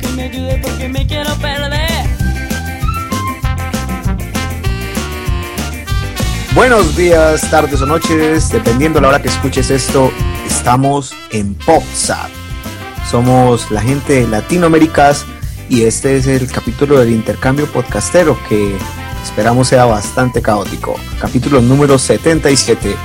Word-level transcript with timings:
que 0.00 0.08
me 0.08 0.22
ayude 0.24 0.60
porque 0.62 0.88
me 0.88 1.06
quiero 1.06 1.34
perder. 1.36 1.80
Buenos 6.54 6.96
días, 6.96 7.48
tardes 7.50 7.80
o 7.80 7.86
noches, 7.86 8.50
dependiendo 8.50 9.00
la 9.00 9.08
hora 9.08 9.22
que 9.22 9.28
escuches 9.28 9.70
esto, 9.70 10.10
estamos 10.46 11.14
en 11.30 11.54
PopSat. 11.54 12.28
Somos 13.08 13.70
la 13.70 13.80
gente 13.80 14.14
de 14.14 14.28
Latinoaméricas 14.28 15.24
y 15.68 15.84
este 15.84 16.16
es 16.16 16.26
el 16.26 16.50
capítulo 16.50 16.98
del 16.98 17.10
intercambio 17.10 17.66
podcastero 17.66 18.36
que 18.48 18.76
esperamos 19.22 19.68
sea 19.68 19.84
bastante 19.84 20.42
caótico. 20.42 20.96
Capítulo 21.20 21.60
número 21.60 21.98
77. 21.98 22.96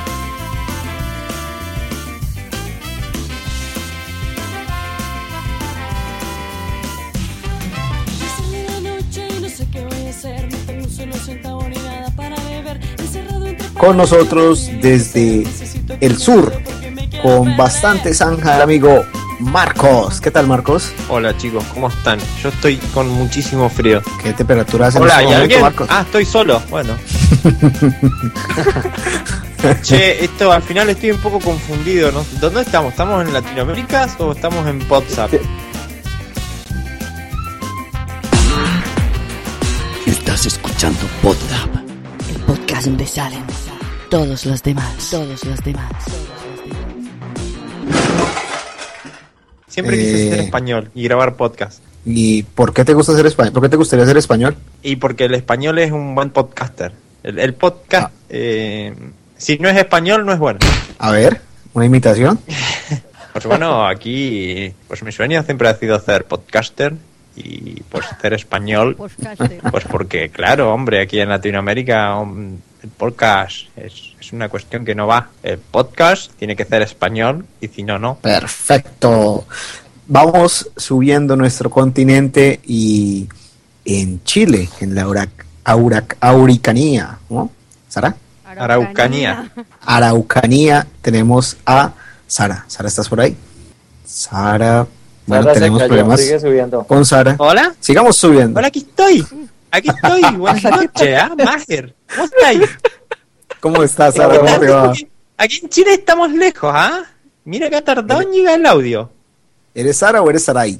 Con 13.85 13.97
nosotros 13.97 14.71
desde 14.81 15.45
el 16.01 16.17
sur, 16.17 16.51
con 17.21 17.55
bastante 17.55 18.15
zanja, 18.15 18.55
el 18.55 18.63
amigo 18.63 19.05
Marcos. 19.39 20.19
¿Qué 20.19 20.31
tal, 20.31 20.47
Marcos? 20.47 20.91
Hola 21.07 21.37
chicos, 21.37 21.63
¿cómo 21.71 21.89
están? 21.89 22.17
Yo 22.41 22.49
estoy 22.49 22.77
con 22.95 23.07
muchísimo 23.07 23.69
frío. 23.69 24.01
¿Qué 24.23 24.33
temperatura 24.33 24.87
hace 24.87 24.97
en 24.97 25.03
Hola, 25.03 25.13
este 25.13 25.21
¿y 25.21 25.25
momento, 25.25 25.43
alguien? 25.43 25.61
Marcos? 25.61 25.87
Ah, 25.91 26.01
estoy 26.01 26.25
solo. 26.25 26.59
Bueno. 26.71 26.95
che, 29.83 30.25
esto 30.25 30.51
al 30.51 30.63
final 30.63 30.89
estoy 30.89 31.11
un 31.11 31.19
poco 31.19 31.39
confundido. 31.39 32.11
¿no? 32.11 32.25
¿Dónde 32.41 32.61
estamos? 32.61 32.89
¿Estamos 32.89 33.23
en 33.23 33.33
Latinoamérica 33.33 34.07
o 34.17 34.31
estamos 34.31 34.67
en 34.67 34.83
WhatsApp? 34.89 35.31
Estás 40.07 40.47
escuchando 40.47 41.01
Podlab. 41.21 41.85
El 42.31 42.41
podcast 42.47 42.87
donde 42.87 43.05
salen 43.05 43.43
todos 44.09 44.45
los 44.45 44.63
demás, 44.63 45.07
todos 45.09 45.43
los 45.45 45.63
demás. 45.63 45.91
Siempre 49.67 49.97
quise 49.97 50.29
ser 50.29 50.39
Eh. 50.39 50.43
español 50.43 50.89
y 50.95 51.03
grabar 51.03 51.35
podcast. 51.35 51.81
¿Y 52.05 52.43
por 52.43 52.73
qué 52.73 52.85
te 52.85 52.93
gusta 52.93 53.13
ser 53.15 53.25
español? 53.25 53.51
¿Por 53.53 53.63
qué 53.63 53.69
te 53.69 53.75
gustaría 53.77 54.05
ser 54.05 54.17
español? 54.17 54.55
Y 54.83 54.95
porque 54.97 55.25
el 55.25 55.33
español 55.33 55.79
es 55.79 55.91
un 55.91 56.15
buen 56.15 56.29
podcaster. 56.29 56.93
El, 57.23 57.39
el 57.39 57.53
podcast, 57.55 58.07
Ah. 58.07 58.11
eh, 58.29 58.93
si 59.37 59.57
no 59.57 59.67
es 59.69 59.75
español, 59.77 60.25
no 60.25 60.31
es 60.31 60.39
bueno. 60.39 60.59
A 60.99 61.11
ver, 61.11 61.41
una 61.73 61.85
imitación. 61.85 62.39
Pues 63.35 63.47
bueno, 63.47 63.85
aquí, 63.85 64.71
pues 64.87 65.03
mi 65.03 65.11
sueño 65.11 65.43
siempre 65.43 65.67
ha 65.67 65.75
sido 65.75 65.99
ser 65.99 66.23
podcaster 66.23 66.93
y 67.35 67.81
pues 67.89 68.05
ser 68.21 68.33
español. 68.33 68.95
Pues 68.95 69.83
porque, 69.91 70.29
claro, 70.29 70.73
hombre, 70.73 71.01
aquí 71.01 71.19
en 71.19 71.27
Latinoamérica 71.27 72.15
um, 72.17 72.55
el 72.85 72.91
podcast 72.91 73.75
es, 73.75 73.93
es 74.19 74.31
una 74.31 74.47
cuestión 74.47 74.85
que 74.85 74.93
no 74.93 75.07
va. 75.07 75.29
El 75.41 75.57
podcast 75.57 76.31
tiene 76.37 76.55
que 76.55 76.65
ser 76.65 76.83
español 76.83 77.43
y 77.59 77.67
si 77.67 77.81
no, 77.81 77.97
no. 77.97 78.15
Perfecto. 78.19 79.45
Vamos 80.07 80.69
subiendo 80.77 81.35
nuestro 81.35 81.71
continente 81.71 82.59
y 82.63 83.27
en 83.85 84.23
Chile, 84.23 84.69
en 84.81 84.93
la 84.93 85.03
Aurac- 85.07 85.45
Aurac- 85.65 86.15
Auricanía, 86.19 87.17
¿no? 87.27 87.49
¿Sara? 87.89 88.15
Araucanía. 88.45 89.51
Araucanía, 89.83 90.85
tenemos 91.01 91.57
a 91.65 91.91
Sara. 92.27 92.65
Sara, 92.67 92.87
¿estás 92.87 93.09
por 93.09 93.19
ahí? 93.19 93.35
Sara. 94.05 94.85
Bueno, 95.25 95.41
Sara 95.43 95.53
se 95.55 95.59
tenemos 95.59 95.79
cayó, 95.79 95.87
problemas 95.89 96.21
sigue 96.21 96.39
subiendo. 96.39 96.83
con 96.83 97.03
Sara. 97.03 97.35
Hola, 97.39 97.73
Sigamos 97.79 98.15
subiendo. 98.15 98.59
hola, 98.59 98.67
aquí 98.67 98.79
estoy. 98.87 99.25
Aquí 99.75 99.89
estoy. 99.89 100.21
Buenas 100.37 100.63
noches, 100.63 101.17
¿ah? 101.19 101.35
Mager. 101.43 101.93
¿Cómo 102.15 102.23
estáis? 102.25 102.69
¿Cómo 103.59 103.83
estás, 103.83 104.15
Sara? 104.15 104.39
¿Cómo 104.39 104.59
te 104.59 104.67
va? 104.69 104.93
Aquí 105.37 105.59
en 105.63 105.69
Chile 105.69 105.93
estamos 105.95 106.31
lejos, 106.31 106.71
¿ah? 106.73 107.03
Mira 107.43 107.69
que 107.69 107.75
ha 107.75 107.83
tardado 107.83 108.21
en 108.21 108.31
llegar 108.31 108.57
el 108.59 108.65
audio. 108.65 109.11
¿Eres 109.73 109.97
Sara 109.97 110.21
o 110.21 110.29
eres 110.29 110.43
Sarai? 110.45 110.79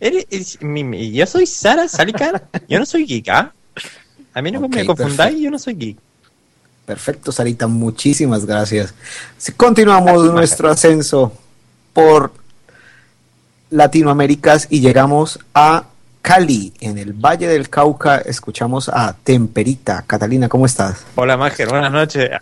Eres- 0.00 0.26
es- 0.30 0.62
mi- 0.62 0.84
mi- 0.84 1.10
yo 1.10 1.26
soy 1.26 1.46
Sara 1.46 1.88
Salika. 1.88 2.40
Yo 2.68 2.78
no 2.78 2.86
soy 2.86 3.04
geek, 3.04 3.28
¿ah? 3.30 3.52
A 4.34 4.40
mí 4.42 4.52
no 4.52 4.60
me 4.60 4.68
confundáis, 4.86 5.16
perfecto. 5.16 5.38
yo 5.42 5.50
no 5.50 5.58
soy 5.58 5.74
geek. 5.74 5.96
Perfecto, 6.86 7.32
Sarita, 7.32 7.66
muchísimas 7.66 8.46
gracias. 8.46 8.94
Si 9.36 9.50
Continuamos 9.52 10.32
nuestro 10.32 10.70
ascenso 10.70 11.32
por 11.92 12.32
Latinoaméricas 13.70 14.68
y 14.70 14.80
llegamos 14.80 15.40
a 15.54 15.84
Cali, 16.28 16.74
en 16.80 16.98
el 16.98 17.14
Valle 17.14 17.48
del 17.48 17.70
Cauca. 17.70 18.18
Escuchamos 18.18 18.90
a 18.90 19.16
Temperita. 19.24 20.04
Catalina, 20.06 20.46
¿cómo 20.46 20.66
estás? 20.66 21.06
Hola, 21.14 21.38
Mager, 21.38 21.70
buenas 21.70 21.90
noches. 21.90 22.28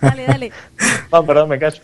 Dale, 0.00 0.26
dale. 0.26 0.52
No, 1.12 1.26
perdón, 1.26 1.50
me 1.50 1.58
callo. 1.58 1.82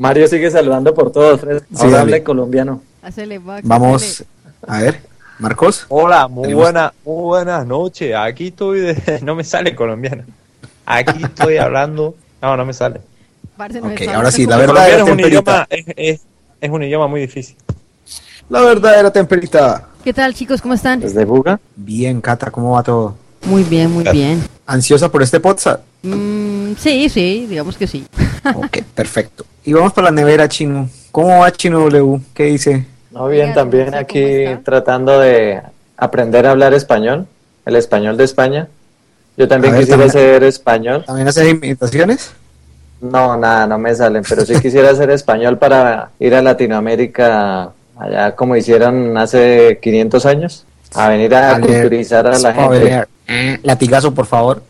Mario 0.00 0.26
sigue 0.26 0.50
saludando 0.50 0.92
por 0.92 1.12
todos. 1.12 1.42
Sí, 1.42 1.46
Ahora 1.76 1.90
dale. 1.90 1.98
hable 1.98 2.22
colombiano. 2.24 2.82
Hacele, 3.02 3.38
Max, 3.38 3.62
Vamos, 3.68 4.24
a 4.66 4.78
ver, 4.80 5.00
Marcos. 5.38 5.86
Hola, 5.90 6.26
muy 6.26 6.42
Tenemos- 6.48 6.62
buena, 6.64 6.92
muy 7.04 7.22
buenas 7.22 7.64
noches. 7.68 8.16
Aquí 8.16 8.48
estoy 8.48 8.80
de... 8.80 9.20
No 9.22 9.36
me 9.36 9.44
sale 9.44 9.76
colombiano. 9.76 10.24
Aquí 10.86 11.22
estoy 11.22 11.56
hablando... 11.58 12.16
No, 12.42 12.56
no 12.56 12.64
me 12.64 12.72
sale. 12.72 13.00
Ok, 13.56 14.08
ahora 14.12 14.32
sí, 14.32 14.44
la 14.44 14.56
verdad 14.56 14.90
es 14.90 15.02
un 15.04 15.20
idioma... 15.20 15.68
Es, 15.70 16.22
es- 16.60 16.70
un 16.70 16.82
idioma 16.82 17.06
muy 17.06 17.20
difícil. 17.22 17.56
La 18.48 18.60
verdad 18.62 18.98
era 18.98 19.10
Temperita. 19.12 19.86
¿Qué 20.02 20.12
tal, 20.12 20.34
chicos? 20.34 20.60
¿Cómo 20.60 20.74
están? 20.74 21.00
Desde 21.00 21.24
Buga. 21.24 21.60
Bien, 21.76 22.20
Cata, 22.20 22.50
¿cómo 22.50 22.72
va 22.72 22.82
todo? 22.82 23.14
Muy 23.44 23.62
bien, 23.64 23.90
muy 23.90 24.04
bien. 24.12 24.42
¿Ansiosa 24.66 25.10
por 25.10 25.22
este 25.22 25.40
podcast? 25.40 25.82
Mm, 26.02 26.72
sí, 26.78 27.08
sí, 27.08 27.46
digamos 27.48 27.76
que 27.76 27.86
sí. 27.86 28.06
Ok, 28.54 28.78
perfecto. 28.94 29.44
Y 29.64 29.72
vamos 29.74 29.92
para 29.92 30.06
la 30.06 30.10
nevera, 30.12 30.48
Chino. 30.48 30.88
¿Cómo 31.12 31.38
va, 31.40 31.52
Chino 31.52 31.78
W? 31.80 32.20
¿Qué 32.34 32.44
dice? 32.44 32.86
No, 33.10 33.28
bien, 33.28 33.52
también 33.52 33.86
¿cómo 33.86 33.98
aquí 33.98 34.44
tratando 34.64 35.18
de 35.20 35.60
aprender 35.96 36.46
a 36.46 36.52
hablar 36.52 36.72
español, 36.72 37.26
el 37.66 37.76
español 37.76 38.16
de 38.16 38.24
España. 38.24 38.68
Yo 39.36 39.46
también 39.48 39.72
ver, 39.74 39.82
quisiera 39.82 40.04
también- 40.06 40.12
ser 40.12 40.44
español. 40.44 41.04
¿También 41.06 41.28
haces 41.28 41.48
imitaciones? 41.50 42.30
No, 43.00 43.36
nada, 43.36 43.66
no 43.66 43.78
me 43.78 43.94
salen, 43.94 44.22
pero 44.28 44.44
sí 44.44 44.60
quisiera 44.60 44.94
ser 44.94 45.10
español 45.10 45.56
para 45.58 46.10
ir 46.18 46.34
a 46.34 46.42
Latinoamérica, 46.42 47.70
allá 47.98 48.36
como 48.36 48.56
hicieron 48.56 49.16
hace 49.16 49.78
500 49.80 50.26
años, 50.26 50.66
a 50.94 51.08
venir 51.08 51.34
a 51.34 51.52
Vale, 51.52 51.66
culturizar 51.66 52.26
a 52.26 52.38
la 52.38 52.52
gente. 52.52 53.06
Eh, 53.26 53.58
Latigazo, 53.62 54.12
por 54.12 54.26
favor. 54.26 54.62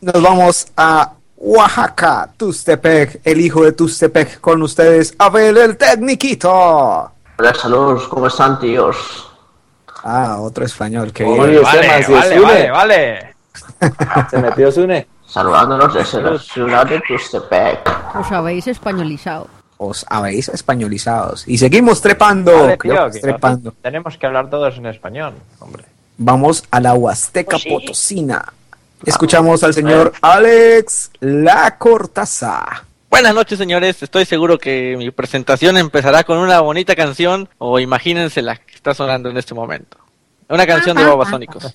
Nos 0.00 0.22
vamos 0.22 0.68
a 0.76 1.12
Oaxaca, 1.36 2.30
Tustepec, 2.36 3.20
el 3.24 3.40
hijo 3.40 3.64
de 3.64 3.72
Tustepec, 3.72 4.40
con 4.40 4.62
ustedes, 4.62 5.14
Abel 5.18 5.56
el 5.56 5.76
Tecniquito. 5.76 6.50
Hola, 7.38 7.54
saludos, 7.54 8.06
¿cómo 8.08 8.26
están, 8.28 8.60
tíos? 8.60 8.96
Ah, 10.04 10.36
otro 10.40 10.64
español, 10.64 11.12
que 11.12 11.24
vale, 11.24 12.04
Zune. 12.04 12.40
vale, 12.40 12.70
vale. 12.70 13.34
Se 14.30 14.38
metió 14.38 14.70
Zune. 14.70 15.06
Saludándonos 15.30 15.94
desde 15.94 16.22
la 16.22 16.38
ciudad 16.38 16.84
de 16.86 17.00
Tustepec. 17.06 18.16
Os 18.16 18.32
habéis 18.32 18.66
españolizado. 18.66 19.46
Os 19.76 20.04
habéis 20.08 20.48
españolizados. 20.48 21.46
Y 21.46 21.56
seguimos 21.56 22.02
trepando. 22.02 22.52
Vale, 22.52 22.76
creo 22.76 22.94
tío, 22.94 23.04
que 23.06 23.10
que 23.12 23.16
es 23.18 23.22
trepando. 23.22 23.72
Tenemos 23.80 24.18
que 24.18 24.26
hablar 24.26 24.50
todos 24.50 24.76
en 24.76 24.86
español, 24.86 25.34
hombre. 25.60 25.84
Vamos 26.18 26.64
a 26.72 26.80
la 26.80 26.94
Huasteca 26.94 27.52
Pues 27.52 27.62
sí. 27.62 27.70
Potosina. 27.70 28.44
Escuchamos 29.06 29.62
al 29.62 29.72
señor 29.72 30.12
Alex 30.20 31.12
La 31.20 31.78
Cortaza. 31.78 32.84
Buenas 33.08 33.34
noches, 33.34 33.56
señores. 33.56 34.02
Estoy 34.02 34.24
seguro 34.24 34.58
que 34.58 34.96
mi 34.98 35.12
presentación 35.12 35.76
empezará 35.76 36.24
con 36.24 36.38
una 36.38 36.60
bonita 36.60 36.94
canción, 36.96 37.48
o 37.58 37.78
imagínense 37.78 38.42
la 38.42 38.56
que 38.56 38.74
está 38.74 38.94
sonando 38.94 39.30
en 39.30 39.36
este 39.36 39.54
momento. 39.54 39.96
Una 40.48 40.66
canción 40.66 40.96
de 40.96 41.04
Babasónicos. 41.04 41.74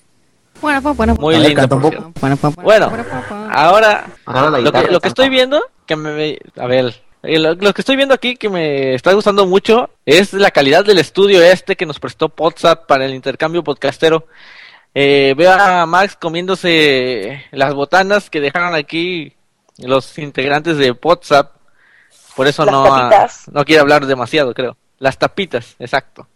Bueno, 0.60 0.82
pues, 0.82 0.96
bueno. 0.96 1.14
Muy 1.16 1.36
linda. 1.36 1.66
Bueno, 1.66 2.90
ahora 3.50 4.06
la 4.26 4.58
lo 4.58 4.72
que, 4.72 4.82
lo 4.90 5.00
que 5.00 5.08
estoy 5.08 5.28
viendo, 5.28 5.62
que 5.86 5.96
me... 5.96 6.38
A 6.58 6.66
ver, 6.66 6.94
eh, 7.22 7.38
lo, 7.38 7.54
lo 7.54 7.72
que 7.74 7.82
estoy 7.82 7.96
viendo 7.96 8.14
aquí 8.14 8.36
que 8.36 8.48
me 8.48 8.94
está 8.94 9.12
gustando 9.12 9.46
mucho 9.46 9.90
es 10.04 10.32
la 10.32 10.50
calidad 10.50 10.84
del 10.84 10.98
estudio 10.98 11.42
este 11.42 11.76
que 11.76 11.86
nos 11.86 11.98
prestó 11.98 12.32
WhatsApp 12.36 12.86
para 12.86 13.04
el 13.06 13.14
intercambio 13.14 13.64
podcastero. 13.64 14.26
Eh, 14.94 15.34
veo 15.36 15.52
a 15.52 15.84
Max 15.86 16.16
comiéndose 16.18 17.44
las 17.50 17.74
botanas 17.74 18.30
que 18.30 18.40
dejaron 18.40 18.74
aquí 18.74 19.34
los 19.78 20.16
integrantes 20.18 20.78
de 20.78 20.92
WhatsApp. 20.92 21.52
Por 22.34 22.46
eso 22.46 22.64
Las 22.64 22.72
no, 22.72 22.84
tapitas. 22.84 23.48
no 23.50 23.64
quiere 23.64 23.80
hablar 23.80 24.06
demasiado, 24.06 24.54
creo. 24.54 24.76
Las 24.98 25.18
tapitas, 25.18 25.74
exacto. 25.78 26.26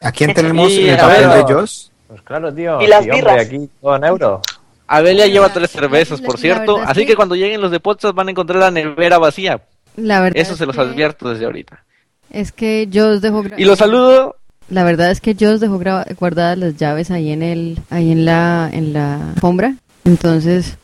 ¿A 0.00 0.10
quién 0.12 0.32
tenemos 0.34 0.70
Y, 0.70 0.88
el 0.88 0.96
papel 0.96 1.28
ver, 1.28 1.44
de 1.44 1.54
Joss? 1.54 1.92
Pues 2.08 2.22
claro, 2.22 2.52
tío. 2.54 2.80
Y 2.80 2.86
las 2.86 3.00
hombre, 3.00 3.16
birras. 3.16 3.46
aquí 3.46 3.68
todo 3.80 3.96
en 3.96 4.04
euro. 4.04 4.42
Abelia 4.88 5.26
lleva 5.26 5.52
tres 5.52 5.70
cervezas, 5.70 6.20
la- 6.20 6.26
por 6.26 6.38
cierto. 6.38 6.78
Así 6.78 7.00
que- 7.02 7.08
que 7.08 7.16
cuando 7.16 7.36
lleguen 7.36 7.60
los 7.60 7.70
de 7.70 7.78
podcast 7.80 8.14
van 8.14 8.28
a 8.28 8.30
encontrar 8.32 8.58
la 8.60 8.70
nevera 8.70 9.18
vacía. 9.18 9.62
La 9.96 10.20
verdad 10.20 10.40
Eso 10.40 10.52
es 10.52 10.58
se 10.58 10.66
los 10.66 10.74
que- 10.74 10.82
advierto 10.82 11.28
desde 11.28 11.44
ahorita. 11.44 11.84
Es 12.30 12.52
que 12.52 12.86
yo 12.90 13.10
os 13.10 13.20
dejo 13.20 13.42
Y 13.56 13.64
los 13.64 13.78
saludo. 13.78 14.36
La 14.70 14.84
verdad 14.84 15.10
es 15.10 15.20
que 15.20 15.34
yo 15.34 15.52
os 15.52 15.60
dejo 15.60 15.80
guardadas 16.18 16.58
las 16.58 16.76
llaves 16.76 17.10
ahí 17.10 17.30
en 17.32 17.42
el, 17.42 17.78
ahí 17.90 18.12
en 18.12 18.24
la, 18.26 18.68
en 18.72 18.92
la 18.92 19.30
alfombra. 19.32 19.74
Entonces, 20.04 20.76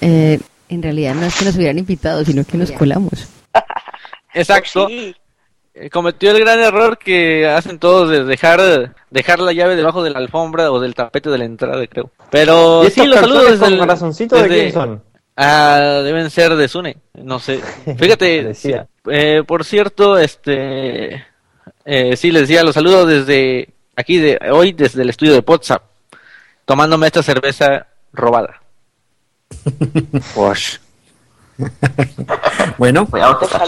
eh, 0.00 0.38
en 0.68 0.82
realidad 0.82 1.14
no 1.16 1.26
es 1.26 1.34
que 1.36 1.44
nos 1.44 1.56
hubieran 1.56 1.78
invitado, 1.78 2.24
sino 2.24 2.44
que 2.44 2.56
nos 2.56 2.70
colamos. 2.72 3.28
Exacto. 4.34 4.88
Cometió 5.90 6.30
el 6.32 6.40
gran 6.40 6.60
error 6.60 6.98
que 6.98 7.46
hacen 7.48 7.78
todos 7.78 8.10
de 8.10 8.24
dejar, 8.24 8.94
dejar 9.10 9.38
la 9.38 9.52
llave 9.52 9.74
debajo 9.74 10.02
de 10.04 10.10
la 10.10 10.18
alfombra 10.18 10.70
o 10.70 10.78
del 10.80 10.94
tapete 10.94 11.30
de 11.30 11.38
la 11.38 11.44
entrada, 11.46 11.86
creo. 11.86 12.10
Pero 12.30 12.84
¿Y 12.86 12.90
sí, 12.90 13.06
los 13.06 13.18
saludos 13.20 13.52
desde 13.52 13.66
el- 13.72 13.78
corazoncito 13.78 14.36
de 14.36 14.48
quién 14.48 14.72
son? 14.72 15.02
Ah, 15.34 16.02
deben 16.04 16.28
ser 16.30 16.54
de 16.56 16.68
Sune, 16.68 16.98
no 17.14 17.38
sé. 17.38 17.58
Fíjate, 17.98 18.44
Decía. 18.44 18.86
eh, 19.10 19.42
por 19.46 19.64
cierto, 19.64 20.18
este, 20.18 21.24
eh, 21.86 22.16
sí, 22.18 22.30
les 22.32 22.42
decía, 22.42 22.62
los 22.62 22.74
saludo 22.74 23.06
desde 23.06 23.70
aquí, 23.96 24.18
de 24.18 24.38
hoy, 24.52 24.72
desde 24.72 25.00
el 25.02 25.08
estudio 25.08 25.32
de 25.32 25.42
WhatsApp, 25.44 25.82
tomándome 26.66 27.06
esta 27.06 27.22
cerveza 27.22 27.86
robada. 28.12 28.60
Wash. 30.36 30.76
Bueno, 32.78 33.06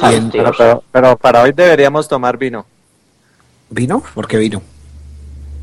Bien. 0.08 0.30
Pero, 0.30 0.52
pero, 0.56 0.82
pero 0.90 1.16
para 1.16 1.42
hoy 1.42 1.52
deberíamos 1.52 2.08
tomar 2.08 2.36
vino. 2.38 2.64
¿vino? 3.70 4.02
¿Por 4.14 4.26
qué 4.28 4.36
vino? 4.38 4.62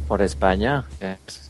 Por 0.07 0.21
España. 0.21 0.83
que, 0.99 1.17
pues, 1.25 1.49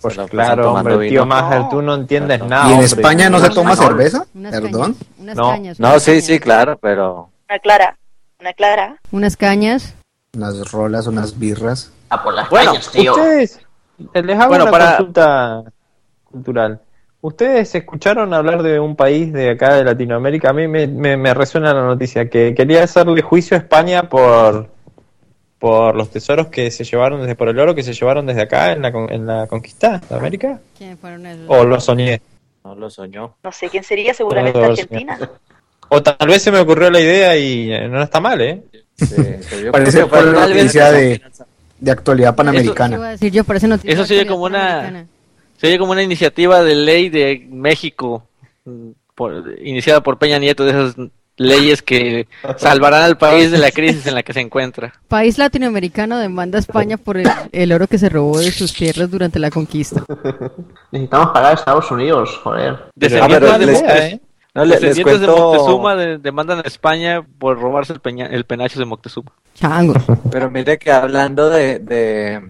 Pues 0.00 0.28
claro, 0.30 0.72
hombre, 0.72 1.08
tío. 1.08 1.26
Mager, 1.26 1.68
tú 1.68 1.82
no 1.82 1.94
entiendes 1.94 2.40
nada. 2.44 2.64
¿Y 2.64 2.68
en 2.68 2.72
hombre. 2.74 2.86
España 2.86 3.28
no 3.30 3.40
se 3.40 3.50
toma 3.50 3.72
español. 3.72 3.96
cerveza? 3.96 4.26
Unas 4.34 4.52
Perdón. 4.52 4.92
cañas, 4.94 4.96
unas 5.18 5.36
No. 5.36 5.50
cañas. 5.50 5.80
No, 5.80 6.00
sí, 6.00 6.10
cañas. 6.12 6.24
sí, 6.24 6.40
claro, 6.40 6.78
pero 6.80 7.30
Una 7.48 7.58
clara, 7.58 7.96
una 8.40 8.52
clara. 8.52 8.96
Unas 9.10 9.36
cañas. 9.36 9.94
Unas 10.34 10.70
rolas, 10.70 11.06
unas 11.06 11.38
birras. 11.38 11.90
Ah, 12.10 12.22
por 12.22 12.34
las 12.34 12.48
Bueno, 12.50 12.72
calles, 12.72 12.90
tío. 12.90 13.12
Ustedes, 13.14 13.60
eh, 14.14 14.22
les 14.22 14.38
hago 14.38 14.48
Bueno, 14.48 14.64
una 14.64 14.70
para- 14.70 14.96
consulta 14.98 15.62
cultural. 16.24 16.80
¿Ustedes 17.26 17.74
escucharon 17.74 18.32
hablar 18.32 18.62
de 18.62 18.78
un 18.78 18.94
país 18.94 19.32
de 19.32 19.50
acá 19.50 19.74
de 19.74 19.82
Latinoamérica? 19.84 20.50
A 20.50 20.52
mí 20.52 20.68
me, 20.68 20.86
me, 20.86 21.16
me 21.16 21.34
resuena 21.34 21.74
la 21.74 21.82
noticia 21.82 22.30
que 22.30 22.54
quería 22.54 22.84
hacerle 22.84 23.20
juicio 23.20 23.56
a 23.56 23.60
España 23.60 24.08
por, 24.08 24.68
por 25.58 25.96
los 25.96 26.08
tesoros 26.10 26.46
que 26.46 26.70
se 26.70 26.84
llevaron 26.84 27.20
desde, 27.22 27.34
por 27.34 27.48
el 27.48 27.58
oro 27.58 27.74
que 27.74 27.82
se 27.82 27.94
llevaron 27.94 28.26
desde 28.26 28.42
acá 28.42 28.70
en 28.70 28.82
la, 28.82 28.92
con- 28.92 29.12
en 29.12 29.26
la 29.26 29.48
conquista 29.48 30.00
de 30.08 30.14
América. 30.14 30.60
¿Quién 30.78 30.96
fueron 30.98 31.26
esos? 31.26 31.46
¿O 31.48 31.64
lo 31.64 31.80
soñé? 31.80 32.20
no 32.62 32.76
lo 32.76 32.88
soñó. 32.90 33.34
No 33.42 33.50
sé 33.50 33.68
quién 33.70 33.82
sería, 33.82 34.14
seguramente 34.14 34.64
Argentina. 34.64 35.18
O 35.88 36.00
tal 36.02 36.28
vez 36.28 36.42
se 36.42 36.52
me 36.52 36.60
ocurrió 36.60 36.90
la 36.90 37.00
idea 37.00 37.36
y 37.36 37.72
eh, 37.72 37.88
no 37.88 38.02
está 38.04 38.20
mal, 38.20 38.40
¿eh? 38.40 38.62
Sí, 38.96 39.14
yo 39.64 39.72
Parece 39.72 39.98
que 40.00 40.06
fue 40.06 40.30
una 40.30 40.46
noticia 40.46 40.92
de, 40.92 41.20
de 41.80 41.90
actualidad 41.90 42.28
Eso 42.30 42.34
iba 42.34 42.36
panamericana. 42.36 42.96
a 43.06 43.10
decir 43.10 43.32
yo, 43.32 43.42
parece 43.42 43.66
noticia 43.66 43.92
Eso 43.94 44.04
se 44.04 44.20
actualidad 44.20 44.32
como 44.32 44.44
una- 44.44 45.06
panamericana. 45.56 45.60
Se 45.60 45.66
oye 45.68 45.78
como 45.78 45.92
una 45.92 46.02
iniciativa 46.02 46.62
de 46.62 46.74
ley 46.74 47.08
de 47.08 47.46
México, 47.50 48.26
por- 49.14 49.44
iniciada 49.62 50.02
por 50.02 50.18
Peña 50.18 50.38
Nieto, 50.38 50.64
de 50.64 50.70
esas 50.70 50.94
leyes 51.38 51.82
que 51.82 52.26
salvarán 52.56 53.02
al 53.02 53.18
país 53.18 53.50
de 53.50 53.58
la 53.58 53.70
crisis 53.70 54.06
en 54.06 54.14
la 54.14 54.22
que 54.22 54.32
se 54.32 54.40
encuentra. 54.40 54.94
País 55.08 55.36
latinoamericano 55.36 56.18
demanda 56.18 56.56
a 56.56 56.60
España 56.60 56.96
por 56.96 57.18
el, 57.18 57.28
el 57.52 57.72
oro 57.72 57.86
que 57.86 57.98
se 57.98 58.08
robó 58.08 58.38
de 58.38 58.50
sus 58.50 58.72
tierras 58.72 59.10
durante 59.10 59.38
la 59.38 59.50
conquista. 59.50 60.02
Necesitamos 60.90 61.28
pagar 61.32 61.50
a 61.52 61.54
Estados 61.54 61.90
Unidos, 61.90 62.38
joder. 62.42 62.84
Descendientes 62.94 63.50
pero 63.50 63.58
de 63.58 63.66
les- 63.66 63.82
Mo- 63.82 63.88
¿eh? 63.90 64.20
No, 64.54 64.64
le- 64.64 64.70
les 64.70 64.80
descendientes 64.80 65.20
de 65.20 65.26
cuento, 65.26 65.42
Moctezuma 65.52 65.96
de- 65.96 66.16
demandan 66.18 66.58
a 66.60 66.62
España 66.62 67.22
por 67.38 67.60
robarse 67.60 67.92
el, 67.92 68.00
peña- 68.00 68.28
el 68.30 68.44
penacho 68.46 68.78
de 68.78 68.86
Moctezuma. 68.86 69.30
Chango. 69.54 69.92
pero 70.30 70.50
mire 70.50 70.78
que 70.78 70.90
hablando 70.90 71.50
de, 71.50 71.78
de, 71.80 72.40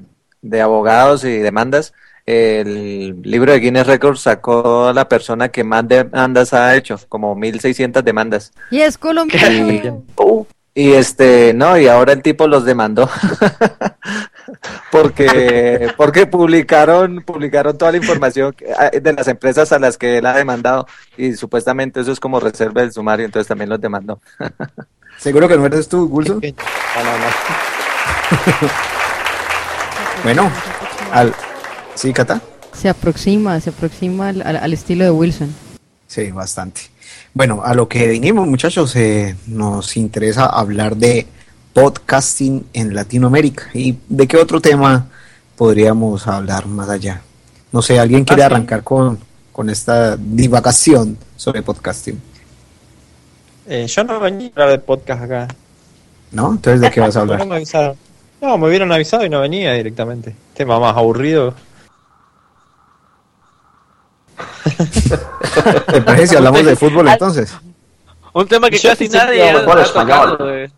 de 0.42 0.60
abogados 0.60 1.24
y 1.24 1.38
demandas, 1.38 1.92
el 2.26 3.22
libro 3.22 3.52
de 3.52 3.60
Guinness 3.60 3.86
Records 3.86 4.20
sacó 4.20 4.88
a 4.88 4.92
la 4.92 5.08
persona 5.08 5.48
que 5.48 5.64
más 5.64 5.86
demandas 5.86 6.52
ha 6.52 6.76
hecho, 6.76 6.98
como 7.08 7.34
1600 7.34 8.04
demandas. 8.04 8.52
Y 8.70 8.80
es 8.80 8.98
colombiano. 8.98 10.04
Y 10.74 10.92
este, 10.92 11.54
no, 11.54 11.78
y 11.78 11.86
ahora 11.86 12.12
el 12.12 12.20
tipo 12.20 12.46
los 12.46 12.66
demandó. 12.66 13.08
porque 14.90 15.92
porque 15.96 16.26
publicaron 16.26 17.22
publicaron 17.22 17.76
toda 17.76 17.92
la 17.92 17.98
información 17.98 18.54
ah, 18.78 18.90
de 18.90 19.12
las 19.12 19.28
empresas 19.28 19.72
a 19.72 19.78
las 19.78 19.98
que 19.98 20.18
él 20.18 20.26
ha 20.26 20.34
demandado 20.34 20.86
y 21.16 21.32
supuestamente 21.34 22.00
eso 22.00 22.12
es 22.12 22.20
como 22.20 22.40
reserva 22.40 22.82
del 22.82 22.92
sumario, 22.92 23.26
entonces 23.26 23.48
también 23.48 23.70
los 23.70 23.80
demandó. 23.80 24.20
¿Seguro 25.18 25.48
que 25.48 25.56
no 25.56 25.64
eres 25.64 25.88
tú, 25.88 26.08
Gulso? 26.08 26.40
Bueno, 30.22 30.50
al... 31.10 31.34
¿Sí, 31.96 32.12
Cata? 32.12 32.40
Se 32.72 32.88
aproxima, 32.88 33.58
se 33.60 33.70
aproxima 33.70 34.28
al, 34.28 34.42
al- 34.42 34.56
al 34.56 34.72
estilo 34.72 35.04
de 35.04 35.10
Wilson. 35.10 35.52
Sí, 36.06 36.30
bastante. 36.30 36.82
Bueno, 37.34 37.62
a 37.64 37.74
lo 37.74 37.88
que 37.88 38.06
vinimos, 38.06 38.46
muchachos, 38.46 38.94
eh, 38.96 39.34
nos 39.46 39.96
interesa 39.96 40.46
hablar 40.46 40.96
de 40.96 41.26
podcasting 41.72 42.66
en 42.72 42.94
Latinoamérica. 42.94 43.64
¿Y 43.74 43.96
de 44.08 44.26
qué 44.26 44.36
otro 44.36 44.60
tema 44.60 45.08
podríamos 45.56 46.26
hablar 46.26 46.66
más 46.66 46.88
allá? 46.88 47.22
No 47.72 47.82
sé, 47.82 47.98
¿alguien 47.98 48.24
quiere 48.24 48.42
Ah, 48.44 48.48
sí. 48.48 48.54
arrancar 48.54 48.82
con, 48.82 49.18
con 49.52 49.68
esta 49.70 50.16
divagación 50.16 51.18
sobre 51.36 51.62
podcasting? 51.62 52.20
Eh, 53.68 53.86
yo 53.88 54.04
no 54.04 54.20
venía 54.20 54.48
a 54.48 54.62
hablar 54.62 54.70
de 54.70 54.78
podcast 54.78 55.22
acá. 55.24 55.48
¿No? 56.32 56.52
Entonces, 56.52 56.80
¿de 56.80 56.90
qué 56.90 57.00
vas 57.00 57.16
a 57.16 57.24
No 57.24 57.32
hablar? 57.32 57.46
me 57.48 57.56
avisaron. 57.56 57.96
No, 58.40 58.58
me 58.58 58.68
hubieran 58.68 58.92
avisado 58.92 59.24
y 59.24 59.30
no 59.30 59.40
venía 59.40 59.72
directamente. 59.72 60.34
Tema 60.54 60.78
más 60.78 60.94
aburrido. 60.96 61.54
¿Te 65.92 66.00
parece 66.02 66.26
si 66.28 66.36
hablamos 66.36 66.64
de 66.64 66.76
fútbol 66.76 67.08
entonces? 67.08 67.54
Un 68.32 68.46
tema 68.46 68.68
que 68.68 68.78
Yo 68.78 68.90
casi 68.90 69.08
nadie 69.08 69.48
español. 69.50 69.86
tocado, 70.36 70.54
eh. 70.54 70.70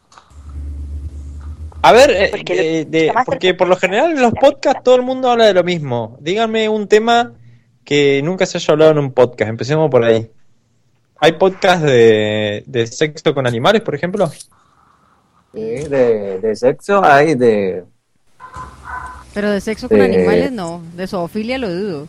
A 1.82 1.92
ver, 1.92 2.10
eh, 2.10 2.28
Porque 2.32 2.54
de- 2.56 2.84
de- 2.84 3.12
porque 3.24 3.54
por 3.54 3.68
lo 3.68 3.76
general 3.76 4.10
en 4.12 4.20
los 4.20 4.32
podcasts 4.32 4.82
todo 4.82 4.96
el 4.96 5.02
mundo 5.02 5.30
habla 5.30 5.46
de 5.46 5.54
lo 5.54 5.62
mismo. 5.64 6.16
Díganme 6.20 6.68
un 6.68 6.88
tema 6.88 7.32
que 7.84 8.20
nunca 8.22 8.46
se 8.46 8.58
haya 8.58 8.72
hablado 8.72 8.90
en 8.92 8.98
un 8.98 9.12
podcast. 9.12 9.48
Empecemos 9.48 9.90
por 9.90 10.04
ahí. 10.04 10.30
¿Hay 11.20 11.32
podcast 11.32 11.82
de, 11.82 12.62
de 12.66 12.86
sexo 12.86 13.34
con 13.34 13.46
animales, 13.46 13.82
por 13.82 13.94
ejemplo? 13.94 14.28
Sí, 14.28 15.60
de, 15.60 16.38
de 16.40 16.54
sexo 16.56 17.02
hay 17.04 17.34
de 17.34 17.84
Pero 19.34 19.50
de 19.50 19.60
sexo 19.60 19.88
con 19.88 20.00
Eh. 20.00 20.04
animales 20.04 20.52
no, 20.52 20.82
de 20.94 21.06
zoofilia 21.06 21.58
lo 21.58 21.72
dudo. 21.72 22.06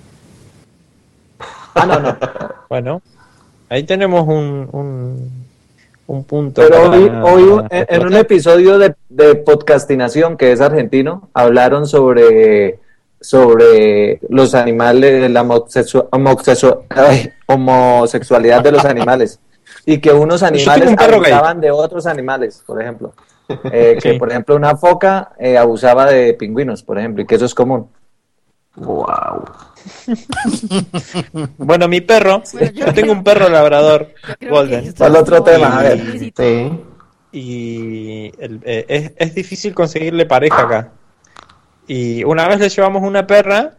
Ah, 1.82 1.86
no, 1.86 2.00
no. 2.00 2.18
Bueno, 2.70 3.02
ahí 3.70 3.84
tenemos 3.84 4.28
un, 4.28 4.70
un, 4.72 5.46
un 6.08 6.24
punto. 6.24 6.62
Pero 6.62 6.92
hoy, 6.92 7.08
para- 7.10 7.24
hoy 7.26 7.62
para 7.68 7.80
en, 7.80 7.86
en 7.90 8.08
un 8.08 8.16
episodio 8.16 8.78
de, 8.78 8.96
de 9.10 9.36
podcastinación 9.36 10.38
que 10.38 10.52
es 10.52 10.62
argentino, 10.62 11.30
hablaron 11.34 11.88
sobre, 11.88 12.80
sobre 13.20 14.20
los 14.30 14.54
animales, 14.54 15.30
la 15.32 15.42
homosexualidad 17.48 18.62
de 18.64 18.72
los 18.72 18.86
animales. 18.86 19.40
Y 19.86 20.00
que 20.00 20.12
unos 20.12 20.44
animales 20.44 20.94
abusaban 20.98 21.62
de 21.62 21.72
otros 21.72 22.06
animales, 22.06 22.64
por 22.66 22.82
ejemplo. 22.82 23.14
Eh, 23.72 23.98
que, 24.02 24.14
Sí. 24.14 24.20
por 24.20 24.30
ejemplo, 24.30 24.56
una 24.56 24.76
foca 24.78 25.32
eh, 25.40 25.58
abusaba 25.58 26.06
de 26.06 26.34
pingüinos, 26.36 26.84
por 26.84 27.00
ejemplo, 27.00 27.24
y 27.24 27.26
que 27.26 27.36
eso 27.36 27.46
es 27.46 27.56
común. 27.56 27.88
Wow. 28.80 29.46
Bueno, 31.58 31.88
mi 31.88 32.02
perro, 32.02 32.44
Bueno, 32.54 32.72
yo 32.72 32.86
yo 32.86 32.94
tengo 32.94 33.12
un 33.12 33.24
perro 33.24 33.50
labrador, 33.50 34.14
Golden. 34.50 34.94
¿Cuál 34.98 35.16
otro 35.16 35.42
tema? 35.44 35.80
A 35.80 35.84
ver. 35.84 36.00
Sí. 36.36 36.72
y 37.32 38.32
el- 38.40 38.60
eh, 38.66 38.86
es, 38.88 39.12
es 39.18 39.36
difícil 39.36 39.74
conseguirle 39.74 40.26
pareja 40.26 40.62
acá. 40.64 40.92
Y 41.88 42.24
una 42.24 42.48
vez 42.48 42.60
le 42.60 42.70
llevamos 42.70 43.04
una 43.04 43.26
perra 43.28 43.76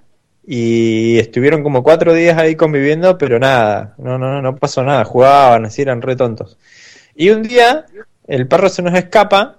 y 0.46 1.18
estuvieron 1.18 1.62
como 1.62 1.82
cuatro 1.82 2.12
días 2.14 2.38
ahí 2.38 2.56
conviviendo, 2.56 3.18
pero 3.18 3.38
nada, 3.38 3.94
no, 3.98 4.18
no, 4.18 4.40
no 4.40 4.56
pasó 4.56 4.82
nada, 4.82 5.04
jugaban, 5.04 5.66
así 5.66 5.82
eran 5.82 6.00
re 6.02 6.16
tontos. 6.16 6.58
Y 7.14 7.30
un 7.30 7.42
día 7.42 7.86
el 8.26 8.46
perro 8.48 8.68
se 8.68 8.82
nos 8.82 8.94
escapa 8.94 9.56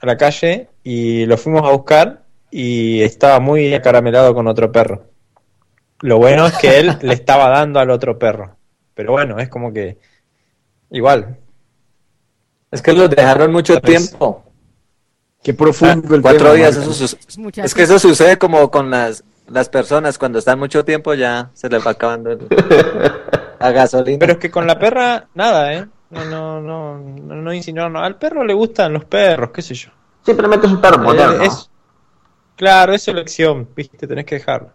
a 0.00 0.06
la 0.06 0.16
calle 0.16 0.68
y 0.82 1.24
lo 1.26 1.36
fuimos 1.38 1.62
a 1.66 1.72
buscar 1.72 2.23
y 2.56 3.02
estaba 3.02 3.40
muy 3.40 3.74
acaramelado 3.74 4.32
con 4.32 4.46
otro 4.46 4.70
perro. 4.70 5.06
Lo 6.02 6.18
bueno 6.18 6.46
es 6.46 6.52
que 6.52 6.78
él 6.78 6.96
le 7.02 7.12
estaba 7.12 7.48
dando 7.48 7.80
al 7.80 7.90
otro 7.90 8.16
perro. 8.16 8.56
Pero 8.94 9.10
bueno, 9.10 9.40
es 9.40 9.48
como 9.48 9.72
que 9.72 9.98
igual, 10.90 11.36
Es 12.70 12.80
que 12.80 12.92
los 12.92 13.10
dejaron 13.10 13.50
mucho 13.50 13.80
tiempo. 13.80 14.44
Qué 15.42 15.52
profundo 15.52 16.14
el 16.14 16.22
Cuatro 16.22 16.52
tema, 16.52 16.54
días, 16.54 16.76
eso 16.76 17.16
Es 17.56 17.74
que 17.74 17.82
eso 17.82 17.98
sucede 17.98 18.38
como 18.38 18.70
con 18.70 18.88
las, 18.88 19.24
las 19.48 19.68
personas, 19.68 20.16
cuando 20.16 20.38
están 20.38 20.60
mucho 20.60 20.84
tiempo 20.84 21.12
ya 21.14 21.50
se 21.54 21.68
les 21.68 21.84
va 21.84 21.90
acabando 21.90 22.30
el- 22.30 22.46
la 23.58 23.72
gasolina. 23.72 24.18
Pero 24.20 24.34
es 24.34 24.38
que 24.38 24.52
con 24.52 24.68
la 24.68 24.78
perra, 24.78 25.26
nada, 25.34 25.74
¿eh? 25.74 25.88
No, 26.10 26.24
no, 26.24 26.60
no, 26.60 26.98
no, 27.00 27.34
no 27.34 27.88
no. 27.90 27.98
Al 27.98 28.14
perro 28.16 28.44
le 28.44 28.54
gustan 28.54 28.92
los 28.92 29.04
perros, 29.06 29.50
qué 29.52 29.60
sé 29.60 29.74
yo. 29.74 29.90
Simplemente 30.24 30.68
es 30.68 30.72
un 30.72 30.80
perro 30.80 31.00
Eh, 31.00 31.04
moderno. 31.04 31.42
es- 31.42 31.68
claro, 32.56 32.94
es 32.94 33.02
su 33.02 33.10
elección, 33.10 33.68
viste, 33.74 34.06
tenés 34.06 34.24
que 34.24 34.36
dejarlo. 34.36 34.70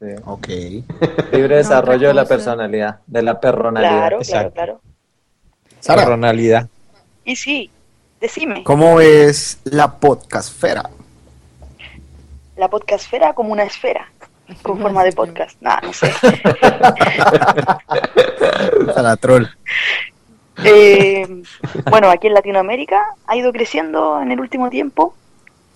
Sí. 0.00 0.08
Ok. 0.24 0.48
Libre 1.32 1.56
desarrollo 1.56 2.08
de 2.08 2.14
la 2.14 2.24
personalidad, 2.26 3.00
de 3.06 3.22
la 3.22 3.40
perronalidad. 3.40 3.90
Claro, 3.90 4.18
claro, 4.18 4.22
Exacto. 4.22 4.52
claro. 4.52 4.80
Sara, 5.80 6.02
Personalidad. 6.02 6.68
Y 7.24 7.36
sí, 7.36 7.70
decime, 8.20 8.62
¿cómo 8.64 9.00
es 9.00 9.60
la 9.64 9.98
podcastfera? 9.98 10.90
la 12.56 12.68
podcastfera 12.68 13.34
como 13.34 13.52
una 13.52 13.64
esfera, 13.64 14.10
con 14.62 14.80
forma 14.80 15.04
de 15.04 15.12
podcast. 15.12 15.60
Nah, 15.60 15.78
no 15.82 15.92
sé. 15.92 16.10
Sara 18.94 19.16
Troll. 19.16 19.46
Eh, 20.64 21.42
bueno, 21.90 22.08
aquí 22.08 22.28
en 22.28 22.34
Latinoamérica 22.34 23.08
ha 23.26 23.36
ido 23.36 23.52
creciendo 23.52 24.22
en 24.22 24.32
el 24.32 24.40
último 24.40 24.70
tiempo. 24.70 25.14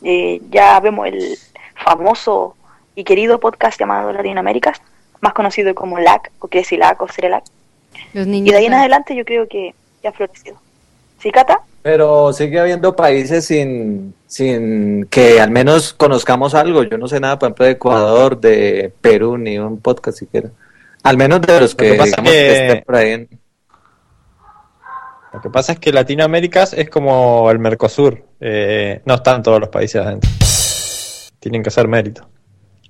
Eh, 0.02 0.40
ya 0.50 0.78
vemos 0.80 1.06
el 1.06 1.36
famoso 1.82 2.56
y 2.94 3.04
querido 3.04 3.38
podcast 3.40 3.78
llamado 3.78 4.12
Latinoamérica, 4.12 4.72
más 5.20 5.32
conocido 5.34 5.74
como 5.74 5.98
LAC, 5.98 6.30
o 6.40 6.48
Crecilac 6.48 7.00
o 7.02 7.08
Cerelac. 7.08 7.44
Los 8.12 8.26
Y 8.26 8.30
niños. 8.30 8.52
de 8.52 8.58
ahí 8.58 8.66
en 8.66 8.74
adelante 8.74 9.14
yo 9.14 9.24
creo 9.24 9.46
que 9.48 9.74
ya 10.02 10.10
ha 10.10 10.12
florecido. 10.12 10.56
¿Sí, 11.18 11.30
Cata? 11.30 11.60
Pero 11.82 12.32
sigue 12.32 12.60
habiendo 12.60 12.94
países 12.94 13.46
sin, 13.46 14.14
sin 14.26 15.06
que 15.06 15.40
al 15.40 15.50
menos 15.50 15.92
conozcamos 15.94 16.54
algo. 16.54 16.82
Yo 16.82 16.98
no 16.98 17.08
sé 17.08 17.20
nada, 17.20 17.38
por 17.38 17.46
ejemplo, 17.48 17.64
de 17.66 17.70
Ecuador, 17.72 18.38
de 18.40 18.92
Perú, 19.00 19.36
ni 19.38 19.58
un 19.58 19.80
podcast 19.80 20.18
siquiera. 20.18 20.50
Al 21.02 21.16
menos 21.16 21.40
de 21.42 21.60
los 21.60 21.74
que 21.74 21.92
que, 21.92 21.94
pasa 21.94 22.10
digamos, 22.10 22.30
que- 22.32 22.38
que 22.38 22.66
estén 22.66 22.84
por 22.84 22.96
ahí. 22.96 23.10
en- 23.12 23.28
Lo 25.32 25.40
que 25.40 25.50
pasa 25.50 25.72
es 25.72 25.78
que 25.78 25.92
Latinoamérica 25.92 26.64
es 26.64 26.90
como 26.90 27.50
el 27.50 27.58
Mercosur. 27.58 28.22
eh, 28.40 29.00
no 29.04 29.14
están 29.14 29.42
todos 29.42 29.60
los 29.60 29.68
países 29.68 30.04
adentro. 30.04 30.30
Tienen 31.38 31.62
que 31.62 31.68
hacer 31.68 31.88
mérito. 31.88 32.26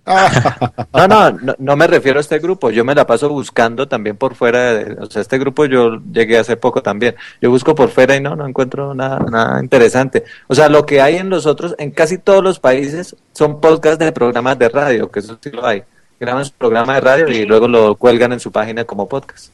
No, 0.92 1.06
no, 1.06 1.30
no, 1.30 1.54
no 1.58 1.76
me 1.76 1.86
refiero 1.86 2.18
a 2.18 2.20
este 2.20 2.38
grupo. 2.38 2.70
Yo 2.70 2.84
me 2.84 2.94
la 2.94 3.06
paso 3.06 3.28
buscando 3.28 3.86
también 3.86 4.16
por 4.16 4.34
fuera. 4.34 4.74
De, 4.74 4.92
o 5.00 5.06
sea, 5.06 5.22
este 5.22 5.38
grupo 5.38 5.66
yo 5.66 6.00
llegué 6.12 6.38
hace 6.38 6.56
poco 6.56 6.82
también. 6.82 7.14
Yo 7.40 7.50
busco 7.50 7.74
por 7.74 7.90
fuera 7.90 8.16
y 8.16 8.20
no, 8.20 8.34
no 8.34 8.46
encuentro 8.46 8.94
nada, 8.94 9.20
nada 9.30 9.62
interesante. 9.62 10.24
O 10.48 10.54
sea, 10.54 10.68
lo 10.68 10.84
que 10.84 11.00
hay 11.00 11.16
en 11.16 11.30
los 11.30 11.46
otros, 11.46 11.74
en 11.78 11.90
casi 11.90 12.18
todos 12.18 12.42
los 12.42 12.58
países, 12.58 13.14
son 13.32 13.60
podcasts 13.60 13.98
de 13.98 14.10
programas 14.12 14.58
de 14.58 14.68
radio, 14.68 15.10
que 15.10 15.20
eso 15.20 15.38
sí 15.40 15.50
lo 15.50 15.64
hay. 15.64 15.84
Graban 16.18 16.44
su 16.44 16.52
programa 16.52 16.94
de 16.94 17.00
radio 17.00 17.28
y 17.28 17.46
luego 17.46 17.68
lo 17.68 17.94
cuelgan 17.94 18.32
en 18.32 18.40
su 18.40 18.50
página 18.50 18.84
como 18.84 19.08
podcast. 19.08 19.52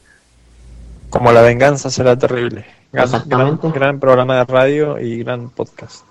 Como 1.09 1.31
la 1.31 1.41
venganza 1.41 1.89
será 1.89 2.17
terrible. 2.17 2.65
Gran, 2.91 3.05
Exactamente. 3.05 3.67
gran, 3.67 3.73
gran 3.73 3.99
programa 3.99 4.35
de 4.35 4.45
radio 4.45 4.99
y 4.99 5.23
gran 5.23 5.49
podcast. 5.49 6.03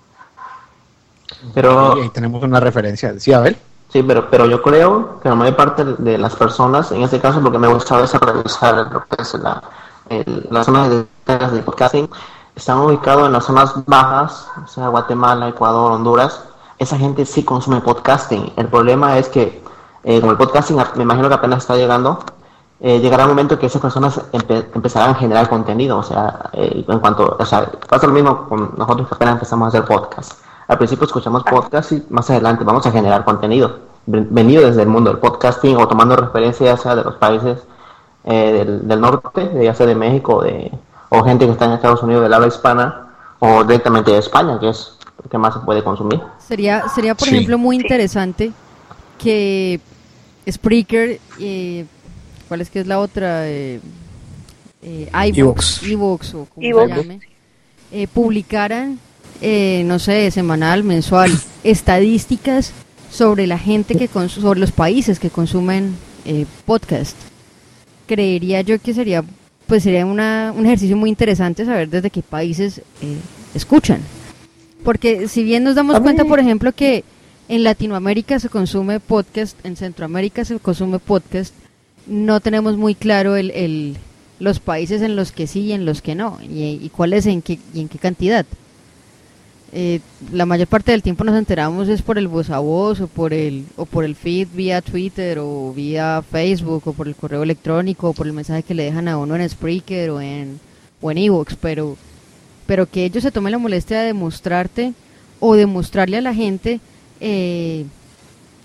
Pero 1.53 1.97
Y 1.97 2.01
ahí 2.01 2.09
tenemos 2.09 2.41
una 2.43 2.59
referencia. 2.59 3.19
Sí, 3.19 3.33
Abel. 3.33 3.57
Sí, 3.89 4.03
pero, 4.03 4.29
pero 4.29 4.45
yo 4.47 4.61
creo 4.61 5.19
que 5.21 5.29
la 5.29 5.35
mayor 5.35 5.55
parte 5.55 5.83
de 5.85 6.17
las 6.17 6.35
personas, 6.35 6.91
en 6.91 7.03
este 7.03 7.19
caso 7.19 7.39
lo 7.39 7.51
que 7.51 7.57
me 7.57 7.67
ha 7.67 7.71
gustado 7.73 8.03
es 8.03 8.13
revisar 8.13 8.75
lo 8.91 9.05
que 9.05 9.21
es 9.21 9.33
la, 9.35 9.61
el- 10.09 10.47
las 10.51 10.65
zonas 10.65 10.89
de 10.89 11.05
de 11.27 11.61
podcasting, 11.61 12.09
están 12.55 12.77
ubicados 12.79 13.27
en 13.27 13.33
las 13.33 13.45
zonas 13.45 13.73
bajas, 13.85 14.47
o 14.63 14.67
sea, 14.67 14.87
Guatemala, 14.87 15.49
Ecuador, 15.49 15.91
Honduras. 15.91 16.41
Esa 16.79 16.97
gente 16.97 17.25
sí 17.25 17.43
consume 17.43 17.81
podcasting. 17.81 18.53
El 18.55 18.67
problema 18.67 19.17
es 19.17 19.27
que, 19.29 19.61
eh, 20.03 20.19
como 20.19 20.31
el 20.31 20.37
podcasting 20.37 20.77
me 20.95 21.03
imagino 21.03 21.27
que 21.27 21.35
apenas 21.35 21.59
está 21.63 21.75
llegando, 21.75 22.19
eh, 22.79 22.99
llegará 22.99 23.23
un 23.23 23.29
momento 23.29 23.57
que 23.57 23.65
esas 23.65 23.81
personas 23.81 24.19
empe- 24.31 24.65
empezarán 24.73 25.11
a 25.11 25.15
generar 25.15 25.49
contenido. 25.49 25.97
O 25.97 26.03
sea, 26.03 26.49
eh, 26.53 26.85
en 26.87 26.99
cuanto, 26.99 27.35
o 27.39 27.45
sea, 27.45 27.71
pasa 27.89 28.07
lo 28.07 28.13
mismo 28.13 28.47
con 28.47 28.73
nosotros 28.77 29.07
que 29.07 29.15
apenas 29.15 29.33
empezamos 29.35 29.65
a 29.65 29.69
hacer 29.69 29.85
podcast. 29.85 30.33
Al 30.67 30.77
principio 30.77 31.05
escuchamos 31.05 31.43
podcast 31.43 31.91
y 31.93 32.03
más 32.09 32.29
adelante 32.29 32.63
vamos 32.63 32.85
a 32.85 32.91
generar 32.91 33.23
contenido. 33.25 33.79
Ven- 34.05 34.27
Venido 34.31 34.65
desde 34.65 34.81
el 34.83 34.89
mundo 34.89 35.09
del 35.09 35.19
podcasting 35.19 35.77
o 35.77 35.87
tomando 35.87 36.15
referencia 36.15 36.65
ya 36.67 36.77
sea 36.77 36.95
de 36.95 37.03
los 37.03 37.15
países 37.15 37.59
eh, 38.25 38.51
del, 38.65 38.87
del 38.87 39.01
norte, 39.01 39.49
ya 39.63 39.73
sea 39.73 39.85
de 39.85 39.95
México 39.95 40.35
o 40.37 40.41
de, 40.43 40.71
o 41.09 41.23
gente 41.23 41.45
que 41.45 41.51
está 41.53 41.65
en 41.65 41.71
Estados 41.71 42.03
Unidos 42.03 42.23
del 42.23 42.33
habla 42.33 42.47
hispana 42.47 43.07
o 43.39 43.63
directamente 43.63 44.11
de 44.11 44.17
España, 44.17 44.59
que 44.59 44.69
es 44.69 44.97
lo 45.23 45.29
que 45.29 45.37
más 45.37 45.53
se 45.53 45.61
puede 45.61 45.83
consumir. 45.83 46.21
Sería, 46.37 46.87
sería 46.89 47.15
por 47.15 47.27
Sí. 47.27 47.35
ejemplo, 47.35 47.57
muy 47.57 47.75
interesante 47.77 48.51
que 49.17 49.79
Spreaker, 50.49 51.19
eh, 51.39 51.85
¿cuál 52.47 52.61
es 52.61 52.69
que 52.69 52.79
es 52.79 52.87
la 52.87 52.99
otra? 52.99 53.47
Eh, 53.49 53.79
eh, 54.81 55.09
iVoox, 55.11 55.83
iVoox. 55.83 55.83
iVoox 55.83 56.33
o 56.33 56.45
como 56.45 56.65
se 56.65 56.87
llame, 56.87 57.19
eh, 57.91 58.07
publicaran, 58.07 58.99
eh, 59.41 59.83
no 59.85 59.99
sé, 59.99 60.29
semanal, 60.31 60.83
mensual, 60.83 61.31
estadísticas 61.63 62.73
sobre 63.11 63.47
la 63.47 63.57
gente 63.57 63.95
que 63.95 64.07
sobre 64.29 64.59
los 64.59 64.71
países 64.71 65.19
que 65.19 65.29
consumen 65.29 65.95
eh, 66.25 66.45
podcast. 66.65 67.15
Creería 68.05 68.61
yo 68.61 68.79
que 68.79 68.93
sería, 68.93 69.23
pues 69.65 69.83
sería 69.83 70.05
una, 70.05 70.53
un 70.55 70.65
ejercicio 70.65 70.97
muy 70.97 71.09
interesante 71.09 71.65
saber 71.65 71.89
desde 71.89 72.09
qué 72.09 72.21
países 72.21 72.79
eh, 73.01 73.17
escuchan. 73.53 74.01
Porque 74.83 75.27
si 75.27 75.43
bien 75.43 75.63
nos 75.63 75.75
damos 75.75 75.99
cuenta, 75.99 76.23
por 76.23 76.39
ejemplo, 76.39 76.71
que 76.71 77.03
en 77.49 77.63
Latinoamérica 77.63 78.39
se 78.39 78.49
consume 78.49 78.99
podcast, 78.99 79.57
en 79.65 79.75
Centroamérica 79.75 80.45
se 80.45 80.59
consume 80.59 80.99
podcast, 80.99 81.53
no 82.07 82.39
tenemos 82.39 82.77
muy 82.77 82.95
claro 82.95 83.35
el, 83.35 83.51
el- 83.51 83.97
los 84.39 84.59
países 84.59 85.01
en 85.01 85.15
los 85.15 85.31
que 85.31 85.47
sí 85.47 85.61
y 85.61 85.71
en 85.73 85.85
los 85.85 86.01
que 86.03 86.13
no, 86.13 86.37
y, 86.47 86.89
cuáles 86.95 87.25
en 87.25 87.41
qué, 87.41 87.57
y 87.73 87.79
en 87.81 87.87
qué 87.89 87.97
cantidad. 87.97 88.45
Eh, 89.73 89.99
la 90.31 90.45
mayor 90.45 90.67
parte 90.67 90.91
del 90.91 91.03
tiempo 91.03 91.25
nos 91.25 91.35
enteramos 91.37 91.89
es 91.89 92.01
por 92.01 92.17
el 92.17 92.29
voz 92.29 92.49
a 92.51 92.59
voz 92.59 93.01
o 93.01 93.07
por 93.07 93.33
el 93.33 93.65
o 93.75 93.85
por 93.85 94.05
el 94.05 94.15
feed 94.15 94.47
vía 94.53 94.81
Twitter 94.81 95.39
o 95.41 95.73
vía 95.73 96.23
Facebook 96.31 96.83
o 96.85 96.93
por 96.93 97.07
el 97.09 97.15
correo 97.15 97.43
electrónico 97.43 98.09
o 98.09 98.13
por 98.13 98.27
el 98.27 98.33
mensaje 98.33 98.63
que 98.63 98.73
le 98.73 98.83
dejan 98.83 99.09
a 99.09 99.17
uno 99.17 99.35
en 99.35 99.49
Spreaker 99.49 100.11
o 100.11 100.21
en 100.21 100.59
o 101.01 101.11
en 101.11 101.17
Evox, 101.17 101.55
pero 101.59 101.97
pero 102.65 102.85
que 102.89 103.03
ellos 103.05 103.23
se 103.23 103.31
tomen 103.31 103.51
la 103.51 103.57
molestia 103.57 103.99
de 103.99 104.07
demostrarte 104.07 104.93
o 105.41 105.55
demostrarle 105.55 106.17
a 106.17 106.21
la 106.21 106.33
gente 106.33 106.79
eh, 107.19 107.85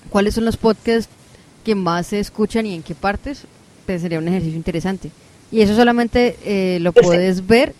cuáles 0.08 0.34
son 0.34 0.44
los 0.44 0.56
podcasts 0.56 1.10
que 1.62 1.74
más 1.74 2.08
se 2.08 2.20
escuchan 2.20 2.66
y 2.66 2.74
en 2.74 2.82
qué 2.82 2.94
partes, 2.94 3.46
pues 3.86 4.02
sería 4.02 4.18
un 4.18 4.28
ejercicio 4.28 4.56
interesante. 4.56 5.10
Y 5.50 5.60
eso 5.60 5.74
solamente 5.74 6.36
eh, 6.44 6.78
lo 6.80 6.92
puedes 6.92 7.46
ver 7.46 7.74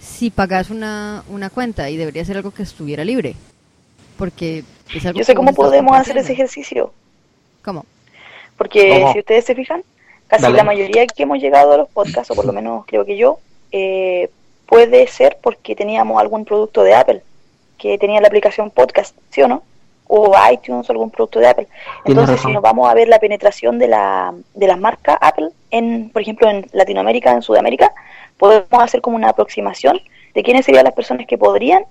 si 0.00 0.30
pagas 0.30 0.70
una, 0.70 1.24
una 1.28 1.50
cuenta 1.50 1.90
y 1.90 1.96
debería 1.96 2.24
ser 2.24 2.36
algo 2.36 2.50
que 2.50 2.62
estuviera 2.62 3.04
libre. 3.04 3.34
Porque 4.18 4.64
es 4.94 5.04
algo 5.06 5.18
Yo 5.18 5.24
sé 5.24 5.32
que 5.32 5.36
cómo 5.36 5.54
podemos 5.54 5.96
hacer 5.96 6.16
ese 6.18 6.32
ejercicio. 6.32 6.92
¿Cómo? 7.62 7.84
Porque 8.56 9.00
¿Cómo? 9.00 9.12
si 9.12 9.18
ustedes 9.20 9.44
se 9.44 9.54
fijan, 9.54 9.82
casi 10.26 10.42
Dale. 10.42 10.56
la 10.56 10.64
mayoría 10.64 11.06
que 11.06 11.22
hemos 11.22 11.38
llegado 11.38 11.72
a 11.72 11.76
los 11.76 11.88
podcasts, 11.88 12.30
o 12.30 12.34
por 12.34 12.44
lo 12.44 12.52
menos 12.52 12.84
creo 12.86 13.04
que 13.04 13.16
yo, 13.16 13.38
eh, 13.72 14.30
puede 14.66 15.06
ser 15.06 15.38
porque 15.42 15.74
teníamos 15.74 16.20
algún 16.20 16.44
producto 16.44 16.82
de 16.82 16.94
Apple, 16.94 17.22
que 17.78 17.98
tenía 17.98 18.20
la 18.20 18.28
aplicación 18.28 18.70
podcast, 18.70 19.16
¿sí 19.30 19.42
o 19.42 19.48
no? 19.48 19.62
O 20.08 20.32
iTunes 20.52 20.88
o 20.88 20.92
algún 20.92 21.10
producto 21.10 21.40
de 21.40 21.48
Apple. 21.48 21.68
Entonces, 22.04 22.40
si 22.40 22.52
nos 22.52 22.62
vamos 22.62 22.88
a 22.88 22.94
ver 22.94 23.08
la 23.08 23.18
penetración 23.18 23.78
de 23.78 23.88
la, 23.88 24.32
de 24.54 24.66
las 24.66 24.78
marcas 24.78 25.18
Apple, 25.20 25.48
en, 25.70 26.10
por 26.10 26.22
ejemplo, 26.22 26.48
en 26.48 26.66
Latinoamérica, 26.72 27.32
en 27.32 27.42
Sudamérica, 27.42 27.92
podemos 28.38 28.82
hacer 28.82 29.00
como 29.00 29.16
una 29.16 29.30
aproximación 29.30 30.00
de 30.34 30.42
quiénes 30.42 30.64
serían 30.64 30.84
las 30.84 30.94
personas 30.94 31.26
que 31.26 31.38
podrían 31.38 31.84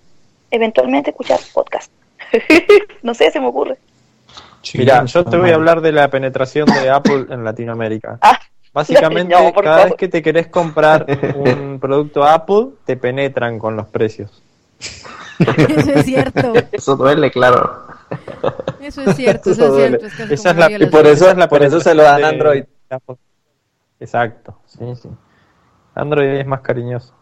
eventualmente 0.51 1.09
escuchar 1.09 1.39
podcast. 1.53 1.91
no 3.03 3.13
sé, 3.13 3.31
se 3.31 3.39
me 3.39 3.47
ocurre. 3.47 3.77
Mira, 4.73 5.05
yo 5.05 5.23
te 5.23 5.37
voy 5.37 5.51
a 5.51 5.55
hablar 5.55 5.81
de 5.81 5.91
la 5.91 6.09
penetración 6.09 6.65
de 6.67 6.89
Apple 6.89 7.25
en 7.29 7.43
Latinoamérica. 7.43 8.19
Ah, 8.27 8.39
Básicamente, 8.73 9.33
no, 9.33 9.53
cada 9.53 9.77
favor. 9.77 9.85
vez 9.85 9.93
que 9.97 10.09
te 10.09 10.21
querés 10.21 10.47
comprar 10.47 11.05
un 11.37 11.79
producto 11.79 12.25
Apple, 12.25 12.71
te 12.83 12.97
penetran 12.97 13.57
con 13.57 13.77
los 13.77 13.87
precios. 13.87 14.43
Eso 15.39 15.91
es 15.93 16.05
cierto. 16.05 16.53
Eso 16.73 16.97
duele, 16.97 17.31
claro. 17.31 17.85
Eso 18.81 19.01
es 19.01 19.15
cierto, 19.15 19.51
Eso 19.51 19.65
eso 19.65 19.77
es 19.79 19.87
cierto. 19.87 20.05
Es 20.05 20.13
casi 20.15 20.33
Esa 20.35 20.49
como 20.49 20.51
es 20.51 20.57
la, 20.59 20.69
María 20.69 20.87
y 20.87 20.89
por 20.89 21.07
eso- 21.07 21.29
es 21.29 21.37
la 21.37 21.47
por 21.49 21.63
eso 21.63 21.79
se 21.79 21.93
lo 21.95 22.03
dan 22.03 22.17
de- 22.21 22.25
Android. 22.27 22.63
Exacto, 23.99 24.59
sí, 24.65 24.85
sí. 25.01 25.09
Android 25.95 26.39
es 26.39 26.45
más 26.45 26.61
cariñoso. 26.61 27.13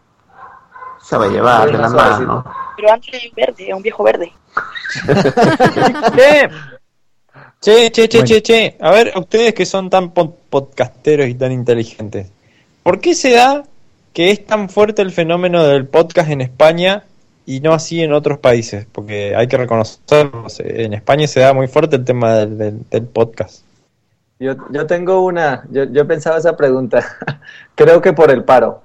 Se 1.02 1.16
va 1.16 1.24
a 1.26 1.28
llevar 1.28 1.70
de 1.70 1.78
la 1.78 1.88
mano. 1.90 2.44
Pero 2.76 2.92
antes 2.92 3.14
es 3.24 3.34
verde, 3.34 3.68
es 3.68 3.74
un 3.74 3.82
viejo 3.82 4.02
verde. 4.02 4.32
Che, 7.60 7.90
che, 7.90 8.08
che, 8.08 8.08
che, 8.08 8.18
Bueno. 8.18 8.26
che, 8.28 8.42
che. 8.42 8.76
A 8.80 8.90
ver, 8.90 9.12
a 9.14 9.18
ustedes 9.18 9.54
que 9.54 9.64
son 9.64 9.88
tan 9.88 10.12
pod- 10.12 10.34
podcasteros 10.50 11.26
y 11.28 11.34
tan 11.34 11.50
inteligentes, 11.50 12.30
¿por 12.82 13.00
qué 13.00 13.14
se 13.14 13.32
da 13.32 13.62
que 14.12 14.30
es 14.30 14.44
tan 14.44 14.68
fuerte 14.68 15.00
el 15.02 15.10
fenómeno 15.12 15.64
del 15.64 15.86
podcast 15.86 16.28
en 16.30 16.42
España 16.42 17.04
y 17.46 17.60
no 17.60 17.72
así 17.74 18.02
en 18.02 18.12
otros 18.12 18.38
países? 18.38 18.86
Porque 18.90 19.34
hay 19.36 19.46
que 19.48 19.56
reconocerlo, 19.56 20.46
en 20.58 20.94
España 20.94 21.26
se 21.26 21.40
da 21.40 21.52
muy 21.52 21.66
fuerte 21.68 21.96
el 21.96 22.04
tema 22.04 22.34
del, 22.36 22.58
del- 22.58 22.80
del 22.90 23.02
podcast. 23.04 23.64
Yo, 24.40 24.54
yo 24.70 24.86
tengo 24.86 25.24
una, 25.24 25.64
yo, 25.70 25.84
yo 25.84 26.06
pensaba 26.06 26.38
esa 26.38 26.56
pregunta. 26.56 27.04
Creo 27.74 28.00
que 28.02 28.12
por 28.12 28.30
el 28.30 28.44
paro. 28.44 28.82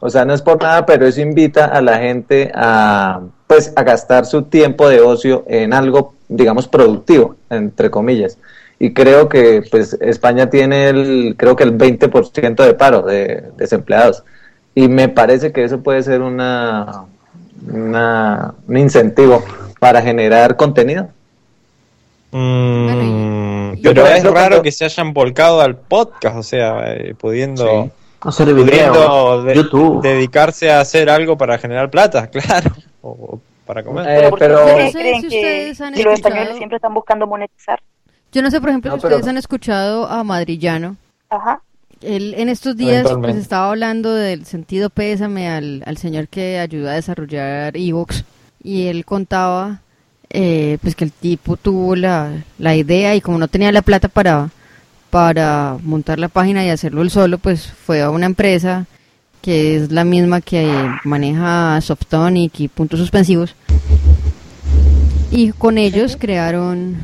O 0.00 0.10
sea, 0.10 0.24
no 0.24 0.34
es 0.34 0.42
por 0.42 0.60
nada, 0.62 0.84
pero 0.86 1.06
eso 1.06 1.20
invita 1.20 1.66
a 1.66 1.80
la 1.80 1.98
gente 1.98 2.50
a, 2.54 3.20
pues, 3.46 3.72
a 3.76 3.82
gastar 3.82 4.26
su 4.26 4.42
tiempo 4.42 4.88
de 4.88 5.00
ocio 5.00 5.44
en 5.48 5.72
algo, 5.72 6.14
digamos, 6.28 6.68
productivo, 6.68 7.36
entre 7.50 7.90
comillas. 7.90 8.38
Y 8.78 8.92
creo 8.92 9.28
que, 9.28 9.62
pues, 9.70 9.94
España 10.00 10.50
tiene 10.50 10.90
el, 10.90 11.34
creo 11.38 11.56
que 11.56 11.64
el 11.64 11.72
20% 11.78 12.62
de 12.64 12.74
paro 12.74 13.02
de 13.02 13.44
desempleados. 13.56 14.22
Y 14.74 14.88
me 14.88 15.08
parece 15.08 15.52
que 15.52 15.64
eso 15.64 15.80
puede 15.82 16.02
ser 16.02 16.20
una, 16.20 17.06
una 17.70 18.54
un 18.66 18.76
incentivo 18.76 19.42
para 19.80 20.02
generar 20.02 20.56
contenido. 20.56 21.08
Mm, 22.32 23.74
Yo, 23.76 23.94
pero 23.94 24.06
es 24.06 24.24
raro 24.24 24.32
cuando- 24.32 24.62
que 24.62 24.72
se 24.72 24.84
hayan 24.84 25.12
volcado 25.12 25.60
al 25.60 25.76
podcast, 25.76 26.36
o 26.36 26.42
sea, 26.42 26.92
eh, 26.94 27.14
pudiendo, 27.14 27.90
Hacer 28.20 28.48
pudiendo 28.54 29.42
de- 29.44 29.54
YouTube. 29.54 30.02
dedicarse 30.02 30.70
a 30.70 30.80
hacer 30.80 31.08
algo 31.08 31.36
para 31.38 31.58
generar 31.58 31.90
plata, 31.90 32.26
claro, 32.30 32.72
o, 33.02 33.10
o 33.10 33.40
para 33.64 33.82
comer. 33.82 34.24
Eh, 34.24 34.30
¿Por 34.30 34.38
qué 34.38 34.44
pero- 34.44 34.58
ustedes 34.64 34.84
No 34.84 34.90
sé 34.92 34.98
creen 34.98 35.22
si 35.22 35.28
que, 35.28 35.74
han 35.84 36.04
los 36.04 36.14
españoles 36.14 36.56
siempre 36.56 36.76
están 36.76 36.94
buscando 36.94 37.26
monetizar? 37.26 37.80
Yo 38.32 38.42
no 38.42 38.50
sé, 38.50 38.60
por 38.60 38.68
ejemplo, 38.70 38.90
No, 38.90 38.96
si 38.96 39.06
ustedes 39.06 39.20
pero- 39.22 39.30
han 39.30 39.36
escuchado 39.38 40.06
a 40.06 40.22
Madrillano. 40.24 40.96
Ajá. 41.30 41.60
Él 42.02 42.34
en 42.36 42.48
estos 42.48 42.76
días 42.76 43.06
pues, 43.20 43.36
estaba 43.36 43.70
hablando 43.70 44.14
del 44.14 44.44
sentido 44.44 44.90
pésame 44.90 45.48
al, 45.48 45.82
al 45.86 45.96
señor 45.96 46.28
que 46.28 46.58
ayudó 46.58 46.90
a 46.90 46.94
desarrollar 46.94 47.76
Evox 47.76 48.24
y 48.62 48.86
él 48.88 49.04
contaba 49.04 49.80
eh, 50.30 50.78
pues 50.82 50.94
que 50.94 51.04
el 51.04 51.12
tipo 51.12 51.56
tuvo 51.56 51.96
la, 51.96 52.44
la 52.58 52.76
idea 52.76 53.14
y 53.14 53.20
como 53.20 53.38
no 53.38 53.48
tenía 53.48 53.72
la 53.72 53.82
plata 53.82 54.08
para, 54.08 54.50
para 55.10 55.78
montar 55.82 56.18
la 56.18 56.28
página 56.28 56.64
y 56.64 56.70
hacerlo 56.70 57.02
él 57.02 57.10
solo, 57.10 57.38
pues 57.38 57.66
fue 57.66 58.02
a 58.02 58.10
una 58.10 58.26
empresa 58.26 58.86
que 59.40 59.76
es 59.76 59.92
la 59.92 60.04
misma 60.04 60.40
que 60.40 60.68
maneja 61.04 61.80
Softonic 61.80 62.58
y 62.60 62.68
puntos 62.68 62.98
suspensivos. 62.98 63.54
Y 65.30 65.52
con 65.52 65.78
ellos 65.78 66.16
crearon 66.18 66.96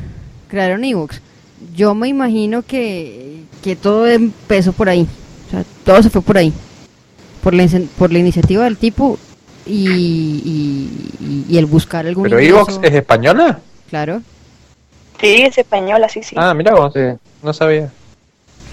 crearon 0.49 0.83
Evox. 0.83 1.21
Yo 1.73 1.95
me 1.95 2.09
imagino 2.09 2.61
que, 2.61 3.22
que 3.63 3.75
todo 3.75 4.05
empezó 4.07 4.73
por 4.73 4.89
ahí. 4.89 5.07
O 5.47 5.51
sea, 5.51 5.63
todo 5.85 6.03
se 6.03 6.09
fue 6.09 6.21
por 6.21 6.37
ahí. 6.37 6.53
Por 7.41 7.53
la, 7.53 7.67
por 7.97 8.11
la 8.11 8.19
iniciativa 8.19 8.63
del 8.65 8.77
tipo 8.77 9.17
y, 9.65 9.87
y, 9.89 11.15
y- 11.19 11.45
y 11.49 11.57
el 11.57 11.65
buscar 11.65 12.05
algún 12.05 12.23
Pero. 12.23 12.39
Evox 12.39 12.79
es 12.81 12.93
española. 12.93 13.59
Claro, 13.89 14.21
Sí, 15.19 15.41
es 15.43 15.57
española, 15.57 16.09
sí, 16.09 16.21
sí. 16.21 16.35
Ah, 16.37 16.53
mira 16.53 16.73
vos, 16.73 16.91
Sí. 16.93 16.99
no 17.43 17.53
sabía. 17.53 17.91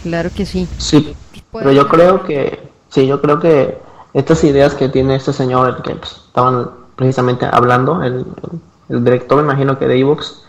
claro 0.02 0.30
que 0.35 0.44
sí. 0.47 0.66
Sí, 0.78 1.14
pero 1.52 1.70
yo 1.70 1.87
creo 1.87 2.25
que, 2.25 2.59
sí, 2.88 3.06
yo 3.06 3.20
creo 3.20 3.38
que 3.38 3.78
estas 4.14 4.42
ideas 4.42 4.75
que 4.75 4.88
tiene 4.88 5.14
este 5.14 5.32
señor, 5.32 5.68
el 5.76 5.82
que 5.82 5.94
pues, 5.94 6.12
estaban 6.26 6.70
precisamente 6.97 7.47
hablando, 7.50 8.02
el, 8.02 8.14
el- 8.14 8.61
el 8.97 9.04
director, 9.04 9.37
me 9.38 9.44
imagino 9.44 9.78
que 9.78 9.87
de 9.87 10.00
Evox, 10.00 10.42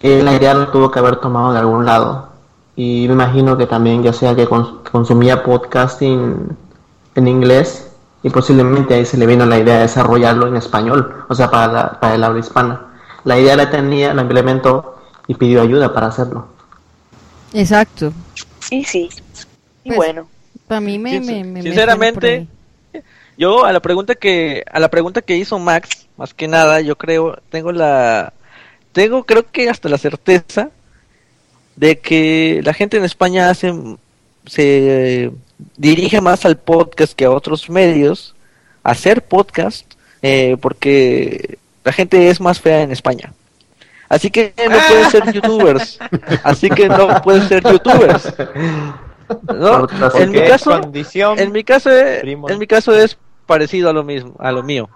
eh, 0.00 0.22
la 0.22 0.34
idea 0.34 0.54
la 0.54 0.72
tuvo 0.72 0.90
que 0.90 0.98
haber 1.00 1.16
tomado 1.16 1.52
de 1.52 1.58
algún 1.58 1.84
lado. 1.84 2.29
Y 2.82 3.06
me 3.08 3.12
imagino 3.12 3.58
que 3.58 3.66
también, 3.66 4.02
ya 4.02 4.14
sea 4.14 4.34
que, 4.34 4.48
cons- 4.48 4.82
que 4.82 4.90
consumía 4.90 5.42
podcasting 5.42 6.56
en 7.14 7.28
inglés, 7.28 7.90
y 8.22 8.30
posiblemente 8.30 8.94
ahí 8.94 9.04
se 9.04 9.18
le 9.18 9.26
vino 9.26 9.44
la 9.44 9.58
idea 9.58 9.74
de 9.76 9.82
desarrollarlo 9.82 10.46
en 10.46 10.56
español, 10.56 11.24
o 11.28 11.34
sea, 11.34 11.50
para, 11.50 11.70
la- 11.70 12.00
para 12.00 12.14
el 12.14 12.24
habla 12.24 12.40
hispana. 12.40 12.80
La 13.24 13.38
idea 13.38 13.54
la 13.54 13.68
tenía, 13.70 14.14
la 14.14 14.22
implementó 14.22 14.96
y 15.26 15.34
pidió 15.34 15.60
ayuda 15.60 15.92
para 15.92 16.06
hacerlo. 16.06 16.46
Exacto. 17.52 18.14
Sí, 18.60 18.82
sí. 18.84 19.10
Y 19.84 19.88
Pues, 19.88 19.96
bueno. 19.98 20.26
Para 20.66 20.80
mí 20.80 20.98
me, 20.98 21.10
Sin- 21.18 21.26
me, 21.26 21.44
me- 21.44 21.52
me 21.52 21.62
sinceramente, 21.62 22.46
Yo 23.36 23.66
a 23.66 23.72
la 23.74 23.80
pregunta 23.80 24.14
que 24.14 24.64
a 24.72 24.80
la 24.80 24.88
pregunta 24.88 25.20
que 25.20 25.36
hizo 25.36 25.58
Max, 25.58 26.06
más 26.16 26.32
que 26.32 26.48
nada, 26.48 26.80
yo 26.80 26.96
creo 26.96 27.36
tengo 27.50 27.72
la 27.72 28.32
tengo 28.92 29.24
creo 29.24 29.44
que 29.50 29.68
hasta 29.68 29.88
la 29.90 29.98
certeza 29.98 30.70
de 31.80 31.98
que 31.98 32.60
la 32.62 32.74
gente 32.74 32.98
en 32.98 33.04
España 33.04 33.48
hace 33.48 33.72
se 34.46 35.30
dirige 35.78 36.20
más 36.20 36.44
al 36.44 36.58
podcast 36.58 37.14
que 37.14 37.24
a 37.24 37.30
otros 37.30 37.70
medios 37.70 38.34
a 38.84 38.90
hacer 38.90 39.22
podcast 39.22 39.90
eh, 40.20 40.58
porque 40.60 41.58
la 41.82 41.92
gente 41.92 42.28
es 42.28 42.38
más 42.38 42.60
fea 42.60 42.82
en 42.82 42.92
España. 42.92 43.32
Así 44.10 44.30
que 44.30 44.52
no 44.58 44.76
pueden 44.88 45.10
ser 45.10 45.32
youtubers. 45.32 45.98
Así 46.42 46.68
que 46.68 46.88
no 46.88 47.22
pueden 47.22 47.48
ser 47.48 47.62
youtubers. 47.62 48.34
¿No? 49.54 49.86
En 50.16 50.30
mi 50.32 50.42
caso, 50.44 50.80
en 50.82 51.52
mi 51.52 51.64
caso, 51.64 51.90
en 51.96 52.58
mi 52.58 52.66
caso 52.66 52.92
es 52.94 53.16
parecido 53.46 53.88
a 53.88 53.92
lo 53.94 54.04
mismo, 54.04 54.34
a 54.38 54.52
lo 54.52 54.62
mío. 54.62 54.88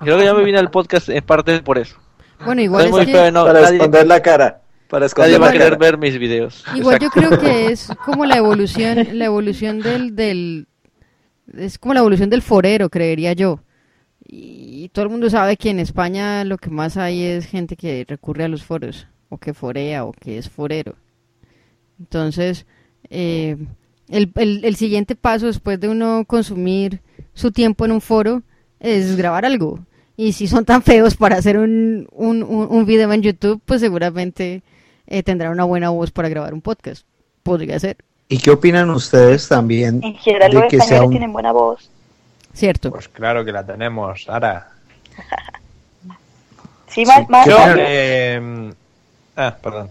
Creo 0.00 0.18
que 0.18 0.24
yo 0.26 0.34
me 0.34 0.44
vine 0.44 0.58
al 0.58 0.70
podcast 0.70 1.08
en 1.08 1.24
parte 1.24 1.60
por 1.62 1.78
eso. 1.78 1.96
Bueno, 2.44 2.60
igual 2.60 2.82
es 2.82 2.86
es 2.86 2.92
muy 2.92 3.06
que- 3.06 3.12
feo, 3.12 3.32
no, 3.32 3.44
para 3.46 3.62
nadie, 3.62 3.76
esconder 3.78 4.06
la 4.06 4.22
cara. 4.22 4.60
Para 4.88 5.06
esconder 5.06 5.40
nadie 5.40 5.42
va 5.44 5.48
a 5.48 5.52
querer 5.52 5.78
ver 5.78 5.98
mis 5.98 6.18
videos. 6.18 6.64
Igual 6.74 6.98
yo 7.00 7.10
creo 7.10 7.38
que 7.38 7.66
es 7.66 7.88
como 8.04 8.24
la 8.24 8.36
evolución, 8.36 9.06
la 9.18 9.24
evolución 9.24 9.80
del, 9.80 10.14
del, 10.14 10.66
es 11.56 11.78
como 11.78 11.94
la 11.94 12.00
evolución 12.00 12.30
del 12.30 12.42
forero, 12.42 12.88
creería 12.88 13.32
yo. 13.32 13.60
Y 14.28 14.88
todo 14.90 15.04
el 15.04 15.10
mundo 15.10 15.30
sabe 15.30 15.56
que 15.56 15.70
en 15.70 15.80
España 15.80 16.44
lo 16.44 16.58
que 16.58 16.70
más 16.70 16.96
hay 16.96 17.22
es 17.22 17.46
gente 17.46 17.76
que 17.76 18.04
recurre 18.08 18.44
a 18.44 18.48
los 18.48 18.64
foros, 18.64 19.06
o 19.28 19.38
que 19.38 19.54
forea, 19.54 20.04
o 20.04 20.12
que 20.12 20.38
es 20.38 20.48
forero. 20.48 20.94
Entonces, 21.98 22.66
eh, 23.10 23.56
el, 24.08 24.30
el, 24.34 24.64
el 24.64 24.76
siguiente 24.76 25.14
paso 25.16 25.46
después 25.46 25.80
de 25.80 25.88
uno 25.88 26.24
consumir 26.26 27.00
su 27.34 27.50
tiempo 27.52 27.84
en 27.84 27.92
un 27.92 28.00
foro 28.00 28.42
es 28.80 29.16
grabar 29.16 29.44
algo. 29.44 29.80
Y 30.16 30.32
si 30.32 30.46
son 30.46 30.64
tan 30.64 30.82
feos 30.82 31.16
para 31.16 31.36
hacer 31.36 31.58
un, 31.58 32.08
un, 32.12 32.42
un, 32.42 32.68
un 32.70 32.86
video 32.86 33.12
en 33.12 33.22
YouTube, 33.22 33.60
pues 33.64 33.80
seguramente 33.80 34.62
eh, 35.06 35.22
tendrán 35.22 35.52
una 35.52 35.64
buena 35.64 35.90
voz 35.90 36.10
para 36.10 36.28
grabar 36.28 36.54
un 36.54 36.60
podcast. 36.60 37.06
Podría 37.42 37.78
ser, 37.78 37.96
¿Y 38.28 38.38
qué 38.38 38.50
opinan 38.50 38.90
ustedes 38.90 39.46
también 39.46 40.00
En 40.02 40.14
general 40.16 40.50
de 40.50 40.58
los 40.58 40.68
que 40.68 40.76
españoles 40.78 41.06
un... 41.06 41.10
tienen 41.10 41.32
buena 41.32 41.52
voz. 41.52 41.90
¿cierto? 42.56 42.90
Pues 42.90 43.08
claro 43.08 43.44
que 43.44 43.52
la 43.52 43.64
tenemos, 43.64 44.24
Sara. 44.24 44.68
Sí, 46.88 47.04
más, 47.04 47.28
más, 47.28 47.46
Yo, 47.46 47.58
eh, 47.76 48.72
ah, 49.36 49.54
perdón. 49.60 49.90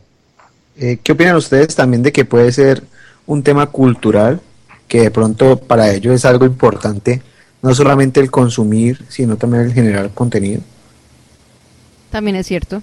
Eh, 0.76 0.98
¿Qué 1.04 1.12
opinan 1.12 1.36
ustedes 1.36 1.76
también 1.76 2.02
de 2.02 2.12
que 2.12 2.26
puede 2.26 2.52
ser 2.52 2.84
un 3.28 3.44
tema 3.44 3.68
cultural, 3.68 4.42
que 4.88 5.02
de 5.02 5.12
pronto 5.12 5.60
para 5.60 5.92
ellos 5.92 6.16
es 6.16 6.26
algo 6.26 6.48
importante, 6.48 7.22
no 7.62 7.76
solamente 7.76 8.22
el 8.22 8.32
consumir, 8.32 9.06
sino 9.08 9.38
también 9.38 9.66
el 9.66 9.74
generar 9.74 10.10
contenido? 10.12 10.62
También 12.10 12.38
es 12.38 12.48
cierto. 12.48 12.82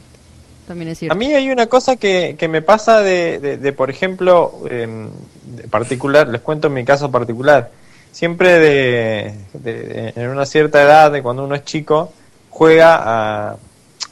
A 1.12 1.14
mí 1.14 1.32
hay 1.34 1.50
una 1.50 1.66
cosa 1.66 1.96
que, 1.96 2.36
que 2.38 2.48
me 2.48 2.62
pasa 2.62 3.00
de, 3.00 3.38
de, 3.38 3.72
por 3.72 3.90
ejemplo, 3.90 4.60
em, 4.70 5.08
de 5.44 5.68
particular, 5.68 6.28
les 6.28 6.40
cuento 6.40 6.70
mi 6.70 6.84
caso 6.84 7.10
particular. 7.10 7.70
Siempre 8.10 8.58
de, 8.58 10.12
en 10.14 10.28
una 10.28 10.44
cierta 10.44 10.82
edad, 10.82 11.10
de 11.10 11.22
cuando 11.22 11.44
uno 11.44 11.54
es 11.54 11.64
chico, 11.64 12.12
juega 12.50 13.00
a... 13.02 13.56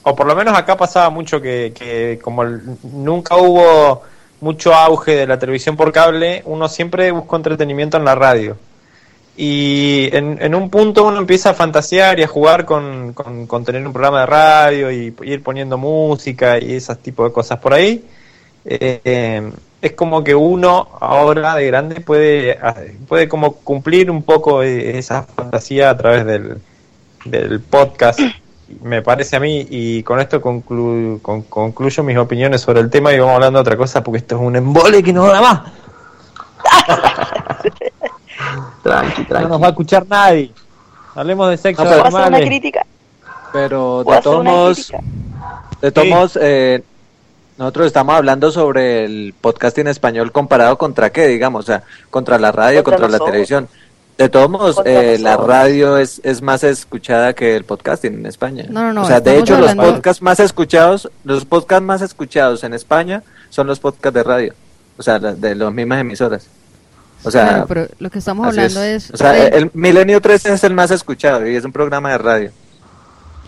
O 0.03 0.17
por 0.17 0.27
lo 0.27 0.35
menos 0.35 0.57
acá 0.57 0.77
pasaba 0.77 1.11
mucho 1.11 1.43
que, 1.43 1.73
que 1.75 2.19
como 2.23 2.43
nunca 2.45 3.37
hubo 3.37 4.03
mucho 4.41 4.75
auge 4.75 5.15
de 5.15 5.27
la 5.27 5.39
televisión 5.39 5.77
por 5.77 5.93
cable, 5.93 6.43
uno 6.47 6.69
siempre 6.69 7.11
buscó 7.11 7.37
entretenimiento 7.37 7.99
en 7.99 8.07
la 8.07 8.15
radio. 8.15 8.57
Y 9.43 10.11
en, 10.15 10.37
en 10.43 10.55
un 10.55 10.69
punto 10.69 11.03
uno 11.07 11.17
empieza 11.17 11.51
a 11.51 11.55
fantasear 11.55 12.21
y 12.21 12.25
a 12.25 12.29
jugar 12.29 12.67
con, 12.67 13.15
con, 13.15 13.47
con 13.47 13.65
tener 13.65 13.87
un 13.87 13.93
programa 13.93 14.21
de 14.21 14.27
radio 14.27 14.91
y 14.93 15.15
ir 15.23 15.43
poniendo 15.43 15.79
música 15.79 16.59
y 16.59 16.75
esas 16.75 16.99
tipo 16.99 17.25
de 17.25 17.33
cosas 17.33 17.59
por 17.59 17.73
ahí. 17.73 18.05
Eh, 18.67 19.51
es 19.81 19.93
como 19.93 20.23
que 20.23 20.35
uno 20.35 20.89
ahora 21.01 21.55
de 21.55 21.67
grande 21.69 22.01
puede, 22.03 22.59
ah, 22.63 22.75
puede 23.09 23.29
como 23.29 23.53
cumplir 23.55 24.11
un 24.11 24.23
poco 24.25 24.63
eh, 24.63 24.99
esa 24.99 25.23
fantasía 25.23 25.89
a 25.89 25.97
través 25.97 26.27
del, 26.27 26.59
del 27.25 27.61
podcast, 27.61 28.21
me 28.83 29.01
parece 29.01 29.37
a 29.37 29.41
mí, 29.41 29.67
y 29.71 30.03
con 30.03 30.21
esto 30.21 30.43
conclu- 30.43 31.23
con- 31.23 31.43
concluyo 31.45 32.03
mis 32.03 32.19
opiniones 32.19 32.61
sobre 32.61 32.81
el 32.81 32.91
tema 32.91 33.11
y 33.15 33.19
vamos 33.19 33.37
hablando 33.37 33.59
de 33.59 33.63
otra 33.63 33.77
cosa 33.79 34.05
porque 34.05 34.19
esto 34.19 34.37
es 34.37 34.43
un 34.43 34.57
embole 34.57 35.03
que 35.03 35.15
no 35.15 35.27
da 35.27 35.41
más. 35.41 35.61
Tranqui, 38.83 39.23
No 39.23 39.27
tranqui. 39.29 39.49
nos 39.49 39.63
va 39.63 39.67
a 39.67 39.71
escuchar 39.71 40.07
nadie. 40.09 40.53
Hablemos 41.15 41.51
de 41.51 41.57
sexo 41.57 41.85
No, 41.85 41.91
pero- 41.91 42.03
¿Puedo 42.05 42.17
hacer 42.19 42.33
una 42.35 42.41
crítica? 42.47 42.87
Pero 43.53 44.03
¿Puedo 44.05 44.17
de 44.17 44.23
todos 44.23 44.45
modos, 44.45 44.93
de 45.81 45.91
todos 45.93 46.33
Sí. 46.33 46.39
eh, 46.43 46.83
nosotros 47.59 47.87
estamos 47.89 48.15
hablando 48.15 48.51
sobre 48.53 49.05
el 49.05 49.35
podcasting 49.41 49.89
español 49.89 50.31
comparado 50.33 50.79
contra 50.79 51.11
qué, 51.11 51.27
digamos, 51.27 51.65
o 51.65 51.67
sea, 51.67 51.83
contra 52.11 52.39
la 52.39 52.53
radio, 52.53 52.85
Contra 52.85 53.03
contra, 53.09 53.19
la 53.19 53.25
televisión. 53.25 53.69
De 54.17 54.29
todos 54.29 54.51
modos, 54.51 54.81
eh, 54.85 55.17
la 55.19 55.37
radio 55.39 55.97
es, 55.97 56.21
es 56.25 56.43
más 56.43 56.63
escuchada 56.63 57.33
que 57.33 57.57
el 57.57 57.65
podcasting 57.65 58.15
en 58.15 58.27
España. 58.27 58.67
No, 58.69 58.83
no, 58.83 58.93
no, 58.93 59.03
O 59.03 59.07
sea, 59.07 59.21
de 59.21 59.39
hecho, 59.39 59.59
los 59.59 59.75
podcasts 59.75 60.23
más 60.23 60.39
escuchados, 60.41 61.11
los 61.25 61.45
podcasts 61.47 61.85
más 61.85 62.03
escuchados 62.03 62.63
en 62.63 62.75
España 62.75 63.23
son 63.49 63.67
los 63.67 63.81
podcasts 63.81 64.15
de 64.15 64.23
radio. 64.23 64.55
O 64.99 65.03
sea, 65.03 65.19
de 65.19 65.55
las 65.55 65.73
mismas 65.73 66.01
emisoras. 66.03 66.47
O 67.23 67.31
sea, 67.31 67.49
Claro, 67.49 67.67
pero 67.67 67.87
lo 67.99 68.11
que 68.11 68.19
estamos 68.19 68.47
hablando 68.47 68.83
es... 68.83 69.11
O 69.11 69.17
sea, 69.17 69.33
de- 69.33 69.49
el 69.49 69.71
Milenio 69.75 70.21
3 70.21 70.47
es 70.47 70.65
el 70.65 70.75
más 70.75 70.91
escuchado 70.91 71.47
y 71.47 71.55
es 71.57 71.65
un 71.65 71.73
programa 71.73 72.11
de 72.11 72.19
radio. 72.19 72.51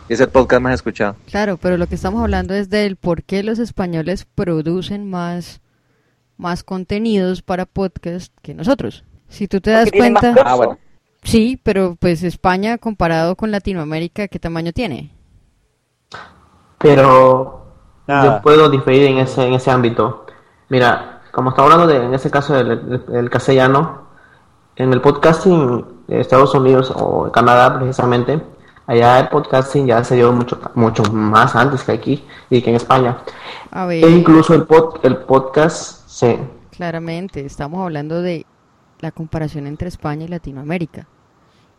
Y 0.08 0.12
es 0.14 0.20
el 0.20 0.28
podcast 0.28 0.60
más 0.62 0.74
escuchado. 0.74 1.16
Claro, 1.30 1.56
pero 1.56 1.76
lo 1.78 1.86
que 1.86 1.94
estamos 1.94 2.20
hablando 2.22 2.52
es 2.54 2.68
del 2.68 2.96
por 2.96 3.22
qué 3.22 3.42
los 3.42 3.58
españoles 3.58 4.26
producen 4.34 5.08
más, 5.08 5.60
más 6.36 6.62
contenidos 6.64 7.40
para 7.42 7.64
podcast 7.66 8.32
que 8.42 8.52
nosotros. 8.54 9.04
Si 9.28 9.48
tú 9.48 9.60
te 9.60 9.70
das 9.70 9.90
cuenta... 9.90 10.34
Ah, 10.44 10.54
bueno. 10.56 10.78
Sí, 11.22 11.58
pero 11.62 11.96
pues 11.98 12.22
España 12.24 12.78
comparado 12.78 13.36
con 13.36 13.50
Latinoamérica, 13.52 14.26
¿qué 14.28 14.38
tamaño 14.40 14.72
tiene? 14.72 15.12
Pero 16.78 17.66
Nada. 18.06 18.24
yo 18.36 18.42
puedo 18.42 18.68
diferir 18.70 19.04
en 19.06 19.18
ese, 19.18 19.46
en 19.46 19.54
ese 19.54 19.70
ámbito. 19.70 20.26
Mira, 20.68 21.11
como 21.32 21.50
estamos 21.50 21.72
hablando 21.72 21.92
de, 21.92 22.04
en 22.04 22.14
este 22.14 22.30
caso 22.30 22.52
del, 22.54 23.30
castellano, 23.30 24.02
en 24.76 24.92
el 24.92 25.00
podcasting 25.00 25.84
de 26.06 26.20
Estados 26.20 26.54
Unidos 26.54 26.92
o 26.94 27.32
Canadá 27.32 27.74
precisamente, 27.78 28.40
allá 28.86 29.20
el 29.20 29.28
podcasting 29.28 29.86
ya 29.86 30.04
se 30.04 30.16
dio 30.16 30.30
mucho, 30.32 30.60
mucho 30.74 31.02
más 31.10 31.56
antes 31.56 31.82
que 31.82 31.92
aquí 31.92 32.24
y 32.50 32.60
que 32.60 32.70
en 32.70 32.76
España. 32.76 33.18
A 33.70 33.84
E 33.84 34.00
ver, 34.00 34.10
incluso 34.10 34.54
el, 34.54 34.64
pod, 34.64 34.96
el 35.02 35.16
podcast 35.16 36.06
se... 36.06 36.38
claramente, 36.70 37.44
estamos 37.44 37.82
hablando 37.82 38.20
de 38.20 38.44
la 39.00 39.10
comparación 39.10 39.66
entre 39.66 39.88
España 39.88 40.26
y 40.26 40.28
Latinoamérica. 40.28 41.06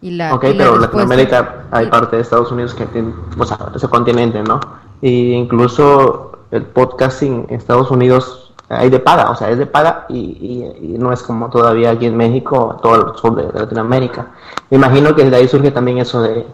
Y 0.01 0.11
la, 0.11 0.33
Ok, 0.33 0.45
y 0.45 0.53
pero 0.55 0.77
Latinoamérica 0.77 1.67
hay 1.71 1.87
parte 1.87 2.15
de 2.15 2.23
Estados 2.23 2.51
Unidos 2.51 2.73
que 2.73 2.87
tiene, 2.87 3.13
o 3.37 3.45
sea, 3.45 3.57
ese 3.73 3.87
continente, 3.87 4.41
¿no? 4.41 4.59
Y 5.01 5.31
incluso 5.31 6.39
el 6.51 6.65
podcasting 6.65 7.45
en 7.49 7.55
Estados 7.55 7.89
Unidos 7.89 8.42
hay 8.77 8.89
de 8.89 8.99
paga, 8.99 9.29
o 9.31 9.35
sea, 9.35 9.49
es 9.49 9.57
de 9.57 9.65
paga 9.65 10.05
y, 10.09 10.17
y- 10.19 10.93
y 10.95 10.97
no 10.97 11.11
es 11.13 11.21
como 11.23 11.49
todavía 11.49 11.91
aquí 11.91 12.05
en 12.07 12.17
México, 12.17 12.77
todo 12.81 12.95
el 13.13 13.17
sur 13.17 13.35
de, 13.35 13.51
de 13.51 13.59
Latinoamérica. 13.59 14.31
Me 14.69 14.77
imagino 14.77 15.15
que 15.15 15.29
de 15.29 15.35
ahí 15.35 15.47
surge 15.47 15.71
también 15.71 15.97
eso 15.99 16.21
de 16.21 16.45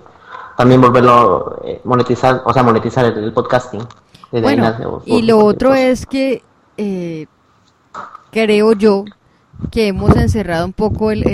también 0.57 0.81
volverlo 0.81 1.61
eh, 1.63 1.79
monetizar, 1.85 2.41
o 2.45 2.53
sea, 2.53 2.63
monetizar 2.63 3.05
el, 3.05 3.17
el 3.17 3.31
podcasting. 3.33 3.81
Desde 4.31 4.41
Bueno, 4.43 4.63
nace, 4.63 4.85
o- 4.85 5.01
y 5.05 5.21
lo 5.23 5.39
otro 5.39 5.73
es 5.73 6.05
que 6.05 6.43
eh, 6.77 7.27
creo 8.31 8.73
yo 8.73 9.05
que 9.71 9.87
hemos 9.87 10.15
encerrado 10.15 10.65
un 10.65 10.73
poco 10.73 11.11
el, 11.11 11.25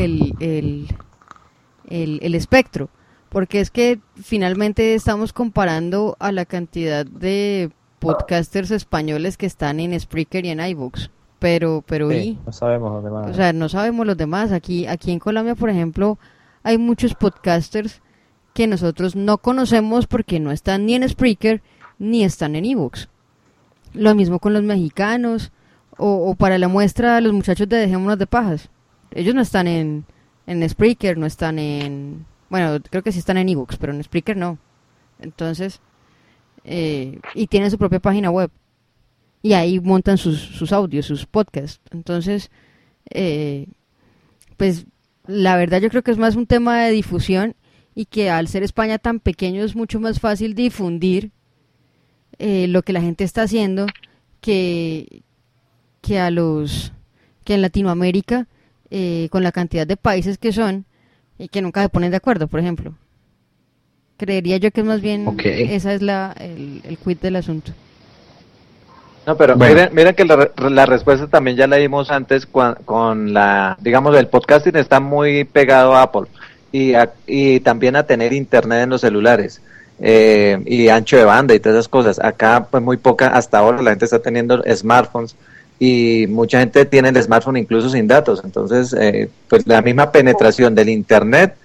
el- 1.87 2.19
el 2.21 2.35
espectro, 2.35 2.89
porque 3.29 3.59
es 3.59 3.69
que 3.71 3.99
finalmente 4.23 4.95
estamos 4.95 5.33
comparando 5.33 6.15
a 6.19 6.31
la 6.31 6.45
cantidad 6.45 7.05
de 7.05 7.71
podcasters 8.05 8.71
españoles 8.71 9.37
que 9.37 9.45
están 9.45 9.79
en 9.79 9.99
Spreaker 9.99 10.45
y 10.45 10.49
en 10.49 10.59
iVoox, 10.59 11.09
pero, 11.39 11.83
pero 11.85 12.11
y, 12.11 12.21
Sí, 12.21 12.39
no 12.45 12.51
sabemos 12.51 12.93
dónde 12.93 13.09
más. 13.09 13.31
o 13.31 13.33
sea, 13.33 13.53
no 13.53 13.69
sabemos 13.69 14.05
los 14.05 14.17
demás. 14.17 14.51
Aquí, 14.51 14.87
aquí 14.87 15.11
en 15.11 15.19
Colombia, 15.19 15.55
por 15.55 15.69
ejemplo, 15.69 16.17
hay 16.63 16.77
muchos 16.77 17.13
podcasters 17.15 18.01
que 18.53 18.67
nosotros 18.67 19.15
no 19.15 19.37
conocemos 19.39 20.07
porque 20.07 20.39
no 20.39 20.51
están 20.51 20.85
ni 20.85 20.95
en 20.95 21.07
Spreaker 21.07 21.61
ni 21.99 22.23
están 22.23 22.55
en 22.55 22.65
ebooks. 22.65 23.09
Lo 23.93 24.15
mismo 24.15 24.39
con 24.39 24.53
los 24.53 24.63
mexicanos 24.63 25.51
o, 25.97 26.29
o 26.29 26.35
para 26.35 26.57
la 26.57 26.67
muestra 26.67 27.21
los 27.21 27.33
muchachos 27.33 27.67
de 27.69 27.77
Dejémonos 27.77 28.17
de 28.17 28.27
Pajas. 28.27 28.69
Ellos 29.11 29.35
no 29.35 29.41
están 29.41 29.67
en, 29.67 30.05
en 30.47 30.67
Spreaker, 30.67 31.17
no 31.17 31.25
están 31.25 31.59
en... 31.59 32.25
Bueno, 32.49 32.79
creo 32.89 33.03
que 33.03 33.11
sí 33.11 33.19
están 33.19 33.37
en 33.37 33.49
ebooks, 33.49 33.77
pero 33.77 33.93
en 33.93 34.03
Spreaker 34.03 34.37
no. 34.37 34.57
Entonces, 35.19 35.81
eh, 36.65 37.19
y 37.33 37.47
tienen 37.47 37.71
su 37.71 37.77
propia 37.77 37.99
página 37.99 38.29
web. 38.31 38.51
Y 39.41 39.53
ahí 39.53 39.79
montan 39.79 40.17
sus, 40.17 40.39
sus 40.39 40.73
audios, 40.73 41.05
sus 41.05 41.25
podcasts. 41.25 41.79
Entonces, 41.91 42.49
eh, 43.11 43.67
pues 44.57 44.85
la 45.27 45.55
verdad 45.55 45.81
yo 45.81 45.89
creo 45.89 46.03
que 46.03 46.11
es 46.11 46.17
más 46.17 46.35
un 46.35 46.47
tema 46.47 46.83
de 46.83 46.91
difusión 46.91 47.55
y 47.93 48.05
que 48.05 48.29
al 48.29 48.47
ser 48.47 48.63
España 48.63 48.97
tan 48.97 49.19
pequeño 49.19 49.63
es 49.63 49.75
mucho 49.75 49.99
más 49.99 50.19
fácil 50.19 50.55
difundir 50.55 51.31
eh, 52.37 52.67
lo 52.67 52.83
que 52.83 52.93
la 52.93 53.01
gente 53.01 53.23
está 53.23 53.43
haciendo 53.43 53.87
que, 54.41 55.23
que 56.01 56.19
a 56.19 56.29
los 56.29 56.91
que 57.43 57.53
en 57.53 57.61
Latinoamérica 57.61 58.47
eh, 58.89 59.29
con 59.31 59.43
la 59.43 59.51
cantidad 59.51 59.87
de 59.87 59.97
países 59.97 60.37
que 60.37 60.51
son 60.51 60.85
y 61.37 61.47
que 61.47 61.61
nunca 61.61 61.81
se 61.81 61.89
ponen 61.89 62.11
de 62.11 62.17
acuerdo, 62.17 62.47
por 62.47 62.59
ejemplo. 62.59 62.95
Creería 64.17 64.57
yo 64.57 64.71
que 64.71 64.81
es 64.81 64.87
más 64.87 65.01
bien 65.01 65.27
Ok. 65.27 65.41
esa 65.45 65.93
es 65.93 66.01
la 66.01 66.33
el, 66.39 66.81
el 66.85 66.97
quid 66.97 67.17
del 67.17 67.35
asunto. 67.35 67.71
No, 69.27 69.35
pero 69.35 69.57
Bueno. 69.57 69.73
miren, 69.73 69.89
miren 69.95 70.15
que 70.15 70.23
la, 70.23 70.35
re- 70.35 70.69
la 70.69 70.85
respuesta 70.85 71.27
también 71.27 71.57
ya 71.57 71.67
la 71.67 71.77
dimos 71.77 72.11
antes 72.11 72.47
cua- 72.49 72.77
con, 72.85 73.33
la, 73.33 73.75
digamos, 73.81 74.15
el 74.15 74.27
podcasting 74.27 74.75
está 74.75 74.99
muy 74.99 75.43
pegado 75.45 75.95
a 75.95 76.03
Apple 76.03 76.27
y, 76.71 76.93
a- 76.93 77.11
y 77.25 77.59
también 77.61 77.95
a 77.95 78.03
tener 78.03 78.33
internet 78.33 78.83
en 78.83 78.91
los 78.91 79.01
celulares 79.01 79.61
eh, 79.99 80.61
y 80.65 80.89
ancho 80.89 81.17
de 81.17 81.23
banda 81.25 81.55
y 81.55 81.59
todas 81.59 81.77
esas 81.79 81.87
cosas. 81.89 82.19
Acá, 82.23 82.67
pues 82.69 82.83
muy 82.83 82.97
poca, 82.97 83.29
hasta 83.29 83.57
ahora 83.57 83.81
la 83.81 83.89
gente 83.91 84.05
está 84.05 84.19
teniendo 84.19 84.63
smartphones 84.75 85.35
y 85.79 86.27
mucha 86.29 86.59
gente 86.59 86.85
tiene 86.85 87.09
el 87.09 87.21
smartphone 87.21 87.57
incluso 87.57 87.89
sin 87.89 88.07
datos. 88.07 88.41
Entonces, 88.45 88.93
eh, 88.97 89.27
pues 89.49 89.65
la 89.65 89.81
misma 89.81 90.11
penetración 90.11 90.75
del 90.75 90.89
internet, 90.89 91.55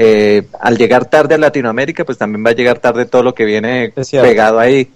eh, 0.00 0.44
al 0.60 0.78
llegar 0.78 1.06
tarde 1.06 1.34
a 1.34 1.38
Latinoamérica, 1.38 2.04
pues 2.04 2.16
también 2.18 2.44
va 2.46 2.50
a 2.50 2.54
llegar 2.54 2.78
tarde 2.78 3.04
todo 3.06 3.24
lo 3.24 3.34
que 3.34 3.44
viene 3.44 3.92
pegado 4.22 4.60
ahí 4.60 4.88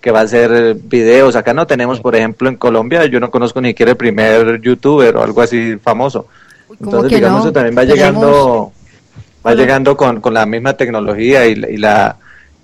que 0.00 0.10
va 0.10 0.20
a 0.20 0.26
ser 0.28 0.74
videos. 0.76 1.36
Acá 1.36 1.52
no 1.52 1.66
tenemos, 1.66 2.00
por 2.00 2.16
ejemplo, 2.16 2.48
en 2.48 2.56
Colombia, 2.56 3.04
yo 3.04 3.20
no 3.20 3.30
conozco 3.30 3.60
ni 3.60 3.68
siquiera 3.70 3.90
el 3.92 3.96
primer 3.98 4.60
youtuber 4.62 5.14
o 5.16 5.22
algo 5.22 5.42
así 5.42 5.76
famoso. 5.76 6.26
¿Cómo 6.68 6.78
Entonces, 6.90 7.10
digamos, 7.18 7.38
no? 7.40 7.44
eso 7.44 7.52
también 7.52 7.76
va 7.76 7.82
Tenemos- 7.82 7.96
llegando, 7.98 8.72
va 9.46 9.54
llegando 9.54 9.96
con, 9.96 10.20
con 10.22 10.32
la 10.32 10.46
misma 10.46 10.72
tecnología 10.74 11.46
y, 11.46 11.54
la- 11.56 11.70
y 11.70 11.76
la 11.76 12.16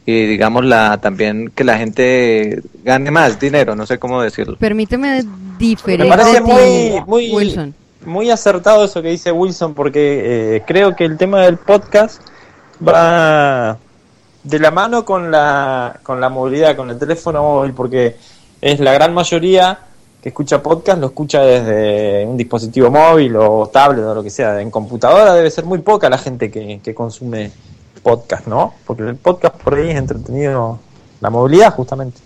y 0.07 0.27
digamos 0.27 0.65
la 0.65 0.99
también 1.01 1.53
que 1.55 1.63
la 1.63 1.77
gente 1.79 2.61
gane 2.83 3.11
más 3.13 3.39
dinero, 3.39 3.77
no 3.77 3.87
sé 3.87 3.99
cómo 3.99 4.21
decirlo. 4.23 4.57
Permíteme 4.57 5.23
Me 5.61 6.07
parece 6.07 6.41
muy, 6.41 7.01
muy, 7.07 7.31
Wilson. 7.33 7.75
Muy 8.05 8.31
acertado 8.31 8.85
eso 8.85 9.03
que 9.03 9.09
dice 9.09 9.33
Wilson, 9.33 9.75
porque 9.75 10.57
eh, 10.57 10.63
creo 10.67 10.95
que 10.97 11.05
el 11.05 11.17
tema 11.17 11.43
del 11.43 11.57
podcast 11.57 12.21
va 12.87 13.79
de 14.43 14.59
la 14.59 14.71
mano 14.71 15.05
con 15.05 15.31
la, 15.31 16.01
con 16.03 16.21
la 16.21 16.29
movilidad, 16.29 16.77
con 16.77 16.91
el 16.91 16.99
teléfono 16.99 17.43
móvil, 17.43 17.73
porque 17.73 18.17
es 18.61 18.81
la 18.81 18.93
gran 18.93 19.15
mayoría 19.15 19.79
que 20.23 20.29
escucha 20.29 20.63
podcast 20.63 21.01
lo 21.01 21.09
escucha 21.09 21.41
desde 21.43 22.25
un 22.25 22.37
dispositivo 22.37 22.91
móvil 22.91 23.35
o 23.37 23.67
tablet 23.67 24.05
o 24.05 24.15
lo 24.15 24.23
que 24.23 24.31
sea. 24.31 24.61
En 24.61 24.71
computadora 24.71 25.35
debe 25.35 25.51
ser 25.51 25.65
muy 25.65 25.79
poca 25.79 26.09
la 26.09 26.19
gente 26.19 26.51
que, 26.51 26.81
que 26.83 26.95
consume 26.95 27.51
podcast, 28.03 28.47
¿no? 28.47 28.75
Porque 28.87 29.03
el 29.03 29.17
podcast 29.17 29.57
por 29.57 29.75
ahí 29.75 29.91
es 29.91 29.97
entretenido, 29.97 30.79
la 31.21 31.31
movilidad 31.31 31.75
justamente, 31.75 32.21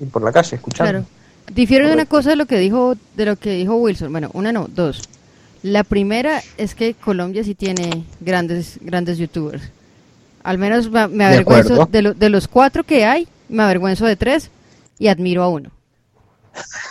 ir 0.00 0.10
por 0.10 0.22
la 0.22 0.32
calle 0.32 0.56
escuchando. 0.56 0.90
Claro. 0.90 1.06
Difiero 1.54 1.86
de 1.86 1.94
una 1.94 2.04
cosa 2.04 2.30
de 2.30 2.36
lo 2.36 2.44
que 2.44 2.58
dijo 2.58 2.94
de 3.16 3.24
lo 3.24 3.36
que 3.36 3.52
dijo 3.52 3.76
Wilson. 3.76 4.12
Bueno, 4.12 4.30
una 4.34 4.52
no, 4.52 4.66
dos. 4.68 5.08
La 5.62 5.82
primera 5.84 6.40
es 6.56 6.74
que 6.74 6.94
Colombia 6.94 7.42
sí 7.44 7.54
tiene 7.54 8.04
grandes 8.20 8.78
grandes 8.80 9.18
youtubers. 9.18 9.62
Al 10.44 10.56
menos 10.58 10.90
me, 10.90 11.08
me 11.08 11.24
De 11.24 11.24
avergüenzo 11.24 11.86
de, 11.86 12.02
lo- 12.02 12.14
de 12.14 12.30
los 12.30 12.46
cuatro 12.48 12.84
que 12.84 13.04
hay, 13.04 13.26
me 13.48 13.62
avergüenzo 13.62 14.06
de 14.06 14.16
tres 14.16 14.50
y 14.98 15.08
admiro 15.08 15.42
a 15.42 15.48
uno. 15.48 15.70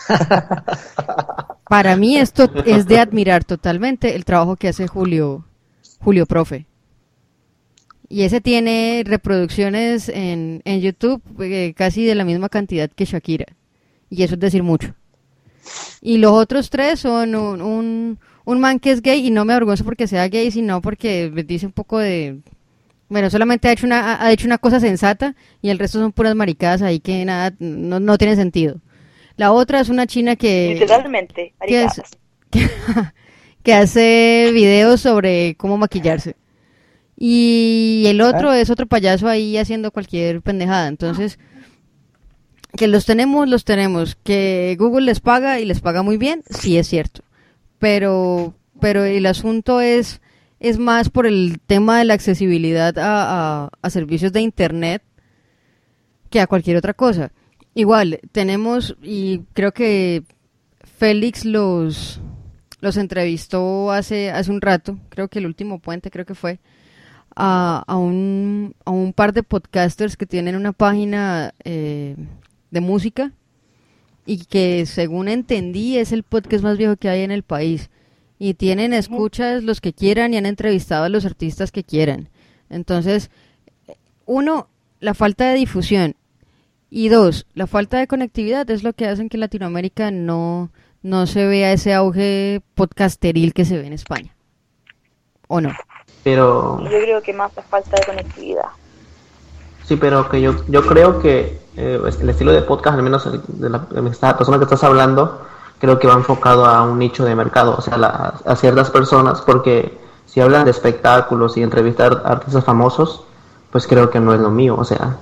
Para 1.69 1.95
mí 1.97 2.17
esto 2.17 2.49
es 2.65 2.85
de 2.87 2.99
admirar 2.99 3.43
totalmente 3.43 4.15
el 4.15 4.25
trabajo 4.25 4.55
que 4.55 4.69
hace 4.69 4.87
Julio 4.87 5.45
Julio 5.99 6.25
Profe. 6.25 6.65
Y 8.09 8.21
ese 8.23 8.39
tiene 8.39 9.03
reproducciones 9.05 10.07
en, 10.07 10.61
en 10.63 10.79
YouTube 10.79 11.21
eh, 11.41 11.73
casi 11.75 12.05
de 12.05 12.15
la 12.15 12.23
misma 12.23 12.47
cantidad 12.47 12.89
que 12.89 13.03
Shakira. 13.05 13.47
Y 14.09 14.23
eso 14.23 14.35
es 14.35 14.39
decir 14.39 14.63
mucho. 14.63 14.93
Y 16.01 16.17
los 16.17 16.31
otros 16.31 16.69
tres 16.69 17.01
son 17.01 17.35
un, 17.35 17.61
un, 17.61 18.19
un 18.47 18.61
man 18.61 18.79
que 18.79 18.91
es 18.91 19.01
gay 19.01 19.27
y 19.27 19.29
no 19.29 19.43
me 19.43 19.51
avergüenzo 19.51 19.83
porque 19.83 20.07
sea 20.07 20.25
gay, 20.29 20.51
sino 20.51 20.81
porque 20.81 21.29
me 21.33 21.43
dice 21.43 21.65
un 21.65 21.73
poco 21.73 21.99
de... 21.99 22.39
Bueno, 23.09 23.29
solamente 23.29 23.67
ha 23.67 23.73
hecho 23.73 23.85
una, 23.85 24.21
ha- 24.23 24.31
hecho 24.31 24.47
una 24.47 24.57
cosa 24.57 24.79
sensata 24.79 25.35
y 25.61 25.69
el 25.69 25.77
resto 25.79 25.99
son 25.99 26.13
puras 26.13 26.33
maricadas 26.33 26.81
ahí 26.81 27.01
que 27.01 27.25
nada, 27.25 27.53
no, 27.59 27.99
no 27.99 28.17
tiene 28.17 28.37
sentido. 28.37 28.79
La 29.35 29.51
otra 29.51 29.81
es 29.81 29.89
una 29.89 30.07
china 30.07 30.37
que... 30.37 30.77
Literalmente, 30.79 31.53
que, 31.67 31.83
es- 31.83 32.01
que, 32.49 32.69
que 33.63 33.73
hace 33.73 34.51
videos 34.53 35.01
sobre 35.01 35.55
cómo 35.55 35.77
maquillarse. 35.77 36.37
Y 37.17 38.03
el 38.07 38.21
otro 38.21 38.53
es 38.53 38.69
otro 38.69 38.85
payaso 38.85 39.27
ahí 39.27 39.57
haciendo 39.57 39.91
cualquier 39.91 40.41
pendejada. 40.41 40.87
Entonces, 40.87 41.37
que 42.77 42.87
los 42.87 43.05
tenemos, 43.05 43.49
los 43.49 43.65
tenemos. 43.65 44.15
Que 44.23 44.77
Google 44.79 45.05
les 45.05 45.19
paga 45.19 45.59
y 45.59 45.65
les 45.65 45.81
paga 45.81 46.01
muy 46.01 46.15
bien, 46.17 46.43
sí 46.49 46.77
es 46.77 46.87
cierto. 46.87 47.23
Pero, 47.79 48.53
pero 48.79 49.03
el 49.03 49.25
asunto 49.25 49.81
es, 49.81 50.21
es 50.59 50.79
más 50.79 51.09
por 51.09 51.27
el 51.27 51.59
tema 51.65 51.99
de 51.99 52.05
la 52.05 52.13
accesibilidad 52.15 52.97
a, 52.97 53.69
a- 53.81 53.89
servicios 53.89 54.33
de 54.33 54.41
Internet 54.41 55.03
que 56.29 56.39
a 56.41 56.47
cualquier 56.47 56.77
otra 56.77 56.93
cosa. 56.93 57.31
Igual, 57.73 58.19
tenemos, 58.31 58.97
y 59.03 59.41
creo 59.53 59.71
que 59.71 60.23
Félix 60.97 61.45
los, 61.45 62.19
los 62.81 62.97
entrevistó 62.97 63.91
hace, 63.91 64.31
hace 64.31 64.51
un 64.51 64.61
rato, 64.61 64.97
creo 65.09 65.27
que 65.27 65.39
el 65.39 65.45
último 65.45 65.79
puente 65.79 66.09
creo 66.09 66.25
que 66.25 66.33
fue, 66.35 66.59
a, 67.35 67.83
a, 67.85 67.95
un, 67.97 68.75
a 68.83 68.89
un 68.91 69.13
par 69.13 69.31
de 69.31 69.43
podcasters 69.43 70.17
que 70.17 70.25
tienen 70.25 70.55
una 70.55 70.73
página 70.73 71.53
eh, 71.63 72.15
de 72.71 72.81
música 72.81 73.31
y 74.27 74.43
que 74.43 74.85
según 74.85 75.29
entendí 75.29 75.97
es 75.97 76.11
el 76.11 76.23
podcast 76.23 76.61
más 76.61 76.77
viejo 76.77 76.97
que 76.97 77.07
hay 77.07 77.21
en 77.21 77.31
el 77.31 77.43
país. 77.43 77.89
Y 78.37 78.55
tienen 78.55 78.93
escuchas 78.93 79.63
los 79.63 79.79
que 79.79 79.93
quieran 79.93 80.33
y 80.33 80.37
han 80.37 80.45
entrevistado 80.45 81.05
a 81.05 81.09
los 81.09 81.25
artistas 81.25 81.71
que 81.71 81.85
quieran. 81.85 82.29
Entonces, 82.69 83.31
uno, 84.25 84.67
la 84.99 85.13
falta 85.13 85.49
de 85.49 85.55
difusión. 85.55 86.15
Y 86.89 87.07
dos, 87.07 87.47
la 87.53 87.67
falta 87.67 87.99
de 87.99 88.07
conectividad 88.07 88.69
es 88.69 88.83
lo 88.83 88.91
que 88.91 89.07
hacen 89.07 89.29
que 89.29 89.37
Latinoamérica 89.37 90.11
no, 90.11 90.71
no 91.01 91.25
se 91.25 91.47
vea 91.47 91.71
ese 91.71 91.93
auge 91.93 92.61
podcasteril 92.75 93.53
que 93.53 93.63
se 93.63 93.77
ve 93.77 93.87
en 93.87 93.93
España. 93.93 94.35
¿O 95.47 95.61
no? 95.61 95.71
Pero... 96.25 96.83
Yo 96.83 96.99
creo 96.99 97.21
que 97.21 97.31
más 97.31 97.57
es 97.57 97.65
falta 97.65 97.97
de 97.97 98.05
conectividad. 98.05 98.65
Sí, 99.87 99.95
pero 99.95 100.27
que 100.29 100.41
yo, 100.41 100.53
yo 100.67 100.85
creo 100.85 101.19
que 101.19 101.59
eh, 101.77 101.99
el 102.21 102.29
estilo 102.29 102.51
de 102.51 102.61
podcast, 102.61 102.97
al 102.97 103.03
menos 103.03 103.23
de 103.31 103.69
la, 103.69 103.79
de 103.89 104.01
la 104.01 104.37
persona 104.37 104.57
que 104.57 104.65
estás 104.65 104.83
hablando, 104.83 105.41
creo 105.79 105.97
que 105.97 106.07
va 106.07 106.15
enfocado 106.15 106.65
a 106.65 106.83
un 106.83 106.99
nicho 106.99 107.23
de 107.23 107.35
mercado, 107.35 107.75
o 107.77 107.81
sea, 107.81 107.95
a 108.45 108.55
ciertas 108.55 108.89
personas, 108.89 109.41
porque 109.41 109.97
si 110.25 110.41
hablan 110.41 110.65
de 110.65 110.71
espectáculos 110.71 111.55
y 111.55 111.63
entrevistar 111.63 112.21
artistas 112.25 112.65
famosos, 112.65 113.23
pues 113.71 113.87
creo 113.87 114.09
que 114.09 114.19
no 114.19 114.33
es 114.33 114.41
lo 114.41 114.49
mío, 114.49 114.75
o 114.77 114.83
sea, 114.83 115.17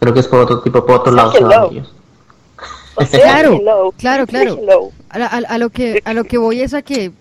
creo 0.00 0.14
que 0.14 0.20
es 0.20 0.28
por 0.28 0.40
otro 0.40 0.60
tipo, 0.60 0.86
por 0.86 1.00
otro 1.00 1.12
lado. 1.12 1.32
claro, 3.10 3.92
claro, 3.98 4.26
claro. 4.26 4.90
A, 5.10 5.26
a, 5.36 5.58
lo 5.58 5.70
que 5.70 6.02
a 6.04 6.14
lo 6.14 6.24
que 6.24 6.38
voy 6.38 6.60
es 6.60 6.74
a 6.74 6.82
que, 6.82 7.12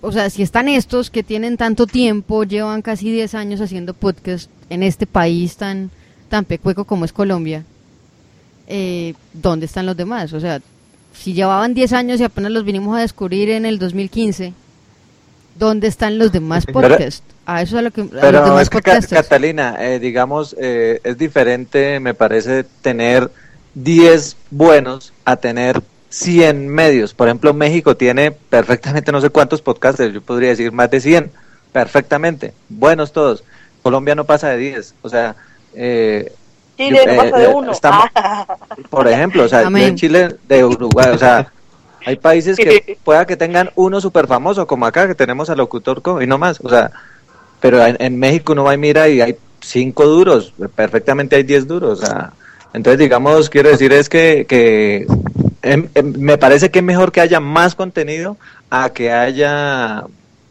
o 0.00 0.10
sea, 0.10 0.28
si 0.30 0.42
están 0.42 0.68
estos 0.68 1.10
que 1.10 1.22
tienen 1.22 1.56
tanto 1.56 1.86
tiempo, 1.86 2.44
llevan 2.44 2.82
casi 2.82 3.12
10 3.12 3.34
años 3.34 3.60
haciendo 3.60 3.94
podcast 3.94 4.50
en 4.70 4.82
este 4.82 5.06
país 5.06 5.56
tan 5.56 5.90
tan 6.28 6.44
pecueco 6.44 6.84
como 6.84 7.04
es 7.04 7.12
Colombia, 7.12 7.64
eh, 8.66 9.14
¿dónde 9.32 9.66
están 9.66 9.86
los 9.86 9.96
demás? 9.96 10.32
O 10.32 10.40
sea, 10.40 10.60
si 11.14 11.32
llevaban 11.32 11.74
10 11.74 11.92
años 11.92 12.20
y 12.20 12.24
apenas 12.24 12.52
los 12.52 12.64
vinimos 12.64 12.96
a 12.96 13.00
descubrir 13.00 13.50
en 13.50 13.64
el 13.64 13.78
2015, 13.78 14.52
¿dónde 15.58 15.86
están 15.88 16.18
los 16.18 16.32
demás 16.32 16.66
podcasts? 16.66 17.22
A 17.46 17.62
eso 17.62 17.76
es 17.76 17.80
a 17.80 17.82
lo 17.82 17.90
que... 17.92 18.04
Pero 18.04 18.58
es 18.60 18.68
que 18.68 18.82
Catalina, 18.82 19.76
eh, 19.78 19.98
digamos, 20.00 20.56
eh, 20.58 21.00
es 21.04 21.16
diferente, 21.16 22.00
me 22.00 22.12
parece, 22.12 22.64
tener 22.82 23.30
10 23.74 24.36
buenos 24.50 25.12
a 25.24 25.36
tener 25.36 25.80
100 26.08 26.68
medios. 26.68 27.14
Por 27.14 27.28
ejemplo, 27.28 27.54
México 27.54 27.96
tiene 27.96 28.32
perfectamente 28.32 29.12
no 29.12 29.20
sé 29.20 29.30
cuántos 29.30 29.62
podcasters, 29.62 30.12
yo 30.12 30.22
podría 30.22 30.50
decir 30.50 30.72
más 30.72 30.90
de 30.90 31.00
100, 31.00 31.30
perfectamente, 31.72 32.52
buenos 32.68 33.12
todos. 33.12 33.44
Colombia 33.82 34.14
no 34.16 34.24
pasa 34.24 34.48
de 34.48 34.56
10, 34.56 34.94
o 35.02 35.08
sea, 35.08 35.36
eh, 35.76 36.32
Chile 36.76 37.00
no 37.06 37.16
pasa 37.16 37.38
de 37.38 37.48
uno. 37.48 37.72
por 38.90 39.08
ejemplo, 39.08 39.44
o 39.44 39.48
sea, 39.48 39.62
en 39.62 39.96
Chile 39.96 40.36
de 40.48 40.64
Uruguay, 40.64 41.10
o 41.12 41.18
sea, 41.18 41.52
hay 42.04 42.16
países 42.16 42.56
que 42.56 42.98
pueda 43.02 43.26
que 43.26 43.36
tengan 43.36 43.70
uno 43.74 44.00
súper 44.00 44.26
famoso, 44.26 44.66
como 44.66 44.86
acá, 44.86 45.06
que 45.06 45.14
tenemos 45.14 45.50
al 45.50 45.58
locutor 45.58 46.02
y 46.22 46.26
no 46.26 46.38
más, 46.38 46.60
o 46.62 46.68
sea, 46.68 46.90
pero 47.60 47.84
en, 47.84 48.18
México 48.18 48.52
uno 48.52 48.64
va 48.64 48.74
y 48.74 48.78
mira 48.78 49.08
y 49.08 49.20
hay 49.20 49.36
cinco 49.60 50.06
duros, 50.06 50.52
perfectamente 50.74 51.36
hay 51.36 51.42
diez 51.42 51.66
duros, 51.66 52.00
o 52.00 52.06
sea, 52.06 52.32
entonces 52.72 52.98
digamos, 52.98 53.50
quiero 53.50 53.70
decir 53.70 53.92
es 53.92 54.08
que, 54.08 54.46
que 54.48 55.06
em, 55.62 55.88
em, 55.94 56.12
me 56.18 56.38
parece 56.38 56.70
que 56.70 56.78
es 56.78 56.84
mejor 56.84 57.10
que 57.10 57.20
haya 57.20 57.40
más 57.40 57.74
contenido 57.74 58.36
a 58.70 58.90
que 58.90 59.10
haya 59.10 60.04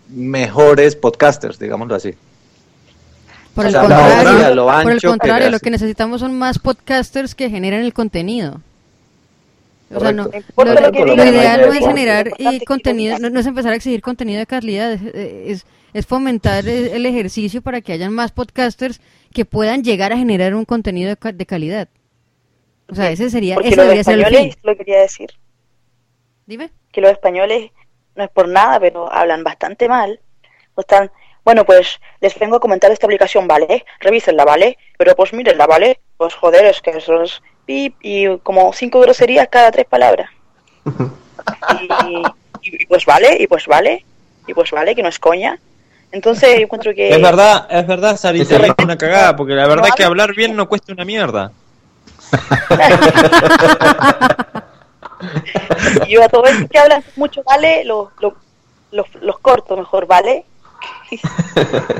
mejores 0.10 0.96
podcasters, 0.96 1.60
digámoslo 1.60 1.96
así. 1.96 2.16
Por 3.56 3.66
el 3.66 3.74
contrario, 3.74 4.54
lo, 4.54 4.66
por 4.66 4.92
el 4.92 5.02
contrario 5.02 5.50
lo 5.50 5.60
que 5.60 5.72
necesitamos 5.72 6.20
son 6.20 6.38
más 6.38 6.60
podcasters 6.60 7.34
que 7.34 7.50
generen 7.50 7.82
el 7.82 7.94
contenido. 7.94 8.60
O 9.94 10.00
sea, 10.00 10.12
no, 10.12 10.26
lo, 10.26 11.26
ideal 11.26 11.62
no 11.62 11.74
es 11.74 11.86
generar 11.86 12.32
y 12.38 12.66
contenido, 12.66 13.18
no, 13.18 13.40
es 13.40 13.46
empezar 13.46 13.72
a 13.72 13.76
exigir 13.76 14.02
contenido 14.02 14.40
de 14.40 14.46
calidad, 14.46 14.92
es, 14.92 15.66
es, 15.94 16.06
fomentar 16.06 16.68
el 16.68 17.06
ejercicio 17.06 17.62
para 17.62 17.80
que 17.80 17.94
hayan 17.94 18.12
más 18.12 18.32
podcasters 18.32 19.00
que 19.32 19.46
puedan 19.46 19.84
llegar 19.84 20.12
a 20.12 20.18
generar 20.18 20.54
un 20.54 20.66
contenido 20.66 21.16
de, 21.16 21.46
calidad. 21.46 21.88
O 22.90 22.96
sea, 22.96 23.10
ese 23.10 23.30
sería, 23.30 23.56
ese 23.64 23.80
debería 23.80 24.04
ser 24.04 24.20
el 24.20 24.26
fin. 24.26 24.54
lo 24.64 24.76
quería 24.76 25.00
decir. 25.00 25.30
Dime. 26.46 26.72
Que 26.92 27.00
los 27.00 27.12
españoles, 27.12 27.72
no 28.16 28.24
es 28.24 28.30
por 28.32 28.50
nada, 28.50 28.80
pero 28.80 29.12
hablan 29.12 29.44
bastante 29.44 29.88
mal. 29.88 30.20
O 30.74 30.82
están 30.82 31.10
bueno, 31.46 31.64
pues 31.64 32.02
les 32.22 32.38
vengo 32.40 32.56
a 32.56 32.60
comentar 32.60 32.92
esta 32.92 33.06
aplicación, 33.06 33.48
¿vale? 33.48 33.86
Revísenla, 34.00 34.44
¿vale? 34.44 34.80
Pero 34.98 35.16
pues 35.16 35.32
mírenla, 35.32 35.68
¿vale? 35.68 36.00
Pues 36.18 36.34
joder, 36.34 36.66
es 36.66 36.82
que 36.82 36.90
eso 36.90 37.22
es 37.22 37.40
pip 37.66 37.96
y 38.02 38.40
como 38.40 38.74
cinco 38.74 39.00
groserías 39.00 39.48
cada 39.50 39.72
tres 39.72 39.86
palabras. 39.86 40.32
y, 42.64 42.86
pues 42.88 43.06
vale, 43.06 43.38
y 43.40 43.46
pues 43.46 43.68
vale, 43.68 44.04
y 44.48 44.56
pues 44.56 44.72
vale, 44.72 44.96
que 44.96 45.04
no 45.04 45.10
es 45.10 45.20
coña. 45.20 45.60
Entonces 46.12 46.58
yo 46.58 46.64
encuentro 46.64 46.96
que... 46.96 47.10
Es 47.10 47.22
verdad, 47.22 47.68
es 47.70 47.86
verdad, 47.86 48.18
Sarita, 48.18 48.56
es 48.56 48.74
una 48.84 48.98
cagada, 48.98 49.36
porque 49.36 49.54
la 49.54 49.68
verdad 49.68 49.90
es 49.90 49.96
que 49.96 50.04
hablar 50.04 50.34
bien 50.34 50.56
no 50.56 50.68
cuesta 50.68 50.94
una 50.94 51.06
mierda. 51.06 51.52
y 56.08 56.12
yo 56.12 56.24
a 56.24 56.30
todos 56.30 56.50
que 56.72 56.80
hablan 56.80 57.04
mucho, 57.18 57.44
¿vale? 57.44 57.84
Los, 57.86 58.10
los, 58.20 58.34
los, 58.92 59.06
los 59.22 59.38
corto 59.40 59.78
mejor, 59.78 60.08
¿vale? 60.08 60.46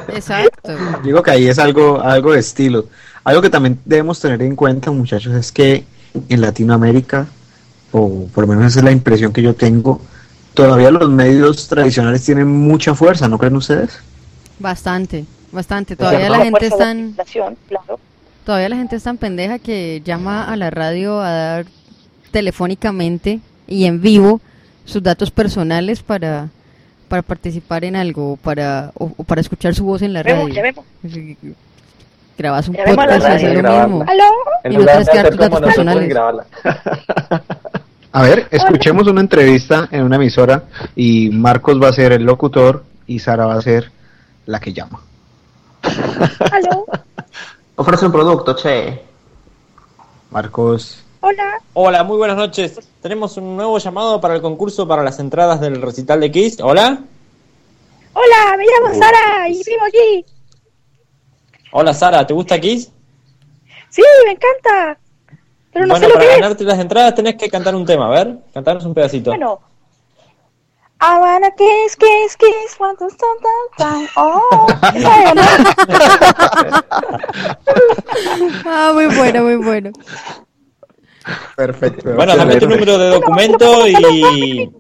Exacto. 0.10 0.72
Digo 1.04 1.22
que 1.24 1.32
ahí 1.32 1.48
es 1.48 1.60
algo, 1.60 2.02
algo 2.02 2.34
de 2.34 2.40
estilo. 2.40 2.86
Algo 3.24 3.42
que 3.42 3.50
también 3.50 3.80
debemos 3.86 4.20
tener 4.20 4.42
en 4.42 4.56
cuenta, 4.56 4.92
muchachos, 4.92 5.34
es 5.34 5.52
que 5.52 5.84
en 6.30 6.42
Latinoamérica, 6.42 7.28
o 7.92 8.28
por 8.34 8.44
lo 8.44 8.48
menos 8.48 8.68
esa 8.68 8.80
es 8.80 8.86
la 8.86 8.92
impresión 8.92 9.34
que 9.34 9.42
yo 9.42 9.56
tengo, 9.56 10.00
todavía 10.54 10.92
los 10.92 11.10
medios 11.10 11.68
tradicionales 11.68 12.24
tienen 12.24 12.48
mucha 12.48 12.96
fuerza, 12.96 13.28
¿no 13.28 13.38
creen 13.38 13.56
ustedes? 13.56 14.00
Bastante, 14.60 15.26
bastante. 15.52 15.96
Todavía 15.96 16.30
la 16.30 16.40
gente 16.40 16.68
está 16.68 16.96
todavía 18.46 18.70
la 18.70 18.76
gente 18.78 18.96
es 18.96 19.04
tan 19.04 19.18
pendeja 19.18 19.60
que 19.60 20.02
llama 20.06 20.44
a 20.44 20.56
la 20.56 20.70
radio 20.70 21.20
a 21.20 21.32
dar 21.32 21.66
telefónicamente 22.32 23.40
y 23.68 23.86
en 23.86 24.02
vivo 24.02 24.40
sus 24.86 25.02
datos 25.02 25.32
personales 25.32 26.04
para 26.04 26.50
para 27.16 27.24
participar 27.24 27.86
en 27.86 27.96
algo 27.96 28.38
para 28.44 28.92
o, 28.96 29.10
para 29.24 29.40
escuchar 29.40 29.74
su 29.74 29.86
voz 29.86 30.02
en 30.02 30.12
la 30.12 30.22
radio. 30.22 30.54
Grabas 32.38 32.68
un 32.68 32.76
podcast 32.76 33.42
y 33.42 33.48
lo 33.56 33.88
mismo. 33.88 34.06
¿Aló? 34.06 34.24
Y 34.66 34.76
no 34.76 34.86
tienes 34.86 35.10
que 35.10 35.18
dar 35.18 35.30
tus 35.30 35.40
datos 35.40 35.62
personales. 35.62 36.14
A 38.12 38.22
ver, 38.22 38.48
escuchemos 38.52 39.08
una 39.08 39.22
entrevista 39.22 39.88
en 39.92 40.04
una 40.04 40.18
emisora 40.18 40.64
y 40.96 41.30
Marcos 41.30 41.82
va 41.82 41.90
a 41.90 41.94
ser 41.94 42.12
el 42.12 42.24
locutor 42.24 42.84
y 43.08 43.20
Sara 43.20 43.46
va 43.46 43.56
a 43.56 43.62
ser 43.62 43.92
la 44.46 44.60
que 44.60 44.74
llama. 44.74 45.02
¿Aló? 45.84 46.86
Ofrece 47.76 48.06
un 48.06 48.12
producto, 48.12 48.56
che. 48.56 49.02
Marcos. 50.32 51.05
Hola. 51.22 51.62
Hola, 51.74 52.04
muy 52.04 52.18
buenas 52.18 52.38
noches. 52.38 52.80
Tenemos 53.02 53.38
un 53.38 53.56
nuevo 53.56 53.78
llamado 53.78 54.22
para 54.22 54.36
el 54.36 54.42
concurso 54.42 54.88
para 54.88 55.04
las 55.04 55.20
entradas 55.20 55.60
del 55.60 55.82
recital 55.82 56.20
de 56.20 56.32
Kiss. 56.32 56.60
Hola. 56.62 57.00
Hola, 58.14 58.58
me 58.58 58.66
llamo 58.66 58.94
Sara 59.00 59.50
y 59.50 59.62
vivo 59.64 59.86
aquí. 59.88 60.26
Hola 61.72 61.94
Sara, 61.94 62.26
¿te 62.26 62.34
gusta 62.34 62.60
Kiss? 62.60 62.92
Sí, 63.90 64.04
me 64.26 64.32
encanta. 64.32 65.00
Pero 65.74 65.88
no 65.88 65.94
bueno, 65.94 66.08
sé 66.08 66.14
lo 66.14 66.20
para 66.20 66.26
que 66.26 66.36
ganarte 66.40 66.64
las 66.64 66.80
entradas 66.80 67.16
tenés 67.16 67.36
que 67.36 67.50
cantar 67.50 67.76
un 67.76 67.86
tema, 67.86 68.08
a 68.08 68.12
ver, 68.12 68.38
cantarnos 68.54 68.86
un 68.86 68.94
pedacito. 68.94 69.32
Bueno. 69.32 69.60
I 71.02 71.20
wanna 71.20 71.52
kiss, 71.52 71.96
kiss, 71.98 72.38
kiss, 72.38 72.80
want 72.80 72.98
to 73.00 73.10
stop 73.10 73.38
time. 73.78 74.08
Oh, 74.16 74.68
ah, 78.66 78.92
muy 78.94 79.08
bueno, 79.08 79.44
muy 79.44 79.58
bueno. 79.58 79.92
Perfecto. 81.56 82.14
Bueno, 82.14 82.36
dame 82.36 82.58
tu 82.58 82.68
número 82.68 82.98
de 82.98 83.10
documento 83.10 83.88
y... 83.88 84.72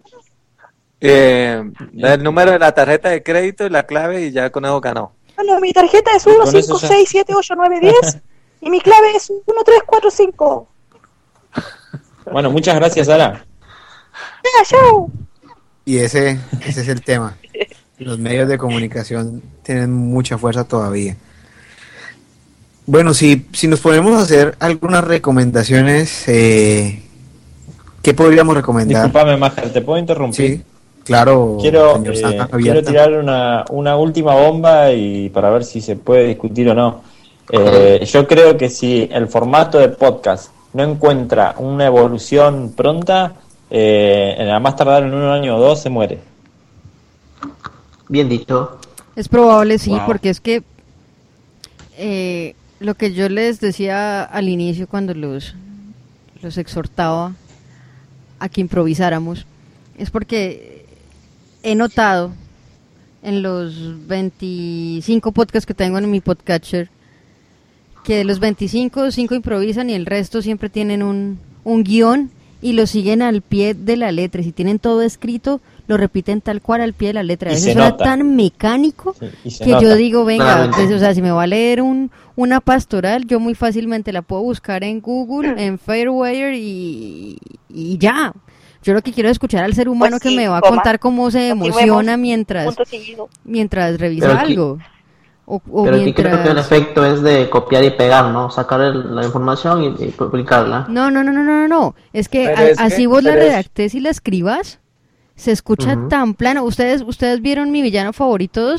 Eh, 1.01 1.63
el 1.97 2.23
número 2.23 2.51
de 2.51 2.59
la 2.59 2.71
tarjeta 2.71 3.09
de 3.09 3.21
crédito 3.21 3.65
y 3.65 3.69
la 3.69 3.83
clave 3.85 4.25
y 4.25 4.31
ya 4.31 4.49
con 4.49 4.65
eso 4.65 4.81
ganó. 4.81 5.11
Bueno, 5.35 5.59
mi 5.59 5.73
tarjeta 5.73 6.11
es 6.15 6.25
156788910 6.25 8.21
y 8.61 8.69
mi 8.69 8.79
clave 8.79 9.11
es 9.15 9.29
1345. 9.29 10.67
Bueno, 12.31 12.49
muchas 12.49 12.75
gracias, 12.75 13.07
Sara. 13.07 13.45
chao. 14.63 15.11
Y 15.85 15.97
ese, 15.97 16.39
ese 16.61 16.81
es 16.81 16.87
el 16.87 17.03
tema. 17.03 17.37
Los 17.99 18.17
medios 18.17 18.49
de 18.49 18.57
comunicación 18.57 19.43
tienen 19.61 19.91
mucha 19.93 20.37
fuerza 20.37 20.63
todavía. 20.63 21.15
Bueno, 22.87 23.13
si, 23.13 23.45
si 23.51 23.67
nos 23.67 23.79
ponemos 23.79 24.13
a 24.13 24.23
hacer 24.23 24.55
algunas 24.59 25.03
recomendaciones, 25.03 26.27
eh, 26.27 27.01
¿qué 28.01 28.13
podríamos 28.13 28.55
recomendar? 28.55 29.03
Disculpame, 29.05 29.37
Majer, 29.37 29.73
¿te 29.73 29.81
puedo 29.81 29.97
interrumpir? 29.99 30.57
Sí. 30.57 30.63
Claro, 31.03 31.57
Quiero, 31.61 31.93
señor 31.95 32.15
eh, 32.15 32.47
quiero 32.59 32.83
tirar 32.83 33.13
una, 33.13 33.63
una 33.69 33.95
última 33.95 34.33
bomba 34.33 34.91
y 34.91 35.29
para 35.29 35.51
ver 35.51 35.63
si 35.63 35.79
se 35.79 35.95
puede 35.95 36.25
discutir 36.27 36.67
o 36.69 36.73
no. 36.73 37.03
Eh, 37.51 38.03
yo 38.11 38.27
creo 38.27 38.57
que 38.57 38.69
si 38.71 39.07
el 39.11 39.27
formato 39.27 39.77
de 39.77 39.89
podcast 39.89 40.49
no 40.73 40.81
encuentra 40.83 41.53
una 41.59 41.85
evolución 41.85 42.73
pronta, 42.75 43.33
eh, 43.69 44.33
en 44.39 44.49
a 44.49 44.59
más 44.59 44.75
tardar 44.75 45.03
en 45.03 45.13
un 45.13 45.23
año 45.29 45.57
o 45.57 45.59
dos 45.59 45.79
se 45.79 45.89
muere. 45.91 46.19
Bien 48.09 48.27
dicho. 48.27 48.77
Es 49.15 49.29
probable, 49.29 49.77
sí, 49.77 49.91
Wow. 49.91 50.01
porque 50.07 50.29
es 50.31 50.39
que 50.39 50.63
eh, 51.97 52.55
lo 52.85 52.93
que 52.93 53.13
yo 53.13 53.27
les 53.29 53.59
decía 53.59 54.23
al 54.23 54.47
inicio 54.47 54.87
cuando 54.87 55.15
los, 55.15 55.55
los 56.43 56.57
exhortaba 56.59 57.33
a 58.37 58.47
que 58.47 58.61
improvisáramos, 58.61 59.47
es 59.97 60.11
porque 60.11 60.85
he 61.63 61.73
notado 61.73 62.31
en 63.23 63.41
los 63.41 64.07
25 64.07 65.31
podcasts 65.31 65.65
que 65.65 65.73
tengo 65.73 65.97
en 65.97 66.11
mi 66.11 66.21
podcatcher 66.21 66.89
que 68.03 68.17
de 68.17 68.23
los 68.23 68.39
25, 68.39 69.09
5 69.09 69.33
improvisan 69.33 69.89
y 69.89 69.93
el 69.93 70.05
resto 70.05 70.43
siempre 70.43 70.69
tienen 70.69 71.01
un, 71.01 71.39
un 71.63 71.83
guion 71.83 72.29
y 72.61 72.73
lo 72.73 72.85
siguen 72.85 73.23
al 73.23 73.41
pie 73.41 73.73
de 73.73 73.97
la 73.97 74.11
letra. 74.11 74.43
Si 74.43 74.51
tienen 74.51 74.77
todo 74.77 75.01
escrito, 75.01 75.59
lo 75.87 75.97
repiten 75.97 76.41
tal 76.41 76.61
cual 76.61 76.81
al 76.81 76.93
pie 76.93 77.09
de 77.09 77.13
la 77.15 77.23
letra. 77.23 77.51
Y 77.51 77.55
Eso 77.55 77.65
suena 77.65 77.95
tan 77.97 78.35
mecánico 78.35 79.13
que 79.13 79.65
nota. 79.67 79.81
yo 79.81 79.95
digo, 79.95 80.25
venga, 80.25 80.69
pues, 80.75 80.91
o 80.91 80.99
sea, 80.99 81.13
si 81.13 81.21
me 81.21 81.31
va 81.31 81.43
a 81.43 81.47
leer 81.47 81.81
un, 81.81 82.11
una 82.35 82.59
pastoral, 82.61 83.25
yo 83.27 83.39
muy 83.39 83.53
fácilmente 83.55 84.11
la 84.11 84.21
puedo 84.21 84.41
buscar 84.41 84.83
en 84.83 85.01
Google, 85.01 85.55
en 85.63 85.77
Fairwire 85.79 86.55
y, 86.57 87.37
y 87.69 87.97
ya. 87.97 88.33
Yo 88.83 88.93
lo 88.93 89.01
que 89.01 89.11
quiero 89.13 89.29
es 89.29 89.33
escuchar 89.33 89.63
al 89.63 89.73
ser 89.73 89.89
humano 89.89 90.17
Pues 90.19 90.23
que 90.31 90.35
me 90.37 90.47
va 90.47 90.57
a 90.59 90.61
contar 90.61 90.99
cómo 90.99 91.31
se 91.31 91.49
emociona 91.49 92.17
mientras, 92.17 92.67
mientras 93.43 93.99
revisa 93.99 94.27
Pero 94.27 94.39
aquí- 94.39 94.51
algo. 94.53 94.77
O, 95.47 95.61
o 95.71 95.83
Pero 95.83 95.97
aquí 95.97 96.11
creo 96.13 96.31
que 96.31 96.37
el 96.37 96.43
mientras... 96.43 96.65
efecto 96.65 97.05
es 97.05 97.21
de 97.21 97.47
copiar 97.51 97.83
y 97.83 97.91
pegar, 97.91 98.31
¿no? 98.31 98.49
Sacar 98.49 98.81
el- 98.81 99.13
la 99.15 99.23
información 99.23 99.83
y, 99.99 100.03
y 100.05 100.07
publicarla. 100.07 100.87
No, 100.89 101.11
no, 101.11 101.23
no, 101.23 101.31
no, 101.31 101.43
no, 101.43 101.51
no, 101.61 101.67
no. 101.67 101.95
Es 102.13 102.29
que 102.29 102.45
Pero 102.45 102.57
a- 102.57 102.63
es 102.69 102.77
que- 102.79 102.83
así 102.83 103.05
vos 103.05 103.23
la 103.23 103.35
redactes 103.35 103.93
y 103.93 103.99
la 103.99 104.09
escribas, 104.09 104.79
se 105.35 105.51
escucha 105.51 105.97
tan 106.09 106.33
plano. 106.33 106.63
¿Ustedes, 106.63 107.01
¿Ustedes 107.01 107.41
vieron 107.41 107.71
mi 107.71 107.81
villano 107.81 108.13
favorito? 108.13 108.75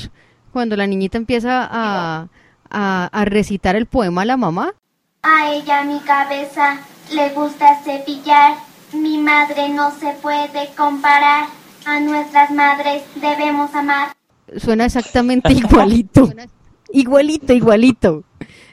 Cuando 0.53 0.77
la 0.77 0.87
niñita 0.87 1.19
empieza 1.19 1.63
a, 1.71 2.29
a, 2.71 3.09
a 3.13 3.25
recitar 3.27 3.77
el 3.77 3.87
poema 3.87 4.23
a 4.23 4.25
la 4.25 4.37
mamá. 4.37 4.75
A 5.23 5.51
ella 5.53 5.85
mi 5.85 6.01
cabeza 6.01 6.79
le 7.13 7.31
gusta 7.31 7.83
cepillar. 7.85 8.55
Mi 8.93 9.19
madre 9.19 9.69
no 9.69 9.91
se 9.99 10.13
puede 10.23 10.71
comparar. 10.77 11.49
A 11.85 12.01
nuestras 12.01 12.51
madres 12.51 13.03
debemos 13.17 13.75
amar. 13.75 14.13
Suena 14.57 14.87
exactamente 14.87 15.53
igualito. 15.53 16.33
igualito, 16.91 17.53
igualito. 17.53 18.25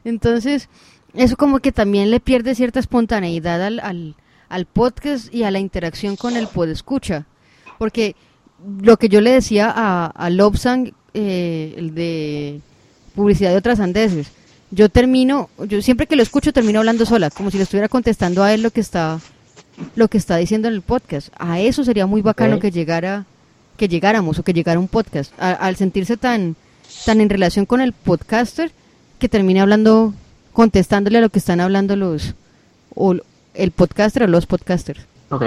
Entonces, 0.03 0.69
eso 1.13 1.35
como 1.35 1.59
que 1.59 1.71
también 1.71 2.11
le 2.11 2.19
pierde 2.19 2.55
cierta 2.55 2.79
espontaneidad 2.79 3.61
al, 3.61 3.79
al, 3.79 4.15
al 4.49 4.65
podcast 4.65 5.33
y 5.33 5.43
a 5.43 5.51
la 5.51 5.59
interacción 5.59 6.15
con 6.15 6.37
el 6.37 6.47
podescucha. 6.47 7.25
Porque 7.77 8.15
lo 8.81 8.97
que 8.97 9.09
yo 9.09 9.21
le 9.21 9.31
decía 9.31 9.71
a, 9.75 10.07
a 10.07 10.29
Lobsang, 10.29 10.93
eh, 11.13 11.73
el 11.77 11.93
de 11.95 12.59
publicidad 13.15 13.51
de 13.51 13.57
otras 13.57 13.79
andeses, 13.79 14.27
yo 14.71 14.89
termino, 14.89 15.49
yo 15.67 15.81
siempre 15.81 16.07
que 16.07 16.15
lo 16.15 16.23
escucho 16.23 16.51
termino 16.53 16.79
hablando 16.79 17.05
sola, 17.05 17.29
como 17.29 17.51
si 17.51 17.57
le 17.57 17.63
estuviera 17.63 17.89
contestando 17.89 18.43
a 18.43 18.53
él 18.53 18.63
lo 18.63 18.71
que 18.71 18.81
está 18.81 19.19
lo 19.95 20.07
que 20.07 20.17
está 20.19 20.37
diciendo 20.37 20.67
en 20.67 20.75
el 20.75 20.81
podcast. 20.83 21.29
A 21.37 21.59
eso 21.59 21.83
sería 21.83 22.05
muy 22.05 22.21
bacano 22.21 22.55
que 22.59 22.71
llegara 22.71 23.25
que 23.77 23.87
llegáramos 23.87 24.37
o 24.39 24.43
que 24.43 24.53
llegara 24.53 24.79
un 24.79 24.87
podcast 24.87 25.33
A- 25.39 25.53
al 25.53 25.75
sentirse 25.75 26.15
tan 26.17 26.55
tan 27.05 27.21
en 27.21 27.29
relación 27.29 27.65
con 27.65 27.81
el 27.81 27.91
podcaster 27.91 28.71
que 29.19 29.29
termine 29.29 29.61
hablando 29.61 30.13
contestándole 30.53 31.17
a 31.17 31.21
lo 31.21 31.29
que 31.29 31.39
están 31.39 31.59
hablando 31.59 31.95
los 31.95 32.35
o 32.95 33.15
el 33.55 33.71
podcaster 33.71 34.23
o 34.23 34.27
los 34.27 34.45
podcasters. 34.45 35.01
Ok. 35.29 35.43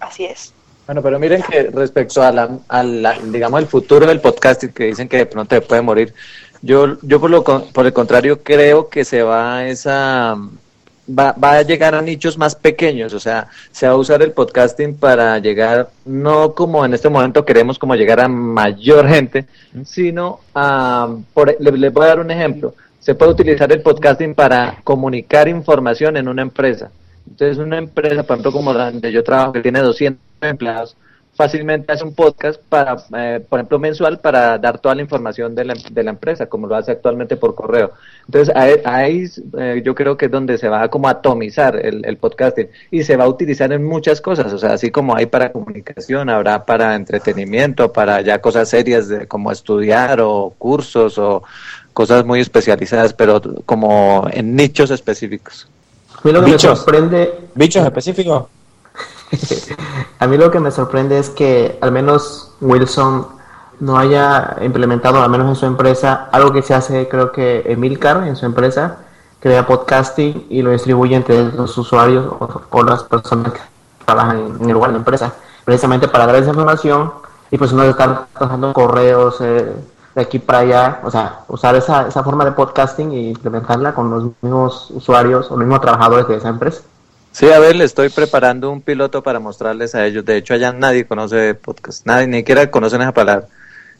Así 0.00 0.24
es. 0.24 0.52
Bueno, 0.86 1.00
pero 1.02 1.18
miren 1.18 1.42
que 1.42 1.70
respecto 1.70 2.22
a 2.22 2.30
la, 2.30 2.50
a 2.68 2.82
la- 2.82 3.18
digamos, 3.18 3.60
el 3.60 3.66
futuro 3.66 4.06
del 4.06 4.20
podcasting, 4.20 4.70
que 4.72 4.84
dicen 4.84 5.08
que 5.08 5.16
de 5.18 5.26
pronto 5.26 5.54
se 5.54 5.62
puede 5.62 5.80
morir, 5.80 6.12
yo, 6.60 6.98
yo 7.02 7.20
por, 7.20 7.30
lo, 7.30 7.42
por 7.42 7.86
el 7.86 7.92
contrario 7.92 8.42
creo 8.42 8.88
que 8.88 9.04
se 9.04 9.22
va 9.22 9.56
a 9.58 9.68
esa, 9.68 10.36
va, 11.08 11.32
va 11.32 11.52
a 11.52 11.62
llegar 11.62 11.94
a 11.94 12.02
nichos 12.02 12.36
más 12.36 12.54
pequeños, 12.54 13.14
o 13.14 13.20
sea, 13.20 13.48
se 13.72 13.86
va 13.86 13.94
a 13.94 13.96
usar 13.96 14.20
el 14.22 14.32
podcasting 14.32 14.94
para 14.96 15.38
llegar, 15.38 15.88
no 16.04 16.52
como 16.54 16.84
en 16.84 16.92
este 16.92 17.08
momento 17.08 17.44
queremos 17.46 17.78
como 17.78 17.94
llegar 17.94 18.20
a 18.20 18.28
mayor 18.28 19.08
gente, 19.08 19.46
sino 19.86 20.40
a, 20.54 21.08
por, 21.32 21.56
le- 21.60 21.72
les 21.78 21.92
voy 21.94 22.04
a 22.04 22.08
dar 22.08 22.20
un 22.20 22.30
ejemplo, 22.30 22.74
se 23.00 23.14
puede 23.14 23.32
utilizar 23.32 23.72
el 23.72 23.80
podcasting 23.80 24.34
para 24.34 24.76
comunicar 24.84 25.48
información 25.48 26.16
en 26.18 26.28
una 26.28 26.42
empresa. 26.42 26.90
Entonces, 27.28 27.58
una 27.58 27.78
empresa, 27.78 28.22
por 28.22 28.34
ejemplo, 28.36 28.52
como 28.52 28.72
la 28.72 28.90
donde 28.90 29.12
yo 29.12 29.24
trabajo, 29.24 29.52
que 29.52 29.60
tiene 29.60 29.80
200 29.80 30.20
empleados, 30.42 30.96
fácilmente 31.34 31.92
hace 31.92 32.04
un 32.04 32.14
podcast 32.14 32.60
para, 32.68 32.96
eh, 33.16 33.44
por 33.48 33.58
ejemplo, 33.58 33.78
mensual 33.78 34.20
para 34.20 34.56
dar 34.58 34.78
toda 34.78 34.94
la 34.94 35.02
información 35.02 35.54
de 35.54 35.64
la, 35.64 35.74
de 35.90 36.04
la 36.04 36.10
empresa, 36.10 36.46
como 36.46 36.66
lo 36.66 36.76
hace 36.76 36.92
actualmente 36.92 37.36
por 37.36 37.54
correo. 37.54 37.92
Entonces, 38.26 38.54
ahí, 38.54 38.74
ahí, 38.84 39.30
eh, 39.58 39.82
yo 39.84 39.94
creo 39.94 40.16
que 40.16 40.26
es 40.26 40.30
donde 40.30 40.58
se 40.58 40.68
va 40.68 40.82
a 40.82 40.88
como 40.88 41.08
atomizar 41.08 41.76
el, 41.76 42.04
el 42.04 42.16
podcasting 42.16 42.68
y 42.90 43.02
se 43.02 43.16
va 43.16 43.24
a 43.24 43.28
utilizar 43.28 43.72
en 43.72 43.84
muchas 43.84 44.20
cosas, 44.20 44.52
o 44.52 44.58
sea, 44.58 44.74
así 44.74 44.90
como 44.90 45.16
hay 45.16 45.26
para 45.26 45.52
comunicación, 45.52 46.30
habrá 46.30 46.64
para 46.64 46.94
entretenimiento, 46.94 47.92
para 47.92 48.20
ya 48.20 48.40
cosas 48.40 48.68
serias 48.68 49.08
de, 49.08 49.26
como 49.26 49.50
estudiar 49.50 50.20
o 50.20 50.54
cursos 50.56 51.18
o 51.18 51.42
cosas 51.92 52.24
muy 52.24 52.40
especializadas, 52.40 53.12
pero 53.12 53.40
como 53.66 54.28
en 54.32 54.54
nichos 54.56 54.90
específicos. 54.90 55.68
A 56.24 56.26
mí 56.26 56.32
lo 56.32 56.40
que 56.40 56.46
me 56.46 56.52
Bichos. 56.52 56.78
sorprende... 56.78 57.48
¿Bichos 57.54 57.84
específicos? 57.86 58.44
A 60.18 60.26
mí 60.26 60.38
lo 60.38 60.50
que 60.50 60.58
me 60.58 60.70
sorprende 60.70 61.18
es 61.18 61.28
que 61.28 61.78
al 61.82 61.92
menos 61.92 62.52
Wilson 62.60 63.26
no 63.80 63.98
haya 63.98 64.56
implementado, 64.62 65.22
al 65.22 65.28
menos 65.28 65.48
en 65.48 65.56
su 65.56 65.66
empresa, 65.66 66.28
algo 66.32 66.52
que 66.52 66.62
se 66.62 66.72
hace, 66.72 67.08
creo 67.08 67.30
que 67.30 67.64
Emilcar 67.66 68.26
en 68.26 68.36
su 68.36 68.46
empresa, 68.46 68.98
crea 69.40 69.66
podcasting 69.66 70.46
y 70.48 70.62
lo 70.62 70.70
distribuye 70.70 71.14
entre 71.14 71.52
los 71.52 71.76
usuarios 71.76 72.24
o, 72.26 72.62
o 72.70 72.82
las 72.82 73.02
personas 73.02 73.52
que 73.52 73.60
trabajan 74.06 74.56
en, 74.60 74.68
el 74.68 74.72
lugar 74.72 74.90
de 74.90 74.94
la 74.94 74.98
empresa, 75.00 75.34
precisamente 75.64 76.08
para 76.08 76.26
dar 76.26 76.36
esa 76.36 76.50
información 76.50 77.12
y 77.50 77.58
pues 77.58 77.72
no 77.74 77.82
estar 77.82 78.28
pasando 78.38 78.72
correos 78.72 79.36
eh, 79.40 79.74
de 80.14 80.22
aquí 80.22 80.38
para 80.38 80.60
allá, 80.60 81.00
o 81.02 81.10
sea, 81.10 81.40
usar 81.48 81.74
esa, 81.74 82.08
esa 82.08 82.22
forma 82.22 82.44
de 82.44 82.52
podcasting 82.52 83.12
y 83.12 83.30
implementarla 83.30 83.94
con 83.94 84.10
los 84.10 84.30
mismos 84.40 84.90
usuarios 84.90 85.46
o 85.50 85.56
los 85.56 85.66
mismos 85.66 85.80
trabajadores 85.80 86.28
de 86.28 86.36
esa 86.36 86.48
empresa. 86.48 86.82
Sí, 87.32 87.50
a 87.50 87.58
ver, 87.58 87.74
le 87.74 87.84
estoy 87.84 88.10
preparando 88.10 88.70
un 88.70 88.80
piloto 88.80 89.22
para 89.24 89.40
mostrarles 89.40 89.96
a 89.96 90.06
ellos. 90.06 90.24
De 90.24 90.36
hecho, 90.36 90.54
allá 90.54 90.72
nadie 90.72 91.04
conoce 91.04 91.54
podcast, 91.56 92.06
nadie, 92.06 92.28
ni 92.28 92.38
siquiera 92.38 92.70
conocen 92.70 93.02
esa 93.02 93.12
palabra. 93.12 93.48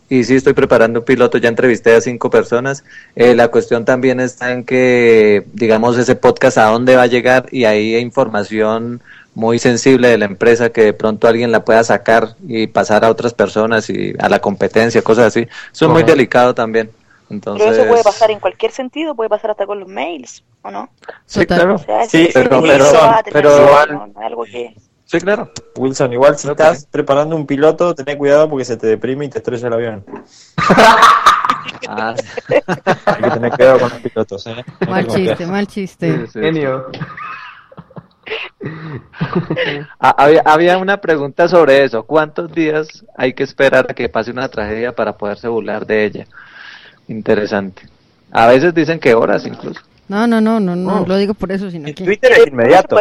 Y 0.09 0.23
sí, 0.23 0.37
estoy 0.37 0.53
preparando 0.53 1.01
un 1.01 1.05
piloto, 1.05 1.39
ya 1.39 1.49
entrevisté 1.49 1.97
a 1.97 2.01
cinco 2.01 2.31
personas. 2.31 2.85
Eh, 3.17 3.35
la 3.35 3.49
cuestión 3.49 3.85
también 3.85 4.21
está 4.21 4.53
en 4.53 4.63
que, 4.63 5.45
digamos, 5.53 5.99
ese 5.99 6.15
podcast 6.15 6.59
a 6.59 6.67
dónde 6.67 6.95
va 6.95 7.03
a 7.03 7.07
llegar 7.07 7.47
y 7.51 7.65
ahí 7.65 7.97
hay 7.97 8.03
información 8.03 9.03
muy 9.35 9.59
sensible 9.59 10.09
de 10.09 10.19
la 10.19 10.25
empresa 10.27 10.71
que 10.71 10.83
de 10.85 10.93
pronto 10.93 11.27
alguien 11.29 11.51
la 11.53 11.65
pueda 11.65 11.83
sacar 11.85 12.37
y 12.47 12.67
pasar 12.69 13.05
a 13.05 13.11
otras 13.11 13.35
personas 13.35 13.91
y 13.91 14.15
a 14.19 14.29
la 14.29 14.39
competencia, 14.41 15.03
cosas 15.03 15.27
así. 15.27 15.47
Eso 15.73 15.87
es 15.87 15.91
muy 15.91 16.03
delicado 16.05 16.55
también. 16.55 16.91
Entonces, 17.31 17.67
Pero 17.69 17.81
eso 17.83 17.89
puede 17.91 18.05
pasar 18.05 18.31
en 18.31 18.39
cualquier 18.39 18.71
sentido, 18.71 19.15
puede 19.15 19.31
pasar 19.31 19.51
hasta 19.53 19.67
con 19.67 19.81
los 19.81 19.89
mails, 19.89 20.45
¿o 20.63 20.71
no? 20.71 20.91
Sí, 21.27 21.47
claro. 21.47 21.77
O 21.77 21.79
sea, 21.79 22.05
Sí, 22.07 22.29
pero- 22.33 22.57
algo 24.17 24.45
que... 24.45 24.75
Sí, 25.07 25.21
claro. 25.21 25.51
Wilson, 25.77 26.13
igual 26.13 26.39
si 26.39 26.49
estás 26.49 26.87
preparando 26.91 27.37
un 27.37 27.47
piloto, 27.47 27.95
ten 27.95 28.17
cuidado 28.17 28.49
porque 28.49 28.65
se 28.65 28.77
te 28.77 28.87
deprime 28.87 29.27
y 29.27 29.29
te 29.29 29.39
estrella 29.39 29.67
el 29.69 29.73
avión. 29.73 30.05
Ah, 31.89 32.15
Hay 33.07 33.23
que 33.23 33.31
tener 33.31 33.51
cuidado 33.53 33.81
con 33.81 33.91
los 33.91 33.99
pilotos, 34.01 34.47
¿eh? 34.47 34.65
Mal 34.89 35.07
chiste, 35.07 35.47
mal 35.47 35.67
chiste. 35.67 36.27
Genio. 36.33 36.87
Ah, 40.01 40.15
Había, 40.19 40.43
había 40.45 40.79
una 40.79 41.01
pregunta 41.01 41.49
sobre 41.49 41.85
eso. 41.85 42.05
¿Cuántos 42.05 42.53
días 42.53 43.05
hay 43.17 43.33
que 43.35 43.43
esperar 43.43 43.87
a 43.91 43.95
que 43.95 44.09
pase 44.09 44.31
una 44.31 44.49
tragedia 44.49 44.95
para 44.95 45.17
poderse 45.17 45.49
burlar 45.49 45.87
de 45.87 46.05
ella? 46.05 46.27
Interesante. 47.09 47.83
A 48.33 48.47
veces 48.49 48.75
dicen 48.75 48.99
que 48.99 49.15
horas 49.15 49.47
incluso. 49.47 49.81
No, 50.09 50.27
no, 50.27 50.41
no, 50.41 50.61
no, 50.61 50.77
no 50.77 51.03
Oh. 51.03 51.07
lo 51.07 51.17
digo 51.17 51.33
por 51.35 51.51
eso, 51.51 51.71
sino 51.71 51.87
que 51.87 51.95
Twitter 51.95 52.33
es 52.33 52.47
inmediato. 52.49 52.97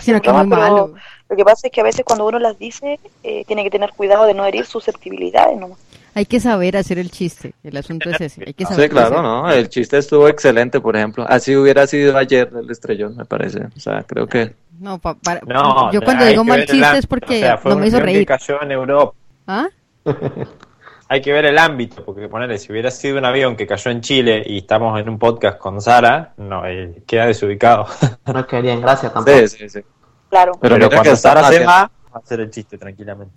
Sino 0.00 0.20
que 0.20 0.32
malo. 0.32 0.94
Lo 1.28 1.36
que 1.36 1.44
pasa 1.44 1.66
es 1.68 1.72
que 1.72 1.80
a 1.80 1.84
veces 1.84 2.04
cuando 2.04 2.26
uno 2.26 2.38
las 2.38 2.58
dice, 2.58 2.98
eh, 3.22 3.44
tiene 3.46 3.62
que 3.64 3.70
tener 3.70 3.90
cuidado 3.92 4.26
de 4.26 4.34
no 4.34 4.44
herir 4.44 4.64
susceptibilidades, 4.66 5.58
¿no? 5.58 5.76
Hay 6.18 6.26
que 6.26 6.40
saber 6.40 6.76
hacer 6.76 6.98
el 6.98 7.10
chiste. 7.10 7.54
El 7.62 7.76
asunto 7.76 8.10
es 8.10 8.20
ese. 8.20 8.44
Hay 8.46 8.54
que 8.54 8.64
saber 8.66 8.84
Sí, 8.84 8.88
claro. 8.90 9.22
¿no? 9.22 9.50
El 9.50 9.68
chiste 9.68 9.98
estuvo 9.98 10.28
excelente, 10.28 10.80
por 10.80 10.96
ejemplo. 10.96 11.24
Así 11.28 11.54
hubiera 11.56 11.86
sido 11.86 12.16
ayer 12.16 12.50
el 12.60 12.70
estrellón, 12.70 13.16
me 13.16 13.24
parece. 13.24 13.66
O 13.76 13.80
sea, 13.80 14.02
creo 14.02 14.26
que... 14.26 14.54
No, 14.80 14.98
pa- 14.98 15.14
para- 15.14 15.40
No, 15.46 15.92
yo 15.92 16.00
no, 16.00 16.04
cuando 16.04 16.24
digo 16.26 16.44
mal 16.44 16.64
chiste 16.66 16.98
es 16.98 17.06
porque 17.06 17.36
O 17.36 17.40
sea, 17.40 17.58
fue 17.58 17.72
no 17.72 17.78
me 17.78 17.86
hizo 17.88 17.96
que 17.98 18.02
reír. 18.04 18.26
cayó 18.26 18.62
en 18.62 18.72
Europa. 18.72 19.14
¿Ah? 19.46 19.68
Hay 21.10 21.22
que 21.22 21.32
ver 21.32 21.46
el 21.46 21.56
ámbito, 21.58 22.04
porque 22.04 22.28
ponerle, 22.28 22.58
si 22.58 22.70
hubiera 22.70 22.90
sido 22.90 23.16
un 23.18 23.24
avión 23.24 23.56
que 23.56 23.66
cayó 23.66 23.90
en 23.90 24.02
Chile 24.02 24.42
y 24.46 24.58
estamos 24.58 25.00
en 25.00 25.08
un 25.08 25.18
podcast 25.18 25.58
con 25.58 25.80
Sara, 25.80 26.34
no, 26.36 26.66
eh, 26.66 27.02
queda 27.06 27.26
desubicado. 27.26 27.86
No 28.26 28.46
quedaría 28.46 28.74
en 28.74 28.82
gracia 28.82 29.10
tampoco. 29.10 29.38
Sí, 29.38 29.48
sí, 29.48 29.68
sí. 29.70 29.80
Claro. 30.28 30.52
Pero, 30.60 30.74
mira 30.76 30.88
cuando 30.88 31.10
que 31.10 31.16
Sara 31.16 31.48
se 31.48 31.60
va, 31.64 31.64
va 31.84 31.90
a 32.12 32.18
hacer 32.18 32.40
el 32.40 32.50
chiste 32.50 32.76
tranquilamente. 32.76 33.32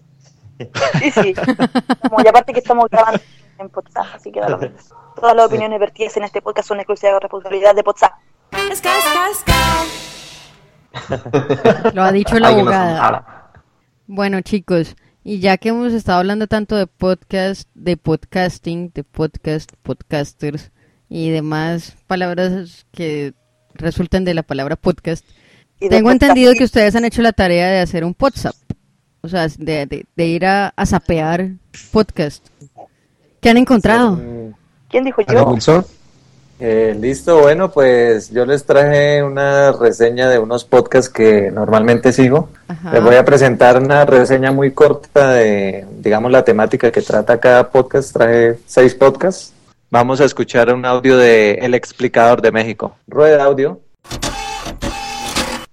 Sí, 1.00 1.12
sí. 1.12 1.34
Como, 2.10 2.22
y 2.24 2.28
aparte 2.28 2.54
que 2.54 2.60
estamos 2.60 2.88
grabando 2.90 3.20
en 3.58 3.70
podcast, 3.70 4.16
así 4.16 4.32
que 4.32 4.40
da 4.40 4.50
lo 4.50 4.58
mismo. 4.58 4.78
Todas 5.16 5.36
las 5.36 5.46
opiniones 5.48 5.80
vertidas 5.80 6.16
en 6.18 6.24
este 6.24 6.42
podcast 6.42 6.68
son 6.68 6.80
exclusivas 6.80 7.16
de 7.16 7.20
responsabilidad 7.22 7.76
de 7.76 7.82
WhatsApp. 7.82 8.14
Lo 11.94 12.04
ha 12.04 12.12
dicho 12.12 12.38
la 12.40 12.50
abogada. 12.50 13.52
Bueno, 14.08 14.42
chicos, 14.42 14.96
y 15.24 15.40
ya 15.40 15.58
que 15.58 15.70
hemos 15.70 15.94
estado 15.94 16.20
hablando 16.20 16.48
tanto 16.48 16.76
de 16.76 16.88
podcast, 16.88 17.70
de 17.76 17.98
podcasting, 17.98 18.92
de 18.94 19.04
podcast, 19.04 19.72
podcasters 19.84 20.72
y 21.10 21.30
demás 21.30 21.96
palabras 22.08 22.86
que 22.92 23.34
resultan 23.74 24.26
de 24.26 24.34
la 24.34 24.44
palabra 24.44 24.76
podcast, 24.76 25.26
tengo 25.80 26.10
podcast- 26.10 26.12
entendido 26.14 26.54
que 26.54 26.64
ustedes 26.64 26.96
han 26.96 27.06
hecho 27.06 27.22
la 27.22 27.32
tarea 27.34 27.68
de 27.70 27.80
hacer 27.80 28.04
un 28.04 28.16
WhatsApp, 28.20 28.56
o 29.22 29.28
sea, 29.28 29.48
de, 29.58 29.86
de- 29.86 30.06
de 30.16 30.26
ir 30.26 30.46
a, 30.46 30.74
a 30.76 30.86
sapear 30.86 31.50
podcast. 31.92 32.46
¿Qué 33.40 33.50
han 33.50 33.58
encontrado? 33.58 34.20
¿Quién 34.90 35.04
dijo 35.06 35.22
¿Aló, 35.28 35.58
yo? 35.58 35.84
Eh, 36.64 36.96
listo, 37.00 37.40
bueno, 37.42 37.72
pues 37.72 38.30
yo 38.30 38.46
les 38.46 38.64
traje 38.66 39.24
una 39.24 39.72
reseña 39.72 40.30
de 40.30 40.38
unos 40.38 40.64
podcasts 40.64 41.10
que 41.10 41.50
normalmente 41.50 42.14
sigo. 42.14 42.50
Ajá. 42.68 42.94
Les 42.94 43.02
voy 43.02 43.16
a 43.16 43.26
presentar 43.26 43.82
una 43.82 44.06
reseña 44.06 44.52
muy 44.52 44.72
corta 44.72 45.32
de, 45.32 45.88
digamos, 46.02 46.32
la 46.32 46.44
temática 46.44 46.92
que 46.92 47.02
trata 47.02 47.40
cada 47.40 47.72
podcast. 47.72 48.14
Traje 48.14 48.60
seis 48.68 48.94
podcasts. 48.94 49.54
Vamos 49.90 50.22
a 50.22 50.26
escuchar 50.26 50.72
un 50.72 50.86
audio 50.86 51.18
de 51.18 51.54
El 51.54 51.74
Explicador 51.74 52.42
de 52.44 52.52
México. 52.52 52.96
Rueda 53.08 53.44
audio. 53.44 53.80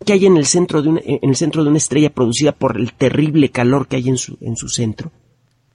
Que 0.09 0.15
hay 0.15 0.25
en 0.25 0.39
el 0.39 0.47
centro 0.47 0.81
de 0.81 0.89
una, 0.89 1.01
en 1.05 1.29
el 1.29 1.37
centro 1.37 1.63
de 1.63 1.69
una 1.69 1.77
estrella 1.77 2.09
producida 2.09 2.53
por 2.53 2.79
el 2.79 2.95
terrible 2.95 3.51
calor 3.51 3.89
que 3.89 3.97
hay 3.97 4.09
en 4.09 4.17
su, 4.17 4.39
en 4.41 4.57
su 4.57 4.71
centro. 4.71 5.11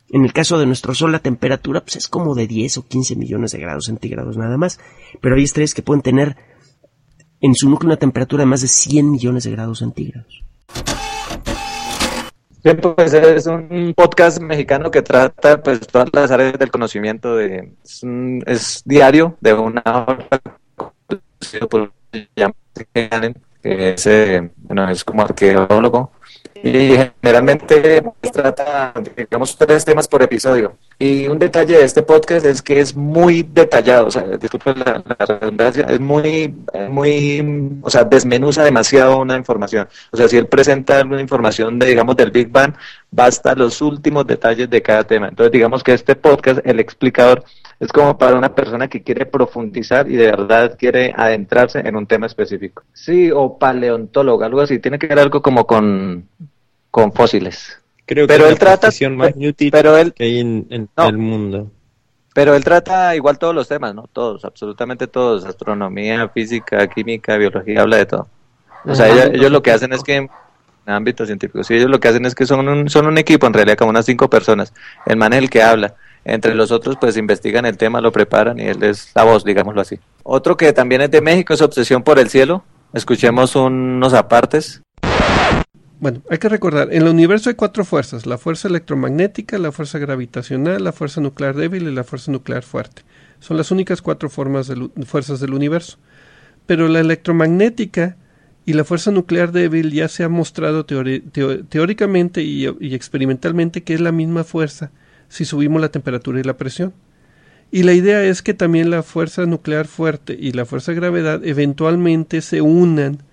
En 0.10 0.26
el 0.26 0.34
caso 0.34 0.58
de 0.58 0.66
nuestro 0.66 0.96
Sol, 0.96 1.12
la 1.12 1.20
temperatura 1.20 1.82
pues, 1.82 1.98
es 1.98 2.08
como 2.08 2.34
de 2.34 2.48
10 2.48 2.80
o 2.80 2.88
15 2.88 3.16
millones 3.16 3.52
de 3.52 3.60
grados 3.60 3.86
centígrados 3.86 4.36
nada 4.36 4.58
más, 4.58 4.80
pero 5.22 5.36
hay 5.36 5.44
estrellas 5.44 5.76
que 5.76 5.84
pueden 5.84 6.02
tener 6.02 6.36
en 7.42 7.54
su 7.54 7.70
núcleo 7.70 7.90
una 7.90 7.98
temperatura 7.98 8.42
de 8.42 8.48
más 8.48 8.62
de 8.62 8.70
100 8.70 9.12
millones 9.12 9.44
de 9.44 9.52
grados 9.52 9.78
centígrados. 9.78 10.44
Bien, 12.64 12.80
pues 12.82 13.14
es 13.14 13.46
un 13.46 13.94
podcast 13.96 14.42
mexicano 14.42 14.90
que 14.90 15.04
trata 15.04 15.62
pues 15.62 15.80
todas 15.82 16.10
las 16.12 16.32
áreas 16.32 16.58
del 16.58 16.72
conocimiento 16.72 17.36
de 17.36 17.74
es, 17.84 18.02
un- 18.02 18.42
es 18.48 18.82
diario 18.84 19.38
de 19.42 19.54
una 19.54 19.84
hora 19.86 20.28
llama- 22.36 22.56
es, 23.64 24.06
eh, 24.08 24.50
es 24.90 25.04
como 25.04 25.24
arqueólogo 25.24 26.12
y 26.64 26.96
generalmente 27.22 28.02
trata 28.32 28.94
digamos 29.18 29.58
tres 29.58 29.84
temas 29.84 30.08
por 30.08 30.24
episodio. 30.24 30.78
Y 30.98 31.28
un 31.28 31.38
detalle 31.38 31.78
de 31.78 31.84
este 31.84 32.04
podcast 32.04 32.46
es 32.46 32.62
que 32.62 32.80
es 32.80 32.96
muy 32.96 33.44
detallado 33.44 34.08
o 34.08 34.12
sea 34.12 34.24
disculpe 34.38 34.74
la, 34.74 35.04
redundancia 35.26 35.86
es 35.90 36.00
muy 36.00 36.56
muy 36.90 37.80
o 37.82 37.90
sea 37.90 38.06
desmenuza 38.06 38.64
demasiado 38.64 39.20
una 39.20 39.36
información. 39.36 39.90
O 40.12 40.18
sea 40.18 40.30
si 40.30 40.38
él 40.38 40.48
presenta 40.48 41.00
alguna 41.00 41.20
información 41.20 41.78
de 41.80 41.88
digamos 41.88 42.16
del 42.16 42.32
Big 42.32 42.50
Bang 42.50 42.74
va 43.18 43.26
hasta 43.26 43.54
los 43.56 43.82
últimos 43.82 44.26
detalles 44.26 44.70
de 44.70 44.82
cada 44.82 45.04
tema 45.04 45.28
entonces 45.28 45.52
digamos 45.52 45.84
que 45.84 45.94
este 45.94 46.16
podcast 46.16 46.60
el 46.66 46.80
explicador 46.80 47.44
es 47.80 47.92
como 47.92 48.18
para 48.18 48.36
una 48.38 48.54
persona 48.56 48.88
que 48.88 49.04
quiere 49.04 49.26
profundizar 49.26 50.10
y 50.10 50.16
de 50.16 50.28
verdad 50.28 50.76
quiere 50.78 51.14
adentrarse 51.16 51.80
en 51.80 51.96
un 51.96 52.08
tema 52.08 52.26
específico 52.26 52.84
sí 52.94 53.30
o 53.32 53.58
paleontólogo 53.58 54.44
algo 54.44 54.62
así 54.62 54.80
tiene 54.80 54.98
que 54.98 55.08
ver 55.08 55.20
algo 55.20 55.42
como 55.42 55.66
con 55.68 56.28
con 56.92 57.12
fósiles 57.14 57.80
Creo 58.06 58.28
Pero 58.28 58.44
que 58.44 58.50
él 58.50 58.54
es 58.56 58.60
la 58.60 58.66
trata- 58.66 58.82
profesión 58.82 59.16
más 59.16 59.34
útil 59.38 59.72
pero 59.72 59.98
él- 59.98 60.14
que 60.14 60.26
hay 60.26 60.40
en, 60.40 60.68
en 60.70 60.90
No. 60.98 61.08
el 61.08 61.18
mundo. 61.18 61.72
Pero 62.36 62.54
él 62.54 62.62
trata 62.62 63.16
igual 63.16 63.38
todos 63.40 63.56
los 63.56 63.66
temas, 63.70 63.96
¿no? 63.96 64.10
Todos, 64.12 64.44
absolutamente 64.44 65.08
todos. 65.08 65.46
Astronomía, 65.46 66.28
física, 66.28 66.86
química, 66.88 67.38
biología, 67.38 67.80
habla 67.82 67.98
de 67.98 68.06
todo. 68.08 68.28
O 68.86 68.94
sea, 68.94 69.08
ellos, 69.08 69.30
ellos 69.36 69.52
lo 69.52 69.62
que 69.64 69.72
hacen 69.72 69.94
es 69.94 70.04
que, 70.04 70.28
en 70.86 70.94
ámbitos 70.94 71.28
científicos, 71.28 71.68
sí, 71.68 71.76
ellos 71.76 71.90
lo 71.90 72.00
que 72.00 72.08
hacen 72.10 72.26
es 72.26 72.36
que 72.36 72.46
son 72.46 72.68
un, 72.68 72.90
son 72.90 73.08
un 73.08 73.18
equipo, 73.18 73.48
en 73.48 73.54
realidad, 73.54 73.78
como 73.78 73.90
unas 73.92 74.06
cinco 74.06 74.30
personas. 74.30 74.74
El 75.06 75.18
man 75.18 75.34
es 75.34 75.40
el 75.40 75.50
que 75.50 75.62
habla. 75.64 75.96
Entre 76.26 76.56
los 76.56 76.72
otros, 76.72 76.96
pues 77.00 77.18
investigan 77.18 77.66
el 77.66 77.78
tema, 77.78 78.00
lo 78.00 78.12
preparan 78.12 78.58
y 78.58 78.64
él 78.64 78.82
es 78.84 79.12
la 79.14 79.24
voz, 79.24 79.44
digámoslo 79.44 79.82
así. 79.82 80.00
Otro 80.24 80.56
que 80.56 80.72
también 80.72 81.02
es 81.02 81.12
de 81.12 81.20
México 81.22 81.54
es 81.54 81.62
Obsesión 81.62 82.02
por 82.02 82.18
el 82.18 82.30
Cielo. 82.30 82.64
Escuchemos 82.94 83.56
unos 83.58 84.14
apartes. 84.14 84.82
Bueno, 86.00 86.22
hay 86.30 86.38
que 86.38 86.50
recordar, 86.50 86.94
en 86.94 87.02
el 87.04 87.08
universo 87.08 87.50
hay 87.50 87.56
cuatro 87.56 87.86
fuerzas, 87.86 88.26
la 88.26 88.38
fuerza 88.38 88.68
electromagnética, 88.68 89.58
la 89.58 89.72
fuerza 89.72 90.00
gravitacional, 90.00 90.84
la 90.84 90.92
fuerza 90.92 91.22
nuclear 91.22 91.56
débil 91.56 91.88
y 91.88 91.94
la 91.94 92.04
fuerza 92.04 92.32
nuclear 92.32 92.64
fuerte. 92.64 93.04
Son 93.40 93.56
las 93.58 93.72
únicas 93.72 94.02
cuatro 94.02 94.30
formas 94.30 94.68
del 94.68 94.84
u- 94.84 94.92
fuerzas 95.06 95.40
del 95.40 95.54
universo. 95.54 95.98
Pero 96.66 96.88
la 96.88 97.00
electromagnética 97.02 98.16
y 98.66 98.74
la 98.74 98.84
fuerza 98.84 99.12
nuclear 99.12 99.52
débil 99.52 99.92
ya 99.92 100.08
se 100.08 100.24
ha 100.24 100.30
mostrado 100.30 100.86
teóricamente 100.86 102.44
y, 102.44 102.68
y 102.80 102.96
experimentalmente 102.96 103.84
que 103.84 103.94
es 103.94 104.02
la 104.02 104.12
misma 104.12 104.44
fuerza 104.44 104.92
si 105.28 105.46
subimos 105.46 105.82
la 105.82 105.90
temperatura 105.90 106.40
y 106.40 106.44
la 106.44 106.58
presión. 106.58 106.94
Y 107.72 107.84
la 107.84 107.94
idea 107.94 108.24
es 108.24 108.44
que 108.44 108.54
también 108.54 108.92
la 108.92 109.02
fuerza 109.02 109.46
nuclear 109.48 109.88
fuerte 109.88 110.38
y 110.40 110.52
la 110.52 110.66
fuerza 110.66 110.92
de 110.92 110.98
gravedad 110.98 111.44
eventualmente 111.44 112.42
se 112.42 112.62
unan 112.62 113.24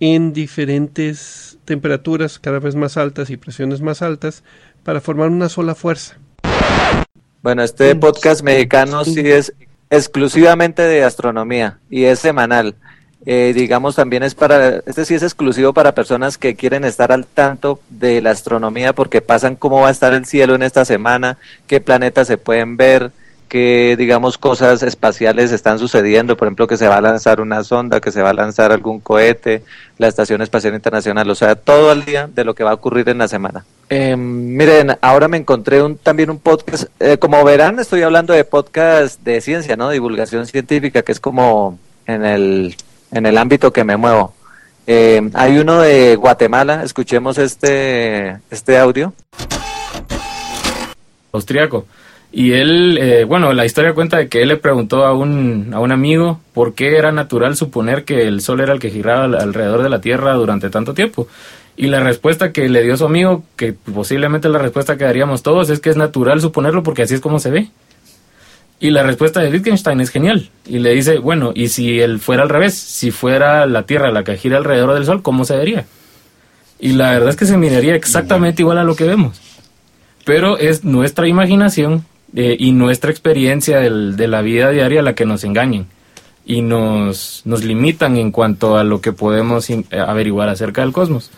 en 0.00 0.32
diferentes 0.32 1.58
temperaturas 1.64 2.38
cada 2.38 2.58
vez 2.58 2.74
más 2.74 2.96
altas 2.96 3.30
y 3.30 3.38
presiones 3.38 3.80
más 3.80 4.02
altas 4.02 4.44
para 4.82 5.00
formar 5.00 5.30
una 5.30 5.48
sola 5.48 5.74
fuerza. 5.74 6.18
Bueno, 7.42 7.62
este 7.62 7.94
podcast 7.96 8.42
mexicano 8.42 9.04
sí 9.04 9.20
es 9.20 9.54
exclusivamente 9.88 10.82
de 10.82 11.02
astronomía 11.02 11.78
y 11.88 12.04
es 12.04 12.18
semanal. 12.18 12.76
Eh, 13.26 13.52
digamos, 13.54 13.96
también 13.96 14.22
es 14.22 14.34
para, 14.34 14.82
este 14.86 15.04
sí 15.04 15.14
es 15.14 15.22
exclusivo 15.22 15.74
para 15.74 15.94
personas 15.94 16.38
que 16.38 16.56
quieren 16.56 16.84
estar 16.84 17.12
al 17.12 17.26
tanto 17.26 17.80
de 17.90 18.22
la 18.22 18.30
astronomía 18.30 18.94
porque 18.94 19.20
pasan 19.20 19.56
cómo 19.56 19.82
va 19.82 19.88
a 19.88 19.92
estar 19.92 20.14
el 20.14 20.24
cielo 20.24 20.54
en 20.54 20.62
esta 20.62 20.86
semana, 20.86 21.36
qué 21.66 21.82
planetas 21.82 22.28
se 22.28 22.38
pueden 22.38 22.78
ver, 22.78 23.10
qué, 23.50 23.96
digamos, 23.98 24.38
cosas 24.38 24.82
espaciales 24.82 25.52
están 25.52 25.78
sucediendo, 25.78 26.36
por 26.36 26.46
ejemplo, 26.46 26.66
que 26.66 26.78
se 26.78 26.88
va 26.88 26.96
a 26.96 27.00
lanzar 27.02 27.42
una 27.42 27.62
sonda, 27.62 28.00
que 28.00 28.10
se 28.10 28.22
va 28.22 28.30
a 28.30 28.32
lanzar 28.32 28.72
algún 28.72 29.00
cohete, 29.00 29.64
la 29.98 30.08
Estación 30.08 30.40
Espacial 30.40 30.74
Internacional, 30.74 31.28
o 31.28 31.34
sea, 31.34 31.56
todo 31.56 31.90
al 31.90 32.06
día 32.06 32.26
de 32.26 32.44
lo 32.44 32.54
que 32.54 32.64
va 32.64 32.70
a 32.70 32.74
ocurrir 32.74 33.08
en 33.10 33.18
la 33.18 33.28
semana. 33.28 33.66
Eh, 33.90 34.16
miren, 34.16 34.96
ahora 35.02 35.28
me 35.28 35.36
encontré 35.36 35.82
un, 35.82 35.98
también 35.98 36.30
un 36.30 36.38
podcast, 36.38 36.84
eh, 37.00 37.18
como 37.18 37.44
verán, 37.44 37.80
estoy 37.80 38.00
hablando 38.02 38.32
de 38.32 38.44
podcast 38.44 39.20
de 39.22 39.42
ciencia, 39.42 39.76
¿no? 39.76 39.90
Divulgación 39.90 40.46
científica, 40.46 41.02
que 41.02 41.12
es 41.12 41.20
como 41.20 41.78
en 42.06 42.24
el, 42.24 42.76
en 43.12 43.26
el 43.26 43.38
ámbito 43.38 43.72
que 43.72 43.84
me 43.84 43.96
muevo. 43.96 44.34
Eh, 44.86 45.20
hay 45.34 45.58
uno 45.58 45.80
de 45.80 46.16
Guatemala, 46.16 46.82
escuchemos 46.84 47.38
este, 47.38 48.38
este 48.50 48.78
audio. 48.78 49.12
austriaco. 51.32 51.86
Y 52.32 52.52
él, 52.52 52.96
eh, 53.00 53.24
bueno, 53.24 53.52
la 53.52 53.66
historia 53.66 53.92
cuenta 53.92 54.16
de 54.18 54.28
que 54.28 54.42
él 54.42 54.48
le 54.48 54.56
preguntó 54.56 55.04
a 55.04 55.12
un, 55.12 55.70
a 55.74 55.80
un 55.80 55.90
amigo 55.90 56.40
por 56.52 56.74
qué 56.74 56.96
era 56.96 57.10
natural 57.10 57.56
suponer 57.56 58.04
que 58.04 58.22
el 58.28 58.40
Sol 58.40 58.60
era 58.60 58.72
el 58.72 58.78
que 58.78 58.90
giraba 58.90 59.24
al- 59.24 59.34
alrededor 59.34 59.82
de 59.82 59.88
la 59.88 60.00
Tierra 60.00 60.34
durante 60.34 60.70
tanto 60.70 60.94
tiempo. 60.94 61.26
Y 61.76 61.86
la 61.86 62.00
respuesta 62.00 62.52
que 62.52 62.68
le 62.68 62.82
dio 62.82 62.96
su 62.96 63.06
amigo, 63.06 63.42
que 63.56 63.72
posiblemente 63.72 64.48
la 64.48 64.58
respuesta 64.58 64.96
que 64.96 65.04
daríamos 65.04 65.42
todos, 65.42 65.70
es 65.70 65.80
que 65.80 65.90
es 65.90 65.96
natural 65.96 66.40
suponerlo 66.40 66.82
porque 66.82 67.02
así 67.02 67.14
es 67.14 67.20
como 67.20 67.38
se 67.40 67.50
ve. 67.50 67.68
Y 68.80 68.90
la 68.90 69.02
respuesta 69.02 69.40
de 69.40 69.50
Wittgenstein 69.50 70.00
es 70.00 70.08
genial. 70.10 70.48
Y 70.66 70.78
le 70.78 70.90
dice, 70.94 71.18
bueno, 71.18 71.52
¿y 71.54 71.68
si 71.68 72.00
él 72.00 72.18
fuera 72.18 72.42
al 72.42 72.48
revés? 72.48 72.74
Si 72.74 73.10
fuera 73.10 73.66
la 73.66 73.84
Tierra 73.84 74.10
la 74.10 74.24
que 74.24 74.36
gira 74.38 74.56
alrededor 74.56 74.94
del 74.94 75.04
Sol, 75.04 75.22
¿cómo 75.22 75.44
se 75.44 75.54
vería? 75.56 75.84
Y 76.78 76.92
la 76.92 77.10
verdad 77.12 77.28
es 77.28 77.36
que 77.36 77.44
se 77.44 77.58
miraría 77.58 77.94
exactamente 77.94 78.62
igual 78.62 78.78
a 78.78 78.84
lo 78.84 78.96
que 78.96 79.04
vemos 79.04 79.40
pero 80.24 80.58
es 80.58 80.84
nuestra 80.84 81.26
imaginación 81.26 82.04
eh, 82.36 82.54
y 82.58 82.72
nuestra 82.72 83.10
experiencia 83.10 83.78
del- 83.80 84.16
de 84.16 84.28
la 84.28 84.42
vida 84.42 84.70
diaria 84.70 85.02
la 85.02 85.14
que 85.14 85.24
nos 85.24 85.42
engañen 85.44 85.86
y 86.46 86.60
nos, 86.62 87.40
nos 87.46 87.64
limitan 87.64 88.16
en 88.16 88.30
cuanto 88.30 88.76
a 88.76 88.84
lo 88.84 89.00
que 89.00 89.12
podemos 89.12 89.68
eh, 89.70 89.82
averiguar 90.06 90.48
acerca 90.50 90.82
del 90.82 90.92
cosmos. 90.92 91.30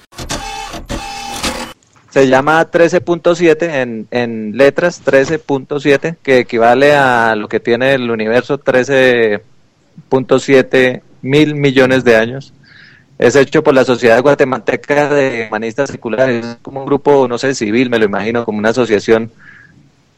Se 2.12 2.28
llama 2.28 2.70
13.7 2.70 3.62
en, 3.62 4.06
en 4.10 4.58
letras, 4.58 5.02
13.7, 5.02 6.16
que 6.22 6.40
equivale 6.40 6.94
a 6.94 7.34
lo 7.36 7.48
que 7.48 7.58
tiene 7.58 7.94
el 7.94 8.10
universo, 8.10 8.60
13.7 8.60 11.00
mil 11.22 11.54
millones 11.54 12.04
de 12.04 12.16
años. 12.16 12.52
es 13.18 13.34
hecho 13.34 13.62
por 13.62 13.72
la 13.72 13.86
Sociedad 13.86 14.20
Guatemalteca 14.20 15.08
de 15.08 15.46
Humanistas 15.48 15.90
Circulares, 15.90 16.44
es 16.44 16.58
como 16.60 16.80
un 16.80 16.86
grupo, 16.86 17.26
no 17.28 17.38
sé, 17.38 17.54
civil, 17.54 17.88
me 17.88 17.98
lo 17.98 18.04
imagino, 18.04 18.44
como 18.44 18.58
una 18.58 18.68
asociación 18.70 19.30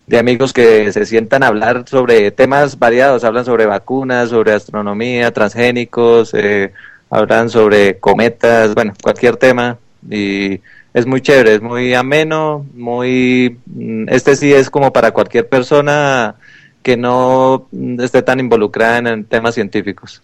de 0.09 0.19
amigos 0.19 0.53
que 0.53 0.93
se 0.93 1.07
sientan 1.07 1.45
a 1.45 1.47
hablar 1.47 1.85
sobre 1.89 2.33
temas 2.33 2.77
variados, 2.77 3.23
hablan 3.23 3.45
sobre 3.45 3.67
vacunas, 3.67 4.31
sobre 4.31 4.53
astronomía, 4.53 5.33
transgénicos, 5.33 6.35
eh, 6.35 6.73
hablan 7.09 7.51
sobre 7.51 8.01
cometas, 8.01 8.75
bueno, 8.75 8.95
cualquier 9.01 9.37
tema 9.37 9.79
y 10.11 10.61
es 10.95 11.07
muy 11.07 11.21
chévere, 11.21 11.57
es 11.57 11.63
muy 11.63 11.93
ameno, 11.93 12.65
muy 12.73 13.59
mm, 13.67 14.09
este 14.09 14.37
sí 14.37 14.55
es 14.55 14.71
como 14.71 14.93
para 14.93 15.11
cualquier 15.11 15.49
persona 15.49 16.37
que 16.83 16.97
no 16.97 17.67
esté 17.99 18.23
tan 18.23 18.39
involucrada 18.41 18.99
en 18.99 19.25
temas 19.25 19.55
científicos. 19.55 20.23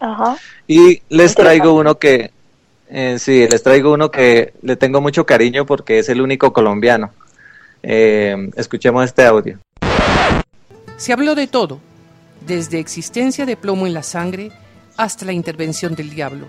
Ajá. 0.00 0.36
Y 0.66 1.02
les 1.10 1.34
traigo 1.34 1.74
uno 1.74 1.98
que 1.98 2.30
eh, 2.88 3.18
sí, 3.18 3.46
les 3.48 3.62
traigo 3.62 3.92
uno 3.92 4.10
que 4.10 4.54
le 4.62 4.76
tengo 4.76 5.00
mucho 5.00 5.26
cariño 5.26 5.66
porque 5.66 5.98
es 5.98 6.08
el 6.08 6.20
único 6.20 6.52
colombiano. 6.52 7.10
Eh, 7.82 8.50
escuchemos 8.56 9.04
este 9.04 9.24
audio. 9.24 9.58
Se 10.96 11.12
habló 11.12 11.34
de 11.34 11.46
todo, 11.46 11.80
desde 12.46 12.78
existencia 12.78 13.44
de 13.44 13.56
plomo 13.56 13.86
en 13.86 13.94
la 13.94 14.02
sangre 14.02 14.52
hasta 14.96 15.24
la 15.24 15.32
intervención 15.32 15.94
del 15.94 16.10
diablo. 16.10 16.46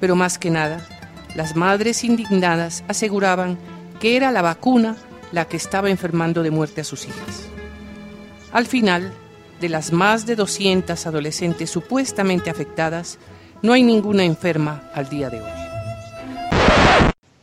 Pero 0.00 0.16
más 0.16 0.38
que 0.38 0.50
nada, 0.50 0.84
las 1.34 1.56
madres 1.56 2.04
indignadas 2.04 2.84
aseguraban 2.88 3.58
que 4.00 4.16
era 4.16 4.32
la 4.32 4.42
vacuna 4.42 4.96
la 5.32 5.46
que 5.46 5.56
estaba 5.56 5.90
enfermando 5.90 6.42
de 6.42 6.50
muerte 6.50 6.82
a 6.82 6.84
sus 6.84 7.06
hijas. 7.06 7.48
Al 8.52 8.66
final, 8.66 9.12
de 9.60 9.68
las 9.68 9.92
más 9.92 10.26
de 10.26 10.36
200 10.36 11.06
adolescentes 11.06 11.70
supuestamente 11.70 12.50
afectadas, 12.50 13.18
no 13.62 13.72
hay 13.72 13.82
ninguna 13.82 14.24
enferma 14.24 14.82
al 14.92 15.08
día 15.08 15.30
de 15.30 15.40
hoy. 15.40 15.50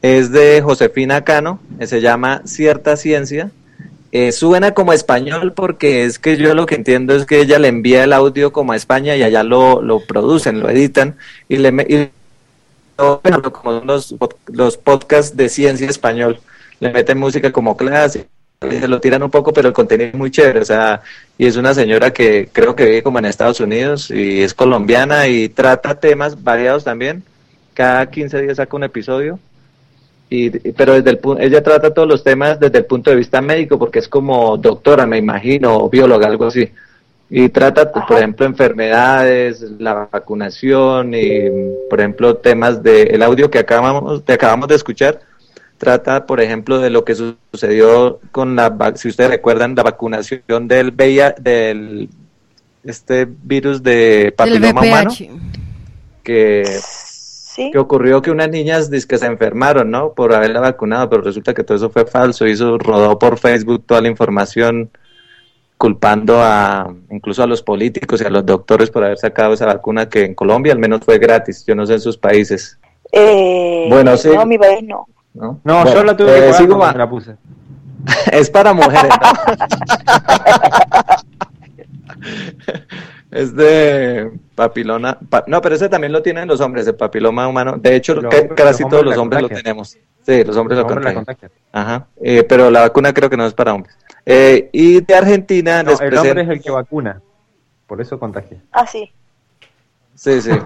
Es 0.01 0.31
de 0.31 0.61
Josefina 0.61 1.23
Cano, 1.23 1.59
eh, 1.79 1.87
se 1.87 2.01
llama 2.01 2.41
Cierta 2.45 2.95
Ciencia. 2.95 3.51
Eh, 4.11 4.31
suena 4.31 4.73
como 4.73 4.93
español 4.93 5.53
porque 5.53 6.03
es 6.03 6.19
que 6.19 6.37
yo 6.37 6.55
lo 6.55 6.65
que 6.65 6.75
entiendo 6.75 7.15
es 7.15 7.25
que 7.25 7.41
ella 7.41 7.59
le 7.59 7.67
envía 7.67 8.03
el 8.03 8.13
audio 8.13 8.51
como 8.51 8.71
a 8.71 8.75
España 8.75 9.15
y 9.15 9.23
allá 9.23 9.43
lo, 9.43 9.81
lo 9.81 9.99
producen, 9.99 10.59
lo 10.61 10.69
editan 10.69 11.15
y 11.47 11.57
le 11.57 12.11
como 13.51 13.81
los, 13.81 14.15
los 14.47 14.77
podcasts 14.77 15.35
de 15.35 15.49
ciencia 15.49 15.89
español, 15.89 16.39
le 16.79 16.91
meten 16.91 17.17
música 17.17 17.51
como 17.51 17.77
clase, 17.77 18.27
se 18.61 18.87
lo 18.87 18.99
tiran 18.99 19.23
un 19.23 19.31
poco, 19.31 19.53
pero 19.53 19.69
el 19.69 19.73
contenido 19.73 20.09
es 20.09 20.15
muy 20.15 20.31
chévere, 20.31 20.59
o 20.59 20.65
sea, 20.65 21.01
y 21.37 21.45
es 21.45 21.55
una 21.55 21.73
señora 21.73 22.11
que 22.11 22.49
creo 22.51 22.75
que 22.75 22.85
vive 22.85 23.03
como 23.03 23.19
en 23.19 23.25
Estados 23.25 23.59
Unidos 23.61 24.11
y 24.11 24.41
es 24.41 24.53
colombiana 24.53 25.27
y 25.27 25.49
trata 25.49 25.99
temas 25.99 26.43
variados 26.43 26.83
también, 26.83 27.23
cada 27.73 28.09
15 28.09 28.41
días 28.41 28.57
saca 28.57 28.75
un 28.75 28.83
episodio 28.83 29.39
y, 30.29 30.49
pero 30.49 30.93
desde 30.93 31.11
el 31.11 31.19
ella 31.39 31.63
trata 31.63 31.93
todos 31.93 32.07
los 32.07 32.23
temas 32.23 32.59
desde 32.59 32.79
el 32.79 32.85
punto 32.85 33.09
de 33.09 33.15
vista 33.15 33.41
médico 33.41 33.79
porque 33.79 33.99
es 33.99 34.07
como 34.07 34.57
doctora 34.57 35.07
me 35.07 35.17
imagino 35.17 35.77
o 35.77 35.89
bióloga 35.89 36.27
algo 36.27 36.45
así 36.45 36.69
y 37.29 37.49
trata 37.49 37.91
por 37.91 38.17
ejemplo 38.17 38.45
enfermedades 38.45 39.61
la 39.79 40.07
vacunación 40.11 41.13
y 41.13 41.41
por 41.89 41.99
ejemplo 41.99 42.37
temas 42.37 42.81
de 42.81 43.03
el 43.03 43.21
audio 43.21 43.49
que 43.51 43.59
acabamos 43.59 44.23
que 44.23 44.33
acabamos 44.33 44.67
de 44.67 44.75
escuchar 44.75 45.19
trata 45.77 46.25
por 46.25 46.41
ejemplo 46.41 46.79
de 46.79 46.89
lo 46.89 47.05
que 47.05 47.13
su- 47.15 47.35
sucedió 47.51 48.19
con 48.31 48.55
la 48.55 48.93
si 48.95 49.09
ustedes 49.09 49.29
recuerdan 49.29 49.75
la 49.75 49.83
vacunación 49.83 50.67
del 50.67 50.91
VIH 50.91 51.35
del 51.41 52.09
este 52.83 53.25
virus 53.25 53.83
de 53.83 54.33
papiloma 54.35 54.81
humano 54.89 55.11
que, 56.23 56.63
que 57.71 57.77
ocurrió 57.77 58.21
que 58.21 58.31
unas 58.31 58.49
niñas 58.49 58.89
que 58.89 59.17
se 59.17 59.25
enfermaron, 59.25 59.89
¿no? 59.91 60.13
Por 60.13 60.33
haberla 60.33 60.59
vacunado, 60.61 61.09
pero 61.09 61.21
resulta 61.23 61.53
que 61.53 61.63
todo 61.63 61.75
eso 61.77 61.89
fue 61.89 62.05
falso. 62.05 62.47
Y 62.47 62.51
eso 62.51 62.77
rodó 62.77 63.17
por 63.19 63.37
Facebook 63.37 63.83
toda 63.85 64.01
la 64.01 64.07
información 64.09 64.89
culpando 65.79 66.41
a 66.43 66.93
incluso 67.09 67.41
a 67.41 67.47
los 67.47 67.63
políticos 67.63 68.19
y 68.21 68.25
a 68.25 68.29
los 68.29 68.45
doctores 68.45 68.91
por 68.91 69.01
haber 69.05 69.17
sacado 69.17 69.53
esa 69.53 69.65
vacuna 69.65 70.09
que 70.09 70.25
en 70.25 70.35
Colombia 70.35 70.73
al 70.73 70.79
menos 70.79 70.99
fue 71.05 71.17
gratis. 71.17 71.65
Yo 71.65 71.73
no 71.73 71.85
sé 71.85 71.93
en 71.93 72.01
sus 72.01 72.17
países. 72.17 72.77
Eh, 73.13 73.87
Bueno, 73.89 74.17
sí. 74.17 74.27
No, 74.35 74.45
mi 74.45 74.57
país 74.57 74.83
no. 74.83 75.07
No, 75.33 75.61
No, 75.63 75.83
Bueno, 75.83 75.93
yo 75.93 76.03
la 76.03 76.17
tuve 76.17 76.31
eh, 76.31 76.33
que 76.35 76.39
pagar 76.41 76.55
sigo 76.55 76.77
cuando 76.77 76.85
ma- 76.85 76.91
me 76.91 76.97
la 76.99 77.09
puse. 77.09 77.35
es 78.33 78.49
para 78.49 78.73
mujeres. 78.73 79.09
¿no? 79.09 79.29
es 83.31 83.55
de 83.55 84.31
papilona. 84.55 85.17
pa- 85.29 85.45
no, 85.47 85.61
pero 85.61 85.75
ese 85.75 85.87
también 85.87 86.11
lo 86.11 86.21
tienen 86.21 86.45
los 86.47 86.59
hombres, 86.59 86.87
el 86.87 86.95
papiloma 86.95 87.47
humano. 87.47 87.75
De 87.77 87.95
hecho, 87.95 88.15
Los 88.15 88.33
casi 88.55 88.83
los 88.83 88.91
todos 88.91 89.05
los 89.05 89.17
hombres 89.17 89.41
lo 89.43 89.47
tenemos. 89.49 89.97
Sí, 90.29 90.43
los 90.43 90.55
hombres 90.57 90.77
Los 90.77 90.85
lo 90.85 90.93
hombres 90.93 91.05
la 91.05 91.13
contagian. 91.15 91.51
Ajá. 91.71 92.07
Eh, 92.21 92.43
pero 92.43 92.69
la 92.69 92.81
vacuna 92.81 93.11
creo 93.13 93.31
que 93.31 93.37
no 93.37 93.47
es 93.47 93.53
para 93.55 93.73
hombres. 93.73 93.97
Eh, 94.27 94.69
y 94.71 95.01
de 95.01 95.15
Argentina 95.15 95.81
No, 95.81 95.89
les 95.89 96.01
el 96.01 96.15
hombre 96.15 96.43
es 96.43 96.49
el 96.49 96.61
que 96.61 96.69
vacuna. 96.69 97.19
Por 97.87 97.99
eso 97.99 98.19
contagia. 98.19 98.61
Ah, 98.71 98.85
sí. 98.85 99.11
Sí, 100.13 100.39
sí. 100.39 100.51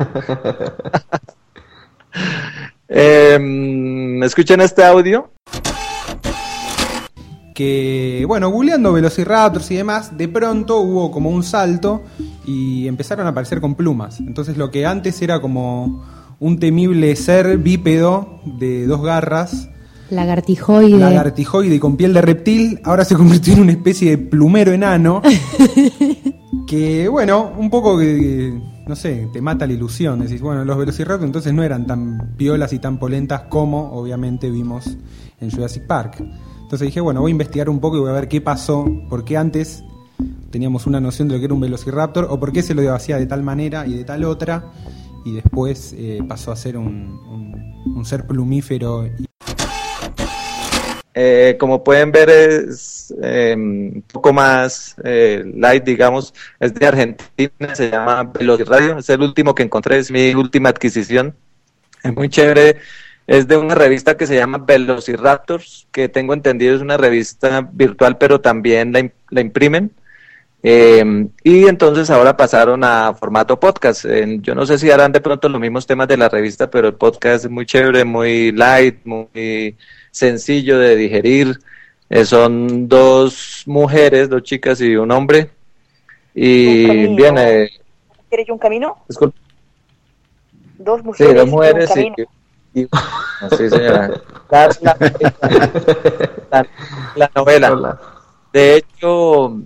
Em, 2.90 4.22
¿Escuchan 4.22 4.60
este 4.60 4.84
audio? 4.84 5.32
que, 7.54 8.26
bueno, 8.28 8.50
googleando 8.50 8.92
velociraptors 8.92 9.70
y 9.72 9.76
demás, 9.76 10.18
de 10.18 10.28
pronto 10.28 10.80
hubo 10.80 11.12
como 11.12 11.30
un 11.30 11.44
salto 11.44 12.02
y 12.46 12.88
empezaron 12.88 13.28
a 13.28 13.30
aparecer 13.30 13.62
con 13.62 13.76
plumas. 13.76 14.20
Entonces 14.20 14.58
lo 14.58 14.72
que 14.72 14.86
antes 14.86 15.22
era 15.22 15.40
como 15.40 16.04
un 16.40 16.60
temible 16.60 17.16
ser 17.16 17.58
bípedo 17.58 18.40
de 18.46 18.86
dos 18.86 19.02
garras, 19.02 19.70
Lagartijoide. 20.10 20.98
lagartijoide 20.98 21.80
con 21.80 21.98
piel 21.98 22.14
de 22.14 22.22
reptil, 22.22 22.80
ahora 22.84 23.06
se 23.06 23.16
convirtió 23.16 23.54
en 23.54 23.62
una 23.62 23.72
especie 23.72 24.12
de 24.12 24.18
plumero 24.18 24.72
enano. 24.72 25.22
que, 26.68 27.08
bueno, 27.08 27.52
un 27.58 27.70
poco 27.70 27.98
que, 27.98 28.54
no 28.86 28.96
sé, 28.96 29.28
te 29.34 29.42
mata 29.42 29.66
la 29.66 29.74
ilusión. 29.74 30.20
Decís, 30.20 30.42
bueno, 30.42 30.66
los 30.66 30.78
velociraptors 30.78 31.26
entonces 31.26 31.54
no 31.54 31.64
eran 31.64 31.88
tan 31.88 32.36
piolas 32.38 32.74
y 32.74 32.80
tan 32.80 33.00
polentas 33.00 33.44
como, 33.44 33.92
obviamente, 33.94 34.50
vimos 34.52 34.98
en 35.40 35.52
Jurassic 35.52 35.88
Park. 35.88 36.24
Entonces 36.62 36.88
dije, 36.88 37.02
bueno, 37.02 37.22
voy 37.22 37.32
a 37.32 37.34
investigar 37.34 37.70
un 37.70 37.80
poco 37.80 37.98
y 37.98 38.00
voy 38.02 38.10
a 38.10 38.14
ver 38.14 38.28
qué 38.28 38.42
pasó, 38.42 38.86
por 39.10 39.24
qué 39.26 39.38
antes 39.38 39.84
teníamos 40.52 40.86
una 40.86 41.00
noción 41.00 41.28
de 41.28 41.36
lo 41.36 41.40
que 41.40 41.46
era 41.46 41.54
un 41.54 41.60
velociraptor 41.60 42.28
o 42.30 42.40
por 42.40 42.52
qué 42.52 42.62
se 42.62 42.76
lo 42.76 42.94
hacía 42.94 43.18
de 43.18 43.26
tal 43.26 43.42
manera 43.42 43.88
y 43.88 43.94
de 43.94 44.04
tal 44.04 44.24
otra 44.24 44.72
y 45.26 45.36
después 45.36 45.94
eh, 45.98 46.20
pasó 46.28 46.52
a 46.52 46.56
ser 46.56 46.78
un, 46.78 46.88
un- 47.96 48.06
ser 48.06 48.28
plumífero 48.28 49.08
Eh, 51.16 51.58
como 51.60 51.84
pueden 51.84 52.12
ver 52.12 52.30
es 52.30 53.14
eh, 53.22 53.54
un 53.56 54.04
poco 54.12 54.34
más 54.34 54.96
eh, 55.04 55.44
light, 55.56 55.84
digamos, 55.84 56.34
es 56.60 56.74
de 56.74 56.88
Argentina, 56.88 57.76
se 57.76 57.92
llama 57.92 58.24
Velociradio, 58.24 58.98
es 58.98 59.10
el 59.12 59.22
último 59.22 59.54
que 59.54 59.62
encontré, 59.62 60.00
es 60.00 60.10
mi 60.10 60.34
última 60.34 60.70
adquisición, 60.70 61.36
es 62.04 62.16
muy 62.16 62.30
chévere, 62.30 62.78
es 63.28 63.48
de 63.48 63.58
una 63.58 63.76
revista 63.76 64.18
que 64.18 64.26
se 64.26 64.36
llama 64.36 64.58
Velociraptors, 64.58 65.88
que 65.92 66.10
tengo 66.10 66.34
entendido 66.34 66.76
es 66.76 66.82
una 66.82 66.98
revista 66.98 67.70
virtual, 67.72 68.18
pero 68.18 68.42
también 68.42 68.92
la, 68.92 69.08
la 69.30 69.42
imprimen. 69.42 69.92
Eh, 70.66 71.28
y 71.44 71.66
entonces 71.68 72.10
ahora 72.10 72.38
pasaron 72.38 72.84
a 72.86 73.14
formato 73.14 73.60
podcast. 73.60 74.06
Eh, 74.06 74.38
yo 74.42 74.56
no 74.56 74.66
sé 74.66 74.78
si 74.80 74.90
harán 74.90 75.12
de 75.12 75.20
pronto 75.20 75.50
los 75.50 75.60
mismos 75.60 75.86
temas 75.86 76.08
de 76.08 76.16
la 76.18 76.30
revista, 76.30 76.70
pero 76.72 76.88
el 76.88 76.94
podcast 76.94 77.44
es 77.46 77.52
muy 77.52 77.66
chévere, 77.66 78.06
muy 78.06 78.52
light, 78.54 79.06
muy 79.06 79.76
sencillo 80.12 80.80
de 80.80 80.96
digerir. 80.96 81.60
Eh, 82.10 82.24
son 82.26 82.88
dos 82.88 83.64
mujeres, 83.66 84.30
dos 84.30 84.44
chicas 84.44 84.80
y 84.80 84.96
un 84.96 85.12
hombre. 85.12 85.50
Y 86.34 86.86
eh, 86.86 87.70
¿Quieres 88.30 88.50
un 88.50 88.58
camino? 88.58 88.98
disculpe, 89.08 89.38
Dos 90.78 91.00
sí, 91.02 91.06
mujeres. 91.06 91.36
dos 91.36 91.44
y 91.46 91.50
un 91.50 91.50
mujeres 91.52 91.90
y, 91.90 91.94
camino. 91.94 92.16
y- 92.74 92.88
sí, 93.58 93.70
señora. 93.70 94.22
La, 94.50 94.70
la- 94.82 94.98
la- 96.52 96.68
la 97.16 97.32
novela. 97.36 98.00
De 98.52 98.78
hecho, 98.78 99.58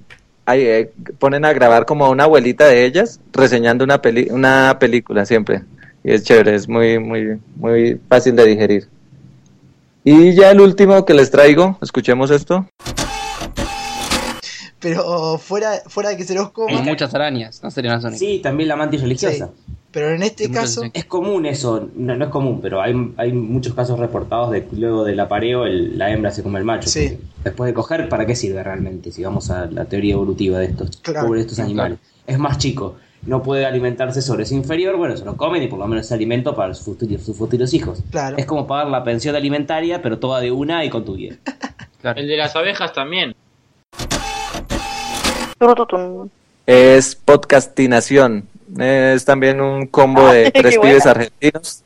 ahí, 0.48 0.62
eh, 0.66 0.92
ponen 1.20 1.46
a 1.46 1.54
grabar 1.54 1.86
como 1.86 2.06
a 2.06 2.10
una 2.10 2.24
abuelita 2.24 2.66
de 2.66 2.86
ellas 2.86 3.20
reseñando 3.34 3.84
una 3.84 4.02
peli 4.02 4.28
una 4.32 4.78
película 4.80 5.26
siempre. 5.26 5.62
Y 6.04 6.12
es 6.14 6.24
chévere, 6.24 6.56
es 6.56 6.68
muy, 6.68 6.98
muy, 7.00 7.38
muy 7.56 8.00
fácil 8.10 8.36
de 8.36 8.46
digerir. 8.46 8.88
Y 10.04 10.34
ya 10.34 10.52
el 10.52 10.62
último 10.62 11.06
que 11.06 11.14
les 11.14 11.30
traigo, 11.30 11.78
escuchemos 11.82 12.32
esto. 12.32 12.66
Pero 14.80 15.38
fuera, 15.40 15.82
fuera 15.88 16.10
de 16.10 16.18
que 16.18 16.24
se 16.24 16.36
los 16.36 16.52
coma. 16.52 16.72
Como 16.78 16.84
muchas 16.84 17.14
arañas, 17.14 17.62
no 17.64 17.72
sería 17.72 17.92
una 17.92 18.02
zona. 18.02 18.16
Sí, 18.18 18.40
también 18.42 18.70
la 18.70 18.76
mantis 18.76 19.02
religiosa. 19.02 19.50
Pero 19.92 20.12
en 20.14 20.22
este 20.22 20.52
caso. 20.52 20.84
Es 20.94 21.06
común 21.06 21.46
eso, 21.48 21.90
no, 21.96 22.16
no 22.16 22.26
es 22.26 22.32
común, 22.32 22.60
pero 22.62 22.80
hay, 22.82 22.94
hay 23.18 23.34
muchos 23.34 23.74
casos 23.74 23.98
reportados 24.00 24.52
de 24.52 24.66
que 24.66 24.76
luego 24.76 25.04
del 25.04 25.20
apareo 25.20 25.66
el- 25.66 25.98
la 25.98 26.12
hembra 26.12 26.30
se 26.32 26.44
come 26.44 26.60
el 26.60 26.66
macho. 26.66 26.88
Sí. 26.90 27.10
porque 27.10 27.24
Después 27.48 27.70
de 27.70 27.74
coger, 27.74 28.10
¿para 28.10 28.26
qué 28.26 28.36
sirve 28.36 28.62
realmente? 28.62 29.10
Si 29.10 29.24
vamos 29.24 29.50
a 29.52 29.68
la 29.68 29.86
teoría 29.86 30.16
evolutiva 30.16 30.60
de 30.60 30.66
estos 30.66 30.98
Claro. 30.98 31.28
pobres 31.28 31.44
estos 31.46 31.60
animales. 31.60 31.98
Es 32.28 32.38
más 32.38 32.58
chico. 32.58 32.98
no 33.26 33.42
puede 33.42 33.66
alimentarse 33.66 34.22
sobre 34.22 34.46
su 34.46 34.54
inferior, 34.54 34.96
bueno, 34.98 35.16
se 35.18 35.24
lo 35.26 35.36
comen 35.38 35.64
y 35.64 35.68
por 35.68 35.80
lo 35.80 35.88
menos 35.88 36.06
es 36.06 36.12
alimento 36.12 36.56
para 36.56 36.74
sus 36.74 36.86
futuros, 36.86 37.22
sus 37.24 37.36
futuros 37.38 37.74
hijos. 37.74 38.00
Claro. 38.12 38.36
Es 38.38 38.46
como 38.46 38.68
pagar 38.68 38.88
la 38.88 39.04
pensión 39.04 39.36
alimentaria, 39.36 40.02
pero 40.02 40.20
toda 40.20 40.40
de 40.42 40.52
una 40.52 40.84
y 40.86 40.90
con 40.90 41.04
tu 41.06 41.16
guía. 41.16 41.38
El 42.16 42.28
de 42.28 42.36
las 42.38 42.56
abejas 42.56 42.92
también. 42.94 43.34
Es 46.66 47.16
podcastinación. 47.16 48.48
Es 48.78 49.24
también 49.26 49.62
un 49.62 49.88
combo 49.88 50.28
de 50.30 50.52
tres 50.54 50.78
pibes 50.78 51.04
buena. 51.04 51.12
argentinos. 51.12 51.84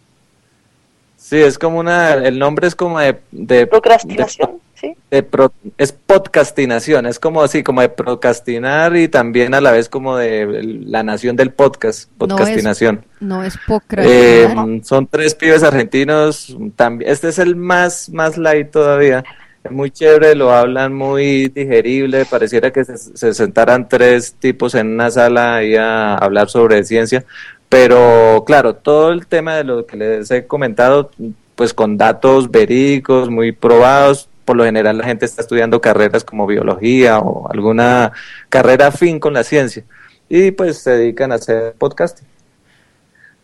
Sí, 1.17 1.37
es 1.37 1.57
como 1.57 1.79
una, 1.79 2.13
el 2.15 2.37
nombre 2.39 2.67
es 2.67 2.75
como 2.75 2.99
de, 2.99 3.17
de 3.31 3.65
Procrastinación, 3.67 4.59
sí. 4.81 4.95
de 5.11 5.23
pro- 5.23 5.53
es 5.77 5.91
podcastinación, 5.91 7.05
es 7.05 7.19
como 7.19 7.43
así, 7.43 7.61
como 7.63 7.81
de 7.81 7.89
procrastinar 7.89 8.95
y 8.97 9.07
también 9.07 9.53
a 9.53 9.61
la 9.61 9.71
vez 9.71 9.87
como 9.87 10.17
de 10.17 10.63
la 10.85 11.03
nación 11.03 11.35
del 11.35 11.51
podcast, 11.51 12.09
podcastinación. 12.17 13.05
No 13.19 13.43
es 13.43 13.55
Eh, 13.55 13.59
procrastinar. 13.67 14.83
son 14.83 15.07
tres 15.07 15.35
pibes 15.35 15.61
argentinos, 15.63 16.57
también, 16.75 17.11
este 17.11 17.29
es 17.29 17.37
el 17.39 17.55
más, 17.55 18.09
más 18.09 18.37
light 18.37 18.71
todavía, 18.71 19.23
es 19.63 19.71
muy 19.71 19.91
chévere, 19.91 20.33
lo 20.33 20.51
hablan 20.51 20.93
muy 20.95 21.47
digerible, 21.49 22.25
pareciera 22.25 22.71
que 22.71 22.83
se, 22.83 22.97
se 22.97 23.33
sentaran 23.35 23.87
tres 23.87 24.33
tipos 24.39 24.73
en 24.73 24.87
una 24.87 25.11
sala 25.11 25.57
ahí 25.57 25.75
a 25.75 26.15
hablar 26.15 26.49
sobre 26.49 26.83
ciencia, 26.83 27.23
pero 27.69 28.43
claro, 28.45 28.75
todo 28.75 29.11
el 29.11 29.27
tema 29.27 29.55
de 29.55 29.63
lo 29.63 29.85
que 29.85 29.95
les 29.97 30.31
he 30.31 30.45
comentado, 30.47 31.11
pues 31.55 31.73
con 31.75 31.95
datos 31.97 32.49
verídicos, 32.49 33.29
muy 33.29 33.51
probados, 33.51 34.27
por 34.45 34.55
lo 34.57 34.63
general 34.65 34.97
la 34.97 35.05
gente 35.05 35.25
está 35.25 35.41
estudiando 35.41 35.81
carreras 35.81 36.23
como 36.23 36.47
biología 36.47 37.19
o 37.19 37.49
alguna 37.51 38.11
carrera 38.49 38.87
afín 38.87 39.19
con 39.19 39.33
la 39.33 39.43
ciencia 39.43 39.83
y 40.29 40.51
pues 40.51 40.79
se 40.79 40.91
dedican 40.91 41.31
a 41.31 41.35
hacer 41.35 41.73
podcasting. 41.77 42.27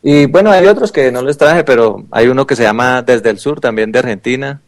Y 0.04 0.26
bueno, 0.28 0.52
hay 0.52 0.68
otros 0.68 0.91
que 0.91 1.12
no 1.12 1.22
les 1.22 1.38
traje, 1.38 1.64
pero 1.64 2.06
hay 2.12 2.28
uno 2.28 2.48
que 2.48 2.56
se 2.56 2.64
llama 2.64 3.02
Desde 3.02 3.30
el 3.30 3.39
Sur, 3.39 3.60
también 3.60 3.91
de 3.91 4.00
Argentina, 4.00 4.62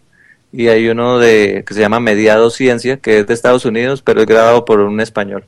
y 0.51 0.67
hay 0.67 0.89
uno 0.89 1.19
de 1.19 1.63
que 1.65 1.73
se 1.73 1.79
llama 1.79 1.99
Mediado 1.99 2.49
Ciencia, 2.49 2.97
que 2.97 3.19
es 3.19 3.27
de 3.27 3.33
Estados 3.35 3.63
Unidos, 3.65 4.01
pero 4.01 4.19
es 4.21 4.27
grabado 4.27 4.65
por 4.65 4.79
un 4.79 4.99
español. 4.99 5.45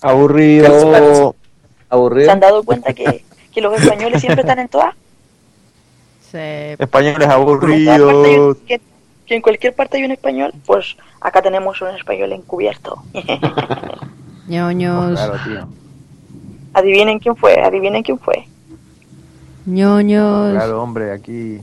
Aburrido. 0.00 1.34
Aburrido. 1.90 2.24
¿Se 2.26 2.30
han 2.32 2.40
dado 2.40 2.62
cuenta 2.64 2.92
que, 2.92 3.24
que 3.52 3.60
los 3.60 3.80
españoles 3.80 4.20
siempre 4.20 4.40
están 4.40 4.58
en 4.58 4.68
todas? 4.68 4.94
Españoles 6.32 7.18
hay 7.20 7.24
un- 7.26 7.32
aburridos. 7.32 8.56
que, 8.66 8.80
que 9.32 9.36
en 9.36 9.42
cualquier 9.42 9.74
parte 9.74 9.96
hay 9.96 10.04
un 10.04 10.10
español, 10.10 10.52
pues 10.66 10.94
acá 11.18 11.40
tenemos 11.40 11.80
un 11.80 11.88
español 11.88 12.32
encubierto. 12.32 13.02
ñoños, 14.46 15.18
tío. 15.44 15.68
adivinen 16.74 17.18
quién 17.18 17.34
fue, 17.34 17.58
adivinen 17.58 18.02
quién 18.02 18.18
fue. 18.18 18.46
ñoños. 19.64 20.52
Claro, 20.52 20.82
hombre, 20.82 21.12
aquí. 21.12 21.62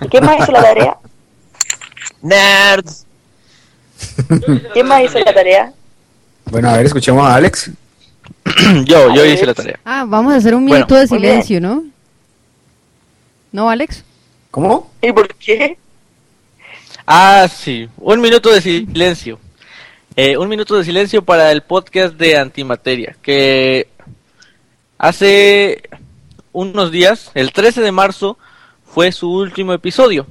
¿Y 0.00 0.08
quién 0.08 0.24
más 0.24 0.40
hizo 0.40 0.52
la 0.52 0.62
tarea? 0.62 0.96
Nerds. 2.22 3.04
¿Quién 4.72 4.88
más 4.88 5.02
hizo 5.02 5.18
la 5.18 5.34
tarea? 5.34 5.72
Bueno, 6.46 6.70
a 6.70 6.78
ver, 6.78 6.86
escuchemos 6.86 7.26
a 7.28 7.34
Alex. 7.34 7.70
yo, 8.86 9.14
yo 9.14 9.26
hice 9.26 9.44
la 9.44 9.52
tarea. 9.52 9.78
Ah, 9.84 10.06
vamos 10.08 10.32
a 10.32 10.36
hacer 10.36 10.54
un 10.54 10.62
Bueno, 10.64 10.76
minuto 10.76 10.94
de 10.94 11.06
silencio, 11.06 11.60
¿no? 11.60 11.84
¿No, 13.52 13.68
Alex? 13.68 14.02
¿Cómo? 14.50 14.90
¿Y 15.02 15.12
por 15.12 15.28
qué? 15.34 15.76
Ah, 17.06 17.48
sí. 17.48 17.88
Un 17.98 18.20
minuto 18.20 18.50
de 18.52 18.60
silencio. 18.60 19.38
Eh, 20.16 20.36
un 20.36 20.48
minuto 20.48 20.76
de 20.76 20.84
silencio 20.84 21.22
para 21.22 21.50
el 21.50 21.62
podcast 21.62 22.14
de 22.16 22.36
Antimateria, 22.36 23.16
que 23.22 23.88
hace 24.98 25.82
unos 26.52 26.92
días, 26.92 27.30
el 27.34 27.50
13 27.52 27.80
de 27.80 27.92
marzo, 27.92 28.36
fue 28.84 29.10
su 29.10 29.32
último 29.32 29.72
episodio. 29.72 30.26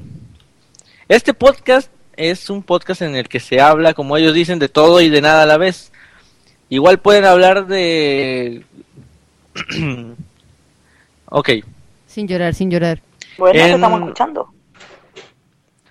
Este 1.07 1.33
podcast 1.33 1.91
es 2.15 2.49
un 2.51 2.61
podcast 2.61 3.01
en 3.01 3.15
el 3.15 3.27
que 3.27 3.39
se 3.39 3.59
habla, 3.59 3.95
como 3.95 4.17
ellos 4.17 4.35
dicen, 4.35 4.59
de 4.59 4.69
todo 4.69 5.01
y 5.01 5.09
de 5.09 5.21
nada 5.21 5.43
a 5.43 5.47
la 5.47 5.57
vez. 5.57 5.91
Igual 6.69 6.99
pueden 6.99 7.25
hablar 7.25 7.65
de... 7.65 8.63
ok, 11.25 11.49
Sin 12.05 12.27
llorar, 12.27 12.53
sin 12.53 12.69
llorar. 12.69 13.01
Bueno, 13.37 13.59
En- 13.59 13.71
estamos 13.75 13.99
escuchando. 14.01 14.53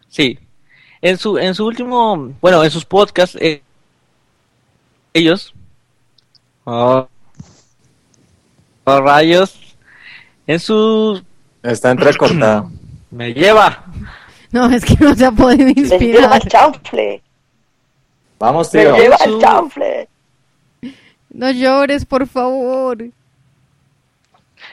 Sí. 0.09 0.39
En 1.03 1.17
su, 1.17 1.39
en 1.39 1.55
su 1.55 1.67
último, 1.67 2.33
bueno, 2.41 2.63
en 2.63 2.71
sus 2.71 2.85
podcasts, 2.85 3.37
eh, 3.41 3.63
ellos, 5.15 5.55
oh, 6.65 7.09
oh, 8.85 9.01
rayos, 9.01 9.59
en 10.47 10.61
su, 10.61 11.23
Está 11.63 11.91
entrecortado. 11.93 12.71
me 13.11 13.33
lleva, 13.33 13.85
No, 14.53 14.71
es 14.71 14.85
que 14.85 14.95
no 15.03 15.15
se 15.15 15.25
ha 15.25 15.33
podido 15.33 15.67
Me 15.67 15.73
lleva 15.75 15.95
inspirar. 15.97 16.43
el 16.43 16.49
chanfle. 16.51 17.23
Vamos, 18.39 18.73
Me 18.75 18.81
tío. 18.83 18.97
lleva 18.97 19.19
Su- 19.19 19.25
el 19.35 19.41
chanfle. 19.41 20.09
No 21.31 21.51
llores, 21.51 22.05
por 22.05 22.27
favor. 22.27 22.99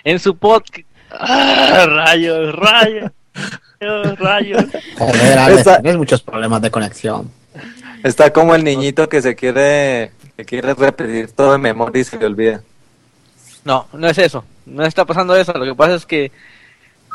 en 0.04 0.20
su 0.20 0.36
podcast, 0.38 0.86
ah, 1.12 1.86
rayos, 1.88 2.54
rayos, 2.56 3.12
rayos, 4.18 4.66
Joder, 4.98 5.64
tienes 5.82 5.98
muchos 5.98 6.22
problemas 6.22 6.62
de 6.62 6.72
conexión. 6.72 7.30
Está 8.04 8.32
como 8.32 8.56
el 8.56 8.64
niñito 8.64 9.10
que 9.10 9.22
se 9.22 9.36
quiere, 9.36 10.12
que 10.36 10.46
quiere 10.46 10.74
repetir 10.74 11.32
todo 11.32 11.54
de 11.54 11.58
memoria 11.58 12.02
y 12.02 12.04
se 12.04 12.18
le 12.18 12.26
olvida. 12.26 12.62
No, 13.66 13.88
no 13.94 14.08
es 14.08 14.18
eso. 14.18 14.44
No 14.66 14.86
está 14.86 15.06
pasando 15.06 15.36
eso. 15.36 15.54
Lo 15.54 15.66
que 15.66 15.76
pasa 15.76 15.96
es 15.96 16.06
que 16.06 16.32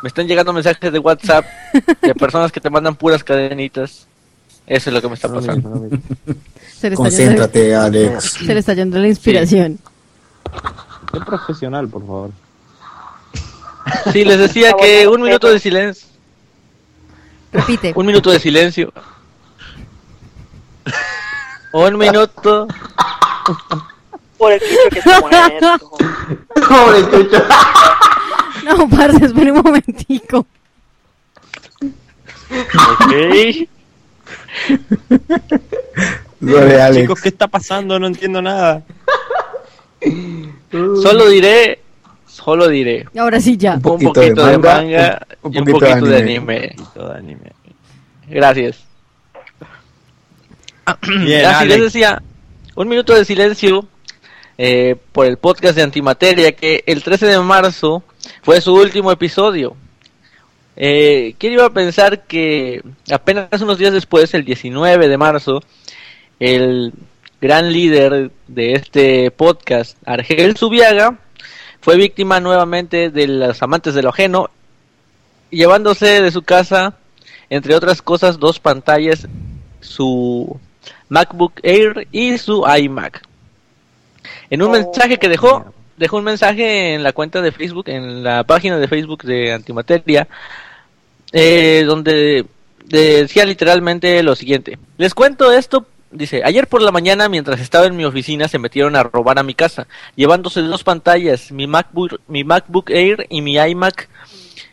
me 0.03 0.09
están 0.09 0.27
llegando 0.27 0.53
mensajes 0.53 0.93
de 0.93 0.99
WhatsApp 0.99 1.45
de 2.03 2.15
personas 2.15 2.53
que 2.53 2.61
te 2.61 2.69
mandan 2.69 2.95
puras 2.97 3.25
cadenitas. 3.25 4.07
Eso 4.67 4.91
es 4.91 4.95
lo 4.95 5.01
que 5.01 5.09
me 5.09 5.15
está 5.15 5.33
pasando. 5.33 5.89
Se 6.79 6.91
le 6.91 6.95
está 6.95 7.09
yendo, 7.09 7.43
Concéntrate, 7.43 7.75
Alex. 7.75 8.25
se 8.25 8.55
le 8.55 8.61
está 8.61 8.75
yendo 8.75 8.99
la 8.99 9.09
inspiración. 9.09 9.79
Sé 11.13 11.21
profesional, 11.21 11.89
por 11.89 12.03
favor. 12.03 12.31
Sí, 14.13 14.25
les 14.25 14.39
decía 14.39 14.73
que 14.81 15.07
un 15.09 15.23
minuto 15.23 15.49
de 15.51 15.59
silencio. 15.59 16.09
Repite. 17.53 17.93
Un 17.95 18.07
minuto 18.07 18.31
de 18.31 18.41
silencio. 18.41 18.93
Un 21.73 21.99
minuto. 21.99 22.67
Por 24.39 24.53
el 24.53 24.61
bicho 24.61 24.89
que 24.91 25.03
se 25.03 25.21
muere. 25.21 25.59
Pobre 26.69 27.11
chucho. 27.11 27.45
No, 28.65 28.89
parce, 28.89 29.25
espera 29.25 29.53
un 29.53 29.61
momentico. 29.63 30.47
Ok. 32.51 33.13
Chicos, 36.93 37.21
¿qué 37.21 37.29
está 37.29 37.49
pasando? 37.49 37.99
No 37.99 38.07
entiendo 38.07 38.41
nada. 38.41 38.83
Solo 40.71 41.29
diré. 41.29 41.81
Solo 42.45 42.69
diré. 42.69 43.07
Ahora 43.17 43.41
sí 43.41 43.57
ya. 43.57 43.75
Un 43.75 43.83
poquito, 43.83 44.21
de 44.21 44.59
manga, 44.59 45.27
y 45.51 45.59
un 45.59 45.65
poquito 45.65 46.07
de 46.07 46.17
anime. 46.17 46.77
Todo 46.95 47.13
anime. 47.13 47.53
Gracias. 48.29 48.85
Bien, 51.25 51.47
Así 51.47 51.69
les 51.69 51.81
decía, 51.81 52.23
un 52.75 52.89
minuto 52.89 53.15
de 53.15 53.25
silencio 53.25 53.87
eh, 54.59 54.97
por 55.13 55.27
el 55.27 55.37
podcast 55.37 55.77
de 55.77 55.83
Antimateria, 55.83 56.53
que 56.53 56.83
el 56.87 57.03
13 57.03 57.27
de 57.27 57.39
marzo 57.41 58.03
fue 58.43 58.61
su 58.61 58.75
último 58.75 59.13
episodio. 59.13 59.77
Eh, 60.77 61.35
¿Quién 61.39 61.53
iba 61.53 61.67
a 61.67 61.73
pensar 61.73 62.25
que 62.25 62.83
apenas 63.11 63.61
unos 63.61 63.79
días 63.79 63.93
después, 63.93 64.35
el 64.35 64.45
19 64.45 65.09
de 65.09 65.19
marzo, 65.19 65.63
el 66.41 66.93
gran 67.41 67.73
líder 67.73 68.31
de 68.49 68.73
este 68.73 69.31
podcast, 69.31 69.97
Argel 70.05 70.57
Subiaga, 70.57 71.19
fue 71.83 71.97
víctima 71.97 72.41
nuevamente 72.41 73.11
de 73.11 73.27
los 73.27 73.61
amantes 73.61 73.93
de 73.95 74.03
lo 74.03 74.11
ajeno, 74.11 74.51
llevándose 75.51 76.23
de 76.23 76.31
su 76.31 76.43
casa, 76.43 76.95
entre 77.51 77.75
otras 77.75 78.01
cosas, 78.01 78.39
dos 78.39 78.61
pantallas, 78.61 79.27
su 79.81 80.59
MacBook 81.09 81.55
Air 81.65 82.07
y 82.13 82.39
su 82.39 82.65
iMac. 82.65 83.23
En 84.49 84.63
un 84.63 84.71
mensaje 84.71 85.19
que 85.19 85.29
dejó, 85.29 85.75
dejó 85.97 86.19
un 86.19 86.25
mensaje 86.25 86.95
en 86.95 87.03
la 87.03 87.13
cuenta 87.13 87.43
de 87.43 87.51
Facebook, 87.51 87.89
en 87.89 88.23
la 88.23 88.45
página 88.45 88.79
de 88.79 88.87
Facebook 88.87 89.25
de 89.25 89.53
Antimateria, 89.53 90.29
eh, 91.33 91.83
donde 91.85 92.47
decía 92.85 93.45
literalmente 93.45 94.23
lo 94.23 94.37
siguiente. 94.37 94.79
Les 94.99 95.15
cuento 95.15 95.51
esto, 95.51 95.85
dice, 96.13 96.43
ayer 96.45 96.67
por 96.67 96.83
la 96.83 96.93
mañana 96.93 97.29
mientras 97.29 97.61
estaba 97.61 97.87
en 97.87 97.97
mi 97.97 98.05
oficina 98.05 98.49
se 98.49 98.59
metieron 98.59 98.97
a 98.97 99.03
robar 99.03 99.39
a 99.39 99.43
mi 99.43 99.55
casa, 99.55 99.87
llevándose 100.15 100.61
dos 100.63 100.85
pantallas, 100.85 101.51
mi 101.53 101.67
MacBook, 101.67 102.21
mi 102.29 102.45
MacBook 102.45 102.91
Air 102.91 103.27
y 103.29 103.43
mi 103.43 103.57
iMac. 103.57 104.09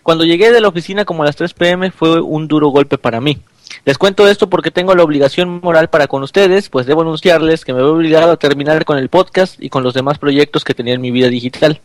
Cuando 0.04 0.26
llegué 0.26 0.52
de 0.52 0.62
la 0.62 0.68
oficina 0.68 1.06
como 1.06 1.24
a 1.24 1.26
las 1.26 1.36
3 1.36 1.54
pm 1.54 1.92
fue 1.92 2.22
un 2.22 2.48
duro 2.48 2.70
golpe 2.70 2.98
para 2.98 3.22
mí. 3.22 3.42
Les 3.86 3.98
cuento 3.98 4.28
esto 4.28 4.50
porque 4.50 4.72
tengo 4.72 4.96
la 4.96 5.04
obligación 5.04 5.60
moral 5.62 5.90
para 5.90 6.08
con 6.08 6.24
ustedes, 6.24 6.70
pues 6.70 6.86
debo 6.86 7.02
anunciarles 7.02 7.64
que 7.64 7.74
me 7.74 7.82
veo 7.82 7.94
obligado 7.94 8.32
a 8.32 8.38
terminar 8.38 8.84
con 8.86 8.98
el 8.98 9.10
podcast 9.10 9.62
y 9.62 9.70
con 9.70 9.84
los 9.84 9.94
demás 9.94 10.18
proyectos 10.18 10.64
que 10.64 10.74
tenía 10.74 10.96
en 10.96 11.02
mi 11.02 11.12
vida 11.12 11.30
digital. 11.30 11.82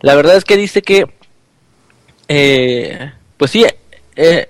La 0.00 0.14
verdad 0.14 0.36
es 0.36 0.44
que 0.44 0.56
dice 0.56 0.82
que, 0.82 1.06
eh, 2.28 3.12
pues 3.36 3.50
sí, 3.50 3.66
eh, 4.16 4.48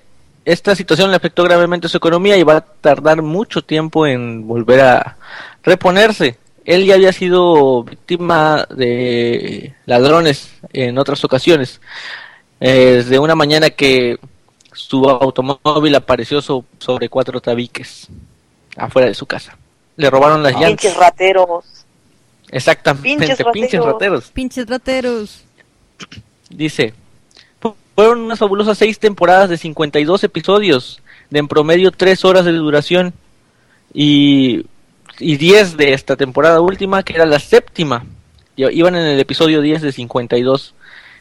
esta 0.53 0.75
situación 0.75 1.11
le 1.11 1.17
afectó 1.17 1.45
gravemente 1.45 1.87
a 1.87 1.91
su 1.91 1.97
economía 1.99 2.37
y 2.37 2.43
va 2.43 2.57
a 2.57 2.61
tardar 2.61 3.23
mucho 3.23 3.63
tiempo 3.63 4.07
en 4.07 4.47
volver 4.47 4.81
a 4.81 5.17
reponerse. 5.63 6.39
Él 6.65 6.85
ya 6.85 6.95
había 6.95 7.13
sido 7.13 7.83
víctima 7.85 8.67
de 8.71 9.75
ladrones 9.87 10.51
en 10.73 10.99
otras 10.99 11.25
ocasiones. 11.25 11.81
Eh, 12.61 12.95
desde 12.97 13.19
una 13.19 13.35
mañana 13.35 13.71
que 13.71 14.19
su 14.73 15.09
automóvil 15.09 15.95
apareció 15.95 16.41
so- 16.43 16.65
sobre 16.79 17.09
cuatro 17.09 17.41
tabiques 17.41 18.09
afuera 18.77 19.09
de 19.09 19.15
su 19.15 19.27
casa. 19.27 19.57
Le 19.97 20.09
robaron 20.11 20.43
las 20.43 20.53
llantas. 20.53 20.69
Pinches 20.71 20.97
rateros. 20.97 21.65
Exactamente, 22.51 23.27
Pinches 23.27 23.37
pinches, 23.53 23.81
rateros. 23.81 23.93
rateros. 23.93 24.31
Pinches 24.31 24.67
rateros. 24.69 25.45
Dice, 26.51 26.93
"Fu- 26.93 26.97
fueron 27.99 28.21
unas 28.21 28.39
fabulosas 28.39 28.79
seis 28.79 29.01
temporadas 29.01 29.51
de 29.51 29.57
52 29.57 30.23
episodios, 30.23 31.03
de 31.31 31.41
en 31.41 31.49
promedio 31.49 31.91
tres 31.91 32.25
horas 32.25 32.45
de 32.45 32.53
duración, 32.53 33.13
y, 33.93 34.67
y 35.19 35.37
10 35.37 35.77
de 35.77 35.95
esta 35.95 36.15
temporada 36.15 36.61
última, 36.61 37.03
que 37.03 37.15
era 37.15 37.27
la 37.27 37.41
séptima. 37.41 38.07
Iban 38.55 38.95
en 38.95 39.05
el 39.05 39.19
episodio 39.19 39.61
10 39.61 39.83
de 39.83 39.91
52 39.91 40.77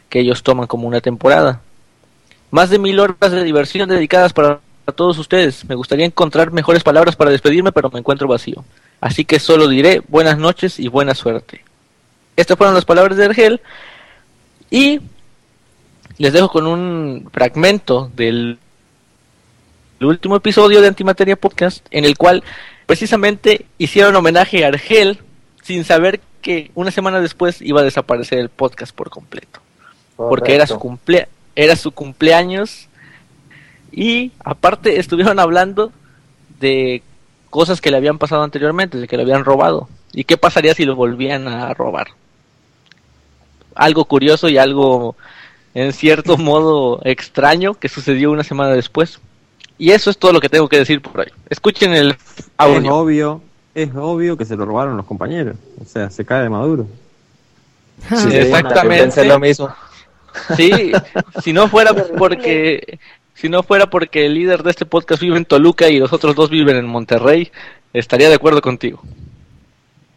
que 0.08 0.20
ellos 0.20 0.44
toman 0.44 0.68
como 0.68 0.88
una 0.88 1.02
temporada. 1.02 1.62
Más 2.52 2.70
de 2.70 2.78
mil 2.78 3.00
horas 3.00 3.32
de 3.32 3.44
diversión 3.44 3.90
dedicadas 3.90 4.34
para 4.34 4.60
todos 4.94 5.18
ustedes. 5.18 5.66
Me 5.66 5.74
gustaría 5.74 6.06
encontrar 6.06 6.52
mejores 6.52 6.84
palabras 6.84 7.16
para 7.16 7.32
despedirme, 7.32 7.72
pero 7.72 7.90
me 7.90 7.98
encuentro 7.98 8.28
vacío. 8.28 8.64
Así 9.02 9.26
que 9.26 9.40
solo 9.40 9.68
diré 9.68 10.04
buenas 10.10 10.38
noches 10.38 10.80
y 10.80 10.90
buena 10.90 11.16
suerte. 11.16 11.64
Estas 12.36 12.56
fueron 12.56 12.76
las 12.76 12.86
palabras 12.86 13.18
de 13.18 13.26
Argel. 13.26 13.62
Y 14.70 15.00
les 16.18 16.34
dejo 16.34 16.50
con 16.50 16.68
un 16.68 17.30
fragmento 17.32 18.12
del 18.16 18.60
el 20.00 20.06
último 20.06 20.36
episodio 20.36 20.82
de 20.82 20.88
Antimateria 20.88 21.36
Podcast, 21.36 21.86
en 21.90 22.06
el 22.06 22.18
cual 22.18 22.44
precisamente 22.86 23.66
hicieron 23.80 24.16
homenaje 24.16 24.64
a 24.64 24.68
Argel 24.68 25.20
sin 25.64 25.84
saber 25.84 26.20
que 26.42 26.72
una 26.76 26.92
semana 26.92 27.20
después 27.20 27.62
iba 27.62 27.82
a 27.82 27.84
desaparecer 27.84 28.40
el 28.40 28.50
podcast 28.50 28.96
por 28.96 29.10
completo. 29.10 29.60
Porque 30.16 30.56
era 30.56 30.68
su, 30.68 30.80
cumplea 30.80 31.28
era 31.56 31.76
su 31.76 31.92
cumpleaños 31.92 32.88
y 33.92 34.32
aparte 34.44 35.00
estuvieron 35.00 35.40
hablando 35.40 35.92
de 36.60 37.02
cosas 37.50 37.82
que 37.82 37.90
le 37.90 37.98
habían 37.98 38.20
pasado 38.20 38.44
anteriormente, 38.44 39.00
de 39.00 39.08
que 39.08 39.18
le 39.18 39.24
habían 39.24 39.46
robado. 39.46 39.90
¿Y 40.14 40.24
qué 40.26 40.38
pasaría 40.38 40.76
si 40.76 40.86
lo 40.86 40.96
volvían 40.96 41.48
a 41.48 41.74
robar? 41.74 42.10
Algo 43.74 44.06
curioso 44.06 44.50
y 44.50 44.58
algo 44.58 45.16
en 45.78 45.94
cierto 45.94 46.38
modo 46.40 47.00
extraño 47.04 47.76
que 47.76 47.88
sucedió 47.88 48.32
una 48.32 48.44
semana 48.44 48.74
después. 48.74 49.20
Y 49.78 49.92
eso 49.92 50.10
es 50.10 50.18
todo 50.18 50.34
lo 50.34 50.42
que 50.42 50.50
tengo 50.50 50.68
que 50.68 50.80
decir 50.80 51.04
por 51.04 51.22
ahí. 51.22 51.32
Escuchen 51.52 51.94
el 51.94 52.18
Es 52.36 52.50
audio. 52.58 52.96
obvio, 52.96 53.42
es 53.76 53.90
obvio 53.96 54.36
que 54.36 54.46
se 54.46 54.56
lo 54.56 54.66
robaron 54.66 54.98
los 54.98 55.06
compañeros. 55.06 55.56
O 55.80 55.86
sea, 55.86 56.10
se 56.10 56.26
cae 56.26 56.44
de 56.44 56.50
Maduro. 56.50 56.88
Sí, 58.10 58.36
exactamente. 58.36 59.04
Pensé 59.04 59.26
lo 59.26 59.40
mismo. 59.40 59.74
Sí, 60.56 60.92
si 61.44 61.54
no 61.54 61.68
fuera 61.68 61.94
porque 61.94 63.00
si 63.36 63.50
no 63.50 63.62
fuera 63.64 63.88
porque 63.88 64.26
el 64.26 64.34
líder 64.34 64.64
de 64.64 64.72
este 64.72 64.86
podcast 64.86 65.22
vive 65.22 65.38
en 65.38 65.46
Toluca 65.46 65.90
y 65.90 66.00
los 66.00 66.12
otros 66.14 66.36
dos 66.36 66.50
viven 66.50 66.76
en 66.76 66.86
Monterrey, 66.86 67.52
estaría 67.94 68.30
de 68.30 68.36
acuerdo 68.36 68.62
contigo. 68.62 69.00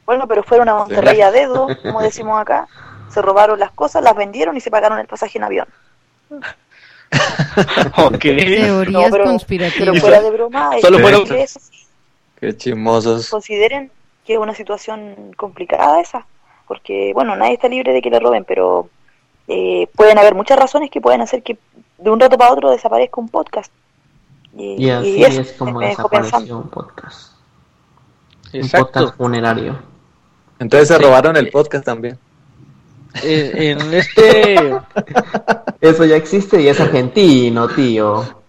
Bueno, 0.06 0.26
pero 0.26 0.42
fueron 0.42 0.68
a 0.70 0.74
Monterrey 0.74 1.20
a 1.20 1.30
dedo, 1.30 1.68
como 1.82 2.00
decimos 2.02 2.40
acá. 2.40 2.66
Se 3.10 3.20
robaron 3.22 3.58
las 3.58 3.72
cosas, 3.72 4.02
las 4.02 4.14
vendieron 4.16 4.56
y 4.56 4.60
se 4.60 4.70
pagaron 4.70 4.98
el 4.98 5.06
pasaje 5.06 5.38
en 5.38 5.44
avión. 5.44 5.66
Ok. 7.96 8.18
Teorías 8.20 8.92
No, 8.92 9.10
pero- 9.10 9.24
conspirativas. 9.24 9.88
Pero 9.90 10.00
fuera 10.00 10.20
de 10.20 10.30
broma, 10.30 10.70
hay 10.70 10.80
Solo 10.82 10.98
que 10.98 11.02
fueron- 11.02 11.32
eso. 11.32 11.60
Qué 12.40 12.56
chismosos. 12.56 13.28
consideren 13.28 13.90
que 14.24 14.34
es 14.34 14.38
una 14.38 14.54
situación 14.54 15.32
complicada 15.36 16.00
esa, 16.00 16.24
porque 16.68 17.10
bueno, 17.14 17.34
nadie 17.36 17.54
está 17.54 17.68
libre 17.68 17.92
de 17.92 18.00
que 18.00 18.10
le 18.10 18.20
roben, 18.20 18.44
pero 18.44 18.88
eh, 19.48 19.88
pueden 19.96 20.18
haber 20.18 20.34
muchas 20.34 20.58
razones 20.58 20.88
que 20.90 21.00
pueden 21.00 21.20
hacer 21.20 21.42
que 21.42 21.58
de 21.98 22.10
un 22.10 22.20
rato 22.20 22.38
para 22.38 22.52
otro 22.52 22.70
desaparezca 22.70 23.20
un 23.20 23.28
podcast. 23.28 23.72
Y, 24.56 24.84
Y 24.86 24.90
así 24.90 25.08
y 25.18 25.24
eso 25.24 25.40
es 25.42 25.52
como 25.52 25.80
desapareció 25.80 26.58
un 26.58 26.68
podcast. 26.70 27.32
Un 28.54 28.68
podcast 28.68 29.16
funerario. 29.16 29.78
Entonces 30.60 30.88
se 30.88 30.96
Sí. 30.96 31.02
robaron 31.02 31.36
el 31.36 31.50
podcast 31.50 31.84
también. 31.84 32.18
Eh, 33.22 33.70
en 33.78 33.94
este 34.00 34.74
Eso 35.80 36.04
ya 36.04 36.16
existe 36.16 36.60
y 36.62 36.68
es 36.68 36.78
argentino, 36.80 37.68
tío. 37.68 38.42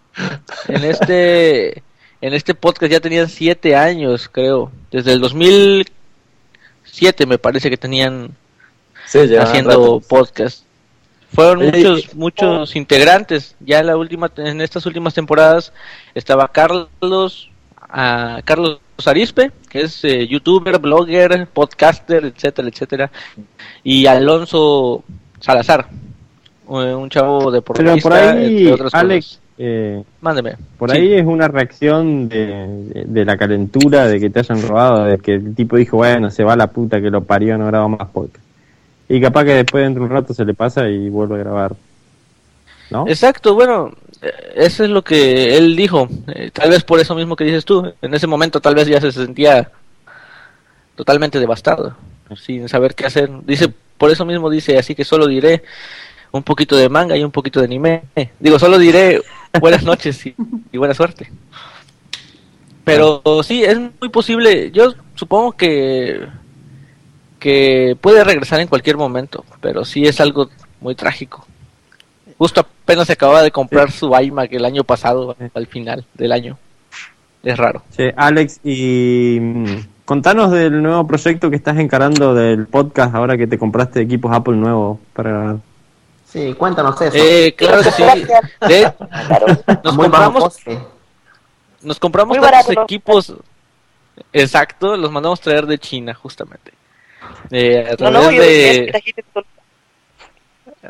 en 0.67 0.83
este 0.83 1.83
en 2.21 2.33
este 2.33 2.53
podcast 2.53 2.91
ya 2.91 2.99
tenían 2.99 3.29
siete 3.29 3.75
años, 3.75 4.29
creo. 4.31 4.71
Desde 4.91 5.13
el 5.13 5.21
2007 5.21 7.25
me 7.25 7.37
parece 7.39 7.69
que 7.69 7.77
tenían 7.77 8.35
Sí, 9.05 9.27
ya. 9.27 9.43
haciendo 9.43 9.99
podcast. 10.01 10.63
Fueron 11.33 11.65
muchos 11.65 12.13
muchos 12.15 12.75
integrantes. 12.75 13.55
Ya 13.59 13.79
en 13.79 13.87
la 13.87 13.97
última 13.97 14.29
en 14.37 14.61
estas 14.61 14.85
últimas 14.85 15.13
temporadas 15.13 15.73
estaba 16.13 16.47
Carlos 16.49 17.49
ah, 17.79 18.41
Carlos 18.45 18.79
Arispe, 19.07 19.51
que 19.69 19.81
es 19.81 20.03
eh, 20.03 20.27
youtuber, 20.27 20.79
blogger, 20.79 21.47
podcaster, 21.47 22.25
etcétera, 22.25 22.67
etcétera, 22.67 23.11
y 23.83 24.05
Alonso 24.05 25.03
Salazar, 25.39 25.87
eh, 25.89 26.93
un 26.93 27.09
chavo 27.09 27.39
Pero 27.39 27.51
deportista, 27.51 27.97
por 28.01 28.13
ahí, 28.13 28.57
entre 28.59 28.73
otras 28.73 28.93
Alex, 28.93 29.39
eh, 29.57 30.03
Mándeme. 30.21 30.55
por 30.77 30.91
Sí. 30.91 30.97
ahí 30.97 31.13
es 31.13 31.25
una 31.25 31.47
reacción 31.47 32.29
de, 32.29 33.03
de- 33.05 33.25
la 33.25 33.37
calentura 33.37 34.07
de 34.07 34.19
que 34.19 34.29
te 34.29 34.39
hayan 34.39 34.61
robado, 34.67 35.03
de 35.05 35.17
que 35.19 35.33
el 35.35 35.53
tipo 35.55 35.75
dijo, 35.77 35.97
bueno, 35.97 36.31
se 36.31 36.43
va 36.43 36.55
la 36.55 36.67
puta 36.67 36.99
que 37.01 37.09
lo 37.11 37.23
parió, 37.23 37.57
no 37.57 37.67
grabo 37.67 37.89
más 37.89 38.07
podcast. 38.09 38.43
Y 39.09 39.19
capaz 39.19 39.43
que 39.43 39.53
después 39.55 39.83
dentro 39.83 40.03
de 40.03 40.09
un 40.09 40.15
rato 40.15 40.33
se 40.33 40.45
le 40.45 40.53
pasa 40.53 40.87
y 40.89 41.09
vuelve 41.09 41.35
a 41.35 41.39
grabar. 41.39 41.73
¿No? 42.89 43.07
Exacto, 43.07 43.53
bueno, 43.53 43.91
eso 44.55 44.83
es 44.83 44.89
lo 44.89 45.03
que 45.03 45.57
él 45.57 45.75
dijo. 45.75 46.07
Eh, 46.27 46.51
tal 46.51 46.69
vez 46.69 46.83
por 46.83 46.99
eso 46.99 47.15
mismo 47.15 47.35
que 47.35 47.43
dices 47.43 47.65
tú. 47.65 47.93
En 48.01 48.13
ese 48.13 48.27
momento 48.27 48.59
tal 48.59 48.75
vez 48.75 48.87
ya 48.87 49.01
se 49.01 49.11
sentía 49.11 49.71
totalmente 50.95 51.39
devastado, 51.39 51.95
sin 52.35 52.69
saber 52.69 52.95
qué 52.95 53.05
hacer. 53.05 53.29
Dice, 53.45 53.73
por 53.97 54.11
eso 54.11 54.25
mismo 54.25 54.49
dice, 54.49 54.77
así 54.77 54.95
que 54.95 55.05
solo 55.05 55.27
diré 55.27 55.63
un 56.31 56.43
poquito 56.43 56.75
de 56.75 56.89
manga 56.89 57.17
y 57.17 57.23
un 57.23 57.31
poquito 57.31 57.59
de 57.59 57.65
anime. 57.65 58.03
Digo, 58.39 58.59
solo 58.59 58.77
diré 58.77 59.21
buenas 59.59 59.83
noches 59.83 60.25
y, 60.25 60.35
y 60.71 60.77
buena 60.77 60.93
suerte. 60.93 61.31
Pero 62.83 63.21
sí, 63.43 63.63
es 63.63 63.77
muy 63.77 64.09
posible. 64.09 64.71
Yo 64.71 64.93
supongo 65.15 65.53
que 65.53 66.27
que 67.41 67.97
puede 67.99 68.23
regresar 68.23 68.59
en 68.61 68.67
cualquier 68.67 68.97
momento, 68.97 69.43
pero 69.61 69.83
sí 69.83 70.05
es 70.05 70.21
algo 70.21 70.49
muy 70.79 70.93
trágico. 70.93 71.45
Justo 72.41 72.61
apenas 72.61 73.05
se 73.05 73.13
acababa 73.13 73.43
de 73.43 73.51
comprar 73.51 73.91
su 73.91 74.11
iMac 74.19 74.51
el 74.51 74.65
año 74.65 74.83
pasado, 74.83 75.35
al 75.53 75.67
final 75.67 76.03
del 76.15 76.31
año. 76.31 76.57
Es 77.43 77.55
raro. 77.55 77.83
Sí, 77.95 78.05
Alex, 78.15 78.59
y 78.63 79.37
mm, 79.39 79.65
contanos 80.05 80.49
del 80.49 80.81
nuevo 80.81 81.05
proyecto 81.05 81.51
que 81.51 81.55
estás 81.55 81.77
encarando 81.77 82.33
del 82.33 82.65
podcast 82.65 83.13
ahora 83.13 83.37
que 83.37 83.45
te 83.45 83.59
compraste 83.59 84.01
equipos 84.01 84.35
Apple 84.35 84.55
nuevos 84.55 84.97
para 85.13 85.29
grabar. 85.29 85.55
Sí, 86.25 86.55
cuéntanos 86.55 86.99
eso. 86.99 87.15
Eh, 87.15 87.53
claro 87.55 87.83
que 87.83 87.91
sí. 87.91 88.03
De- 88.67 88.91
nos 89.83 89.95
Muy 89.95 90.05
compramos, 90.05 90.57
nos 91.83 91.99
compramos 91.99 92.35
Muy 92.39 92.43
tantos 92.43 92.65
barato. 92.65 92.81
equipos. 92.85 93.33
Exacto, 94.33 94.97
los 94.97 95.11
mandamos 95.11 95.39
traer 95.41 95.67
de 95.67 95.77
China, 95.77 96.15
justamente. 96.15 96.71
Eh, 97.51 97.85
a 97.87 97.91
No, 97.91 97.97
través 97.97 98.23
no, 98.23 98.29
que 98.31 98.39
de. 98.39 99.01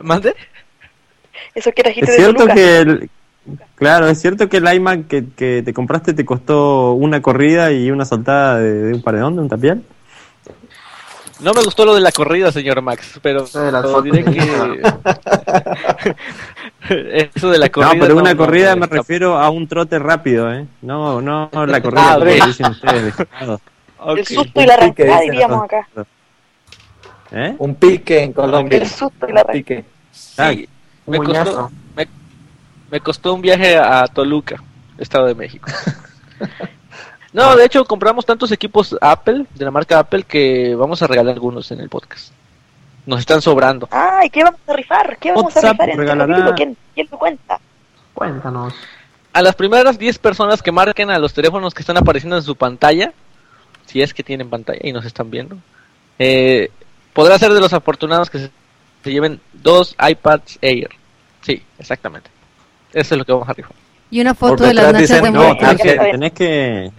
¿Mande? 0.01 0.33
Eso 1.55 1.71
que 1.71 1.83
trajiste 1.83 2.11
Es 2.11 2.17
de 2.17 2.23
cierto 2.23 2.43
Toluca. 2.43 2.55
que 2.55 2.77
el, 2.79 3.09
claro, 3.75 4.07
es 4.07 4.19
cierto 4.21 4.47
que 4.49 4.57
el 4.57 4.73
iMac 4.73 5.07
que, 5.07 5.25
que 5.35 5.61
te 5.63 5.73
compraste 5.73 6.13
te 6.13 6.25
costó 6.25 6.93
una 6.93 7.21
corrida 7.21 7.71
y 7.71 7.91
una 7.91 8.05
saltada 8.05 8.59
de, 8.59 8.73
de 8.73 8.93
un 8.93 9.01
paredón, 9.01 9.35
de 9.35 9.41
un 9.41 9.49
tapial. 9.49 9.81
No 11.39 11.53
me 11.53 11.63
gustó 11.63 11.85
lo 11.85 11.95
de 11.95 12.01
la 12.01 12.11
corrida, 12.11 12.51
señor 12.51 12.83
Max, 12.83 13.19
pero, 13.23 13.45
de 13.45 13.71
pero 13.71 14.01
diré 14.03 14.23
que. 14.23 14.81
Eso 17.35 17.49
de 17.49 17.57
la 17.57 17.69
corrida. 17.69 17.93
no, 17.95 17.99
pero 17.99 18.15
una 18.17 18.31
no 18.33 18.37
corrida 18.37 18.75
me 18.75 18.81
escapa. 18.85 18.95
refiero 18.97 19.37
a 19.37 19.49
un 19.49 19.67
trote 19.67 19.97
rápido, 19.99 20.51
¿eh? 20.53 20.67
No, 20.81 21.21
no 21.21 21.49
la 21.67 21.81
corrida 21.81 22.13
Ah, 22.13 22.19
que 22.23 22.39
ok. 22.41 22.45
dicen 22.47 22.65
ustedes. 22.67 23.17
dejados. 23.17 23.61
El 24.17 24.25
susto 24.25 24.61
y 24.61 24.65
la 24.65 24.73
arrancada, 24.75 25.19
diríamos 25.21 25.63
acá. 25.63 25.87
¿Eh? 27.31 27.55
Un 27.59 27.75
pique 27.75 28.23
en 28.23 28.33
Colombia. 28.33 28.77
El 28.79 28.87
susto 28.87 29.27
y 29.27 29.31
la 29.31 29.41
arrancada. 29.41 29.83
Sí, 30.11 30.67
me 31.05 31.17
costó, 31.17 31.71
me, 31.95 32.07
me 32.89 32.99
costó 32.99 33.33
un 33.33 33.41
viaje 33.41 33.77
a 33.77 34.05
Toluca. 34.07 34.63
Estado 34.97 35.27
de 35.27 35.35
México. 35.35 35.69
No, 37.33 37.55
de 37.55 37.65
hecho 37.65 37.85
compramos 37.85 38.25
tantos 38.25 38.51
equipos 38.51 38.95
Apple, 38.99 39.45
de 39.55 39.65
la 39.65 39.71
marca 39.71 39.99
Apple, 39.99 40.23
que 40.23 40.75
vamos 40.75 41.01
a 41.01 41.07
regalar 41.07 41.33
algunos 41.33 41.71
en 41.71 41.79
el 41.79 41.89
podcast. 41.89 42.33
Nos 43.05 43.21
están 43.21 43.41
sobrando. 43.41 43.87
Ay, 43.91 44.29
¿qué 44.29 44.43
vamos 44.43 44.59
a 44.67 44.73
rifar? 44.73 45.17
¿Qué 45.17 45.31
vamos 45.31 45.55
a 45.55 45.61
rifar? 45.61 45.89
regalará-? 45.89 46.53
¿Quién, 46.55 46.77
¿Quién 46.93 47.07
lo 47.09 47.17
cuenta? 47.17 47.59
Cuéntanos. 48.13 48.73
A 49.33 49.41
las 49.41 49.55
primeras 49.55 49.97
10 49.97 50.19
personas 50.19 50.61
que 50.61 50.73
marquen 50.73 51.09
a 51.09 51.19
los 51.19 51.33
teléfonos 51.33 51.73
que 51.73 51.81
están 51.81 51.97
apareciendo 51.97 52.35
en 52.35 52.43
su 52.43 52.57
pantalla, 52.57 53.13
si 53.85 54.01
es 54.01 54.13
que 54.13 54.23
tienen 54.23 54.49
pantalla 54.49 54.81
y 54.83 54.91
nos 54.91 55.05
están 55.05 55.31
viendo, 55.31 55.57
eh, 56.19 56.69
podrá 57.13 57.39
ser 57.39 57.53
de 57.53 57.61
los 57.61 57.71
afortunados 57.71 58.29
que 58.29 58.39
se, 58.39 58.51
se 59.03 59.11
lleven 59.11 59.39
dos 59.53 59.95
iPads 59.99 60.59
Air. 60.61 60.89
Sí, 61.41 61.61
exactamente. 61.79 62.29
Eso 62.93 63.15
es 63.15 63.19
lo 63.19 63.25
que 63.25 63.31
vamos 63.31 63.49
a 63.49 63.53
rifar. 63.53 63.71
Y 64.09 64.19
una 64.21 64.33
foto 64.35 64.63
de 64.65 64.73
las 64.73 64.91
nachas 64.93 65.21
de 65.23 65.31
no, 65.31 65.39
Marcos. 65.43 65.59
tenés 65.59 65.81
que, 65.81 65.95
tenés 66.11 66.31
que 66.33 66.91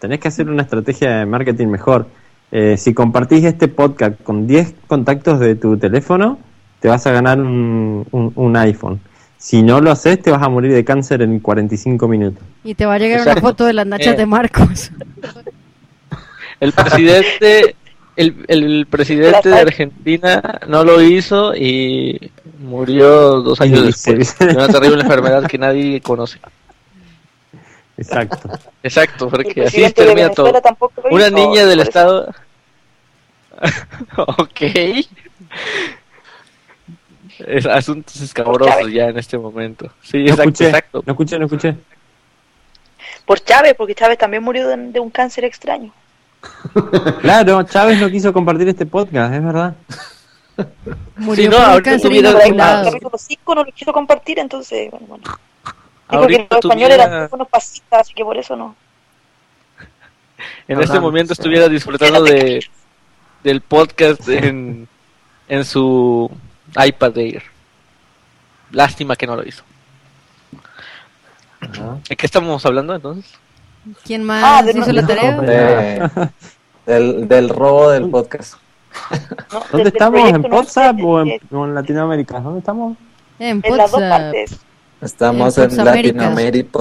tenés 0.00 0.18
que 0.20 0.28
hacer 0.28 0.48
una 0.48 0.62
estrategia 0.62 1.18
de 1.18 1.26
marketing 1.26 1.68
mejor. 1.68 2.08
Eh, 2.50 2.76
si 2.76 2.94
compartís 2.94 3.44
este 3.44 3.68
podcast 3.68 4.20
con 4.22 4.46
10 4.46 4.74
contactos 4.86 5.38
de 5.40 5.54
tu 5.54 5.76
teléfono, 5.76 6.38
te 6.80 6.88
vas 6.88 7.06
a 7.06 7.12
ganar 7.12 7.40
un, 7.40 8.06
un- 8.10 8.32
un 8.34 8.56
iPhone. 8.56 9.00
Si 9.36 9.62
no 9.62 9.80
lo 9.80 9.90
haces, 9.92 10.20
te 10.20 10.30
vas 10.32 10.42
a 10.42 10.48
morir 10.48 10.72
de 10.72 10.84
cáncer 10.84 11.22
en 11.22 11.38
45 11.38 12.08
minutos. 12.08 12.42
Y 12.64 12.74
te 12.74 12.86
va 12.86 12.94
a 12.94 12.98
llegar 12.98 13.18
Exacto. 13.20 13.40
una 13.40 13.48
foto 13.50 13.64
de 13.66 13.72
las 13.72 13.86
nachas 13.86 14.14
Eh. 14.14 14.16
de 14.16 14.26
Marcos. 14.26 14.90
El 16.60 16.72
presidente, 16.72 17.76
el, 18.18 18.44
el 18.48 18.86
presidente 18.90 19.48
de 19.48 19.60
Argentina 19.60 20.60
no 20.66 20.82
lo 20.82 21.00
hizo 21.00 21.54
y 21.54 22.32
murió 22.58 23.40
dos 23.40 23.60
años 23.60 23.86
después 23.86 24.36
de 24.38 24.56
una 24.56 24.66
terrible 24.66 25.02
enfermedad 25.02 25.46
que 25.46 25.56
nadie 25.56 26.00
conoce. 26.00 26.40
Exacto. 27.96 28.50
Exacto, 28.82 29.28
porque 29.28 29.62
así 29.64 29.92
termina 29.92 30.30
todo. 30.30 30.52
Una 31.10 31.28
hizo, 31.28 31.36
niña 31.36 31.64
del 31.64 31.80
estado. 31.80 32.34
ok. 34.16 34.60
Es 37.46 37.66
asuntos 37.66 38.20
escabrosos 38.20 38.90
ya 38.92 39.10
en 39.10 39.18
este 39.18 39.38
momento. 39.38 39.92
Sí, 40.02 40.18
No 40.18 40.30
exacto, 40.30 40.42
escuché, 40.42 40.66
exacto. 40.66 41.02
no 41.06 41.12
escuché, 41.12 41.38
no 41.38 41.44
escuché. 41.44 41.76
Por 43.24 43.38
Chávez, 43.44 43.74
porque 43.76 43.94
Chávez 43.94 44.18
también 44.18 44.42
murió 44.42 44.66
de, 44.66 44.76
de 44.76 44.98
un 44.98 45.10
cáncer 45.10 45.44
extraño. 45.44 45.92
Claro, 47.20 47.62
Chávez 47.64 48.00
no 48.00 48.08
quiso 48.10 48.32
compartir 48.32 48.68
este 48.68 48.86
podcast, 48.86 49.34
es 49.34 49.44
verdad. 49.44 49.74
Murió 51.16 51.44
Sí, 51.44 51.48
no, 51.48 51.56
ahorita. 51.58 52.82
Capítulo 52.84 53.12
5 53.16 53.54
no 53.54 53.64
lo 53.64 53.72
quiso 53.72 53.92
compartir, 53.92 54.38
entonces, 54.38 54.90
bueno, 54.90 55.06
bueno. 55.06 55.24
Dijo 55.24 55.36
que 56.08 56.16
Ahorita 56.16 56.56
los 56.56 56.64
españoles 56.64 56.96
tuviera- 56.96 57.16
eran 57.16 57.28
unos 57.32 57.48
pasistas, 57.48 58.00
así 58.00 58.14
que 58.14 58.24
por 58.24 58.36
eso 58.36 58.56
no. 58.56 58.74
En 60.66 60.80
este 60.80 61.00
momento 61.00 61.32
estuviera 61.32 61.68
disfrutando 61.68 62.22
de 62.22 62.64
del 63.42 63.60
podcast 63.60 64.28
en, 64.28 64.88
en 65.48 65.64
su 65.64 66.30
iPad 66.84 67.16
Air. 67.18 67.42
Lástima 68.72 69.16
que 69.16 69.26
no 69.26 69.36
lo 69.36 69.46
hizo. 69.46 69.62
¿De 72.08 72.16
qué 72.16 72.26
estamos 72.26 72.64
hablando 72.66 72.94
entonces? 72.94 73.32
¿Quién 74.04 74.24
más 74.24 74.42
Ah, 74.44 74.62
de 74.62 74.78
hizo 74.78 74.92
la 74.92 75.06
tarea? 75.06 75.40
De- 75.40 76.30
del, 76.86 77.28
del 77.28 77.48
robo 77.48 77.90
del 77.90 78.08
podcast. 78.10 78.54
¿Dónde 79.70 79.88
estamos? 79.90 80.28
¿En 80.28 80.52
WhatsApp 80.52 80.96
o 81.04 81.20
en, 81.20 81.38
o 81.52 81.64
en 81.66 81.74
Latinoamérica? 81.74 82.40
¿Dónde 82.40 82.60
estamos? 82.60 82.96
En 83.38 83.60
En 83.62 83.76
las 83.76 83.90
dos 83.90 84.00
WhatsApp. 84.00 84.20
partes. 84.22 84.58
Estamos 85.00 85.58
En 85.58 85.64
en. 85.70 85.76
Latinoamérica. 85.84 86.78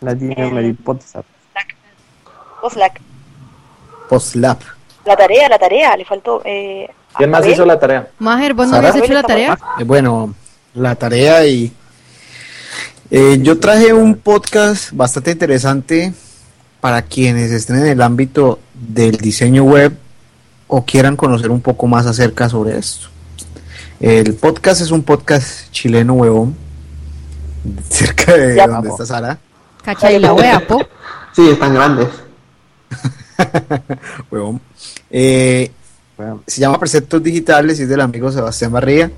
Latinoamérica 0.00 0.82
WhatsApp. 0.84 1.24
Oslac. 2.62 3.00
Postlab. 4.08 4.58
La 5.04 5.16
tarea, 5.16 5.48
la 5.48 5.58
tarea, 5.58 5.96
le 5.96 6.04
faltó. 6.04 6.42
Eh, 6.44 6.88
¿Quién 7.16 7.30
más 7.30 7.46
hizo 7.46 7.66
la 7.66 7.78
tarea? 7.78 8.08
Majer, 8.18 8.54
¿vos 8.54 8.68
no 8.68 8.76
habías 8.76 8.94
hecho 8.96 9.12
la 9.12 9.22
tarea? 9.22 9.58
Eh, 9.78 9.84
bueno, 9.84 10.34
la 10.74 10.94
tarea 10.94 11.44
y 11.46 11.72
eh, 13.14 13.38
yo 13.42 13.60
traje 13.60 13.92
un 13.92 14.14
podcast 14.14 14.90
bastante 14.92 15.32
interesante 15.32 16.14
para 16.80 17.02
quienes 17.02 17.50
estén 17.50 17.76
en 17.76 17.86
el 17.88 18.00
ámbito 18.00 18.58
del 18.72 19.18
diseño 19.18 19.64
web 19.64 19.94
o 20.66 20.86
quieran 20.86 21.14
conocer 21.14 21.50
un 21.50 21.60
poco 21.60 21.86
más 21.86 22.06
acerca 22.06 22.48
sobre 22.48 22.78
esto. 22.78 23.08
El 24.00 24.32
podcast 24.32 24.80
es 24.80 24.90
un 24.90 25.02
podcast 25.02 25.70
chileno 25.72 26.14
huevón, 26.14 26.56
cerca 27.90 28.32
de 28.32 28.56
Ya, 28.56 28.66
donde 28.66 28.88
está 28.88 29.04
Sara. 29.04 29.38
Cacha 29.84 30.10
y 30.10 30.18
la 30.18 30.32
wea, 30.32 30.66
po. 30.66 30.80
Sí, 31.36 31.50
están 31.50 31.74
grandes. 31.74 32.08
huevón. 34.30 34.58
Eh, 35.10 35.70
se 36.46 36.60
llama 36.62 36.78
Preceptos 36.78 37.22
Digitales 37.22 37.78
y 37.78 37.82
es 37.82 37.90
del 37.90 38.00
amigo 38.00 38.32
Sebastián 38.32 38.72
Barría. 38.72 39.10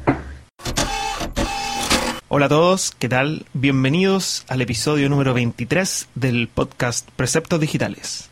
Hola 2.36 2.46
a 2.46 2.48
todos, 2.48 2.90
¿qué 2.98 3.08
tal? 3.08 3.46
Bienvenidos 3.52 4.44
al 4.48 4.60
episodio 4.60 5.08
número 5.08 5.34
23 5.34 6.08
del 6.16 6.48
podcast 6.48 7.08
Preceptos 7.14 7.60
Digitales. 7.60 8.28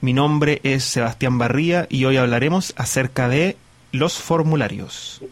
Mi 0.00 0.12
nombre 0.12 0.60
es 0.62 0.84
Sebastián 0.84 1.38
Barría 1.38 1.88
y 1.90 2.04
hoy 2.04 2.18
hablaremos 2.18 2.72
acerca 2.76 3.26
de 3.26 3.56
los 3.90 4.14
formularios. 4.16 5.22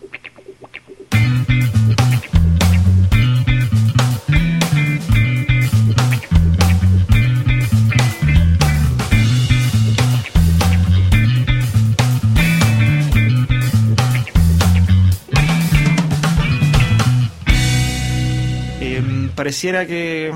Pareciera 19.40 19.86
que, 19.86 20.34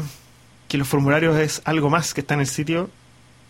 que 0.66 0.78
los 0.78 0.88
formularios 0.88 1.36
es 1.36 1.60
algo 1.66 1.90
más 1.90 2.14
que 2.14 2.22
está 2.22 2.32
en 2.32 2.40
el 2.40 2.46
sitio, 2.46 2.88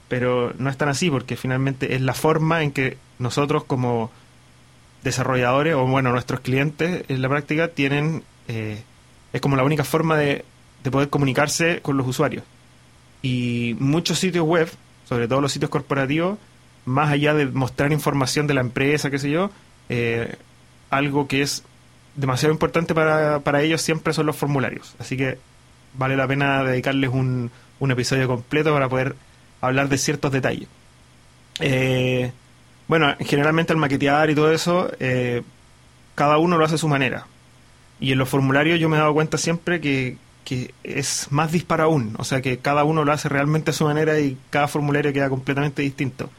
pero 0.08 0.52
no 0.58 0.68
es 0.68 0.76
tan 0.76 0.88
así 0.88 1.10
porque 1.10 1.36
finalmente 1.36 1.94
es 1.94 2.00
la 2.00 2.12
forma 2.12 2.64
en 2.64 2.72
que 2.72 2.98
nosotros 3.20 3.62
como 3.62 4.10
desarrolladores 5.04 5.76
o 5.76 5.86
bueno 5.86 6.10
nuestros 6.10 6.40
clientes 6.40 7.04
en 7.06 7.22
la 7.22 7.28
práctica 7.28 7.68
tienen 7.68 8.24
eh, 8.48 8.82
es 9.32 9.40
como 9.40 9.54
la 9.54 9.62
única 9.62 9.84
forma 9.84 10.16
de, 10.16 10.44
de 10.82 10.90
poder 10.90 11.08
comunicarse 11.08 11.78
con 11.82 11.96
los 11.96 12.08
usuarios. 12.08 12.42
Y 13.22 13.76
muchos 13.78 14.18
sitios 14.18 14.44
web 14.44 14.68
sobre 15.08 15.28
todo 15.28 15.40
los 15.40 15.52
sitios 15.52 15.70
corporativos 15.70 16.36
más 16.84 17.12
allá 17.12 17.32
de 17.32 17.46
mostrar 17.46 17.92
información 17.92 18.48
de 18.48 18.54
la 18.54 18.60
empresa 18.60 19.08
qué 19.08 19.20
sé 19.20 19.30
yo 19.30 19.52
eh, 19.88 20.34
algo 20.90 21.28
que 21.28 21.42
es 21.42 21.62
demasiado 22.16 22.52
importante 22.52 22.94
para, 22.94 23.40
para 23.40 23.62
ellos 23.62 23.82
siempre 23.82 24.12
son 24.12 24.26
los 24.26 24.36
formularios. 24.36 24.94
Así 24.98 25.16
que 25.16 25.38
vale 25.94 26.16
la 26.16 26.26
pena 26.26 26.62
dedicarles 26.64 27.10
un, 27.10 27.50
un 27.78 27.90
episodio 27.90 28.26
completo 28.26 28.72
para 28.72 28.88
poder 28.88 29.16
hablar 29.60 29.88
de 29.88 29.98
ciertos 29.98 30.32
detalles. 30.32 30.68
Eh, 31.60 32.32
bueno, 32.88 33.14
generalmente 33.20 33.72
al 33.72 33.78
maquetear 33.78 34.30
y 34.30 34.34
todo 34.34 34.52
eso, 34.52 34.90
eh, 35.00 35.42
cada 36.14 36.38
uno 36.38 36.58
lo 36.58 36.64
hace 36.64 36.74
a 36.74 36.78
su 36.78 36.88
manera. 36.88 37.26
Y 38.00 38.12
en 38.12 38.18
los 38.18 38.28
formularios 38.28 38.80
yo 38.80 38.88
me 38.88 38.96
he 38.96 39.00
dado 39.00 39.14
cuenta 39.14 39.38
siempre 39.38 39.80
que, 39.80 40.18
que 40.44 40.74
es 40.82 41.28
más 41.30 41.52
disparo 41.52 41.84
aún. 41.84 42.14
O 42.18 42.24
sea 42.24 42.42
que 42.42 42.58
cada 42.58 42.84
uno 42.84 43.04
lo 43.04 43.12
hace 43.12 43.28
realmente 43.28 43.70
a 43.70 43.74
su 43.74 43.84
manera 43.84 44.18
y 44.20 44.36
cada 44.50 44.68
formulario 44.68 45.12
queda 45.12 45.28
completamente 45.28 45.82
distinto. 45.82 46.30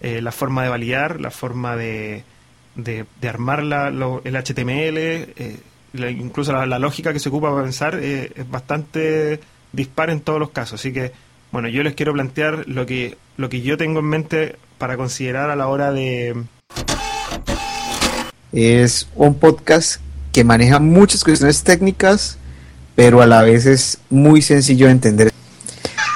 Eh, 0.00 0.20
la 0.20 0.32
forma 0.32 0.62
de 0.62 0.68
validar, 0.68 1.20
la 1.20 1.30
forma 1.30 1.76
de, 1.76 2.24
de, 2.76 3.04
de 3.20 3.28
armar 3.28 3.62
la- 3.62 3.90
lo- 3.90 4.20
el 4.24 4.36
HTML, 4.36 4.96
eh, 4.98 5.56
la- 5.94 6.10
incluso 6.10 6.52
la, 6.52 6.66
la 6.66 6.78
lógica 6.78 7.12
que 7.12 7.18
se 7.18 7.28
ocupa 7.30 7.50
para 7.50 7.62
pensar 7.64 7.98
eh, 8.00 8.30
es 8.36 8.48
bastante 8.50 9.40
dispar 9.72 10.10
en 10.10 10.20
todos 10.20 10.38
los 10.38 10.50
casos. 10.50 10.78
Así 10.80 10.92
que, 10.92 11.12
bueno, 11.52 11.68
yo 11.68 11.82
les 11.82 11.94
quiero 11.94 12.12
plantear 12.12 12.64
lo 12.68 12.86
que, 12.86 13.16
lo 13.36 13.48
que 13.48 13.62
yo 13.62 13.76
tengo 13.76 14.00
en 14.00 14.06
mente 14.06 14.56
para 14.78 14.96
considerar 14.96 15.50
a 15.50 15.56
la 15.56 15.68
hora 15.68 15.90
de... 15.92 16.34
Es 18.52 19.08
un 19.14 19.34
podcast 19.38 20.00
que 20.32 20.44
maneja 20.44 20.78
muchas 20.78 21.24
cuestiones 21.24 21.62
técnicas, 21.62 22.38
pero 22.94 23.20
a 23.22 23.26
la 23.26 23.42
vez 23.42 23.66
es 23.66 23.98
muy 24.10 24.40
sencillo 24.42 24.86
de 24.86 24.92
entender. 24.92 25.32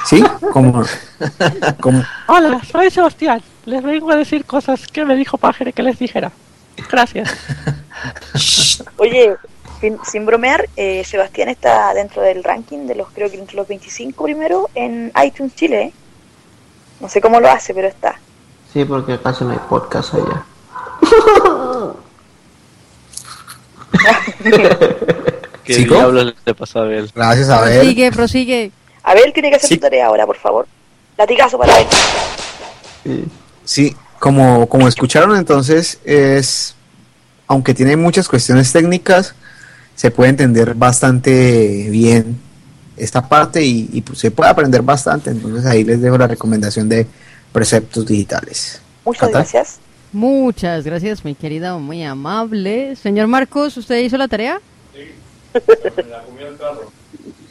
¿Sí? 0.07 0.23
Como, 0.51 0.83
como 1.79 2.03
Hola, 2.27 2.61
soy 2.69 2.89
Sebastián. 2.89 3.41
Les 3.65 3.83
vengo 3.83 4.11
a 4.11 4.15
decir 4.15 4.43
cosas 4.45 4.87
que 4.87 5.05
me 5.05 5.15
dijo 5.15 5.37
Pájaro 5.37 5.71
que 5.71 5.83
les 5.83 5.99
dijera. 5.99 6.31
Gracias. 6.89 7.29
Oye, 8.97 9.35
sin, 9.79 9.97
sin 10.03 10.25
bromear, 10.25 10.67
eh, 10.75 11.03
Sebastián 11.03 11.49
está 11.49 11.93
dentro 11.93 12.21
del 12.21 12.43
ranking 12.43 12.87
de 12.87 12.95
los, 12.95 13.09
creo 13.09 13.29
que 13.29 13.37
entre 13.37 13.55
los 13.55 13.67
25 13.67 14.23
primero 14.23 14.69
en 14.75 15.11
iTunes 15.23 15.55
Chile. 15.55 15.81
¿eh? 15.81 15.93
No 16.99 17.09
sé 17.09 17.19
cómo 17.21 17.39
lo 17.39 17.49
hace, 17.49 17.73
pero 17.73 17.87
está. 17.87 18.19
Sí, 18.71 18.85
porque 18.85 19.19
casi 19.19 19.43
no 19.43 19.51
hay 19.51 19.59
podcast 19.69 20.13
allá. 20.13 20.43
¿Qué 25.63 25.73
¿Sigo? 25.73 25.95
diablos 25.95 26.33
le 26.45 26.53
pasó 26.53 26.79
a 26.79 26.83
Abel? 26.83 27.11
Gracias, 27.13 27.49
Abel. 27.49 27.79
Prosigue, 27.79 28.11
prosigue. 28.11 28.71
Abel 29.03 29.33
tiene 29.33 29.49
que 29.49 29.55
hacer 29.57 29.69
su 29.69 29.77
tarea 29.77 30.07
ahora, 30.07 30.25
por 30.25 30.37
favor. 30.37 30.67
Latigazo 31.17 31.57
para 31.57 31.79
él. 31.79 31.87
Sí, 33.65 33.95
como, 34.21 34.69
como 34.69 34.87
escucharon 34.87 35.35
entonces, 35.35 35.99
es, 36.05 36.75
aunque 37.47 37.73
tiene 37.73 37.97
muchas 37.97 38.27
cuestiones 38.27 38.71
técnicas, 38.71 39.33
se 39.95 40.11
puede 40.11 40.29
entender 40.29 40.75
bastante 40.75 41.87
bien 41.89 42.37
esta 42.97 43.27
parte 43.27 43.63
y, 43.65 43.89
y, 43.91 44.01
pues, 44.01 44.19
se 44.19 44.29
puede 44.29 44.51
aprender 44.51 44.83
bastante. 44.83 45.31
Entonces 45.31 45.65
ahí 45.65 45.83
les 45.83 46.01
dejo 46.01 46.19
la 46.19 46.27
recomendación 46.27 46.87
de 46.87 47.07
preceptos 47.51 48.05
digitales. 48.05 48.79
Muchas 49.05 49.21
Cata. 49.21 49.39
gracias. 49.39 49.79
Muchas 50.13 50.85
gracias, 50.85 51.25
mi 51.25 51.33
querida, 51.33 51.75
muy 51.79 52.03
amable. 52.03 52.95
Señor 52.97 53.25
Marcos, 53.25 53.75
¿usted 53.75 54.01
hizo 54.01 54.17
la 54.17 54.27
tarea? 54.27 54.61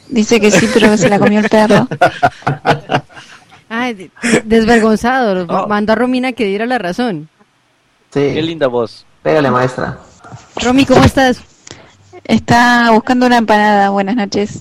Dice 0.07 0.39
que 0.39 0.51
sí, 0.51 0.69
pero 0.73 0.95
se 0.95 1.09
la 1.09 1.19
comió 1.19 1.39
el 1.39 1.49
perro. 1.49 1.85
Ay, 3.73 3.93
de- 3.93 4.11
desvergonzado. 4.43 5.47
Mandó 5.67 5.93
a 5.93 5.95
Romina 5.95 6.33
que 6.33 6.43
diera 6.43 6.65
la 6.65 6.77
razón. 6.77 7.29
Sí. 8.13 8.19
Qué 8.33 8.41
linda 8.41 8.67
voz. 8.67 9.05
Pégale, 9.23 9.49
maestra. 9.49 9.97
Romy, 10.61 10.85
¿cómo 10.85 11.03
estás? 11.05 11.39
Está 12.25 12.91
buscando 12.91 13.25
una 13.27 13.37
empanada. 13.37 13.89
Buenas 13.89 14.15
noches. 14.17 14.59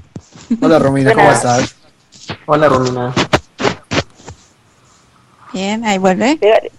Hola 0.60 0.78
Romina, 0.78 1.12
¿cómo 1.12 1.30
estás? 1.32 1.74
Hola, 2.46 2.68
Romina. 2.68 3.12
Bien, 5.52 5.84
ahí 5.84 5.98
vuelve. 5.98 6.36
Pégale. 6.36 6.70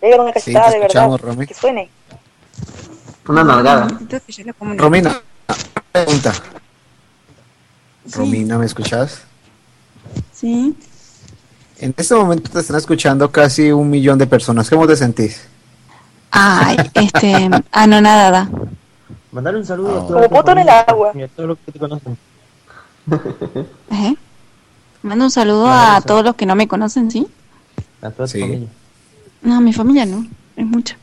Pégale 0.00 0.22
una 0.22 0.32
cachetada 0.32 0.70
de 0.70 0.78
verdad. 0.78 1.16
Romy. 1.18 1.46
Que 1.46 1.54
suene. 1.54 1.90
Una 3.26 3.42
nalgada. 3.42 3.88
Romina, 4.76 5.20
pregunta. 5.90 6.32
Romina, 8.12 8.58
¿me 8.58 8.66
escuchas? 8.66 9.22
Sí. 10.32 10.76
En 11.80 11.94
este 11.96 12.14
momento 12.14 12.50
te 12.50 12.58
están 12.58 12.76
escuchando 12.76 13.30
casi 13.30 13.70
un 13.70 13.88
millón 13.88 14.18
de 14.18 14.26
personas. 14.26 14.68
¿Cómo 14.68 14.86
te 14.86 14.96
sentís? 14.96 15.46
Ay, 16.30 16.76
este, 16.94 17.48
anonadada. 17.70 18.48
Mandale 19.32 19.58
un 19.58 19.66
saludo 19.66 20.00
a 20.00 20.06
Como 20.06 20.28
poto 20.28 20.52
en 20.52 20.58
el 20.58 20.68
agua. 20.68 21.12
y 21.14 21.22
a 21.22 21.28
todos 21.28 21.50
los 21.50 21.58
que 21.64 21.72
te 21.72 21.78
conocen. 21.78 22.18
¿Eh? 23.92 24.14
Mando 25.02 25.26
un 25.26 25.30
saludo 25.30 25.68
a 25.70 26.00
todos 26.00 26.24
los 26.24 26.34
que 26.34 26.46
no 26.46 26.56
me 26.56 26.66
conocen, 26.66 27.10
¿sí? 27.10 27.26
A 28.02 28.10
toda 28.10 28.26
tu 28.26 28.38
familia. 28.38 28.68
No, 29.42 29.60
mi 29.60 29.72
familia 29.72 30.04
no. 30.06 30.26
Es 30.56 30.66
mucha. 30.66 30.96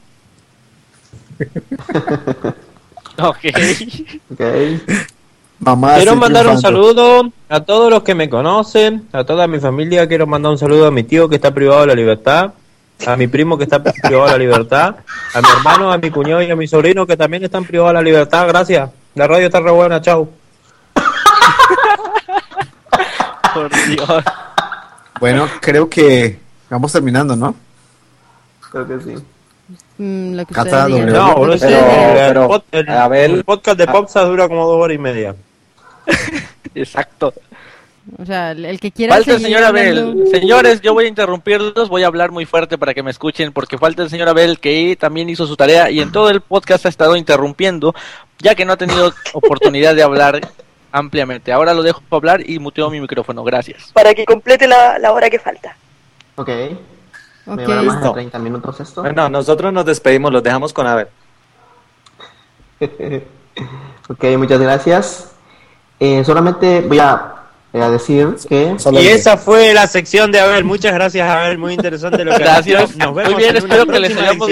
Ok. 3.17 3.45
Mamá, 5.65 5.95
Quiero 5.95 6.15
mandar 6.15 6.45
un 6.47 6.61
saludo 6.61 7.31
a 7.49 7.59
todos 7.61 7.89
los 7.89 8.03
que 8.03 8.13
me 8.13 8.29
conocen, 8.29 9.07
a 9.11 9.23
toda 9.23 9.47
mi 9.47 9.59
familia. 9.59 10.07
Quiero 10.07 10.27
mandar 10.27 10.51
un 10.51 10.59
saludo 10.59 10.85
a 10.85 10.91
mi 10.91 11.03
tío 11.03 11.27
que 11.27 11.35
está 11.37 11.51
privado 11.51 11.81
de 11.81 11.87
la 11.87 11.95
libertad, 11.95 12.51
a 13.07 13.15
mi 13.15 13.25
primo 13.27 13.57
que 13.57 13.63
está 13.63 13.81
privado 13.81 14.25
de 14.25 14.31
la 14.33 14.37
libertad, 14.37 14.95
a 15.33 15.41
mi 15.41 15.47
hermano, 15.57 15.91
a 15.91 15.97
mi 15.97 16.11
cuñado 16.11 16.43
y 16.43 16.51
a 16.51 16.55
mi 16.55 16.67
sobrino 16.67 17.07
que 17.07 17.17
también 17.17 17.43
están 17.43 17.65
privados 17.65 17.89
de 17.89 17.93
la 17.95 18.01
libertad. 18.03 18.47
Gracias. 18.47 18.91
La 19.15 19.27
radio 19.27 19.47
está 19.47 19.59
re 19.59 19.71
buena. 19.71 19.99
Chau. 20.01 20.29
Por 23.53 23.69
Dios. 23.87 24.23
Bueno, 25.19 25.47
creo 25.61 25.89
que 25.89 26.37
vamos 26.69 26.91
terminando, 26.91 27.35
¿no? 27.35 27.55
Creo 28.71 28.87
que 28.87 28.99
sí. 29.01 29.15
Mm, 29.97 30.35
lo 30.35 30.45
que 30.45 30.53
Cata. 30.53 30.87
No, 30.89 30.97
el- 30.97 31.05
digan. 31.07 31.37
el, 31.39 32.13
pero, 32.13 32.63
el- 32.71 33.13
el 33.31 33.43
podcast 33.45 33.77
de 33.79 33.87
Popsa 33.87 34.21
dura 34.25 34.47
como 34.47 34.67
dos 34.67 34.77
horas 34.83 34.93
y 34.95 34.99
media. 34.99 35.35
Exacto. 36.75 37.33
O 38.19 38.25
sea, 38.25 38.51
el 38.51 38.79
que 38.79 38.91
quiera 38.91 39.15
Falta 39.15 39.33
el 39.33 39.41
señor 39.41 39.63
hablando- 39.63 40.11
Abel. 40.11 40.27
Señores, 40.29 40.81
yo 40.81 40.93
voy 40.93 41.05
a 41.05 41.07
interrumpirlos, 41.07 41.89
voy 41.89 42.03
a 42.03 42.07
hablar 42.07 42.31
muy 42.31 42.45
fuerte 42.45 42.77
para 42.77 42.93
que 42.93 43.01
me 43.01 43.09
escuchen, 43.09 43.51
porque 43.51 43.77
falta 43.79 44.03
el 44.03 44.09
señor 44.11 44.29
Abel 44.29 44.59
que 44.59 44.95
también 44.99 45.27
hizo 45.29 45.47
su 45.47 45.55
tarea 45.55 45.89
y 45.89 45.99
en 46.01 46.11
todo 46.11 46.29
el 46.29 46.41
podcast 46.41 46.85
ha 46.85 46.89
estado 46.89 47.15
interrumpiendo, 47.15 47.95
ya 48.39 48.53
que 48.53 48.63
no 48.63 48.73
ha 48.73 48.77
tenido 48.77 49.11
oportunidad 49.33 49.95
de 49.95 50.03
hablar 50.03 50.39
ampliamente. 50.91 51.51
Ahora 51.51 51.73
lo 51.73 51.81
dejo 51.81 52.03
hablar 52.11 52.47
y 52.47 52.59
muteo 52.59 52.91
mi 52.91 53.01
micrófono. 53.01 53.43
Gracias. 53.43 53.89
Para 53.93 54.13
que 54.13 54.23
complete 54.25 54.67
la, 54.67 54.99
la 54.99 55.11
hora 55.11 55.29
que 55.29 55.39
falta. 55.39 55.75
Ok. 56.35 56.47
¿Me 56.47 57.53
Ok. 57.53 57.59
llevará 57.59 57.81
más 57.81 57.95
de 57.95 58.01
Listo. 58.01 58.13
30 58.13 58.39
minutos 58.39 58.79
esto? 58.81 59.01
Bueno, 59.01 59.29
nosotros 59.29 59.73
nos 59.73 59.85
despedimos, 59.85 60.31
los 60.31 60.43
dejamos 60.43 60.73
con 60.73 60.85
Abel. 60.85 61.07
ok, 64.09 64.23
muchas 64.37 64.59
gracias. 64.59 65.31
Eh, 65.99 66.23
solamente 66.23 66.81
voy 66.81 66.99
a, 66.99 67.35
a 67.73 67.89
decir 67.89 68.35
que... 68.47 68.75
Y 68.91 69.07
esa 69.07 69.37
fue 69.37 69.73
la 69.73 69.87
sección 69.87 70.31
de 70.31 70.39
Abel. 70.39 70.63
Muchas 70.63 70.93
gracias, 70.93 71.27
Abel. 71.27 71.57
Muy 71.57 71.73
interesante 71.73 72.23
lo 72.25 72.31
que 72.31 72.39
Gracias. 72.39 72.95
Nos 72.97 73.15
vemos 73.15 73.33
Muy 73.33 73.41
bien, 73.41 73.55
en 73.55 73.63
una 73.63 73.73
espero 73.73 73.91
que 73.91 73.99
les 73.99 74.17
hayamos. 74.17 74.47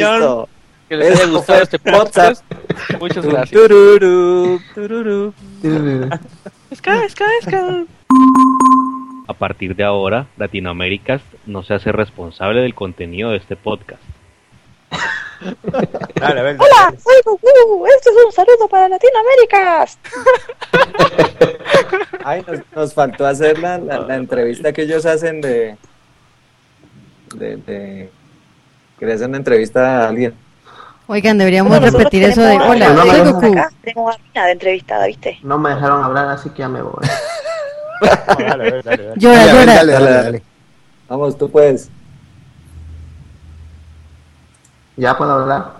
Que 0.89 0.95
haya 0.95 1.25
gustado 1.27 1.61
este 1.63 1.79
podcast. 1.79 2.43
Muchas 2.99 3.25
gracias. 3.25 3.51
Tururú, 3.51 4.59
tururú. 4.73 5.33
Esca, 6.69 7.03
esca, 7.05 7.25
esca. 7.39 7.83
A 9.27 9.33
partir 9.33 9.75
de 9.75 9.83
ahora, 9.83 10.27
Latinoaméricas 10.37 11.21
no 11.45 11.63
se 11.63 11.73
hace 11.73 11.91
responsable 11.91 12.61
del 12.61 12.75
contenido 12.75 13.31
de 13.31 13.37
este 13.37 13.55
podcast. 13.55 14.01
Dale. 16.15 16.41
Hola, 16.57 16.93
soy 17.03 17.15
Goku. 17.25 17.85
Este 17.87 18.09
es 18.09 18.15
un 18.25 18.31
saludo 18.31 18.67
para 18.69 18.89
Latinoamérica. 18.89 19.85
Ay, 22.23 22.43
nos, 22.47 22.59
nos 22.75 22.93
faltó 22.93 23.25
hacer 23.25 23.59
la, 23.59 23.77
la, 23.77 23.99
la 23.99 24.15
entrevista 24.15 24.71
que 24.71 24.83
ellos 24.83 25.05
hacen 25.05 25.41
de, 25.41 25.77
de, 27.35 27.57
de... 27.57 28.09
que 28.99 29.05
le 29.05 29.13
hacen 29.13 29.29
una 29.29 29.37
entrevista 29.37 30.05
a 30.05 30.07
alguien. 30.09 30.33
Oigan, 31.07 31.37
deberíamos 31.37 31.77
Bueno, 31.77 31.97
repetir 31.97 32.23
eso 32.23 32.41
de 32.41 32.55
hola, 32.57 32.89
no, 32.93 33.01
soy 33.05 33.17
no, 33.19 33.25
no, 33.25 33.33
Goku. 33.33 33.51
Acá 33.59 33.69
tenemos 33.83 34.15
a 34.15 34.19
Mina 34.19 34.45
de 34.45 34.51
entrevistada, 34.53 35.05
¿viste? 35.07 35.37
No 35.43 35.57
me 35.57 35.71
dejaron 35.71 36.03
hablar, 36.03 36.29
así 36.29 36.49
que 36.49 36.59
ya 36.59 36.69
me 36.69 36.81
voy. 36.81 36.93
Dale, 38.37 38.67
Abel, 38.67 38.81
dale, 38.83 39.03
dale. 39.03 39.19
Llora, 39.19 39.45
llora. 39.45 39.65
dale, 39.75 39.91
dale, 39.93 40.11
dale. 40.11 40.43
Vamos, 41.07 41.37
tú 41.37 41.49
puedes. 41.49 41.89
¿Ya 44.95 45.17
puedo 45.17 45.31
hablar? 45.33 45.71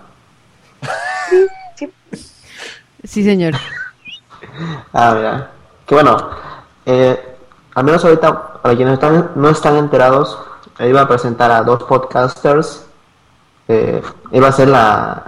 Sí, 3.04 3.22
señor. 3.22 3.54
Ah, 4.92 5.14
mira. 5.16 5.50
Que 5.86 5.94
bueno, 5.94 6.16
eh, 6.86 7.36
al 7.74 7.84
menos 7.84 8.04
ahorita, 8.04 8.54
para 8.62 8.74
quienes 8.74 8.94
están, 8.94 9.32
no 9.34 9.50
están 9.50 9.76
enterados, 9.76 10.38
iba 10.80 11.02
a 11.02 11.08
presentar 11.08 11.50
a 11.50 11.62
dos 11.62 11.82
podcasters. 11.84 12.86
Eh, 13.68 14.02
iba 14.32 14.48
a 14.48 14.52
ser 14.52 14.68
la, 14.68 15.22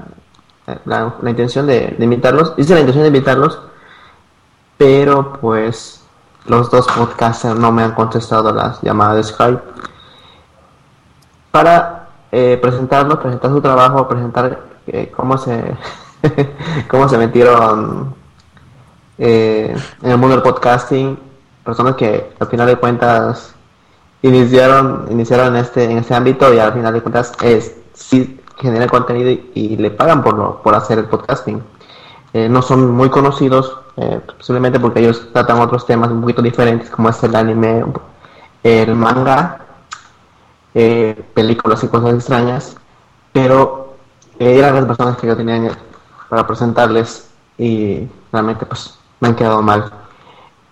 la, 0.84 1.14
la 1.20 1.30
intención 1.30 1.66
de, 1.66 1.94
de 1.98 2.04
invitarlos. 2.04 2.54
Hice 2.56 2.74
la 2.74 2.80
intención 2.80 3.04
de 3.04 3.08
invitarlos, 3.08 3.58
pero 4.78 5.34
pues 5.40 6.02
los 6.46 6.70
dos 6.70 6.86
podcasters 6.86 7.56
no 7.58 7.72
me 7.72 7.82
han 7.82 7.92
contestado 7.92 8.52
las 8.52 8.80
llamadas 8.82 9.16
de 9.16 9.22
Skype. 9.24 9.62
Para 11.50 11.95
eh, 12.38 12.58
presentar 12.60 13.08
su 13.50 13.60
trabajo, 13.62 14.06
presentar 14.06 14.60
eh, 14.86 15.10
cómo 15.16 15.38
se 15.38 15.74
cómo 16.90 17.08
se 17.08 17.16
metieron 17.16 18.14
eh, 19.16 19.74
en 20.02 20.10
el 20.10 20.18
mundo 20.18 20.36
del 20.36 20.42
podcasting, 20.42 21.18
personas 21.64 21.96
que 21.96 22.30
al 22.38 22.46
final 22.48 22.66
de 22.66 22.76
cuentas 22.76 23.54
iniciaron 24.20 25.06
iniciaron 25.10 25.56
en 25.56 25.62
este 25.62 25.84
en 25.84 25.96
este 25.96 26.14
ámbito 26.14 26.52
y 26.52 26.58
al 26.58 26.74
final 26.74 26.92
de 26.92 27.00
cuentas 27.00 27.32
es 27.40 27.74
sí 27.94 28.38
generan 28.58 28.88
contenido 28.88 29.30
y, 29.30 29.50
y 29.54 29.76
le 29.78 29.90
pagan 29.90 30.22
por 30.22 30.34
lo, 30.34 30.62
por 30.62 30.74
hacer 30.74 30.98
el 30.98 31.06
podcasting. 31.06 31.62
Eh, 32.34 32.50
no 32.50 32.60
son 32.60 32.90
muy 32.90 33.08
conocidos, 33.08 33.78
eh, 33.96 34.20
posiblemente 34.36 34.78
porque 34.78 35.00
ellos 35.00 35.30
tratan 35.32 35.58
otros 35.58 35.86
temas 35.86 36.10
un 36.10 36.20
poquito 36.20 36.42
diferentes, 36.42 36.90
como 36.90 37.08
es 37.08 37.22
el 37.22 37.34
anime, 37.34 37.82
el 38.62 38.94
manga, 38.94 39.65
eh, 40.78 41.24
películas 41.32 41.82
y 41.84 41.88
cosas 41.88 42.12
extrañas, 42.12 42.76
pero 43.32 43.96
eh, 44.38 44.58
eran 44.58 44.74
las 44.74 44.84
personas 44.84 45.16
que 45.16 45.26
yo 45.26 45.34
tenía 45.34 45.72
para 46.28 46.46
presentarles 46.46 47.30
y 47.56 48.06
realmente 48.30 48.66
pues 48.66 48.98
me 49.18 49.28
han 49.28 49.34
quedado 49.34 49.62
mal. 49.62 49.90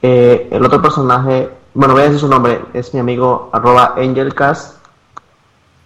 Eh, 0.02 0.48
el 0.50 0.62
otro 0.62 0.82
personaje, 0.82 1.48
bueno 1.72 1.94
voy 1.94 2.02
a 2.02 2.04
decir 2.04 2.20
su 2.20 2.28
nombre, 2.28 2.66
es 2.74 2.92
mi 2.92 3.00
amigo 3.00 3.48
arroba 3.50 3.94
angelcast. 3.96 4.76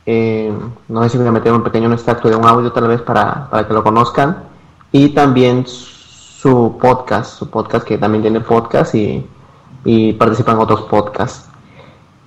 Eh, 0.04 0.52
no 0.88 1.02
sé 1.04 1.10
si 1.10 1.18
voy 1.18 1.28
a 1.28 1.32
meter 1.32 1.52
un 1.52 1.62
pequeño 1.62 1.92
extracto 1.92 2.28
de 2.28 2.34
un 2.34 2.44
audio 2.44 2.72
tal 2.72 2.88
vez 2.88 3.00
para, 3.02 3.48
para 3.48 3.68
que 3.68 3.72
lo 3.72 3.84
conozcan. 3.84 4.42
Y 4.90 5.10
también 5.10 5.64
su 5.64 6.76
podcast, 6.80 7.38
su 7.38 7.48
podcast 7.48 7.86
que 7.86 7.98
también 7.98 8.22
tiene 8.22 8.40
podcast 8.40 8.96
y, 8.96 9.24
y 9.84 10.12
participa 10.14 10.50
en 10.50 10.58
otros 10.58 10.82
podcasts. 10.82 11.48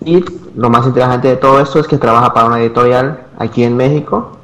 Y 0.03 0.23
lo 0.55 0.69
más 0.69 0.85
interesante 0.85 1.27
de 1.29 1.35
todo 1.37 1.59
esto 1.59 1.79
es 1.79 1.87
que 1.87 1.97
trabaja 1.97 2.33
para 2.33 2.47
una 2.47 2.59
editorial 2.59 3.27
aquí 3.37 3.63
en 3.63 3.77
México. 3.77 4.37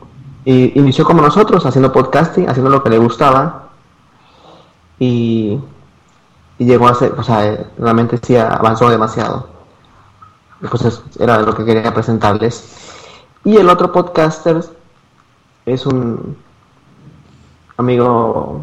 Y 0.45 0.77
inició 0.79 1.03
como 1.03 1.21
nosotros, 1.21 1.65
haciendo 1.65 1.91
podcasting, 1.91 2.49
haciendo 2.49 2.69
lo 2.69 2.83
que 2.83 2.89
le 2.89 2.97
gustaba. 2.99 3.69
Y 4.99 5.59
y 6.59 6.65
llegó 6.65 6.87
a 6.87 6.95
ser, 6.95 7.13
o 7.15 7.21
sea, 7.23 7.67
realmente 7.77 8.17
sí 8.21 8.35
avanzó 8.35 8.89
demasiado. 8.89 9.47
Pues 10.71 10.81
es- 10.85 11.03
era 11.19 11.39
lo 11.43 11.53
que 11.53 11.63
quería 11.63 11.93
presentarles. 11.93 13.05
Y 13.43 13.57
el 13.57 13.69
otro 13.69 13.91
podcaster 13.91 14.63
es 15.67 15.85
un 15.85 16.35
amigo 17.77 18.61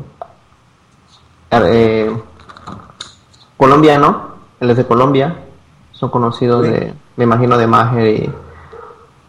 eh, 1.53 2.13
colombiano, 3.57 4.31
él 4.59 4.71
es 4.71 4.77
de 4.77 4.87
Colombia, 4.87 5.44
son 6.05 6.11
conocidos 6.11 6.63
de, 6.63 6.93
me 7.17 7.25
imagino, 7.25 7.57
de 7.57 7.67
Mager 7.67 8.07
y 8.07 8.31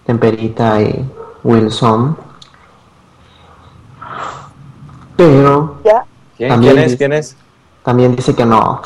Temperita 0.05 0.82
y 0.82 1.09
Wilson. 1.43 2.17
Pero 5.15 5.78
¿Quién, 6.38 6.49
también 6.49 6.73
quién 6.73 6.84
es? 6.86 6.91
dice- 6.91 6.97
¿Quién 6.97 7.13
es? 7.13 7.38
también 7.84 8.15
dice 8.15 8.36
que 8.36 8.45
no 8.45 8.82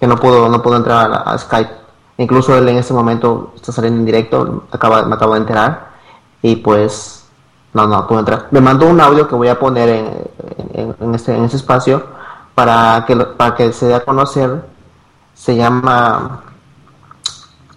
que 0.00 0.06
no 0.06 0.16
pudo 0.16 0.48
no 0.48 0.60
pudo 0.60 0.76
entrar 0.76 1.06
a, 1.06 1.08
la- 1.08 1.16
a 1.18 1.38
Skype 1.38 1.70
incluso 2.18 2.56
él 2.58 2.68
en 2.68 2.76
este 2.78 2.92
momento 2.92 3.52
está 3.56 3.70
saliendo 3.72 4.00
en 4.00 4.06
directo 4.06 4.64
acaba 4.72 5.02
me 5.04 5.14
acabo 5.14 5.34
de 5.34 5.40
enterar 5.40 5.90
y 6.42 6.56
pues 6.56 7.24
no 7.74 7.86
no 7.86 8.06
pudo 8.08 8.18
entrar 8.18 8.48
me 8.50 8.60
mandó 8.60 8.86
un 8.88 9.00
audio 9.00 9.26
que 9.28 9.34
voy 9.36 9.48
a 9.48 9.58
poner 9.58 9.88
en, 9.88 10.10
en, 10.74 10.96
en 11.00 11.14
este 11.14 11.34
en 11.36 11.44
ese 11.44 11.56
espacio 11.56 12.02
para 12.56 13.04
que 13.06 13.14
lo- 13.14 13.36
para 13.36 13.54
que 13.54 13.72
se 13.72 13.86
dé 13.86 13.94
a 13.94 14.04
conocer 14.04 14.64
se 15.34 15.54
llama 15.56 16.40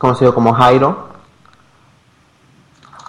conocido 0.01 0.33
como 0.33 0.51
Jairo 0.53 1.09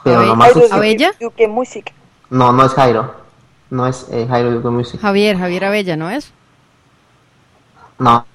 pero 0.05 0.22
nomás 0.26 0.55
es- 0.57 0.70
¿Abella? 0.72 1.12
Yuke 1.20 1.49
Music. 1.49 1.93
no 2.30 2.53
no 2.53 2.64
es 2.66 2.72
Jairo 2.72 3.14
no 3.70 3.86
es 3.86 4.07
eh, 4.11 4.26
Jairo 4.28 4.53
Yuko 4.53 4.70
Music 4.70 5.01
Javier, 5.01 5.38
Javier 5.38 5.64
Abella, 5.64 5.97
¿no 5.97 6.11
es? 6.11 6.32
no 7.99 8.26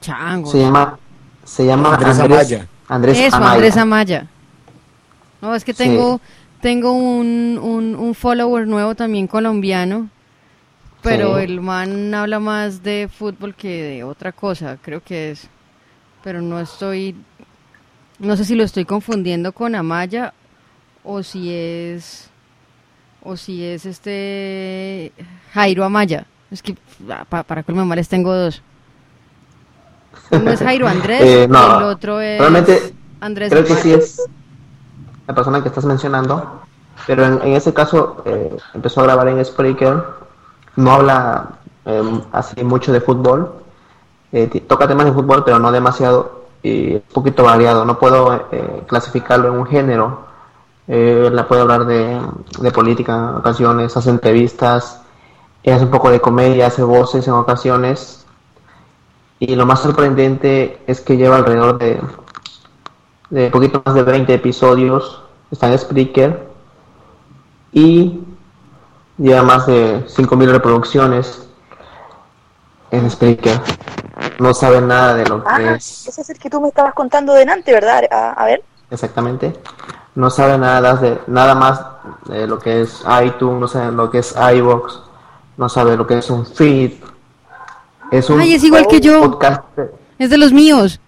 Chango. 0.00 0.50
Se 0.50 0.58
llama, 0.58 0.98
se 1.44 1.64
llama 1.64 1.94
Andrés 1.94 2.18
Amaya. 2.18 2.66
Andrés 2.88 3.18
Eso, 3.20 3.36
Amaya. 3.36 3.52
Andrés 3.52 3.76
Amaya. 3.76 4.26
No, 5.40 5.54
es 5.54 5.64
que 5.64 5.72
Sí. 5.72 5.84
tengo, 5.84 6.20
tengo 6.60 6.90
un, 6.92 7.56
un, 7.62 7.94
un 7.94 8.12
follower 8.16 8.66
nuevo 8.66 8.96
también 8.96 9.28
colombiano, 9.28 10.08
pero 11.02 11.38
Sí. 11.38 11.44
el 11.44 11.60
man 11.60 12.12
habla 12.14 12.40
más 12.40 12.82
de 12.82 13.08
fútbol 13.16 13.54
que 13.54 13.68
de 13.84 14.02
otra 14.02 14.32
cosa, 14.32 14.76
creo 14.82 15.00
que 15.04 15.30
es. 15.30 15.46
Pero 16.24 16.40
no 16.42 16.58
estoy, 16.58 17.14
no 18.22 18.36
sé 18.36 18.44
si 18.44 18.54
lo 18.54 18.62
estoy 18.62 18.84
confundiendo 18.84 19.52
con 19.52 19.74
Amaya 19.74 20.32
o 21.04 21.22
si 21.22 21.52
es, 21.52 22.30
o 23.22 23.36
si 23.36 23.64
es 23.64 23.84
este 23.84 25.12
Jairo 25.52 25.84
Amaya. 25.84 26.26
Es 26.50 26.62
que 26.62 26.76
ah, 27.10 27.24
pa- 27.28 27.42
para 27.42 27.62
de 27.62 27.72
males 27.72 28.08
tengo 28.08 28.32
dos. 28.34 28.62
Uno 30.30 30.50
es 30.52 30.60
Jairo 30.60 30.86
Andrés 30.86 31.20
Eh, 31.24 31.48
no, 31.48 31.78
el 31.78 31.84
otro 31.84 32.20
es 32.20 32.38
realmente 32.38 32.94
Andrés 33.20 33.50
creo 33.50 33.64
que 33.64 33.74
sí 33.76 33.92
es 33.92 34.22
la 35.26 35.34
persona 35.34 35.62
que 35.62 35.68
estás 35.68 35.84
mencionando, 35.84 36.62
pero 37.06 37.24
en, 37.24 37.40
en 37.42 37.52
ese 37.54 37.72
caso 37.74 38.22
eh, 38.26 38.56
empezó 38.74 39.00
a 39.00 39.04
grabar 39.04 39.28
en 39.28 39.44
Spreaker, 39.44 40.02
no 40.76 40.92
habla 40.92 41.50
eh, 41.86 42.20
así 42.32 42.62
mucho 42.64 42.92
de 42.92 43.00
fútbol, 43.00 43.52
eh, 44.32 44.48
toca 44.68 44.86
temas 44.88 45.06
de 45.06 45.12
fútbol, 45.12 45.44
pero 45.44 45.58
no 45.58 45.72
demasiado 45.72 46.41
y 46.62 46.94
un 46.94 47.02
poquito 47.12 47.44
variado, 47.44 47.84
no 47.84 47.98
puedo 47.98 48.48
eh, 48.52 48.82
clasificarlo 48.86 49.48
en 49.48 49.54
un 49.54 49.66
género, 49.66 50.26
eh, 50.88 51.28
la 51.32 51.46
puede 51.48 51.62
hablar 51.62 51.86
de, 51.86 52.20
de 52.60 52.70
política 52.70 53.14
en 53.14 53.36
ocasiones, 53.36 53.96
hace 53.96 54.10
entrevistas, 54.10 55.02
hace 55.66 55.84
un 55.84 55.90
poco 55.90 56.10
de 56.10 56.20
comedia, 56.20 56.66
hace 56.66 56.82
voces 56.82 57.26
en 57.26 57.34
ocasiones, 57.34 58.22
y 59.42 59.56
lo 59.56 59.66
más 59.66 59.80
sorprendente 59.80 60.78
es 60.86 61.00
que 61.00 61.16
lleva 61.16 61.36
alrededor 61.36 61.76
de, 61.76 62.00
de 63.30 63.50
poquito 63.50 63.82
más 63.84 63.94
de 63.96 64.04
20 64.04 64.34
episodios. 64.34 65.20
Está 65.50 65.66
en 65.66 65.78
Spreaker. 65.78 66.46
Y 67.72 68.20
lleva 69.18 69.42
más 69.42 69.66
de 69.66 70.06
5.000 70.06 70.48
reproducciones 70.48 71.48
en 72.92 73.10
Spreaker. 73.10 73.60
No 74.38 74.52
sabe 74.54 74.80
nada 74.80 75.14
de 75.14 75.26
lo 75.26 75.42
que 75.42 75.50
Ah, 75.50 75.74
es 75.74 76.06
ese 76.06 76.20
es 76.20 76.30
el 76.30 76.38
que 76.38 76.50
tú 76.50 76.60
me 76.60 76.68
estabas 76.68 76.92
contando 76.94 77.32
delante, 77.32 77.72
¿verdad? 77.72 78.04
A, 78.10 78.32
a 78.32 78.44
ver. 78.46 78.62
exactamente. 78.90 79.54
No 80.14 80.28
sabe 80.28 80.58
nada, 80.58 80.94
de, 80.96 81.18
nada 81.26 81.54
más 81.54 81.80
de 82.26 82.46
lo 82.46 82.58
que 82.58 82.82
es 82.82 83.02
iTunes, 83.24 83.60
no 83.60 83.68
sabe 83.68 83.92
lo 83.92 84.10
que 84.10 84.18
es 84.18 84.34
iVoox, 84.36 84.92
no 85.56 85.68
sabe 85.70 85.96
lo 85.96 86.06
que 86.06 86.18
es 86.18 86.28
un 86.28 86.44
feed. 86.44 86.92
Es 88.10 88.28
un 88.28 88.40
Ay, 88.40 88.52
es 88.54 88.62
igual 88.64 88.86
que 88.86 89.00
yo. 89.00 89.20
podcast 89.22 89.62
Es 90.18 90.28
de 90.28 90.36
los 90.36 90.52
míos. 90.52 91.00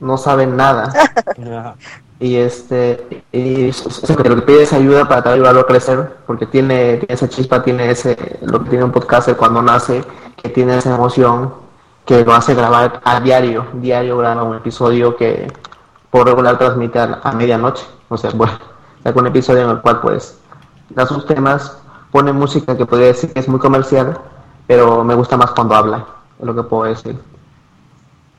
no 0.00 0.16
saben 0.16 0.56
nada. 0.56 0.92
y 2.20 2.34
este 2.36 3.22
y 3.30 3.68
es- 3.68 3.86
es- 3.86 4.08
lo 4.10 4.34
que 4.36 4.42
pide 4.42 4.62
es 4.64 4.72
ayuda 4.72 5.08
para 5.08 5.32
ayudarlo 5.32 5.60
a 5.60 5.66
crecer, 5.66 6.16
porque 6.26 6.46
tiene, 6.46 6.96
tiene 6.98 7.14
esa 7.14 7.28
chispa, 7.28 7.62
tiene 7.62 7.90
ese 7.90 8.38
lo 8.42 8.62
que 8.64 8.70
tiene 8.70 8.84
un 8.84 8.90
podcaster 8.92 9.36
cuando 9.36 9.62
nace, 9.62 10.02
que 10.40 10.48
tiene 10.48 10.78
esa 10.78 10.94
emoción 10.94 11.52
que 12.06 12.24
lo 12.24 12.32
hace 12.32 12.54
grabar 12.54 13.00
a 13.04 13.20
diario, 13.20 13.66
diario 13.74 14.16
graba 14.16 14.42
un 14.42 14.56
episodio 14.56 15.16
que 15.16 15.52
por 16.10 16.26
regular 16.26 16.58
transmite 16.58 16.98
a, 16.98 17.20
a 17.22 17.32
medianoche, 17.32 17.84
o 18.08 18.16
sea, 18.16 18.30
bueno, 18.30 18.54
saca 19.04 19.20
un 19.20 19.26
episodio 19.26 19.64
en 19.64 19.70
el 19.70 19.80
cual 19.80 20.00
pues 20.00 20.38
da 20.90 21.06
sus 21.06 21.26
temas, 21.26 21.76
pone 22.10 22.32
música 22.32 22.76
que 22.76 22.86
podría 22.86 23.08
decir 23.08 23.32
que 23.32 23.40
es 23.40 23.48
muy 23.48 23.60
comercial, 23.60 24.18
pero 24.66 25.04
me 25.04 25.14
gusta 25.14 25.36
más 25.36 25.50
cuando 25.50 25.74
habla, 25.74 26.06
es 26.38 26.46
lo 26.46 26.54
que 26.54 26.62
puedo 26.62 26.84
decir. 26.84 27.18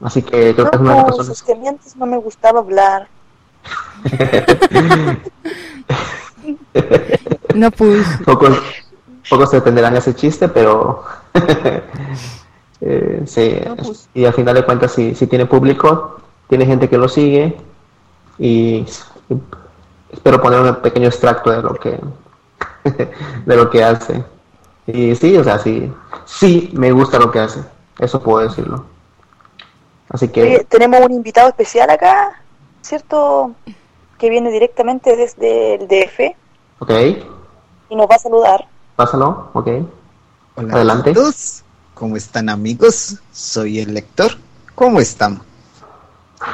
Así 0.01 0.21
que 0.21 0.55
creo 0.55 0.69
que 0.69 0.75
es 0.75 0.81
una 0.81 0.91
de 0.91 0.97
las 0.97 0.97
No, 0.97 1.05
personas 1.07 1.37
sus 1.37 1.45
temientes 1.45 1.95
no 1.95 2.05
me 2.05 2.17
gustaba 2.17 2.59
hablar. 2.59 3.07
No 7.55 7.71
pues. 7.71 8.07
Pocos, 9.29 9.53
entenderán 9.53 9.95
ese 9.95 10.15
chiste, 10.15 10.47
pero 10.47 11.03
eh, 12.81 13.23
sí, 13.25 13.55
y 14.13 14.25
al 14.25 14.33
final 14.33 14.55
de 14.55 14.65
cuentas 14.65 14.91
sí, 14.91 15.15
sí 15.15 15.27
tiene 15.27 15.45
público, 15.45 16.19
tiene 16.47 16.65
gente 16.65 16.89
que 16.89 16.97
lo 16.97 17.07
sigue 17.07 17.57
y, 18.37 18.85
y 19.29 19.37
espero 20.11 20.41
poner 20.41 20.61
un 20.61 20.75
pequeño 20.77 21.07
extracto 21.07 21.51
de 21.51 21.61
lo 21.61 21.75
que 21.75 21.99
de 23.45 23.55
lo 23.55 23.69
que 23.69 23.83
hace. 23.83 24.23
Y 24.87 25.15
sí, 25.15 25.37
o 25.37 25.43
sea, 25.43 25.59
sí, 25.59 25.91
sí 26.25 26.71
me 26.73 26.91
gusta 26.91 27.19
lo 27.19 27.31
que 27.31 27.39
hace, 27.39 27.61
eso 27.99 28.21
puedo 28.21 28.47
decirlo. 28.47 28.85
Así 30.09 30.27
que 30.29 30.41
Oye, 30.41 30.65
tenemos 30.67 31.01
un 31.01 31.11
invitado 31.11 31.49
especial 31.49 31.89
acá, 31.89 32.41
¿cierto? 32.81 33.51
Que 34.17 34.29
viene 34.29 34.49
directamente 34.49 35.15
desde 35.15 35.75
el 35.75 35.87
DF 35.87 36.35
ok, 36.79 36.91
y 37.89 37.95
nos 37.95 38.09
va 38.09 38.15
a 38.15 38.19
saludar. 38.19 38.67
Pásalo, 38.99 39.49
ok. 39.53 39.67
Hola 40.55 40.73
Adelante. 40.73 41.11
a 41.11 41.13
todos, 41.13 41.63
¿cómo 41.93 42.17
están 42.17 42.49
amigos? 42.49 43.15
Soy 43.31 43.79
el 43.79 43.93
lector, 43.93 44.33
¿cómo 44.75 44.99
están? 44.99 45.39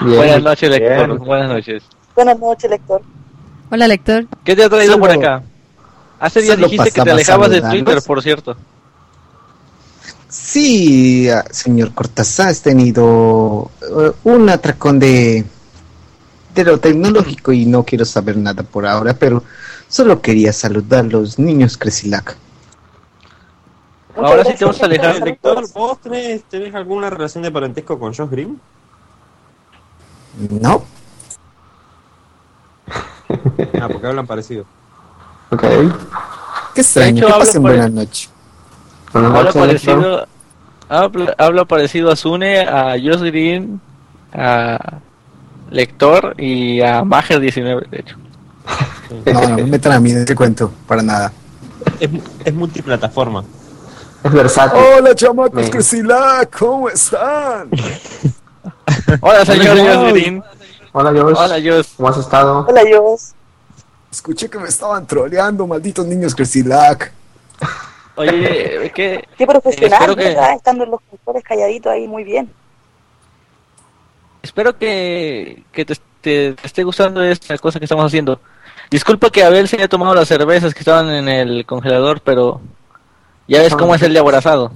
Bien. 0.02 0.18
Buenas 0.18 0.44
noches, 0.44 0.70
lector. 0.70 1.18
Buenas 1.18 1.50
noches. 1.50 1.84
Buenas 2.14 2.38
noches, 2.38 2.70
lector. 2.70 3.02
Hola, 3.72 3.88
lector. 3.88 4.28
¿Qué 4.44 4.56
te 4.56 4.64
ha 4.64 4.70
traído 4.70 5.00
por 5.00 5.10
acá? 5.10 5.42
Hace 6.20 6.44
días 6.44 6.54
solo 6.54 6.68
dijiste 6.68 6.92
que 6.92 7.02
te 7.02 7.10
alejabas 7.10 7.50
de. 7.50 7.62
Twitter, 7.64 8.00
por 8.06 8.22
cierto. 8.22 8.56
Sí, 10.30 11.28
ah, 11.28 11.46
señor 11.50 11.96
Cortázar, 11.96 12.50
has 12.50 12.62
tenido 12.62 13.72
eh, 13.82 14.12
un 14.24 14.50
atracón 14.50 15.00
de, 15.00 15.46
tecnológico 16.64 17.52
y 17.52 17.66
no 17.66 17.84
quiero 17.84 18.06
saber 18.06 18.38
nada 18.38 18.64
por 18.64 18.86
ahora, 18.86 19.14
pero 19.14 19.44
solo 19.88 20.22
quería 20.22 20.54
saludar 20.54 21.06
a 21.06 21.08
los 21.08 21.38
niños 21.38 21.78
Cresilac. 21.78 22.38
Ahora 24.16 24.46
sí 24.46 24.54
te 24.56 24.66
vas 24.66 24.82
a 24.82 24.86
alejar. 24.86 25.22
Lector, 25.22 25.66
¿vos 25.74 26.00
tenés, 26.00 26.44
tenés 26.46 26.74
alguna 26.74 27.10
relación 27.10 27.44
de 27.44 27.52
parentesco 27.52 28.00
con 28.00 28.14
Josh 28.14 28.30
Green? 28.30 28.60
No, 30.62 30.84
Ah, 33.82 33.88
porque 33.92 34.08
hablan 34.08 34.28
parecido. 34.28 34.66
Ok. 35.52 35.62
qué 36.74 36.82
extraño, 36.82 37.18
hecho, 37.18 37.28
que 37.28 37.34
hablo 37.34 37.46
pasen 37.46 37.62
buenas 37.62 37.92
noches. 37.92 38.30
Buenas 39.14 39.34
Habla 39.34 39.52
parecido, 39.52 40.28
habla, 40.90 41.36
habla 41.38 41.66
parecido 41.66 42.12
a 42.12 42.16
Sune, 42.16 42.62
a 42.62 42.92
Josh 42.92 43.22
Green, 43.22 43.80
a 44.34 45.00
Lector 45.72 46.36
y 46.38 46.82
a 46.82 47.04
Mager 47.04 47.40
19, 47.40 47.88
de 47.90 48.00
hecho. 48.00 48.16
No, 49.26 49.42
no 49.50 49.56
me 49.58 49.64
metan 49.66 49.92
a 49.94 50.00
mí 50.00 50.10
en 50.12 50.24
ese 50.24 50.34
cuento, 50.36 50.72
para 50.88 51.04
nada. 51.04 51.32
Es, 52.00 52.10
es 52.44 52.54
multiplataforma. 52.54 53.44
Es 54.24 54.32
versátil. 54.32 54.80
Hola, 54.98 55.14
chamacos 55.14 55.70
Cresilac, 55.70 56.58
¿cómo 56.58 56.90
están? 56.90 57.70
Hola, 59.22 59.46
señor 59.46 59.78
Hola, 59.78 60.10
Josh. 60.10 60.42
Hola, 60.92 61.12
Josh. 61.12 61.38
Hola, 61.38 61.56
Josh. 61.64 61.88
¿Cómo 61.98 62.10
has 62.10 62.18
estado? 62.18 62.66
Hola, 62.68 62.84
Dios. 62.84 63.34
Escuché 64.12 64.50
que 64.50 64.58
me 64.58 64.68
estaban 64.70 65.06
troleando, 65.06 65.68
malditos 65.68 66.06
niños 66.08 66.34
Cresilac. 66.34 67.12
Oye, 68.16 68.92
¿qué? 68.96 69.28
Qué 69.38 69.46
profesional, 69.46 69.94
espero 70.00 70.16
que- 70.16 70.24
¿verdad? 70.24 70.54
Estando 70.56 70.86
en 70.86 70.92
los 70.92 71.02
controles 71.10 71.44
calladitos 71.44 71.92
ahí, 71.92 72.08
muy 72.08 72.24
bien. 72.24 72.50
Espero 74.46 74.78
que, 74.78 75.64
que 75.72 75.86
te, 75.86 75.96
te- 76.22 76.54
te 76.54 76.68
esté 76.68 76.84
gustando 76.84 77.24
esta 77.24 77.58
cosa 77.58 77.80
que 77.80 77.86
estamos 77.86 78.06
haciendo. 78.06 78.40
Disculpa 78.92 79.32
que 79.32 79.44
Abel 79.44 79.68
se 79.68 79.76
haya 79.78 79.88
tomado 79.88 80.14
las 80.14 80.28
cervezas 80.28 80.72
que 80.76 80.82
estaban 80.82 81.10
en 81.10 81.28
el 81.28 81.66
congelador, 81.66 82.22
pero 82.22 82.62
ya 83.48 83.60
ves 83.64 83.76
cómo 83.76 83.96
es 83.96 84.04
el 84.04 84.14
de 84.14 84.20
aborazado. 84.20 84.72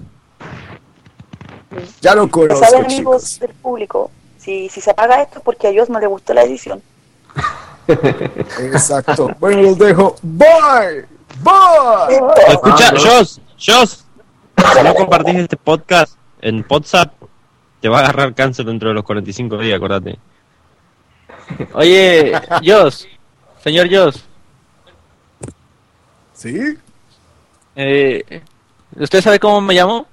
Ya 2.02 2.16
lo 2.16 2.26
Ya 2.26 2.32
conozco, 2.32 2.66
saben, 2.66 2.82
chicos. 2.88 2.96
amigos 2.96 3.40
del 3.42 3.54
público, 3.54 4.12
si, 4.40 4.70
si 4.70 4.82
se 4.82 4.90
apaga 4.90 5.22
esto 5.22 5.38
es 5.38 5.44
porque 5.46 5.68
a 5.68 5.70
Dios 5.70 5.88
no 5.88 6.00
le 6.00 6.08
gustó 6.08 6.34
la 6.34 6.42
edición. 6.42 6.82
Exacto. 7.88 9.30
Bueno, 9.40 9.62
los 9.62 9.78
dejo. 9.78 10.16
Bye. 10.24 11.06
Bye. 11.44 12.20
Escucha, 12.48 12.92
Jos, 12.98 13.40
Jos, 13.64 14.06
si 14.58 14.84
no 14.84 14.96
compartís 14.96 15.36
este 15.36 15.58
podcast 15.58 16.16
en 16.42 16.66
WhatsApp, 16.68 17.14
te 17.82 17.90
va 17.90 17.98
a 17.98 18.04
agarrar 18.04 18.34
cáncer 18.34 18.66
dentro 18.66 18.90
de 18.90 18.96
los 18.96 19.04
45 19.04 19.58
días, 19.58 19.78
acordate. 19.78 20.20
Oye, 21.74 22.34
Jos, 22.64 23.08
señor 23.64 23.88
Jos. 23.92 24.24
¿Sí? 26.34 26.78
Eh, 27.76 28.42
¿Usted 28.96 29.22
sabe 29.22 29.40
cómo 29.40 29.62
me 29.62 29.74
llamo? 29.74 30.08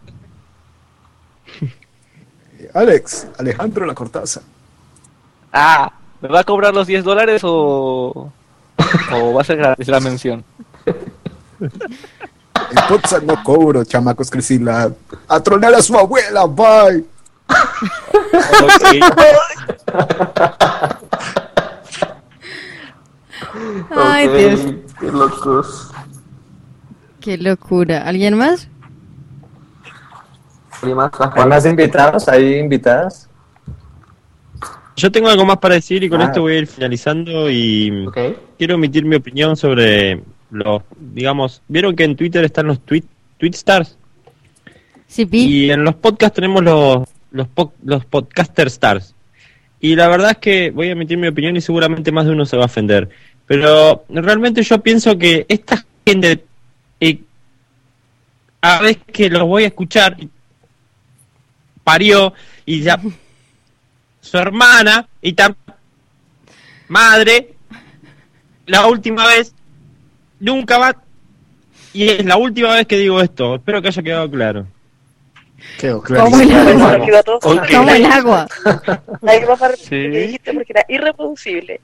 Alex, 2.75 3.29
Alejandro 3.39 3.87
La 3.87 3.95
Cortaza. 3.95 4.43
Ah, 5.53 5.93
¿me 6.21 6.29
va 6.29 6.41
a 6.41 6.45
cobrar 6.45 6.75
los 6.75 6.87
10 6.87 7.05
dólares 7.05 7.43
o, 7.45 8.33
o 9.13 9.33
va 9.33 9.41
a 9.41 9.45
ser 9.45 9.57
gratis 9.57 9.89
la 9.89 10.01
mención? 10.01 10.45
En 12.71 13.27
no 13.27 13.43
cobro, 13.45 13.85
chamacos 13.85 14.31
Crisila. 14.31 14.91
A 15.29 15.41
tronar 15.41 15.75
a 15.75 15.83
su 15.83 15.97
abuela. 15.97 16.47
Bye. 16.47 17.05
Ay, 23.91 24.27
Ok, 24.29 24.35
Dios. 24.37 24.61
Qué 25.01 25.07
locos. 25.13 25.91
Qué 27.21 27.39
locura. 27.39 28.03
¿Alguien 28.07 28.37
más? 28.37 28.69
¿Hay 30.83 31.47
más 31.47 31.67
invitados? 31.67 32.29
¿Hay 32.29 32.59
invitadas? 32.59 33.29
Yo 34.97 35.11
tengo 35.13 35.29
algo 35.29 35.45
más 35.45 35.59
para 35.59 35.75
decir 35.75 36.03
y 36.05 36.09
con 36.09 36.21
Ah. 36.23 36.25
esto 36.27 36.41
voy 36.43 36.55
a 36.55 36.59
ir 36.59 36.67
finalizando 36.67 37.51
y 37.51 38.07
quiero 38.57 38.75
emitir 38.77 39.05
mi 39.05 39.17
opinión 39.17 39.57
sobre 39.57 40.23
los, 40.51 40.83
digamos, 40.99 41.63
vieron 41.69 41.95
que 41.95 42.05
en 42.05 42.17
Twitter 42.17 42.45
están 42.45 42.67
los 42.69 42.81
tweet, 42.81 43.05
tweet 43.39 43.51
stars 43.55 43.99
Sí, 45.07 45.29
y 45.31 45.71
en 45.71 45.85
los 45.85 45.95
podcasts 45.97 46.35
tenemos 46.37 46.63
los 46.65 47.09
los, 47.31 47.49
po- 47.49 47.75
los 47.85 48.05
podcaster 48.05 48.67
stars. 48.69 49.15
Y 49.81 49.95
la 49.95 50.09
verdad 50.09 50.33
es 50.33 50.39
que 50.39 50.71
voy 50.71 50.89
a 50.89 50.93
emitir 50.93 51.19
mi 51.19 51.29
opinión 51.29 51.57
y 51.57 51.61
seguramente 51.61 52.11
más 52.13 52.27
de 52.27 52.33
uno 52.33 52.47
se 52.47 52.57
va 52.57 52.63
a 52.65 52.67
ofender, 52.67 53.09
pero 53.47 54.05
realmente 54.09 54.63
yo 54.63 54.81
pienso 54.83 55.17
que 55.19 55.45
esta 55.49 55.85
gente 56.07 56.45
eh, 57.01 57.21
a 58.63 58.81
veces 58.81 59.03
que 59.13 59.29
los 59.29 59.43
voy 59.43 59.65
a 59.65 59.69
escuchar 59.69 60.17
parió 61.85 62.33
y 62.65 62.81
ya 62.81 62.99
su 64.21 64.39
hermana 64.39 65.09
y 65.23 65.35
tam 65.35 65.55
madre 66.89 67.55
la 68.67 68.87
última 68.87 69.27
vez 69.27 69.55
nunca 70.41 70.79
va 70.79 70.97
y 71.93 72.09
es 72.09 72.25
la 72.25 72.37
última 72.37 72.75
vez 72.75 72.87
que 72.87 72.99
digo 72.99 73.21
esto. 73.23 73.55
Espero 73.57 73.81
que 73.81 73.89
haya 73.89 74.03
quedado 74.03 74.31
claro 74.31 74.67
quedó 75.79 76.03
Como 76.03 76.41
el 76.41 76.53
agua. 76.53 76.99
Como 77.41 77.91
el 77.91 78.07
agua. 78.07 78.49
Nadie 79.23 79.45
va 79.45 79.55
a 79.55 79.57
parar 79.57 79.79
lo 79.79 79.89
que 79.89 80.09
dijiste 80.09 80.53
porque 80.55 80.73
era 80.73 80.85
irreproducible. 80.89 81.81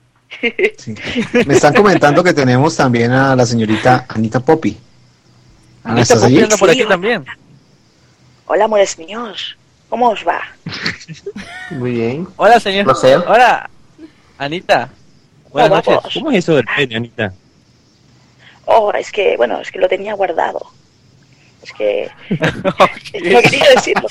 Me 1.45 1.53
están 1.53 1.73
comentando 1.73 2.23
que 2.23 2.33
tenemos 2.33 2.75
también 2.75 3.11
a 3.11 3.35
la 3.35 3.45
señorita 3.45 4.05
Anita 4.09 4.39
Poppy. 4.39 4.77
Ana, 5.83 6.01
Está 6.01 6.15
¿estás 6.15 6.27
allí? 6.27 6.35
copiando 6.35 6.57
por 6.57 6.69
aquí 6.69 6.85
también. 6.85 7.25
Hola, 8.47 8.65
amores 8.65 8.97
míos. 8.97 9.57
¿Cómo 9.89 10.09
os 10.09 10.25
va? 10.27 10.41
Muy 11.71 11.91
bien. 11.91 12.27
Hola, 12.37 12.59
señor. 12.59 12.85
Placer. 12.85 13.19
Hola, 13.27 13.69
Anita. 14.37 14.89
Buenas 15.51 15.69
noches. 15.69 15.93
vos. 16.03 16.13
¿cómo 16.15 16.31
es 16.31 16.37
eso 16.39 16.55
del 16.55 16.65
pene 16.75 16.95
Anita? 16.95 17.33
Oh, 18.65 18.91
es 18.93 19.11
que, 19.11 19.37
bueno, 19.37 19.59
es 19.59 19.71
que 19.71 19.77
lo 19.79 19.87
tenía 19.87 20.13
guardado. 20.15 20.65
Es 21.63 21.71
que 21.73 22.11
no 22.29 23.41
quería 23.41 23.69
decirlo. 23.75 24.07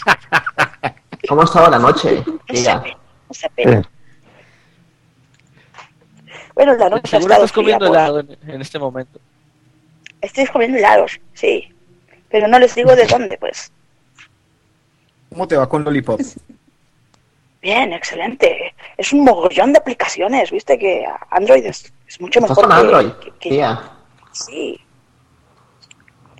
¿Cómo 1.29 1.43
ha 1.43 1.45
estado 1.45 1.71
la 1.71 1.79
noche? 1.79 2.23
Diga. 2.49 2.83
No 3.29 3.35
se 3.35 3.49
pena. 3.51 3.89
Bueno, 6.55 6.75
la 6.75 6.89
noche 6.91 7.17
ha 7.17 7.21
Seguro 7.21 7.33
estado 7.35 7.45
estás 7.45 7.53
comiendo 7.53 7.87
fría, 7.87 7.99
helado 8.01 8.21
en, 8.21 8.39
en 8.51 8.61
este 8.61 8.79
momento. 8.79 9.21
Estoy 10.21 10.47
comiendo 10.47 10.79
helados, 10.79 11.21
sí. 11.35 11.73
Pero 12.31 12.49
no 12.49 12.59
les 12.59 12.75
digo 12.75 12.95
de 12.95 13.07
dónde, 13.07 13.37
pues. 13.39 13.73
¿Cómo 15.31 15.49
te 15.49 15.57
va 15.57 15.69
con 15.69 15.83
Lollipop? 15.85 16.21
Bien, 17.63 17.93
excelente. 17.93 18.75
Es 18.97 19.13
un 19.13 19.25
mogollón 19.25 19.73
de 19.73 19.79
aplicaciones, 19.79 20.51
viste 20.51 20.79
que 20.79 21.05
Android 21.31 21.65
es, 21.65 21.93
es 22.07 22.21
mucho 22.21 22.41
¿Estás 22.41 22.51
mejor 22.51 22.69
con 22.69 22.75
que- 22.77 22.81
Android? 22.81 23.13
que- 23.41 23.49
que-. 23.51 23.77
Sí. 24.33 24.81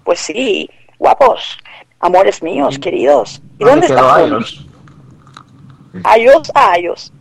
Pues 0.05 0.19
sí, 0.21 0.69
guapos, 1.03 1.59
amores 1.99 2.41
míos, 2.43 2.79
queridos. 2.79 3.43
¿Y 3.59 3.65
dónde 3.65 3.89
quedó 3.89 3.99
está 3.99 4.27
iOS? 4.27 4.67
iOS 6.17 6.53
a 6.55 6.79
iOS. 6.79 7.13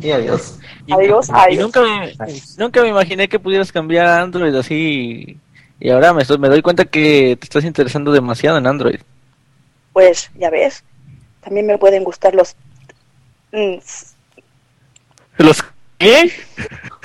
Y 0.00 0.10
adiós. 0.10 0.58
Adiós, 0.90 1.28
Y 1.28 1.32
adiós. 1.32 1.62
nunca 1.62 1.80
me, 1.82 2.12
nunca 2.58 2.82
me 2.82 2.88
imaginé 2.88 3.28
que 3.28 3.38
pudieras 3.40 3.70
cambiar 3.72 4.06
a 4.06 4.22
Android 4.22 4.54
así. 4.54 5.38
Y 5.80 5.90
ahora 5.90 6.12
me, 6.14 6.22
me 6.38 6.48
doy 6.48 6.62
cuenta 6.62 6.84
que 6.84 7.36
te 7.38 7.44
estás 7.44 7.64
interesando 7.64 8.12
demasiado 8.12 8.58
en 8.58 8.66
Android. 8.68 9.00
Pues 9.92 10.30
ya 10.36 10.48
ves, 10.50 10.84
también 11.40 11.66
me 11.66 11.78
pueden 11.78 12.04
gustar 12.04 12.34
los... 12.34 12.54
mm, 13.52 13.74
¿Los 15.38 15.64
qué? 15.98 16.30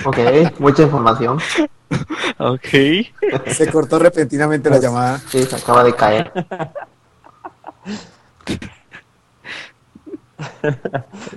Ok, 0.05 0.17
mucha 0.59 0.83
información. 0.83 1.39
Ok. 2.39 2.67
Se 3.47 3.71
cortó 3.71 3.97
repentinamente 3.97 4.69
la 4.69 4.79
llamada. 4.79 5.19
Sí, 5.29 5.43
se 5.43 5.55
acaba 5.55 5.83
de 5.83 5.95
caer. 5.95 6.31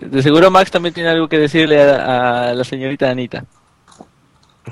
De 0.01 0.23
seguro 0.23 0.51
Max 0.51 0.71
también 0.71 0.93
tiene 0.95 1.09
algo 1.09 1.29
que 1.29 1.39
decirle 1.39 1.83
a, 1.83 2.51
a 2.51 2.55
la 2.55 2.65
señorita 2.65 3.09
Anita. 3.09 3.45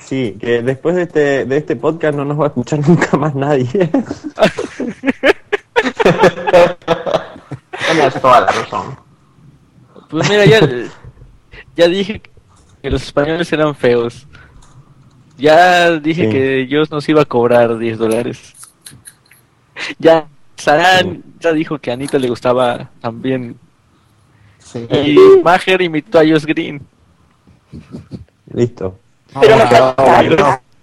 Sí, 0.00 0.36
que 0.40 0.62
después 0.62 0.94
de 0.96 1.02
este, 1.02 1.44
de 1.44 1.56
este 1.56 1.76
podcast 1.76 2.16
no 2.16 2.24
nos 2.24 2.38
va 2.38 2.44
a 2.44 2.48
escuchar 2.48 2.80
nunca 2.88 3.16
más 3.16 3.34
nadie. 3.34 3.90
Tienes 7.92 8.20
toda 8.20 8.40
la 8.40 8.46
razón. 8.52 8.98
Pues 10.10 10.28
mira, 10.28 10.44
ya, 10.44 10.60
ya 11.76 11.88
dije 11.88 12.22
que 12.82 12.90
los 12.90 13.02
españoles 13.02 13.52
eran 13.52 13.74
feos. 13.74 14.26
Ya 15.38 15.92
dije 15.92 16.24
Sí. 16.26 16.30
que 16.30 16.66
Dios 16.68 16.90
nos 16.90 17.08
iba 17.08 17.22
a 17.22 17.24
cobrar 17.24 17.78
10 17.78 17.96
dólares. 17.96 18.54
Ya 19.98 20.26
Sarán 20.56 21.22
ya 21.40 21.52
dijo 21.52 21.78
que 21.78 21.90
a 21.90 21.94
Anita 21.94 22.18
le 22.18 22.28
gustaba 22.28 22.90
también. 23.00 23.56
Y 24.90 25.16
Mager 25.42 25.80
imitó 25.80 26.18
a 26.18 26.22
Josh 26.22 26.44
Green. 26.44 26.82
Listo. 28.52 28.98
Pero 29.40 29.56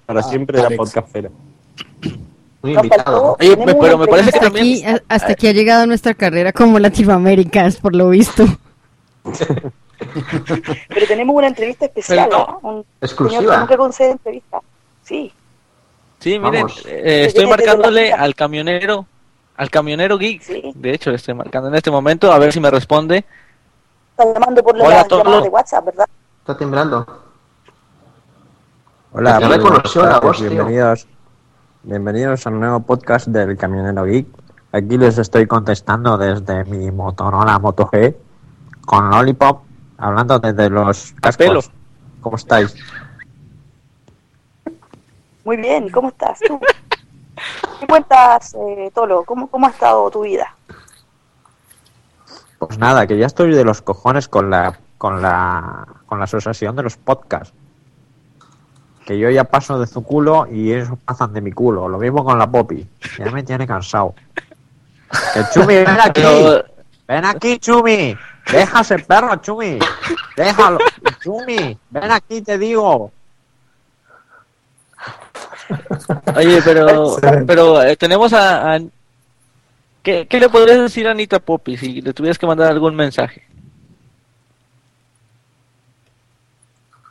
para 0.06 0.24
siempre 0.24 0.62
la 0.62 0.70
podcastera. 0.72 1.30
Muy 2.62 2.74
invitado. 2.74 3.36
Oye, 3.40 3.58
pero 3.80 3.98
me 3.98 4.08
parece 4.08 4.32
que 4.32 4.40
también- 4.40 4.88
Aquí, 4.88 5.04
hasta 5.10 5.32
aquí 5.34 5.48
ha 5.48 5.52
llegado 5.52 5.86
nuestra 5.86 6.14
carrera 6.14 6.52
como 6.54 6.80
Latinoaméricas, 6.80 7.78
por 7.78 7.96
lo 7.96 8.10
visto. 8.10 8.46
Pero 10.90 11.08
tenemos 11.08 11.36
una 11.36 11.48
entrevista 11.48 11.86
especial, 11.86 12.28
Pero 12.30 12.60
¿no? 12.62 12.70
Un 12.70 12.86
Exclusiva. 13.02 13.40
señor 13.42 13.54
que 13.54 13.60
nunca 13.62 13.78
concede 13.78 14.12
entrevista. 14.12 14.60
Sí. 15.04 15.32
Sí, 16.20 16.40
miren, 16.40 16.68
Vamos. 16.68 16.84
eh, 16.88 17.26
estoy 17.28 17.46
marcándole 17.46 18.12
al 18.14 18.34
camionero, 18.36 19.06
al 19.58 19.70
camionero 19.70 20.18
geek. 20.18 20.42
Sí. 20.42 20.72
De 20.76 20.94
hecho, 20.94 21.10
le 21.12 21.18
estoy 21.18 21.34
marcando 21.34 21.68
en 21.70 21.76
este 21.76 21.92
momento 21.92 22.32
a 22.32 22.40
ver 22.40 22.52
si 22.52 22.60
me 22.60 22.72
responde. 22.72 23.26
Está 24.18 24.34
llamando 24.34 24.64
por 24.64 24.78
la 24.78 24.84
Hola, 24.86 25.08
llamada 25.10 25.42
de 25.42 25.50
WhatsApp, 25.50 25.86
¿verdad? 25.86 26.06
Está 26.40 26.58
temblando. 26.58 27.06
Hola, 29.12 29.40
Ya 29.40 29.48
reconoció 29.48 30.06
la 30.06 30.20
voz, 30.20 30.38
tío. 30.38 30.50
bienvenidos, 30.50 31.08
bienvenidos 31.84 32.46
al 32.48 32.60
nuevo 32.60 32.80
podcast 32.82 33.28
del 33.28 33.56
Camionero 33.58 34.04
Geek. 34.06 34.28
Aquí 34.72 34.98
les 34.98 35.18
estoy 35.18 35.48
contestando 35.48 36.18
desde 36.18 36.66
mi 36.66 36.92
Motorola 36.92 37.60
Moto 37.60 37.88
G 37.88 38.16
con 38.86 39.10
Lollipop, 39.10 39.64
hablando 39.98 40.40
desde 40.40 40.70
los 40.70 41.14
cascos. 41.22 41.48
pelo. 41.48 41.60
¿Cómo 42.22 42.38
estáis? 42.38 42.76
Muy 45.44 45.58
bien, 45.58 45.90
¿cómo 45.90 46.10
estás 46.10 46.40
tú? 46.40 46.60
¿Qué 47.80 47.88
cuentas, 47.88 48.56
eh, 48.56 48.92
Tolo? 48.94 49.24
¿Cómo, 49.24 49.48
¿Cómo 49.48 49.68
ha 49.68 49.70
estado 49.70 50.10
tu 50.10 50.22
vida? 50.22 50.56
Pues 52.58 52.78
nada, 52.80 53.06
que 53.06 53.18
ya 53.18 53.28
estoy 53.28 53.54
de 53.54 53.64
los 53.64 53.82
cojones 53.82 54.28
con 54.28 54.50
la 54.50 54.80
con 54.98 55.22
la 55.22 55.86
con 56.06 56.18
la 56.20 56.24
asociación 56.26 56.76
de 56.76 56.84
los 56.84 56.98
podcasts. 56.98 57.54
Que 59.06 59.20
yo 59.20 59.30
ya 59.30 59.44
paso 59.44 59.78
de 59.78 59.86
su 59.86 60.04
culo 60.04 60.48
y 60.50 60.74
ellos 60.74 60.90
pasan 61.06 61.32
de 61.34 61.42
mi 61.42 61.52
culo. 61.52 61.88
Lo 61.88 62.00
mismo 62.00 62.24
con 62.24 62.40
la 62.40 62.50
Poppy. 62.50 62.88
Ya 63.20 63.30
me 63.30 63.44
tiene 63.44 63.68
cansado. 63.68 64.16
Que 65.34 65.42
Chumi, 65.54 65.76
ven 65.76 65.88
aquí. 66.04 66.22
Ven 67.08 67.26
aquí, 67.26 67.60
Chumi. 67.60 68.18
Deja 68.52 68.82
ese 68.82 69.00
perro, 69.00 69.36
Chumi. 69.38 69.80
Déjalo. 70.38 70.78
Chumi, 71.22 71.78
ven 71.90 72.12
aquí, 72.12 72.42
te 72.42 72.58
digo. 72.58 73.12
Oye, 76.36 76.62
pero, 76.64 77.16
pero 77.48 77.82
eh, 77.82 77.96
tenemos 77.96 78.32
a, 78.34 78.76
a- 78.76 78.80
¿Qué, 80.04 80.28
¿Qué 80.28 80.40
le 80.40 80.50
podrías 80.50 80.78
decir 80.80 81.08
a 81.08 81.12
Anita 81.12 81.40
Poppy 81.40 81.78
si 81.78 82.02
le 82.02 82.14
tuvieras 82.14 82.38
que 82.38 82.46
mandar 82.46 82.72
algún 82.72 82.96
mensaje? 82.96 83.42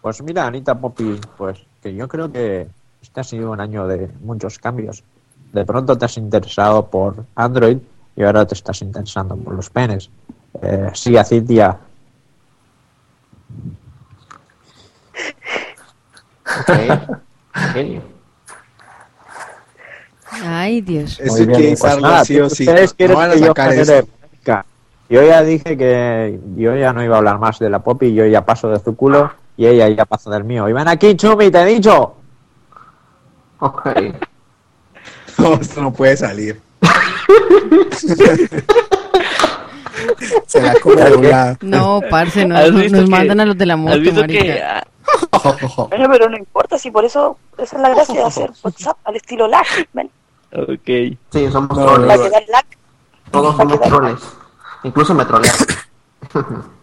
Pues 0.01 0.23
mira, 0.23 0.47
Anita 0.47 0.79
Poppy, 0.79 1.19
pues 1.37 1.59
que 1.83 1.95
yo 1.95 2.07
creo 2.07 2.31
que 2.31 2.69
este 3.03 3.21
ha 3.21 3.25
sido 3.25 3.51
un 3.51 3.61
año 3.61 3.87
de 3.89 4.09
muchos 4.21 4.59
cambios. 4.59 5.03
De 5.53 5.65
pronto 5.65 5.97
te 5.97 6.05
has 6.05 6.17
interesado 6.17 6.87
por 6.87 7.25
Android 7.35 7.79
y 8.15 8.23
ahora 8.23 8.47
te 8.47 8.55
estás 8.55 8.81
interesando 8.83 9.37
por 9.37 9.55
los 9.55 9.71
penes. 9.71 10.11
Eh, 10.63 10.91
sí, 10.95 11.17
a 11.17 11.25
Cintia. 11.25 11.79
Ay, 20.31 20.81
Dios. 20.81 21.21
Eso 21.21 21.45
Muy 21.45 21.47
que 21.47 21.77
pues 21.79 22.01
nada, 22.01 22.25
sí 22.25 22.41
o 22.41 22.51
sí. 22.51 22.65
Ustedes 22.65 22.91
No 22.93 22.97
quieren 22.97 23.17
van 23.17 23.31
a 23.31 23.35
que 23.35 23.41
yo 23.41 23.47
sacar 23.47 23.73
eso. 23.73 23.93
polémica. 23.93 24.67
Yo 25.09 25.23
ya 25.23 25.43
dije 25.43 25.77
que 25.77 26.41
yo 26.57 26.75
ya 26.77 26.93
no 26.93 27.05
iba 27.05 27.15
a 27.15 27.19
hablar 27.19 27.39
más 27.39 27.59
de 27.59 27.69
la 27.71 27.81
Poppy, 27.81 28.15
yo 28.15 28.27
ya 28.27 28.45
paso 28.45 28.69
de 28.71 28.81
su 28.81 28.97
culo 28.97 29.33
y 29.57 29.67
ella 29.67 29.89
ya 29.89 30.05
pasa 30.07 30.31
del 30.31 30.45
mío. 30.45 30.69
Y 30.69 30.73
ven 30.73 30.89
aquí, 30.89 31.15
Chumi, 31.15 31.51
te 31.51 31.63
he 31.63 31.67
dicho. 31.67 32.15
Ok. 33.59 33.87
No, 35.37 35.55
esto 35.55 35.83
no 35.83 35.93
puede 35.93 36.17
salir. 36.17 36.61
Se 40.47 40.61
la 40.63 40.75
come 40.81 41.03
de 41.03 41.17
un 41.17 41.31
lado. 41.31 41.57
No, 41.63 42.01
parce, 42.11 42.45
no, 42.47 42.57
¿Has 42.57 42.71
no- 42.73 42.79
visto 42.81 42.97
nos 42.97 43.05
que- 43.07 43.11
mandan 43.11 43.41
a 43.41 43.45
los 43.47 43.57
de 43.59 43.67
la 43.67 43.77
moto, 43.77 43.97
marica. 43.97 44.27
que- 44.27 44.63
Bueno, 45.91 46.09
pero 46.11 46.29
no 46.29 46.37
importa, 46.37 46.79
si 46.79 46.91
por 46.91 47.05
eso, 47.05 47.37
esa 47.59 47.77
es 47.77 47.83
la 47.83 47.89
gracia 47.91 48.15
de 48.15 48.23
hacer 48.25 48.51
WhatsApp 48.63 48.97
al 49.05 49.17
estilo 49.17 49.47
lag, 49.49 49.67
¿ven? 49.93 50.11
Ok. 50.53 51.17
Sí, 51.31 51.51
somos 51.51 51.77
a 51.79 51.99
lag. 51.99 52.65
Todos 53.31 53.57
somos 53.57 53.81
troles. 53.81 54.21
Incluso 54.85 55.15
me 55.15 55.25
trolean. 55.25 55.55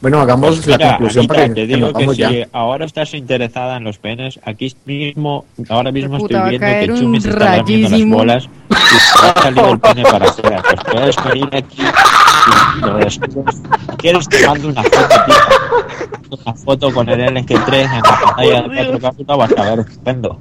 Bueno, 0.00 0.20
hagamos 0.20 0.56
Pues 0.56 0.66
la 0.66 0.76
mira, 0.78 0.88
conclusión 0.96 1.20
Anita, 1.22 1.34
para 1.34 1.46
que, 1.46 1.54
te 1.54 1.60
que 1.60 1.66
digo 1.76 1.80
nos 1.86 1.92
que 1.96 2.02
vamos 2.02 2.16
si 2.16 2.22
ya. 2.22 2.48
ahora 2.52 2.84
estás 2.86 3.14
interesada 3.14 3.76
en 3.76 3.84
los 3.84 3.98
penes, 3.98 4.40
aquí 4.44 4.74
mismo, 4.84 5.44
ahora 5.68 5.92
mismo 5.92 6.18
Puta, 6.18 6.38
estoy 6.48 6.56
a 6.56 6.58
viendo 6.58 6.94
que 6.94 7.00
Chumi 7.00 7.20
se 7.20 7.28
está 7.28 7.56
lamiendo 7.58 7.88
las 7.88 8.04
bolas 8.08 8.48
y 8.68 8.74
te 8.74 9.26
ha 9.28 9.42
salido 9.42 9.70
el 9.70 9.78
pene 9.78 10.02
para 10.02 10.26
afuera. 10.28 10.62
Pues 10.64 10.80
puedes 10.90 11.16
venir 11.24 11.48
aquí 11.52 11.82
lo 12.80 12.96
descubres. 12.98 13.62
¿Quieres 13.98 14.28
que 14.28 14.46
mande 14.46 14.68
una 14.68 14.82
foto, 14.82 15.24
tío? 15.26 15.34
Una 16.44 16.54
foto 16.54 16.92
con 16.92 17.08
el 17.08 17.20
LG3 17.20 17.72
en 17.72 18.02
la 18.02 18.02
pantalla 18.02 18.62
de 18.62 18.98
4K, 19.00 19.16
puta, 19.16 19.36
vas 19.36 19.52
a 19.56 19.62
ver 19.62 19.80
estupendo. 19.80 20.38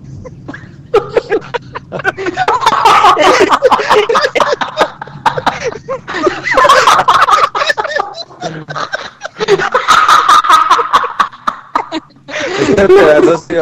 Este. 12.78 13.58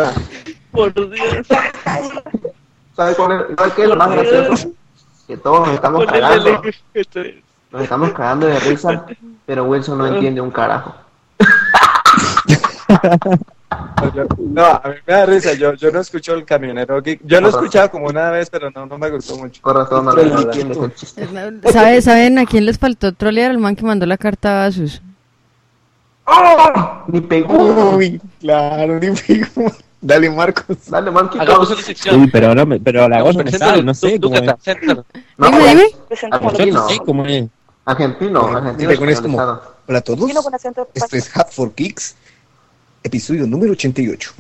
Por 0.72 0.94
Dios. 0.94 1.48
¿Sabes 2.95 3.16
cuál 3.16 3.32
es, 3.32 3.57
¿sabes 3.57 3.74
qué 3.74 3.84
es 3.84 3.90
lo 3.90 3.95
más 3.95 4.11
gracioso? 4.11 4.72
Que 5.28 5.38
todos 5.38 5.68
nos 5.68 5.76
estamos 5.76 6.06
cagando. 6.06 6.61
LG3. 7.70 7.72
Nos 7.72 7.82
estamos 7.84 8.12
cagando 8.14 8.48
de 8.48 8.60
risa, 8.60 9.06
pero 9.46 9.66
Wilson 9.66 9.98
no 9.98 10.08
entiende 10.08 10.41
un 10.41 10.52
carajo. 10.52 10.96
No, 14.40 14.66
a 14.66 14.82
mí 14.88 14.96
me 15.06 15.14
da 15.14 15.26
risa. 15.26 15.54
Yo, 15.54 15.74
yo 15.74 15.91
no 15.91 16.00
escucho 16.00 16.34
el 16.34 16.44
camionero 16.46 17.02
geek. 17.02 17.22
Yo 17.24 17.40
lo 17.40 17.48
he 17.48 17.50
escuchado 17.52 17.91
como 17.91 18.08
una 18.08 18.32
vez, 18.32 18.50
pero 18.50 18.72
no, 18.72 18.86
no 18.86 18.98
me 18.98 19.10
gustó 19.12 19.38
mucho. 19.38 19.62
Corazón, 19.62 20.06
no, 20.06 20.14
Pero 20.16 20.30
no 20.64 20.90
chiste. 20.90 21.28
¿Sabe- 21.72 22.02
¿Saben 22.02 22.40
a 22.40 22.46
quién 22.46 22.66
les 22.66 22.80
faltó 22.80 23.14
trolear? 23.14 23.52
Al 23.52 23.60
man 23.60 23.76
que 23.76 23.84
mandó 23.86 24.06
la 24.06 24.18
carta 24.18 24.64
a 24.64 24.66
Asus. 24.66 25.02
Ni 27.08 27.22
pegó. 27.22 27.96
Uy, 27.96 28.20
claro, 28.40 29.00
ni 29.00 29.12
pegó. 29.16 29.72
Dale, 30.02 30.30
Marcos. 30.30 30.78
Dale, 30.88 31.12
Marquito. 31.12 31.41
Hagamos 31.44 31.70
una 31.72 31.82
sección. 31.82 32.22
Uy, 32.22 32.28
pero, 32.32 32.48
ahora 32.48 32.66
me- 32.66 32.80
pero 32.80 33.08
la 33.10 33.22
sale, 33.52 33.84
no 33.84 33.94
sé 33.94 34.18
tú, 34.18 34.30
cómo 34.32 34.40
es. 34.40 34.78
No, 35.38 35.48
Dime, 35.52 35.68
dime. 35.68 36.72
No 36.72 36.88
sé 36.88 36.98
cómo 37.06 37.26
es. 37.26 37.46
Argentino, 37.90 38.45
argentino. 38.45 38.91
es 39.10 39.20
como, 39.20 39.40
hola 39.40 39.98
a 39.98 40.02
todos. 40.02 40.30
Esto 40.94 41.16
es 41.18 41.36
Hat 41.36 41.49
for 41.49 41.74
Geeks, 41.76 42.16
episodio 43.02 43.48
número 43.48 43.72
88. 43.72 44.32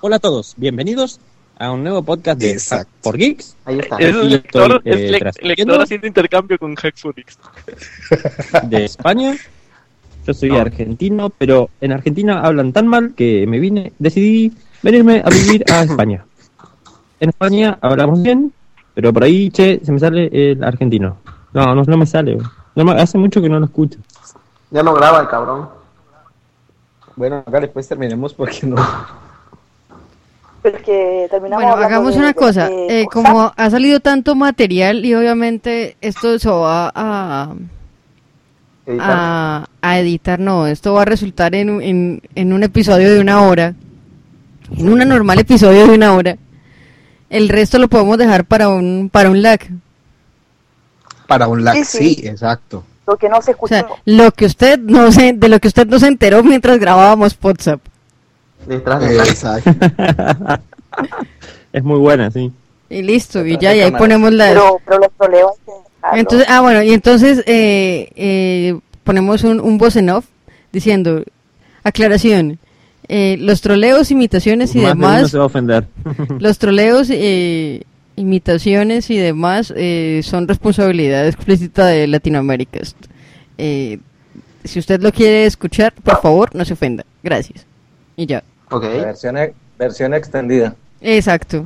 Hola 0.00 0.16
a 0.16 0.18
todos, 0.18 0.54
bienvenidos 0.56 1.20
a 1.58 1.70
un 1.70 1.82
nuevo 1.82 2.02
podcast 2.02 2.40
de. 2.40 2.58
Hack 2.58 2.88
for 3.02 3.18
Geeks. 3.18 3.56
Ahí 3.66 3.80
está. 3.80 3.98
Es 3.98 4.16
Aquí 4.16 4.28
lector, 4.30 4.82
estoy, 4.86 4.92
es 4.92 5.12
eh, 5.12 5.18
transmitiendo 5.18 5.72
lector 5.72 5.82
haciendo 5.82 6.06
intercambio 6.06 6.58
con 6.58 6.74
Hackfonix. 6.74 7.38
de 8.70 8.84
España. 8.86 9.36
Yo 10.26 10.32
soy 10.32 10.48
No. 10.48 10.60
argentino, 10.60 11.28
pero 11.28 11.68
en 11.82 11.92
Argentina 11.92 12.40
hablan 12.40 12.72
tan 12.72 12.86
mal 12.86 13.12
que 13.14 13.46
me 13.46 13.58
vine, 13.58 13.92
decidí 13.98 14.50
venirme 14.82 15.20
a 15.22 15.28
vivir 15.28 15.62
a 15.70 15.82
España. 15.82 16.24
En 17.20 17.28
España 17.28 17.76
hablamos 17.82 18.22
bien, 18.22 18.50
pero 18.94 19.12
por 19.12 19.24
ahí, 19.24 19.50
che, 19.50 19.78
se 19.84 19.92
me 19.92 19.98
sale 19.98 20.30
el 20.32 20.64
argentino. 20.64 21.18
No, 21.52 21.74
no, 21.74 21.82
no 21.82 21.96
me 21.98 22.06
sale. 22.06 22.38
No 22.74 22.90
hace 22.92 23.18
mucho 23.18 23.40
que 23.40 23.48
no 23.48 23.58
lo 23.58 23.66
escucho. 23.66 23.98
Ya 24.70 24.82
no 24.82 24.94
graba 24.94 25.20
el 25.20 25.28
cabrón. 25.28 25.68
Bueno, 27.16 27.36
acá 27.46 27.60
después 27.60 27.86
terminemos 27.86 28.34
porque 28.34 28.66
no. 28.66 28.76
Porque 30.62 31.28
terminamos 31.30 31.62
Bueno, 31.64 31.84
hagamos 31.84 32.12
de- 32.14 32.18
una 32.18 32.28
de- 32.28 32.34
cosa. 32.34 32.68
de 32.68 32.74
eh, 33.02 33.04
WhatsApp. 33.04 33.12
como 33.12 33.52
ha 33.54 33.70
salido 33.70 34.00
tanto 34.00 34.34
material 34.34 35.04
y 35.04 35.14
obviamente 35.14 35.96
esto 36.00 36.38
se 36.38 36.48
va 36.48 36.90
a, 36.94 37.52
Editar. 38.86 39.10
a, 39.10 39.68
a 39.82 39.98
editar, 39.98 40.40
no, 40.40 40.66
esto 40.66 40.94
va 40.94 41.02
a 41.02 41.04
resultar 41.04 41.54
en, 41.54 41.68
un- 41.70 41.82
en, 41.82 42.22
en 42.34 42.52
un 42.54 42.62
episodio 42.62 43.12
de 43.12 43.20
una 43.20 43.42
hora, 43.42 43.74
en 44.76 44.88
un 44.88 44.98
normal 45.06 45.38
episodio 45.38 45.86
de 45.86 45.94
una 45.94 46.14
hora. 46.14 46.36
El 47.28 47.48
resto 47.50 47.78
lo 47.78 47.88
podemos 47.88 48.16
dejar 48.16 48.44
para 48.46 48.68
un 48.70 49.10
para 49.12 49.30
un 49.30 49.42
lag. 49.42 49.60
Para 51.26 51.48
un 51.48 51.64
lag, 51.64 51.76
Sí, 51.76 51.84
sí, 51.84 52.14
sí. 52.16 52.28
exacto. 52.28 52.84
Lo 53.06 53.16
que 53.16 53.28
no 53.28 53.42
se 53.42 53.54
O 53.58 53.66
sea, 53.68 53.80
escuchó. 53.80 54.00
lo 54.06 54.30
que 54.32 54.46
usted 54.46 54.78
no 54.78 55.12
se, 55.12 55.32
de 55.34 55.48
lo 55.48 55.58
que 55.60 55.68
usted 55.68 55.86
no 55.86 55.98
se 55.98 56.06
enteró 56.08 56.42
mientras 56.42 56.78
grabábamos 56.78 57.36
WhatsApp. 57.42 57.80
Detrás 58.66 59.00
de 59.00 59.14
la- 59.14 59.24
exacto. 59.24 59.70
Es 61.72 61.82
muy 61.82 61.98
buena, 61.98 62.30
sí. 62.30 62.52
Y 62.88 63.02
listo, 63.02 63.44
y 63.44 63.58
ya, 63.58 63.74
y 63.74 63.80
ahí 63.80 63.90
ponemos 63.90 64.32
la... 64.32 64.48
Pero, 64.48 64.78
pero 64.84 64.98
los 65.00 65.08
dejarlos. 65.18 65.52
Entonces, 66.12 66.46
ah, 66.50 66.60
bueno, 66.60 66.82
y 66.82 66.92
entonces 66.92 67.42
eh, 67.46 68.10
eh, 68.14 68.78
ponemos 69.02 69.42
un, 69.42 69.58
un 69.60 69.78
voz 69.78 69.96
en 69.96 70.10
off 70.10 70.26
diciendo, 70.70 71.24
aclaración, 71.82 72.58
eh, 73.08 73.36
los 73.40 73.60
troleos, 73.62 74.10
imitaciones 74.10 74.74
y 74.74 74.78
Más 74.78 74.86
de 74.88 74.92
uno 74.98 75.06
demás, 75.08 75.30
se 75.30 75.38
va 75.38 75.44
a 75.44 75.46
ofender. 75.46 75.86
los 76.38 76.58
troleos, 76.58 77.08
eh, 77.10 77.82
imitaciones 78.16 79.10
y 79.10 79.16
demás 79.18 79.72
eh, 79.76 80.20
son 80.22 80.46
responsabilidad 80.48 81.26
explícita 81.26 81.86
de 81.86 82.06
Latinoamérica. 82.06 82.80
Eh, 83.58 83.98
si 84.64 84.78
usted 84.78 85.00
lo 85.00 85.12
quiere 85.12 85.46
escuchar, 85.46 85.92
por 85.92 86.20
favor, 86.20 86.54
no 86.54 86.64
se 86.64 86.72
ofenda. 86.72 87.04
Gracias. 87.22 87.66
Y 88.16 88.26
ya. 88.26 88.42
Ok. 88.70 88.82
Versión, 88.82 89.36
e- 89.36 89.54
versión 89.78 90.14
extendida. 90.14 90.74
Exacto. 91.00 91.64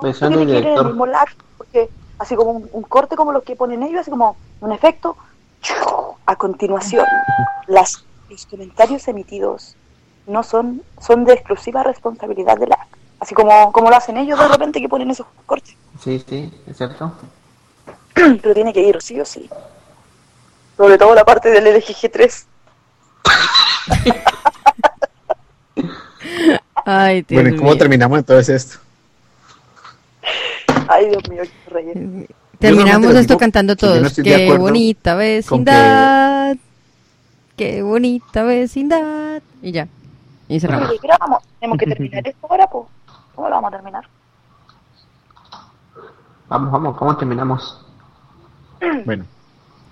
Versión 0.00 0.32
del 0.34 0.46
director. 0.46 0.96
porque 1.58 1.88
así 2.18 2.34
como 2.36 2.52
un, 2.52 2.68
un 2.72 2.82
corte 2.82 3.16
como 3.16 3.32
los 3.32 3.42
que 3.42 3.56
ponen 3.56 3.82
ellos, 3.82 4.00
así 4.00 4.10
como 4.10 4.36
un 4.60 4.72
efecto. 4.72 5.16
A 6.26 6.34
continuación, 6.36 7.06
las, 7.68 8.04
los 8.28 8.46
comentarios 8.46 9.06
emitidos 9.06 9.76
no 10.26 10.42
son, 10.42 10.82
son 11.00 11.24
de 11.24 11.34
exclusiva 11.34 11.82
responsabilidad 11.84 12.58
de 12.58 12.66
lag. 12.66 12.86
Así 13.22 13.34
como, 13.36 13.70
como 13.70 13.88
lo 13.88 13.94
hacen 13.94 14.16
ellos 14.16 14.36
de 14.36 14.48
repente 14.48 14.80
que 14.80 14.88
ponen 14.88 15.08
esos 15.12 15.26
cortes. 15.46 15.76
Sí, 16.02 16.20
sí, 16.28 16.52
es 16.66 16.76
cierto. 16.76 17.12
Pero 18.14 18.52
tiene 18.52 18.72
que 18.72 18.80
ir 18.82 19.00
sí 19.00 19.20
o 19.20 19.24
sí. 19.24 19.48
Sobre 20.76 20.98
todo 20.98 21.14
la 21.14 21.24
parte 21.24 21.48
del 21.50 21.64
LGG3. 21.66 22.44
Ay, 26.84 27.22
Dios 27.22 27.40
Bueno, 27.42 27.54
¿y 27.54 27.58
cómo 27.58 27.70
mío. 27.70 27.78
terminamos 27.78 28.18
entonces 28.18 28.48
esto? 28.48 28.78
Ay, 30.88 31.08
Dios 31.10 31.28
mío, 31.30 31.42
qué 31.44 31.70
reyes. 31.70 31.96
Terminamos 32.58 33.14
esto 33.14 33.20
digo 33.34 33.38
cantando 33.38 33.76
todos. 33.76 34.14
Qué 34.14 34.56
bonita 34.58 35.12
con 35.12 35.20
que- 35.20 35.26
vecindad. 35.36 36.56
Qué 37.56 37.82
bonita 37.82 38.42
vecindad. 38.42 39.42
Y 39.62 39.70
ya. 39.70 39.86
Y 40.48 40.58
cerramos. 40.58 40.90
Oye, 40.90 40.98
tenemos 41.60 41.78
que 41.78 41.86
terminar 41.86 42.26
esto 42.28 42.46
ahora, 42.50 42.66
pues. 42.66 42.86
¿Cómo 43.34 43.48
lo 43.48 43.54
vamos 43.56 43.68
a 43.68 43.76
terminar? 43.76 44.04
Vamos, 46.48 46.72
vamos, 46.72 46.96
¿cómo 46.96 47.16
terminamos? 47.16 47.78
Bueno. 49.04 49.24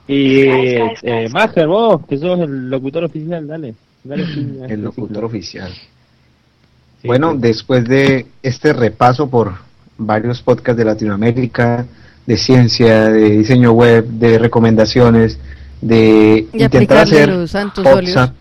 Y 0.09 0.41
eh, 0.41 1.29
Master, 1.31 1.69
vos, 1.69 2.05
que 2.09 2.19
sos 2.19 2.41
el 2.41 2.69
locutor 2.69 3.05
oficial, 3.05 3.47
dale. 3.47 3.77
El 4.05 4.83
locutor 4.83 5.25
oficial. 5.25 5.73
Bueno, 7.05 7.35
después 7.37 7.85
de 7.85 8.27
este 8.43 8.73
repaso 8.73 9.31
por 9.31 9.55
varios 9.97 10.43
podcasts 10.43 10.77
de 10.77 10.85
Latinoamérica, 10.85 11.87
de 12.27 12.37
ciencia, 12.37 13.11
de 13.11 13.31
diseño 13.31 13.73
web, 13.73 14.05
de 14.07 14.39
recomendaciones, 14.39 15.39
de 15.81 16.49
Y 16.53 16.62
intentar 16.62 16.99
aplicarle 16.99 17.17
hacer 17.17 17.29
los 17.29 17.51
santos 17.51 17.87
óleos. 17.87 18.33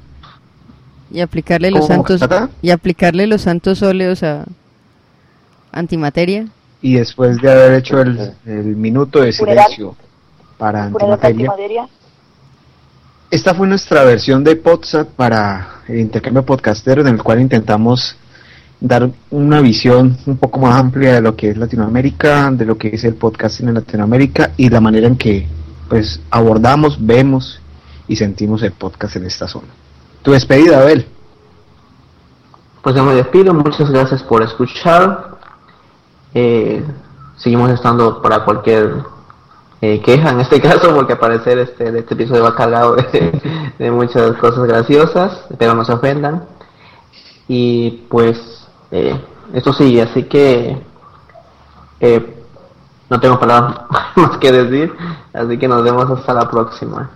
Y 1.11 1.21
aplicarle 1.21 1.71
los 1.71 1.87
¿Cómo, 1.87 2.07
santos. 2.07 2.49
Y 2.61 2.71
aplicarle 2.71 3.27
los 3.27 3.41
santos 3.41 3.81
óleos 3.81 4.23
a 4.23 4.45
antimateria. 5.71 6.47
y 6.81 6.95
después 6.95 7.37
de 7.41 7.51
haber 7.51 7.73
hecho 7.73 8.01
el, 8.01 8.33
el 8.45 8.75
minuto 8.75 9.21
de 9.21 9.31
silencio 9.33 9.95
para 10.57 10.85
antimateria, 10.85 11.49
antimateria. 11.49 11.89
esta 13.31 13.53
fue 13.53 13.67
nuestra 13.67 14.03
versión 14.03 14.43
de 14.43 14.55
Podsap 14.55 15.09
para 15.09 15.81
el 15.87 15.99
intercambio 15.99 16.45
podcastero 16.45 17.01
en 17.01 17.07
el 17.07 17.23
cual 17.23 17.41
intentamos 17.41 18.15
dar 18.81 19.09
una 19.29 19.59
visión 19.61 20.17
un 20.25 20.37
poco 20.37 20.59
más 20.59 20.79
amplia 20.79 21.15
de 21.15 21.21
lo 21.21 21.35
que 21.35 21.49
es 21.49 21.57
Latinoamérica, 21.57 22.49
de 22.51 22.65
lo 22.65 22.77
que 22.77 22.89
es 22.93 23.03
el 23.03 23.15
podcasting 23.15 23.67
en 23.67 23.73
Latinoamérica 23.75 24.51
y 24.55 24.69
la 24.69 24.79
manera 24.79 25.07
en 25.07 25.17
que 25.17 25.47
pues 25.89 26.21
abordamos, 26.29 26.97
vemos 27.05 27.59
y 28.07 28.15
sentimos 28.15 28.63
el 28.63 28.71
podcast 28.71 29.15
en 29.17 29.25
esta 29.25 29.47
zona. 29.47 29.67
Tu 30.21 30.31
despedida, 30.31 30.81
Abel. 30.81 31.05
Pues 32.81 32.95
yo 32.95 33.03
me 33.03 33.15
despido, 33.15 33.53
muchas 33.53 33.89
gracias 33.89 34.23
por 34.23 34.41
escuchar. 34.43 35.38
Eh, 36.33 36.83
seguimos 37.37 37.69
estando 37.71 38.21
para 38.21 38.45
cualquier 38.45 39.03
eh, 39.81 40.01
queja 40.01 40.31
en 40.31 40.41
este 40.41 40.61
caso, 40.61 40.93
porque 40.93 41.13
al 41.13 41.19
parecer 41.19 41.59
este, 41.59 41.97
este 41.97 42.13
episodio 42.13 42.43
va 42.43 42.55
cargado 42.55 42.95
de, 42.95 43.73
de 43.77 43.91
muchas 43.91 44.35
cosas 44.37 44.65
graciosas, 44.65 45.45
espero 45.49 45.73
no 45.73 45.85
se 45.85 45.93
ofendan. 45.93 46.45
Y 47.47 48.05
pues 48.09 48.67
eh, 48.91 49.19
esto 49.53 49.73
sigue, 49.73 50.01
así 50.03 50.23
que 50.23 50.77
eh, 51.99 52.43
no 53.09 53.19
tengo 53.19 53.39
palabras 53.39 53.81
más 54.15 54.37
que 54.37 54.51
decir, 54.51 54.93
así 55.33 55.57
que 55.57 55.67
nos 55.67 55.83
vemos 55.83 56.09
hasta 56.11 56.33
la 56.33 56.49
próxima. 56.49 57.09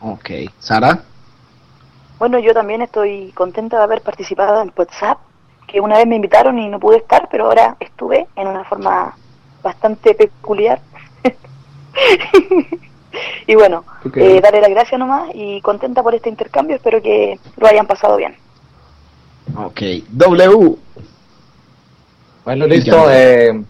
Ok, 0.00 0.30
Sara. 0.58 1.04
Bueno, 2.18 2.38
yo 2.38 2.52
también 2.52 2.82
estoy 2.82 3.32
contenta 3.32 3.78
de 3.78 3.84
haber 3.84 4.02
participado 4.02 4.62
en 4.62 4.72
WhatsApp, 4.76 5.18
que 5.72 5.80
una 5.80 5.96
vez 5.96 6.06
me 6.06 6.16
invitaron 6.16 6.58
y 6.58 6.68
no 6.68 6.78
pude 6.78 6.98
estar, 6.98 7.28
pero 7.30 7.46
ahora 7.46 7.76
estuve 7.80 8.26
en 8.36 8.46
una 8.46 8.64
forma 8.64 9.16
bastante 9.62 10.14
peculiar. 10.14 10.80
y 13.46 13.54
bueno, 13.54 13.84
Ok. 14.04 14.16
eh, 14.18 14.40
darle 14.40 14.60
las 14.60 14.70
gracias 14.70 14.98
nomás 14.98 15.30
y 15.34 15.60
contenta 15.62 16.02
por 16.02 16.14
este 16.14 16.28
intercambio, 16.28 16.76
espero 16.76 17.00
que 17.02 17.38
lo 17.56 17.66
hayan 17.66 17.86
pasado 17.86 18.16
bien. 18.16 18.34
Ok, 19.56 19.80
W. 20.10 20.76
Bueno, 22.44 22.66
listo. 22.66 23.10
eh, 23.10 23.62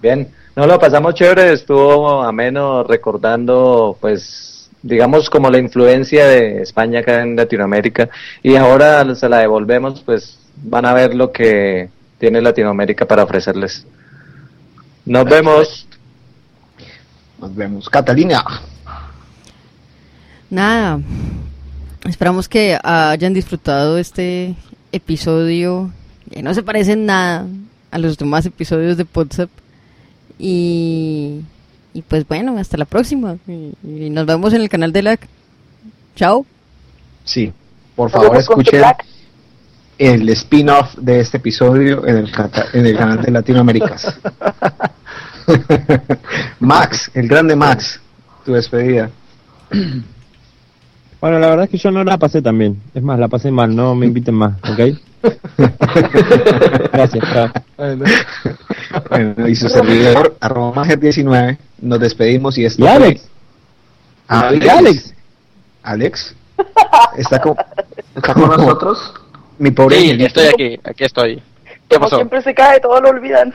bien, 0.00 0.32
no 0.56 0.66
lo 0.66 0.78
pasamos 0.78 1.14
chévere, 1.14 1.52
estuvo 1.52 2.22
ameno 2.22 2.84
recordando, 2.84 3.96
pues, 4.00 4.70
digamos, 4.82 5.28
como 5.28 5.50
la 5.50 5.58
influencia 5.58 6.26
de 6.26 6.62
España 6.62 7.00
acá 7.00 7.22
en 7.22 7.36
Latinoamérica. 7.36 8.08
Y 8.42 8.56
ahora 8.56 9.14
se 9.14 9.28
la 9.28 9.38
devolvemos, 9.38 10.00
pues, 10.02 10.38
van 10.62 10.84
a 10.84 10.94
ver 10.94 11.14
lo 11.14 11.32
que 11.32 11.90
tiene 12.18 12.40
Latinoamérica 12.40 13.06
para 13.06 13.24
ofrecerles. 13.24 13.86
Nos 15.04 15.24
vemos. 15.24 15.86
Nos 17.40 17.54
vemos. 17.54 17.88
Catalina. 17.88 18.44
Nada. 20.50 21.00
Esperamos 22.04 22.48
que 22.48 22.78
hayan 22.82 23.34
disfrutado 23.34 23.98
este 23.98 24.54
episodio 24.92 25.90
que 26.30 26.42
no 26.42 26.54
se 26.54 26.62
parece 26.62 26.92
en 26.92 27.06
nada 27.06 27.46
a 27.90 27.98
los 27.98 28.18
demás 28.18 28.46
episodios 28.46 28.96
de 28.96 29.06
WhatsApp. 29.14 29.50
Y, 30.38 31.40
y 31.92 32.02
pues 32.02 32.26
bueno, 32.26 32.58
hasta 32.58 32.76
la 32.76 32.84
próxima. 32.84 33.36
Y, 33.46 33.72
y 33.84 34.10
nos 34.10 34.26
vemos 34.26 34.52
en 34.52 34.62
el 34.62 34.68
canal 34.68 34.92
de 34.92 35.02
LAC. 35.02 35.28
Chao. 36.16 36.46
Sí, 37.24 37.52
por 37.94 38.10
favor 38.10 38.36
escuchen 38.36 38.80
Black. 38.80 39.04
El 39.98 40.28
spin-off 40.30 40.94
de 40.96 41.20
este 41.20 41.38
episodio 41.38 42.06
en 42.06 42.18
el, 42.18 42.32
en 42.72 42.86
el 42.86 42.96
canal 42.96 43.20
de 43.20 43.30
Latinoaméricas. 43.32 44.18
Max, 46.60 47.10
el 47.14 47.28
grande 47.28 47.56
Max, 47.56 48.00
tu 48.44 48.52
despedida. 48.52 49.10
Bueno, 51.20 51.40
la 51.40 51.48
verdad 51.48 51.64
es 51.64 51.70
que 51.70 51.78
yo 51.78 51.90
no 51.90 52.04
la 52.04 52.16
pasé 52.16 52.40
tan 52.40 52.56
bien. 52.56 52.80
Es 52.94 53.02
más, 53.02 53.18
la 53.18 53.26
pasé 53.26 53.50
mal, 53.50 53.74
no 53.74 53.96
me 53.96 54.06
inviten 54.06 54.36
más, 54.36 54.54
¿ok? 54.62 54.96
Gracias. 56.92 57.24
Bueno, 59.08 59.48
y 59.48 59.56
su 59.56 59.68
servidor, 59.68 60.36
arroba 60.38 60.84
Mager19, 60.84 61.58
nos 61.82 61.98
despedimos 61.98 62.56
y 62.56 62.66
esto 62.66 62.84
¿Y 62.84 62.86
Alex? 62.86 63.28
Alex. 64.28 64.64
¿Y 64.64 64.68
Alex? 64.68 65.14
Alex. 65.82 66.34
Está 67.16 67.40
con, 67.40 67.56
¿Está 68.14 68.34
con 68.34 68.50
nosotros? 68.50 69.12
Mi 69.58 69.70
pobre 69.70 69.96
Sí, 69.98 70.10
estoy 70.24 70.46
aquí, 70.46 70.80
aquí 70.84 71.04
estoy. 71.04 71.42
¿Qué 71.88 71.96
Como 71.96 72.04
pasó? 72.06 72.16
siempre 72.16 72.42
se 72.42 72.54
cae, 72.54 72.80
todo 72.80 73.00
lo 73.00 73.08
olvidan. 73.10 73.54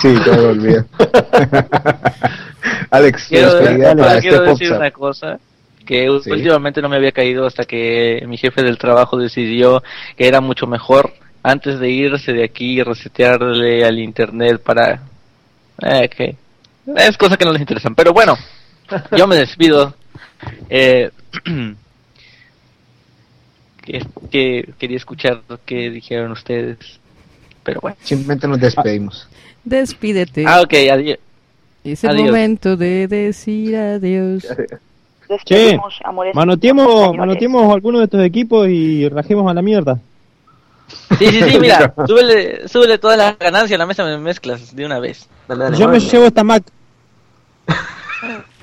Sí, 0.00 0.14
todo 0.24 0.36
lo 0.36 0.48
olvido. 0.50 0.84
Alex, 2.90 3.26
Quiero, 3.28 3.50
solo 3.50 3.64
para 3.96 4.20
quiero 4.20 4.36
este 4.36 4.50
decir 4.50 4.68
podcast. 4.68 4.80
una 4.80 4.90
cosa 4.90 5.38
que 5.84 6.06
Sí. 6.22 6.30
últimamente 6.30 6.80
no 6.80 6.88
me 6.88 6.96
había 6.96 7.12
caído 7.12 7.46
hasta 7.46 7.64
que 7.64 8.24
mi 8.26 8.36
jefe 8.38 8.62
del 8.62 8.78
trabajo 8.78 9.18
decidió 9.18 9.82
que 10.16 10.26
era 10.28 10.40
mucho 10.40 10.66
mejor 10.66 11.12
antes 11.42 11.78
de 11.78 11.90
irse 11.90 12.32
de 12.32 12.44
aquí 12.44 12.82
resetearle 12.82 13.84
al 13.84 13.98
internet 13.98 14.62
para 14.62 15.02
eh, 15.82 16.08
que 16.08 16.36
es 16.96 17.16
cosa 17.18 17.36
que 17.36 17.44
no 17.44 17.52
les 17.52 17.60
interesan 17.60 17.94
pero 17.94 18.14
bueno 18.14 18.34
yo 19.14 19.26
me 19.26 19.36
despido 19.36 19.94
eh, 20.70 21.10
que, 23.84 24.04
que 24.30 24.72
quería 24.78 24.96
escuchar 24.96 25.42
lo 25.48 25.58
que 25.64 25.90
dijeron 25.90 26.32
ustedes 26.32 26.78
pero 27.62 27.80
bueno 27.80 27.96
Simplemente 28.02 28.46
nos 28.48 28.60
despedimos. 28.60 29.28
Despídete. 29.64 30.44
ah 30.46 30.60
ok 30.62 30.74
adiós 30.92 31.18
Es 31.84 32.02
el 32.04 32.10
adiós. 32.10 32.26
momento 32.26 32.76
de 32.76 33.06
decir 33.08 33.76
adiós. 33.76 34.42
Che, 35.44 35.54
Despedimos, 35.54 36.00
amores. 36.04 36.34
manoteemos, 36.34 37.16
manoteemos 37.16 37.72
alguno 37.74 37.98
de 37.98 38.04
estos 38.04 38.22
equipos 38.22 38.68
y 38.68 39.08
rajemos 39.08 39.50
a 39.50 39.54
la 39.54 39.62
mierda. 39.62 39.98
Sí, 41.18 41.26
sí, 41.26 41.40
sí, 41.50 41.58
mira, 41.58 41.94
súbele, 42.06 42.68
súbele 42.68 42.98
todas 42.98 43.16
las 43.16 43.38
ganancias 43.38 43.76
a 43.76 43.78
la 43.78 43.86
mesa 43.86 44.04
de 44.04 44.18
mezclas 44.18 44.76
de 44.76 44.84
una 44.84 44.98
vez. 44.98 45.26
Yo 45.78 45.88
me 45.88 45.98
llevo 45.98 46.26
esta 46.26 46.44
Mac. 46.44 46.62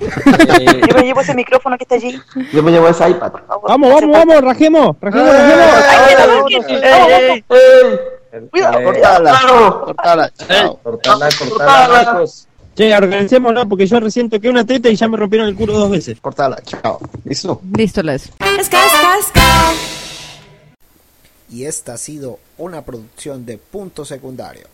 Yo 0.88 0.94
me 0.94 1.02
llevo 1.02 1.20
ese 1.20 1.34
micrófono 1.34 1.76
que 1.76 1.84
está 1.84 1.96
allí. 1.96 2.18
Yo 2.52 2.62
me 2.62 2.70
llevo 2.70 2.88
ese 2.88 3.10
iPad. 3.10 3.32
Vamos, 3.48 3.90
vamos, 3.90 4.10
vamos, 4.10 4.40
rajemos, 4.42 4.96
rajemos, 5.00 5.32
rajemos. 5.32 7.42
Cuidado, 8.50 8.82
Cortala, 8.82 9.40
cortala, 9.84 10.32
chao. 10.34 10.78
Cortala, 10.82 11.28
cortala. 11.38 12.24
Che, 12.74 12.96
organicémonos 12.96 13.66
porque 13.66 13.86
yo 13.86 14.00
recién 14.00 14.30
toqué 14.30 14.48
una 14.48 14.64
teta 14.64 14.88
y 14.88 14.96
ya 14.96 15.06
me 15.06 15.18
rompieron 15.18 15.46
el 15.48 15.54
culo 15.54 15.74
dos 15.74 15.90
veces. 15.90 16.18
Cortala, 16.20 16.56
chao. 16.64 16.98
¿Listo? 17.24 17.60
Listo, 17.76 18.02
las. 18.02 18.30
Y 21.50 21.66
esta 21.66 21.92
ha 21.92 21.98
sido 21.98 22.38
una 22.56 22.80
producción 22.80 23.44
de 23.44 23.58
Punto 23.58 24.06
Secundario. 24.06 24.66